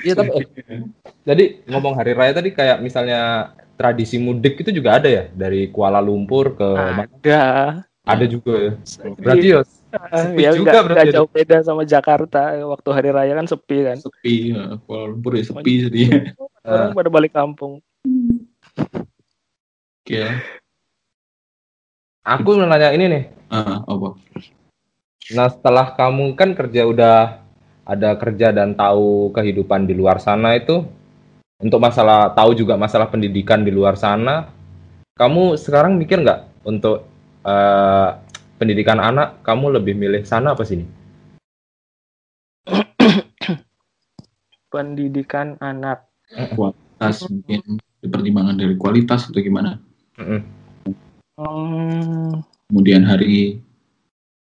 Iya 0.00 0.14
tapi 0.16 0.40
eh, 0.40 0.82
jadi 1.28 1.44
ngomong 1.68 1.92
hari 1.92 2.16
raya 2.16 2.32
tadi 2.32 2.56
kayak 2.56 2.80
misalnya 2.80 3.52
tradisi 3.76 4.16
mudik 4.16 4.56
itu 4.64 4.72
juga 4.72 4.96
ada 4.96 5.08
ya 5.08 5.24
dari 5.28 5.68
Kuala 5.68 6.00
Lumpur 6.00 6.56
ke 6.56 6.68
ada 6.74 7.84
ada 8.08 8.24
juga 8.24 8.54
ya. 8.56 8.72
Berarti 9.20 9.46
ya 9.52 9.60
Ah, 9.60 9.79
Sepi 9.90 10.42
ya 10.46 10.50
juga 10.54 10.70
nggak 10.70 10.84
berarti 10.86 11.08
ya. 11.10 11.14
jauh 11.18 11.30
beda 11.30 11.56
sama 11.66 11.82
Jakarta 11.82 12.54
waktu 12.62 12.88
hari 12.94 13.10
raya 13.10 13.32
kan 13.34 13.46
sepi 13.50 13.78
kan 13.82 13.98
Sepi, 13.98 14.54
ya. 14.54 14.78
Kuala 14.86 15.10
Lumpur 15.10 15.34
ya 15.34 15.44
sepi 15.46 15.72
jadi. 15.90 16.02
orang 16.66 16.94
pada 16.94 17.10
balik 17.10 17.32
kampung 17.34 17.82
Oke. 20.00 20.24
aku 22.24 22.48
mau 22.58 22.66
nanya 22.66 22.90
ini 22.94 23.06
nih. 23.06 23.24
Ah, 23.50 23.82
apa? 23.84 24.16
Nah 25.34 25.48
setelah 25.50 25.94
kamu 25.94 26.34
kan 26.38 26.54
kerja 26.54 26.86
udah 26.86 27.18
ada 27.86 28.10
kerja 28.14 28.54
dan 28.54 28.74
tahu 28.78 29.34
kehidupan 29.34 29.86
di 29.86 29.94
luar 29.94 30.22
sana 30.22 30.54
itu 30.54 30.86
untuk 31.60 31.76
masalah 31.76 32.32
tahu 32.32 32.56
juga 32.56 32.80
masalah 32.80 33.12
pendidikan 33.12 33.60
di 33.60 33.68
luar 33.68 33.92
sana, 34.00 34.48
kamu 35.12 35.60
sekarang 35.60 36.00
mikir 36.00 36.24
nggak 36.24 36.64
untuk 36.64 37.04
eh, 37.44 38.08
pendidikan 38.60 39.00
anak 39.00 39.40
kamu 39.40 39.80
lebih 39.80 39.96
milih 39.96 40.20
sana 40.28 40.52
apa 40.52 40.68
sini? 40.68 40.84
pendidikan 44.72 45.56
anak 45.64 46.04
Kualitas 46.54 47.26
mungkin 47.26 47.80
dipertimbangkan 48.04 48.60
dari 48.60 48.76
kualitas 48.76 49.26
atau 49.26 49.40
gimana? 49.40 49.80
Hmm, 50.20 50.44
Kemudian 52.68 53.02
hari 53.08 53.58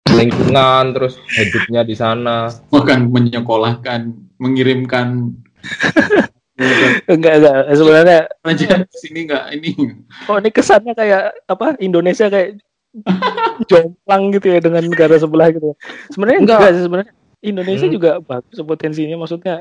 Lingkungan 0.06 0.94
terus 0.94 1.16
hidupnya 1.34 1.88
di 1.88 1.96
sana. 1.96 2.52
akan 2.52 3.10
menyekolahkan, 3.10 4.14
mengirimkan 4.38 5.32
enggak 7.08 7.40
enggak 7.40 7.56
sebenarnya 7.72 8.20
aja 8.44 8.84
sini 8.92 9.32
nggak 9.32 9.46
ini. 9.56 9.72
oh 10.28 10.44
ini 10.44 10.50
kesannya 10.52 10.92
kayak 10.92 11.32
apa 11.48 11.80
Indonesia 11.80 12.28
kayak 12.28 12.60
jomplang 13.70 14.24
gitu 14.36 14.48
ya 14.50 14.60
dengan 14.60 14.84
negara 14.86 15.16
sebelah 15.20 15.50
gitu 15.54 15.76
sebenarnya 16.12 16.40
Enggak. 16.42 16.60
enggak, 16.60 16.72
sih 16.76 16.84
sebenarnya 16.86 17.14
Indonesia 17.40 17.88
Hmm. 17.88 17.96
juga 17.96 18.12
bagus 18.20 18.58
potensinya 18.66 19.16
maksudnya 19.16 19.56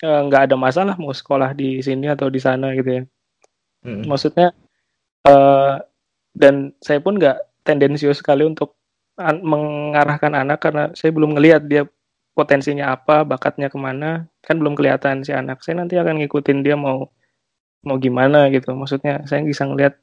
eh, 0.00 0.20
nggak 0.30 0.42
ada 0.52 0.56
masalah 0.56 0.94
mau 0.96 1.12
sekolah 1.12 1.52
di 1.52 1.82
sini 1.82 2.06
atau 2.08 2.30
di 2.30 2.40
sana 2.40 2.72
gitu 2.76 2.90
ya 2.90 3.02
Mm-mm. 3.86 4.06
maksudnya 4.06 4.54
eh 5.26 5.74
dan 6.34 6.70
saya 6.78 7.02
pun 7.02 7.18
nggak 7.18 7.36
tendensius 7.66 8.22
sekali 8.22 8.46
untuk 8.46 8.78
an- 9.18 9.42
mengarahkan 9.42 10.32
anak 10.38 10.58
karena 10.62 10.84
saya 10.94 11.10
belum 11.10 11.34
ngelihat 11.36 11.66
dia 11.66 11.82
potensinya 12.38 12.94
apa, 12.94 13.26
bakatnya 13.26 13.66
ke 13.66 13.74
mana, 13.74 14.30
kan 14.46 14.56
belum 14.62 14.78
kelihatan 14.78 15.26
si 15.26 15.34
anak. 15.34 15.58
Saya 15.66 15.82
nanti 15.82 15.98
akan 15.98 16.22
ngikutin 16.22 16.62
dia 16.62 16.78
mau 16.78 17.10
mau 17.82 17.96
gimana 17.98 18.46
gitu. 18.54 18.70
Maksudnya 18.78 19.26
saya 19.26 19.42
bisa 19.42 19.66
ngelihat 19.66 19.98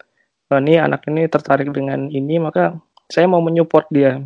oh, 0.52 0.60
nih 0.62 0.82
anak 0.82 1.06
ini 1.10 1.26
tertarik 1.26 1.70
dengan 1.74 2.10
ini, 2.10 2.38
maka 2.38 2.78
saya 3.10 3.26
mau 3.30 3.42
menyupport 3.42 3.86
dia. 3.90 4.22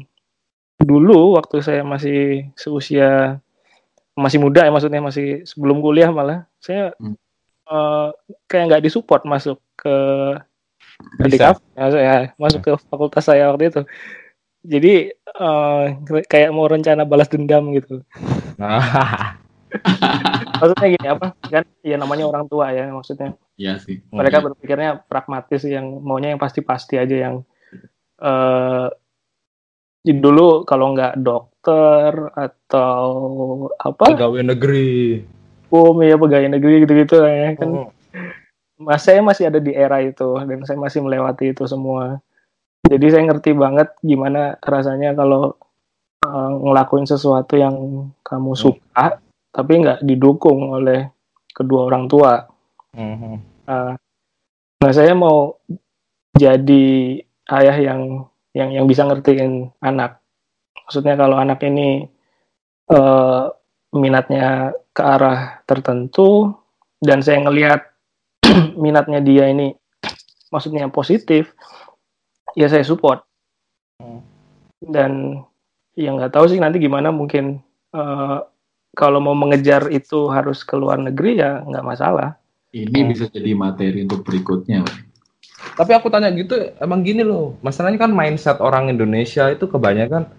Dulu 0.79 1.35
waktu 1.35 1.59
saya 1.59 1.83
masih 1.83 2.47
seusia 2.55 3.39
masih 4.19 4.39
muda 4.43 4.67
ya 4.67 4.71
maksudnya 4.71 4.99
masih 4.99 5.47
sebelum 5.47 5.79
kuliah 5.79 6.11
malah 6.11 6.43
saya 6.59 6.91
Hmm. 6.99 7.15
eh, 7.71 8.09
kayak 8.51 8.65
nggak 8.67 8.83
disupport 8.83 9.23
masuk 9.23 9.63
ke 9.79 9.95
Bisa. 11.23 11.55
DKV, 11.55 11.95
ya, 11.95 12.35
masuk 12.35 12.59
ke 12.59 12.71
fakultas 12.91 13.23
saya 13.23 13.47
waktu 13.47 13.71
itu. 13.71 13.81
Jadi 14.67 14.93
eh, 15.15 15.83
kayak 16.27 16.51
mau 16.51 16.67
rencana 16.67 17.07
balas 17.07 17.31
dendam 17.31 17.71
gitu. 17.71 18.03
Maksudnya 20.59 20.87
gini 20.91 21.07
apa? 21.07 21.27
Kan 21.45 21.65
ya 21.85 21.95
namanya 21.95 22.25
orang 22.25 22.45
tua 22.49 22.73
ya 22.73 22.89
maksudnya. 22.89 23.37
Iya 23.55 23.79
sih. 23.79 24.01
Mereka 24.11 24.41
berpikirnya 24.43 25.03
pragmatis 25.05 25.63
yang 25.67 26.01
maunya 26.03 26.33
yang 26.33 26.41
pasti-pasti 26.41 26.99
aja 26.99 27.15
yang 27.29 27.35
eh 28.19 28.87
jadi 29.99 30.19
dulu 30.25 30.63
kalau 30.63 30.95
nggak 30.95 31.19
dokter 31.19 32.11
atau 32.33 33.03
apa 33.77 34.15
pegawai 34.15 34.41
negeri. 34.41 35.21
hukum 35.69 36.01
ya 36.01 36.17
pegawai 36.17 36.49
negeri 36.49 36.81
gitu-gitu 36.87 37.21
lah 37.21 37.29
ya 37.29 37.49
kan 37.53 37.69
Oh. 37.69 37.87
mas 38.81 39.05
saya 39.05 39.21
masih 39.21 39.53
ada 39.53 39.61
di 39.61 39.69
era 39.75 40.01
itu 40.01 40.33
dan 40.39 40.65
saya 40.65 40.81
masih 40.81 41.05
melewati 41.05 41.53
itu 41.53 41.67
semua 41.69 42.17
jadi 42.89 43.05
saya 43.11 43.23
ngerti 43.29 43.53
banget 43.53 43.93
gimana 44.01 44.57
rasanya 44.65 45.13
kalau 45.13 45.53
eh, 46.25 46.51
ngelakuin 46.57 47.05
sesuatu 47.05 47.53
yang 47.53 48.09
kamu 48.25 48.57
suka 48.57 49.21
tapi 49.49 49.81
nggak 49.81 50.05
didukung 50.05 50.73
oleh 50.73 51.09
kedua 51.51 51.89
orang 51.89 52.05
tua 52.05 52.33
Mhm. 52.89 53.33
Eh, 53.69 53.93
nah 54.81 54.91
saya 54.91 55.13
mau 55.13 55.53
jadi 56.33 56.85
ayah 57.53 57.77
yang 57.77 58.25
yang 58.57 58.73
yang 58.73 58.85
bisa 58.89 59.05
ngertiin 59.05 59.69
anak 59.77 60.17
maksudnya 60.85 61.13
kalau 61.13 61.37
anak 61.37 61.61
ini 61.61 62.09
eh, 62.89 63.43
minatnya 63.93 64.73
ke 64.89 65.01
arah 65.05 65.61
tertentu 65.69 66.49
dan 66.97 67.21
saya 67.21 67.45
ngelihat 67.45 67.85
minatnya 68.83 69.21
dia 69.21 69.45
ini 69.49 69.77
maksudnya 70.49 70.89
positif 70.89 71.53
ya 72.57 72.65
saya 72.65 72.81
support 72.81 73.21
Hmm. 73.99 74.23
dan 74.79 75.43
yang 75.93 76.15
nggak 76.15 76.31
tahu 76.31 76.47
sih 76.47 76.55
nanti 76.55 76.79
gimana 76.79 77.11
mungkin 77.11 77.59
eh, 77.91 78.37
kalau 78.97 79.19
mau 79.21 79.37
mengejar 79.37 79.89
itu 79.93 80.29
harus 80.29 80.65
ke 80.65 80.75
luar 80.77 80.97
negeri 81.01 81.41
ya 81.41 81.61
nggak 81.65 81.85
masalah 81.85 82.39
Ini 82.69 83.01
Hmm. 83.01 83.09
bisa 83.09 83.25
jadi 83.25 83.57
materi 83.57 84.05
untuk 84.05 84.21
berikutnya. 84.21 84.85
Tapi 85.73 85.91
aku 85.97 86.13
tanya 86.13 86.29
gitu, 86.29 86.53
emang 86.77 87.01
gini 87.01 87.25
loh, 87.25 87.57
masalahnya 87.65 87.97
kan 87.97 88.13
mindset 88.13 88.61
orang 88.61 88.93
Indonesia 88.93 89.49
itu 89.49 89.65
kebanyakan 89.65 90.29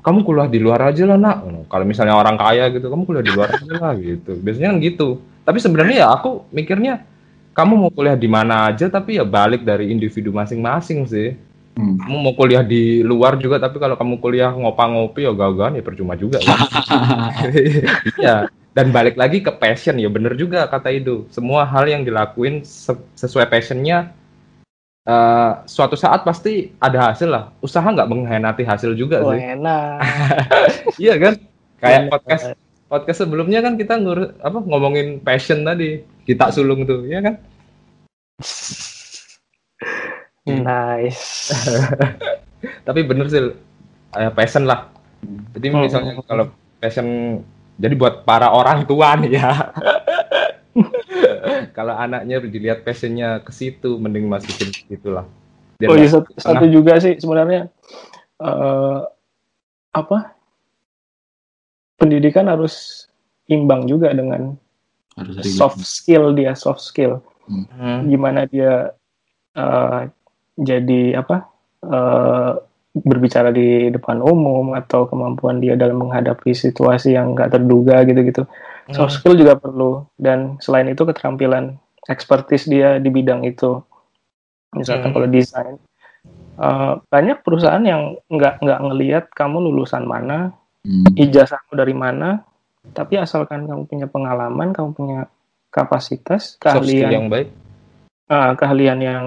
kamu 0.00 0.18
kuliah 0.24 0.48
di 0.48 0.58
luar 0.58 0.80
aja 0.90 1.04
lah 1.04 1.14
nak. 1.20 1.44
Kalau 1.68 1.84
misalnya 1.84 2.16
orang 2.16 2.40
kaya 2.40 2.72
gitu, 2.72 2.88
kamu 2.88 3.04
kuliah 3.04 3.24
di 3.24 3.32
luar 3.36 3.48
aja 3.52 3.72
lah 3.76 3.92
gitu. 3.94 4.32
Biasanya 4.40 4.74
kan 4.74 4.78
gitu. 4.80 5.08
Tapi 5.44 5.58
sebenarnya 5.60 5.96
ya 6.02 6.08
aku 6.10 6.48
mikirnya 6.50 7.04
kamu 7.52 7.72
mau 7.76 7.90
kuliah 7.92 8.16
di 8.16 8.26
mana 8.26 8.72
aja, 8.72 8.88
tapi 8.88 9.20
ya 9.20 9.24
balik 9.28 9.62
dari 9.62 9.92
individu 9.92 10.32
masing-masing 10.32 11.04
sih. 11.06 11.36
Hmm. 11.78 11.96
Kamu 11.96 12.16
mau 12.18 12.34
kuliah 12.34 12.66
di 12.66 13.00
luar 13.06 13.38
juga, 13.38 13.62
tapi 13.62 13.78
kalau 13.78 13.94
kamu 13.94 14.18
kuliah 14.18 14.50
ngopa-ngopi 14.50 15.22
ya 15.24 15.32
gak 15.32 15.78
ya 15.78 15.82
percuma 15.84 16.18
juga 16.18 16.42
kan. 16.42 16.58
Iya. 18.20 18.50
Dan 18.70 18.94
balik 18.94 19.18
lagi 19.18 19.42
ke 19.42 19.50
passion 19.50 19.98
ya 19.98 20.06
bener 20.06 20.38
juga 20.38 20.66
kata 20.70 20.94
itu. 20.94 21.26
Semua 21.30 21.66
hal 21.66 21.90
yang 21.90 22.02
dilakuin 22.06 22.62
se- 22.62 23.02
sesuai 23.18 23.50
passionnya 23.50 24.14
eh, 25.06 25.52
suatu 25.66 25.98
saat 25.98 26.22
pasti 26.22 26.70
ada 26.78 27.10
hasil 27.10 27.28
lah. 27.30 27.44
Usaha 27.62 27.86
nggak 27.86 28.06
mengkhianati 28.06 28.62
hasil 28.62 28.94
juga 28.94 29.22
oh, 29.26 29.34
sih. 29.34 29.42
enak 29.42 29.98
Iya 31.02 31.14
kan? 31.18 31.34
Kayak 31.80 32.00
Bener. 32.06 32.10
podcast 32.12 32.44
podcast 32.90 33.18
sebelumnya 33.22 33.62
kan 33.62 33.74
kita 33.78 33.94
ngur 33.98 34.38
apa 34.42 34.58
ngomongin 34.58 35.22
passion 35.22 35.66
tadi. 35.66 36.02
Kita 36.26 36.54
sulung 36.54 36.86
tuh, 36.86 37.06
ya 37.10 37.22
kan? 37.22 37.34
nice 40.48 41.52
Tapi 42.86 43.00
bener 43.08 43.26
sih 43.32 43.40
eh, 44.20 44.30
passion 44.36 44.68
lah. 44.68 44.92
Jadi 45.56 45.66
Hmm. 45.72 45.80
misalnya 45.84 46.12
kalau 46.28 46.52
passion 46.76 47.40
jadi 47.80 47.94
buat 47.96 48.28
para 48.28 48.52
orang 48.52 48.84
tua 48.84 49.16
nih 49.16 49.40
ya. 49.40 49.72
kalau 51.76 51.96
anaknya 51.96 52.44
dilihat 52.44 52.84
passionnya 52.84 53.40
ke 53.40 53.52
situ, 53.52 53.96
mending 53.96 54.28
masukin 54.28 54.68
ke 54.68 54.82
situ 54.92 55.08
lah. 55.08 55.24
Biar 55.80 55.88
Oh 55.88 55.96
iya 55.96 56.08
satu, 56.12 56.30
satu 56.36 56.66
juga 56.68 57.00
sih 57.00 57.16
sebenarnya 57.16 57.72
eh 58.40 59.00
apa 59.90 60.36
pendidikan 61.96 62.48
harus 62.48 63.04
imbang 63.48 63.88
juga 63.88 64.12
dengan 64.12 64.54
Harus 65.16 65.42
soft 65.56 65.80
skill 65.82 66.32
dia 66.36 66.52
soft 66.54 66.84
skill 66.84 67.24
Hmm. 67.50 68.06
gimana 68.06 68.46
dia 68.46 68.94
eh, 69.58 70.00
jadi 70.54 71.20
apa 71.20 71.50
eh, 71.82 72.52
berbicara 72.90 73.54
di 73.54 73.86
depan 73.88 74.18
umum 74.18 74.74
atau 74.74 75.06
kemampuan 75.06 75.62
dia 75.62 75.78
dalam 75.78 76.02
menghadapi 76.02 76.50
situasi 76.50 77.14
yang 77.14 77.38
nggak 77.38 77.54
terduga 77.54 78.02
gitu-gitu 78.02 78.42
soft 78.90 79.14
skill 79.14 79.38
juga 79.38 79.54
perlu 79.54 80.02
dan 80.18 80.58
selain 80.58 80.90
itu 80.90 81.06
keterampilan 81.06 81.78
expertise 82.10 82.66
dia 82.66 82.98
di 82.98 83.06
bidang 83.06 83.46
itu 83.46 83.78
misalkan 84.74 85.10
Hmm. 85.10 85.16
kalau 85.16 85.28
desain 85.30 85.76
eh, 86.60 86.92
banyak 87.06 87.40
perusahaan 87.40 87.80
yang 87.80 88.18
nggak 88.26 88.58
nggak 88.60 88.80
ngelihat 88.84 89.24
kamu 89.30 89.62
lulusan 89.70 90.04
mana 90.04 90.50
Hmm. 90.80 91.04
ijazahmu 91.12 91.76
dari 91.76 91.92
mana 91.92 92.40
tapi 92.90 93.20
asalkan 93.20 93.68
kamu 93.68 93.84
punya 93.84 94.06
pengalaman 94.08 94.72
kamu 94.72 94.90
punya 94.96 95.20
kapasitas 95.70 96.56
Soft 96.56 96.82
skill 96.82 97.06
keahlian 97.06 97.10
yang 97.12 97.26
baik. 97.28 97.48
ah, 98.26 98.56
keahlian 98.56 98.98
yang 98.98 99.26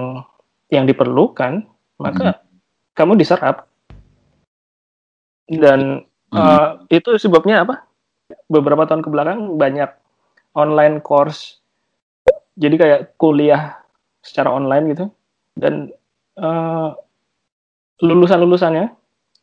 yang 0.74 0.86
diperlukan 0.90 1.62
maka 2.02 2.42
kamu 2.98 3.14
diserap. 3.18 3.70
Dan 5.46 6.02
Hmm. 6.34 6.42
eh, 6.90 6.98
itu 6.98 7.14
sebabnya 7.14 7.62
apa? 7.62 7.86
Beberapa 8.50 8.90
tahun 8.90 9.06
ke 9.06 9.08
belakang 9.12 9.54
banyak 9.54 9.86
online 10.58 10.98
course. 10.98 11.62
Jadi 12.58 12.74
kayak 12.74 13.00
kuliah 13.14 13.78
secara 14.18 14.50
online 14.50 14.84
gitu. 14.90 15.06
Dan 15.54 15.94
eh, 16.34 16.90
lulusan-lulusannya 18.02 18.90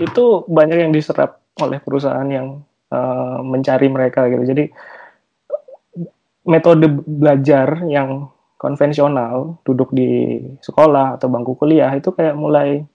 itu 0.03 0.43
banyak 0.51 0.83
yang 0.83 0.91
diserap 0.91 1.39
oleh 1.63 1.79
perusahaan 1.79 2.27
yang 2.27 2.59
eh, 2.91 3.39
mencari 3.39 3.87
mereka 3.87 4.27
gitu. 4.27 4.43
Jadi 4.43 4.67
metode 6.43 6.91
belajar 7.07 7.87
yang 7.87 8.27
konvensional 8.61 9.57
duduk 9.65 9.89
di 9.89 10.37
sekolah 10.61 11.17
atau 11.17 11.25
bangku 11.33 11.57
kuliah 11.57 11.89
itu 11.97 12.13
kayak 12.13 12.37
mulai 12.37 12.85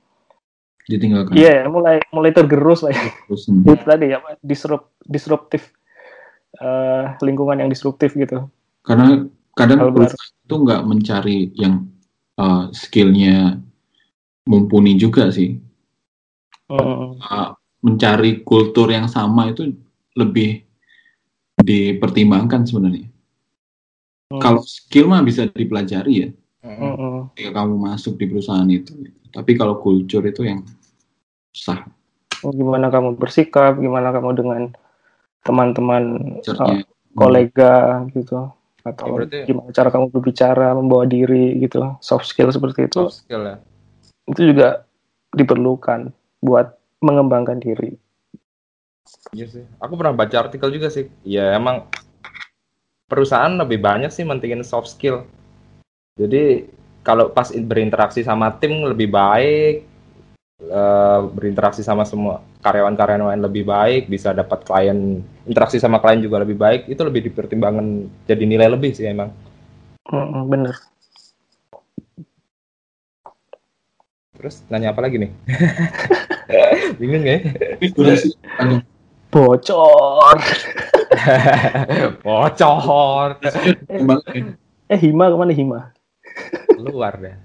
Ditinggalkan. 0.86 1.34
iya 1.34 1.66
mulai 1.66 1.98
mulai 2.14 2.30
tergerus 2.30 2.86
lah 2.86 2.94
ya. 2.94 3.02
Hmm. 3.26 3.66
itu 3.66 3.82
tadi 3.82 4.14
ya 4.14 4.22
disrupt 4.38 4.94
disruptif 5.02 5.74
eh, 6.62 7.04
lingkungan 7.26 7.58
yang 7.58 7.66
disruptif 7.66 8.14
gitu 8.14 8.46
Karena 8.86 9.26
kadang 9.58 9.90
itu 10.46 10.54
nggak 10.54 10.86
mencari 10.86 11.50
yang 11.58 11.90
uh, 12.38 12.68
skillnya 12.70 13.58
mumpuni 14.46 14.94
juga 14.94 15.32
sih. 15.32 15.58
Hmm. 16.70 17.18
Uh, 17.18 17.50
mencari 17.82 18.46
kultur 18.46 18.90
yang 18.90 19.10
sama 19.10 19.50
itu 19.50 19.74
lebih 20.14 20.62
dipertimbangkan 21.58 22.62
sebenarnya. 22.66 23.10
Hmm. 24.26 24.42
Kalau 24.42 24.60
skill 24.60 25.06
mah 25.06 25.22
bisa 25.22 25.46
dipelajari 25.46 26.14
ya, 26.18 26.28
Hmm. 26.60 26.92
Hmm. 26.92 27.22
ketika 27.30 27.62
kamu 27.62 27.74
masuk 27.78 28.18
di 28.18 28.26
perusahaan 28.26 28.66
itu. 28.66 28.90
Tapi 29.30 29.54
kalau 29.54 29.78
kultur 29.78 30.22
itu 30.22 30.42
yang 30.42 30.66
susah. 31.50 31.86
gimana 32.44 32.88
kamu 32.88 33.16
bersikap 33.16 33.74
gimana 33.76 34.10
kamu 34.10 34.30
dengan 34.34 34.62
teman-teman 35.40 36.02
eh, 36.36 36.84
kolega 37.12 37.74
gitu 38.12 38.52
atau 38.82 39.04
Ya, 39.04 39.14
berarti- 39.16 39.44
gimana 39.46 39.68
cara 39.72 39.88
kamu 39.88 40.06
berbicara 40.10 40.66
membawa 40.72 41.04
diri 41.04 41.56
gitu 41.58 41.96
soft 41.98 42.22
skill 42.24 42.50
seperti 42.50 42.86
itu 42.86 43.02
Soft 43.02 43.24
skill 43.24 43.42
ya. 43.42 43.56
itu 44.26 44.52
juga 44.52 44.84
diperlukan 45.32 46.12
buat 46.38 46.74
mengembangkan 47.00 47.58
diri 47.58 47.94
Iya 49.32 49.46
sih. 49.48 49.64
Aku 49.78 49.94
pernah 49.94 50.12
baca 50.12 50.36
artikel 50.36 50.66
juga 50.68 50.86
sih. 50.86 51.06
Ya 51.22 51.54
emang 51.54 51.86
perusahaan 53.06 53.54
lebih 53.54 53.78
banyak 53.78 54.10
sih 54.10 54.26
mentingin 54.26 54.66
soft 54.66 54.90
skill. 54.90 55.22
Jadi 56.18 56.66
kalau 57.06 57.30
pas 57.30 57.54
in- 57.54 57.66
berinteraksi 57.66 58.26
sama 58.26 58.50
tim 58.58 58.82
lebih 58.82 59.06
baik, 59.14 59.86
eh, 60.58 61.20
berinteraksi 61.30 61.86
sama 61.86 62.02
semua 62.02 62.42
karyawan-karyawan 62.66 63.38
yang 63.38 63.46
lebih 63.46 63.62
baik, 63.62 64.10
bisa 64.10 64.34
dapat 64.34 64.66
klien 64.66 65.22
interaksi 65.46 65.78
sama 65.78 66.02
klien 66.02 66.18
juga 66.18 66.42
lebih 66.42 66.58
baik, 66.58 66.90
itu 66.90 66.98
lebih 67.06 67.30
dipertimbangkan 67.30 68.10
jadi 68.26 68.42
nilai 68.42 68.68
lebih 68.74 68.90
sih 68.90 69.06
emang. 69.06 69.30
Mm, 70.10 70.50
bener. 70.50 70.74
Terus 74.36 74.62
nanya 74.68 74.92
apa 74.92 75.00
lagi 75.06 75.16
nih? 75.22 75.30
Bingung 77.00 77.24
ya? 77.24 77.38
Ini 77.80 77.86
durasi 77.94 78.34
panjang. 78.58 78.82
Bocor. 79.36 80.36
Bocor. 82.24 83.28
Ya. 83.44 83.50
Eh 84.88 84.96
Hima 84.96 85.28
ke 85.28 85.36
mana 85.36 85.52
Hima? 85.52 85.80
Luar 86.80 87.20
deh. 87.20 87.36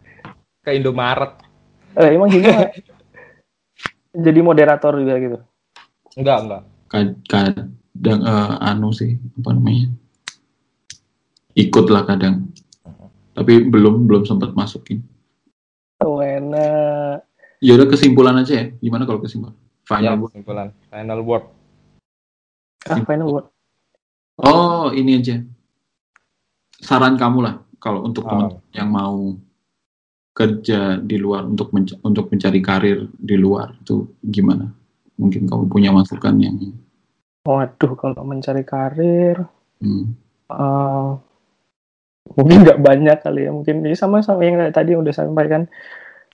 Ke 0.64 0.72
Indomaret. 0.72 1.36
Eh 2.00 2.16
emang 2.16 2.32
Hima 2.32 2.72
jadi 4.12 4.40
moderator 4.40 4.96
juga 5.00 5.16
gitu. 5.20 5.38
Enggak, 6.16 6.38
enggak. 6.44 6.62
Kad- 6.88 7.20
kadang 7.28 8.20
eh, 8.24 8.56
anu 8.64 8.92
sih 8.92 9.16
apa 9.40 9.52
namanya 9.52 9.88
ikut 11.56 11.88
lah 11.88 12.04
kadang 12.04 12.52
tapi 13.32 13.64
belum 13.64 14.08
belum 14.08 14.24
sempat 14.24 14.52
masukin 14.52 15.04
Oh, 16.00 16.20
enak. 16.20 17.24
ya 17.64 17.76
udah 17.76 17.88
kesimpulan 17.88 18.36
aja 18.36 18.54
ya 18.60 18.66
gimana 18.80 19.04
kalau 19.04 19.20
kesimpulan 19.20 19.56
Ya, 19.56 19.88
final 19.88 20.16
word. 20.20 20.32
kesimpulan. 20.32 20.68
Final 20.88 21.20
word. 21.24 21.44
Ah, 22.90 22.98
final 23.06 23.30
word. 23.30 23.46
oh 24.42 24.90
ini 24.90 25.22
aja 25.22 25.38
saran 26.82 27.14
kamu 27.14 27.40
lah 27.46 27.56
kalau 27.78 28.02
untuk 28.02 28.26
Oh. 28.26 28.30
teman 28.30 28.50
yang 28.74 28.90
mau 28.90 29.38
kerja 30.32 30.98
di 30.98 31.20
luar 31.20 31.44
untuk 31.46 31.70
menca- 31.76 32.00
untuk 32.02 32.32
mencari 32.32 32.64
karir 32.64 33.06
di 33.12 33.36
luar 33.36 33.76
itu 33.78 34.16
gimana 34.24 34.72
mungkin 35.20 35.46
kamu 35.46 35.70
punya 35.70 35.94
masukan 35.94 36.34
yang 36.40 36.58
Waduh, 37.42 37.98
kalau 37.98 38.22
mencari 38.22 38.62
karir, 38.62 39.34
hmm, 39.82 40.06
eh, 40.54 41.10
mungkin 42.38 42.58
nggak 42.62 42.78
banyak 42.78 43.18
kali 43.18 43.50
ya. 43.50 43.52
Mungkin 43.52 43.82
ini 43.82 43.98
sama-sama 43.98 44.46
yang 44.46 44.62
kayak 44.62 44.78
tadi 44.78 44.94
udah 44.94 45.10
saya 45.10 45.26
sampaikan. 45.26 45.66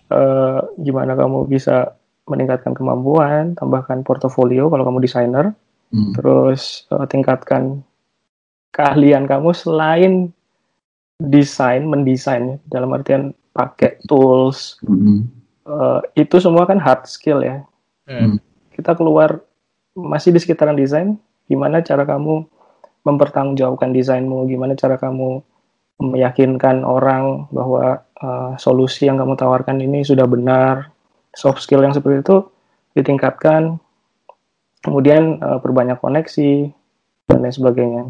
eh, 0.08 0.60
gimana 0.80 1.16
kamu 1.16 1.48
bisa 1.48 1.96
meningkatkan 2.28 2.72
kemampuan, 2.72 3.56
tambahkan 3.56 4.04
portofolio 4.04 4.68
kalau 4.68 4.84
kamu 4.84 5.04
desainer, 5.04 5.52
hmm, 5.94 6.14
terus 6.18 6.86
eh, 6.92 7.06
tingkatkan 7.10 7.84
keahlian 8.72 9.26
kamu 9.26 9.52
selain 9.54 10.14
desain, 11.18 11.84
mendesain 11.86 12.56
ya, 12.56 12.58
dalam 12.70 12.94
artian 12.94 13.34
pakai 13.54 13.98
tools, 14.06 14.78
hmm, 14.86 15.26
eh, 15.66 16.00
itu 16.20 16.38
semua 16.38 16.70
kan 16.70 16.78
hard 16.78 17.06
skill 17.10 17.42
ya. 17.42 17.64
Hmm. 18.08 18.40
kita 18.72 18.96
keluar 18.96 19.44
masih 19.92 20.32
di 20.32 20.40
sekitaran 20.40 20.80
desain, 20.80 21.20
gimana 21.52 21.84
cara 21.84 22.08
kamu 22.08 22.48
mempertanggungjawabkan 23.04 23.92
desainmu, 23.96 24.48
gimana 24.48 24.80
cara 24.80 24.96
kamu 24.96 25.44
meyakinkan 25.98 26.86
orang 26.86 27.50
bahwa 27.50 28.06
uh, 28.22 28.54
solusi 28.62 29.10
yang 29.10 29.18
kamu 29.18 29.34
tawarkan 29.34 29.82
ini 29.82 30.06
sudah 30.06 30.30
benar, 30.30 30.94
soft 31.34 31.64
skill 31.66 31.82
yang 31.82 31.96
seperti 31.96 32.22
itu 32.22 32.38
ditingkatkan, 32.94 33.82
kemudian 34.88 35.44
uh, 35.44 35.60
perbanyak 35.60 36.00
koneksi 36.00 36.72
dan 37.28 37.44
lain 37.44 37.52
sebagainya. 37.52 38.04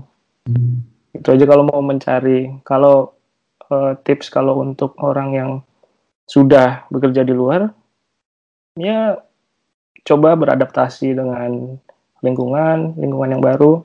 hmm. 0.45 0.77
Itu 1.17 1.33
aja 1.33 1.45
kalau 1.49 1.65
mau 1.65 1.81
mencari. 1.81 2.61
Kalau 2.61 3.17
uh, 3.73 3.97
tips 4.05 4.29
kalau 4.29 4.61
untuk 4.61 4.93
orang 5.01 5.29
yang 5.33 5.51
sudah 6.29 6.85
bekerja 6.93 7.25
di 7.25 7.33
luar, 7.33 7.73
ya 8.77 9.17
coba 10.05 10.37
beradaptasi 10.37 11.17
dengan 11.17 11.81
lingkungan, 12.21 12.93
lingkungan 13.01 13.33
yang 13.33 13.43
baru. 13.43 13.81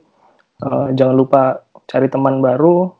Uh, 0.61 0.93
jangan 0.93 1.15
lupa 1.17 1.65
cari 1.89 2.07
teman 2.07 2.39
baru, 2.39 2.93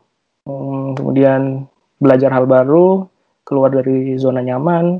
um, 0.50 0.98
kemudian 0.98 1.70
belajar 2.02 2.34
hal 2.34 2.50
baru, 2.50 3.06
keluar 3.46 3.70
dari 3.70 4.18
zona 4.18 4.42
nyaman. 4.42 5.00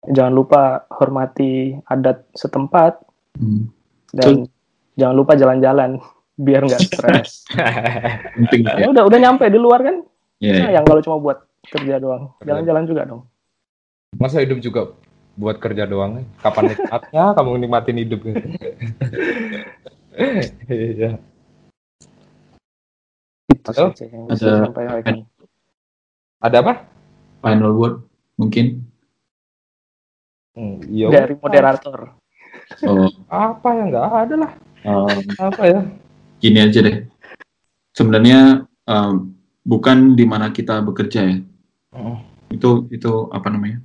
Jangan 0.00 0.32
lupa 0.32 0.88
hormati 0.88 1.76
adat 1.84 2.24
setempat 2.32 3.10
Hmm. 3.38 3.70
Dan 4.14 4.46
jangan 4.98 5.14
lupa 5.14 5.32
jalan-jalan 5.38 5.98
biar 6.40 6.62
nggak 6.66 6.82
stres. 6.82 7.44
penting 8.38 8.64
ya 8.64 8.74
Ya 8.82 8.86
udah 8.90 9.04
udah 9.06 9.18
nyampe 9.20 9.44
di 9.50 9.58
luar 9.60 9.80
kan? 9.84 9.96
ya, 10.40 10.56
ya. 10.56 10.60
Sayang 10.66 10.84
kalau 10.88 11.00
cuma 11.04 11.16
buat 11.20 11.38
kerja 11.68 12.00
doang. 12.00 12.32
Jalan-jalan 12.42 12.84
juga 12.88 13.02
dong. 13.04 13.22
Masa 14.16 14.42
hidup 14.42 14.58
juga 14.58 14.96
buat 15.36 15.60
kerja 15.60 15.84
doang? 15.86 16.24
Kapan 16.40 16.74
nikmatnya 16.74 17.24
kamu 17.36 17.50
nikmatin 17.60 17.98
hidup? 18.00 18.20
Iya. 20.66 21.20
Halo? 23.70 23.92
yang 24.00 24.26
Ada-. 25.04 25.24
Ada 26.40 26.58
apa? 26.64 26.74
final 27.40 27.72
word 27.72 28.04
mungkin 28.36 28.84
Hmm, 30.50 30.82
iya. 30.90 31.06
Dari 31.08 31.38
moderator. 31.38 32.10
Oh, 32.86 33.10
Apa 33.28 33.68
ya 33.74 33.82
nggak 33.90 34.06
ada 34.26 34.34
lah. 34.36 34.52
um, 34.86 35.18
Apa 35.38 35.62
ya? 35.66 35.80
gini 36.40 36.58
aja 36.58 36.80
deh. 36.80 37.04
Sebenarnya 37.92 38.64
um, 38.88 39.36
bukan 39.62 40.16
di 40.16 40.24
mana 40.24 40.50
kita 40.50 40.80
bekerja 40.80 41.20
ya. 41.28 41.36
Hmm. 41.92 42.24
Itu 42.48 42.88
itu 42.88 43.28
apa 43.30 43.52
namanya? 43.52 43.84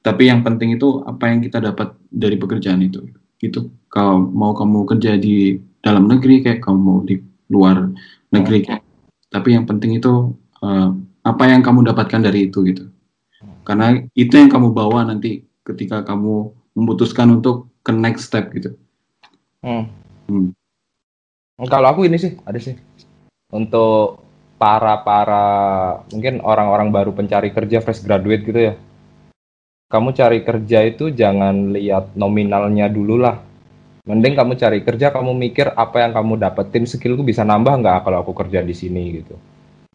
Tapi 0.00 0.28
yang 0.32 0.42
penting 0.42 0.74
itu 0.76 1.04
apa 1.06 1.30
yang 1.30 1.40
kita 1.44 1.62
dapat 1.62 1.94
dari 2.10 2.36
pekerjaan 2.36 2.82
itu. 2.82 3.06
Gitu. 3.38 3.70
Kalau 3.88 4.20
mau 4.20 4.52
kamu 4.52 4.84
kerja 4.84 5.16
di 5.16 5.56
dalam 5.80 6.10
negeri 6.10 6.44
kayak 6.44 6.60
kamu 6.60 6.78
mau 6.80 6.98
di 7.06 7.16
luar 7.48 7.88
negeri 8.34 8.66
kayak. 8.66 8.82
Tapi 9.30 9.54
yang 9.54 9.64
penting 9.64 9.96
itu 10.02 10.34
uh, 10.60 10.90
apa 11.22 11.44
yang 11.46 11.62
kamu 11.62 11.86
dapatkan 11.86 12.20
dari 12.26 12.50
itu 12.50 12.66
gitu. 12.66 12.90
Karena 13.62 13.94
itu 14.18 14.34
yang 14.34 14.50
kamu 14.50 14.74
bawa 14.74 15.06
nanti 15.06 15.46
ketika 15.62 16.02
kamu 16.02 16.50
memutuskan 16.74 17.30
untuk 17.38 17.69
ke 17.80 17.90
next 17.92 18.28
step 18.28 18.52
gitu. 18.52 18.76
Hmm. 19.64 19.88
Hmm. 20.28 20.52
Kalau 21.68 21.92
aku 21.92 22.08
ini 22.08 22.16
sih 22.16 22.36
ada 22.48 22.56
sih 22.56 22.76
untuk 23.52 24.24
para 24.60 25.00
para 25.00 25.44
mungkin 26.12 26.40
orang-orang 26.44 26.88
baru 26.92 27.10
pencari 27.16 27.52
kerja 27.52 27.80
fresh 27.80 28.04
graduate 28.04 28.44
gitu 28.44 28.60
ya. 28.72 28.74
Kamu 29.90 30.14
cari 30.14 30.46
kerja 30.46 30.86
itu 30.86 31.10
jangan 31.10 31.74
lihat 31.74 32.14
nominalnya 32.14 32.86
dulu 32.86 33.18
lah. 33.18 33.42
Mending 34.06 34.32
kamu 34.38 34.56
cari 34.56 34.80
kerja, 34.80 35.12
kamu 35.12 35.36
mikir 35.36 35.76
apa 35.76 36.00
yang 36.00 36.16
kamu 36.16 36.40
dapetin 36.40 36.88
skillku 36.88 37.20
bisa 37.20 37.44
nambah 37.44 37.84
nggak 37.84 38.06
kalau 38.06 38.22
aku 38.24 38.32
kerja 38.32 38.64
di 38.64 38.72
sini 38.72 39.20
gitu. 39.20 39.34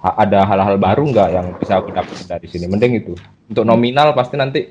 Ha- 0.04 0.22
ada 0.22 0.46
hal-hal 0.46 0.78
baru 0.78 1.10
nggak 1.10 1.30
yang 1.32 1.48
bisa 1.58 1.80
aku 1.80 1.90
dapetin 1.96 2.28
dari 2.28 2.46
sini? 2.46 2.70
Mending 2.70 2.94
itu. 3.02 3.14
Untuk 3.50 3.66
nominal 3.66 4.12
pasti 4.14 4.36
nanti 4.36 4.62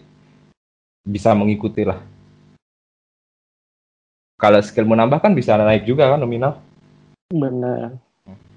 bisa 1.03 1.33
mengikuti 1.33 1.83
lah. 1.83 1.99
Kalau 4.35 4.59
skillmu 4.59 4.99
nambah 4.99 5.23
kan 5.23 5.33
bisa 5.33 5.55
naik 5.55 5.87
juga 5.87 6.11
kan 6.11 6.19
nominal. 6.19 6.59
Benar. 7.31 7.97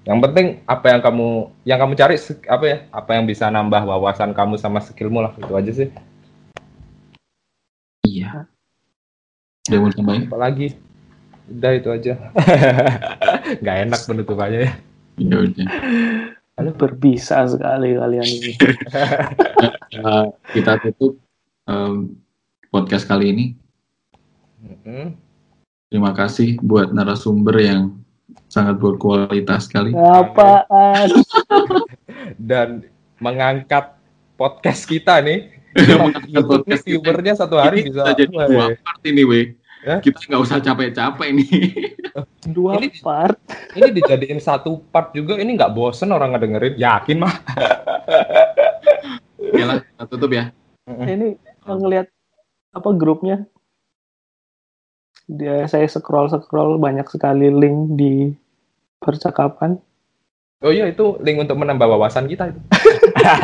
Yang 0.08 0.18
penting 0.24 0.46
apa 0.64 0.86
yang 0.88 1.00
kamu 1.04 1.28
yang 1.68 1.78
kamu 1.78 1.92
cari 1.94 2.16
apa 2.48 2.64
ya? 2.64 2.76
Apa 2.90 3.10
yang 3.14 3.24
bisa 3.28 3.46
nambah 3.52 3.84
wawasan 3.84 4.32
kamu 4.34 4.58
sama 4.58 4.80
skillmu 4.82 5.22
lah 5.22 5.32
itu 5.36 5.52
aja 5.54 5.72
sih. 5.72 5.88
Iya. 8.08 8.48
Ada 9.68 9.76
mau 9.78 9.92
tambahin? 9.92 10.24
Apalagi 10.26 10.68
udah 11.48 11.72
itu 11.76 11.88
aja. 11.92 12.14
Nggak 13.60 13.76
enak 13.84 14.00
penutupannya 14.08 14.60
ya. 14.64 14.72
Ya 15.20 15.36
udah. 15.44 15.66
Berbisa 16.74 17.46
sekali 17.46 17.94
kalian 17.94 18.26
ini. 18.26 18.52
Eh, 19.94 20.26
kita 20.56 20.80
tutup 20.82 21.20
em, 21.68 22.16
podcast 22.72 23.04
kali 23.06 23.30
ini. 23.30 23.44
Mm-mm. 24.58 25.27
Terima 25.88 26.12
kasih 26.12 26.60
buat 26.60 26.92
narasumber 26.92 27.56
yang 27.64 27.96
sangat 28.52 28.76
berkualitas 28.76 29.64
sekali. 29.64 29.96
Apaan? 29.96 31.08
Dan 32.50 32.84
mengangkat 33.24 33.96
podcast 34.36 34.84
kita 34.84 35.24
nih. 35.24 35.48
Mengangkat 35.72 36.28
YouTube 36.28 36.48
podcast 36.60 36.84
viewernya 36.84 37.34
satu 37.40 37.56
hari 37.56 37.88
Ini 37.88 37.88
bisa. 37.88 38.04
kita 38.04 38.12
jadi 38.20 38.28
dua 38.28 38.66
part 38.84 39.02
ini, 39.08 39.22
weh. 39.24 39.46
Ya? 39.80 39.96
Kita 40.04 40.20
nggak 40.28 40.42
usah 40.44 40.58
capek-capek 40.60 41.28
nih. 41.32 41.48
Dua 42.52 42.76
Ini- 42.76 42.98
part. 43.00 43.38
Ini 43.72 43.88
dijadiin 43.88 44.40
satu 44.44 44.84
part 44.92 45.16
juga. 45.16 45.40
Ini 45.40 45.56
nggak 45.56 45.72
bosen 45.72 46.12
orang 46.12 46.36
ngedengerin. 46.36 46.76
Yakin 46.76 47.16
mah. 47.22 47.32
Oke 49.40 49.62
lah, 49.64 49.80
kita 49.80 50.04
tutup 50.04 50.30
ya. 50.36 50.52
Ini 50.84 51.38
ngelihat 51.64 52.12
apa 52.76 52.88
grupnya? 52.92 53.48
Dia 55.28 55.68
saya 55.68 55.84
scroll 55.84 56.32
scroll 56.32 56.80
banyak 56.80 57.04
sekali 57.06 57.52
link 57.52 58.00
di 58.00 58.32
percakapan. 58.96 59.76
Oh 60.58 60.74
iya 60.74 60.90
itu 60.90 61.20
link 61.22 61.38
untuk 61.38 61.60
menambah 61.60 61.86
wawasan 61.86 62.26
kita 62.26 62.50
itu. 62.50 62.60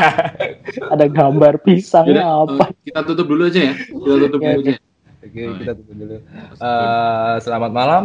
ada 0.95 1.07
gambar 1.07 1.63
pisangnya 1.63 2.27
Yaudah, 2.27 2.59
apa? 2.59 2.65
eh, 2.73 2.91
kita 2.91 3.01
tutup 3.07 3.27
dulu 3.31 3.43
aja 3.47 3.61
ya. 3.71 3.75
Kita 3.77 4.15
tutup 4.27 4.41
dulu 4.43 4.59
oke. 4.59 4.65
aja. 4.67 4.75
Oke, 5.25 5.43
kita 5.63 5.73
tutup 5.79 5.95
dulu. 5.95 6.17
Eh, 6.59 7.35
selamat 7.45 7.71
malam. 7.71 8.05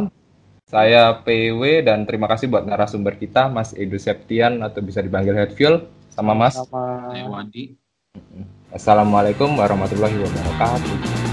Saya 0.69 1.17
PW 1.25 1.81
dan 1.81 2.05
terima 2.05 2.29
kasih 2.29 2.45
buat 2.45 2.61
narasumber 2.61 3.17
kita, 3.17 3.49
Mas 3.49 3.73
Edo 3.73 3.97
Septian 3.97 4.61
atau 4.61 4.85
bisa 4.85 5.01
dipanggil 5.01 5.33
Headfuel 5.33 5.89
sama 6.13 6.37
Mas. 6.37 6.61
Sama 6.61 7.09
Saya. 7.09 7.73
Assalamualaikum 8.69 9.49
warahmatullahi 9.57 10.13
wabarakatuh. 10.21 11.28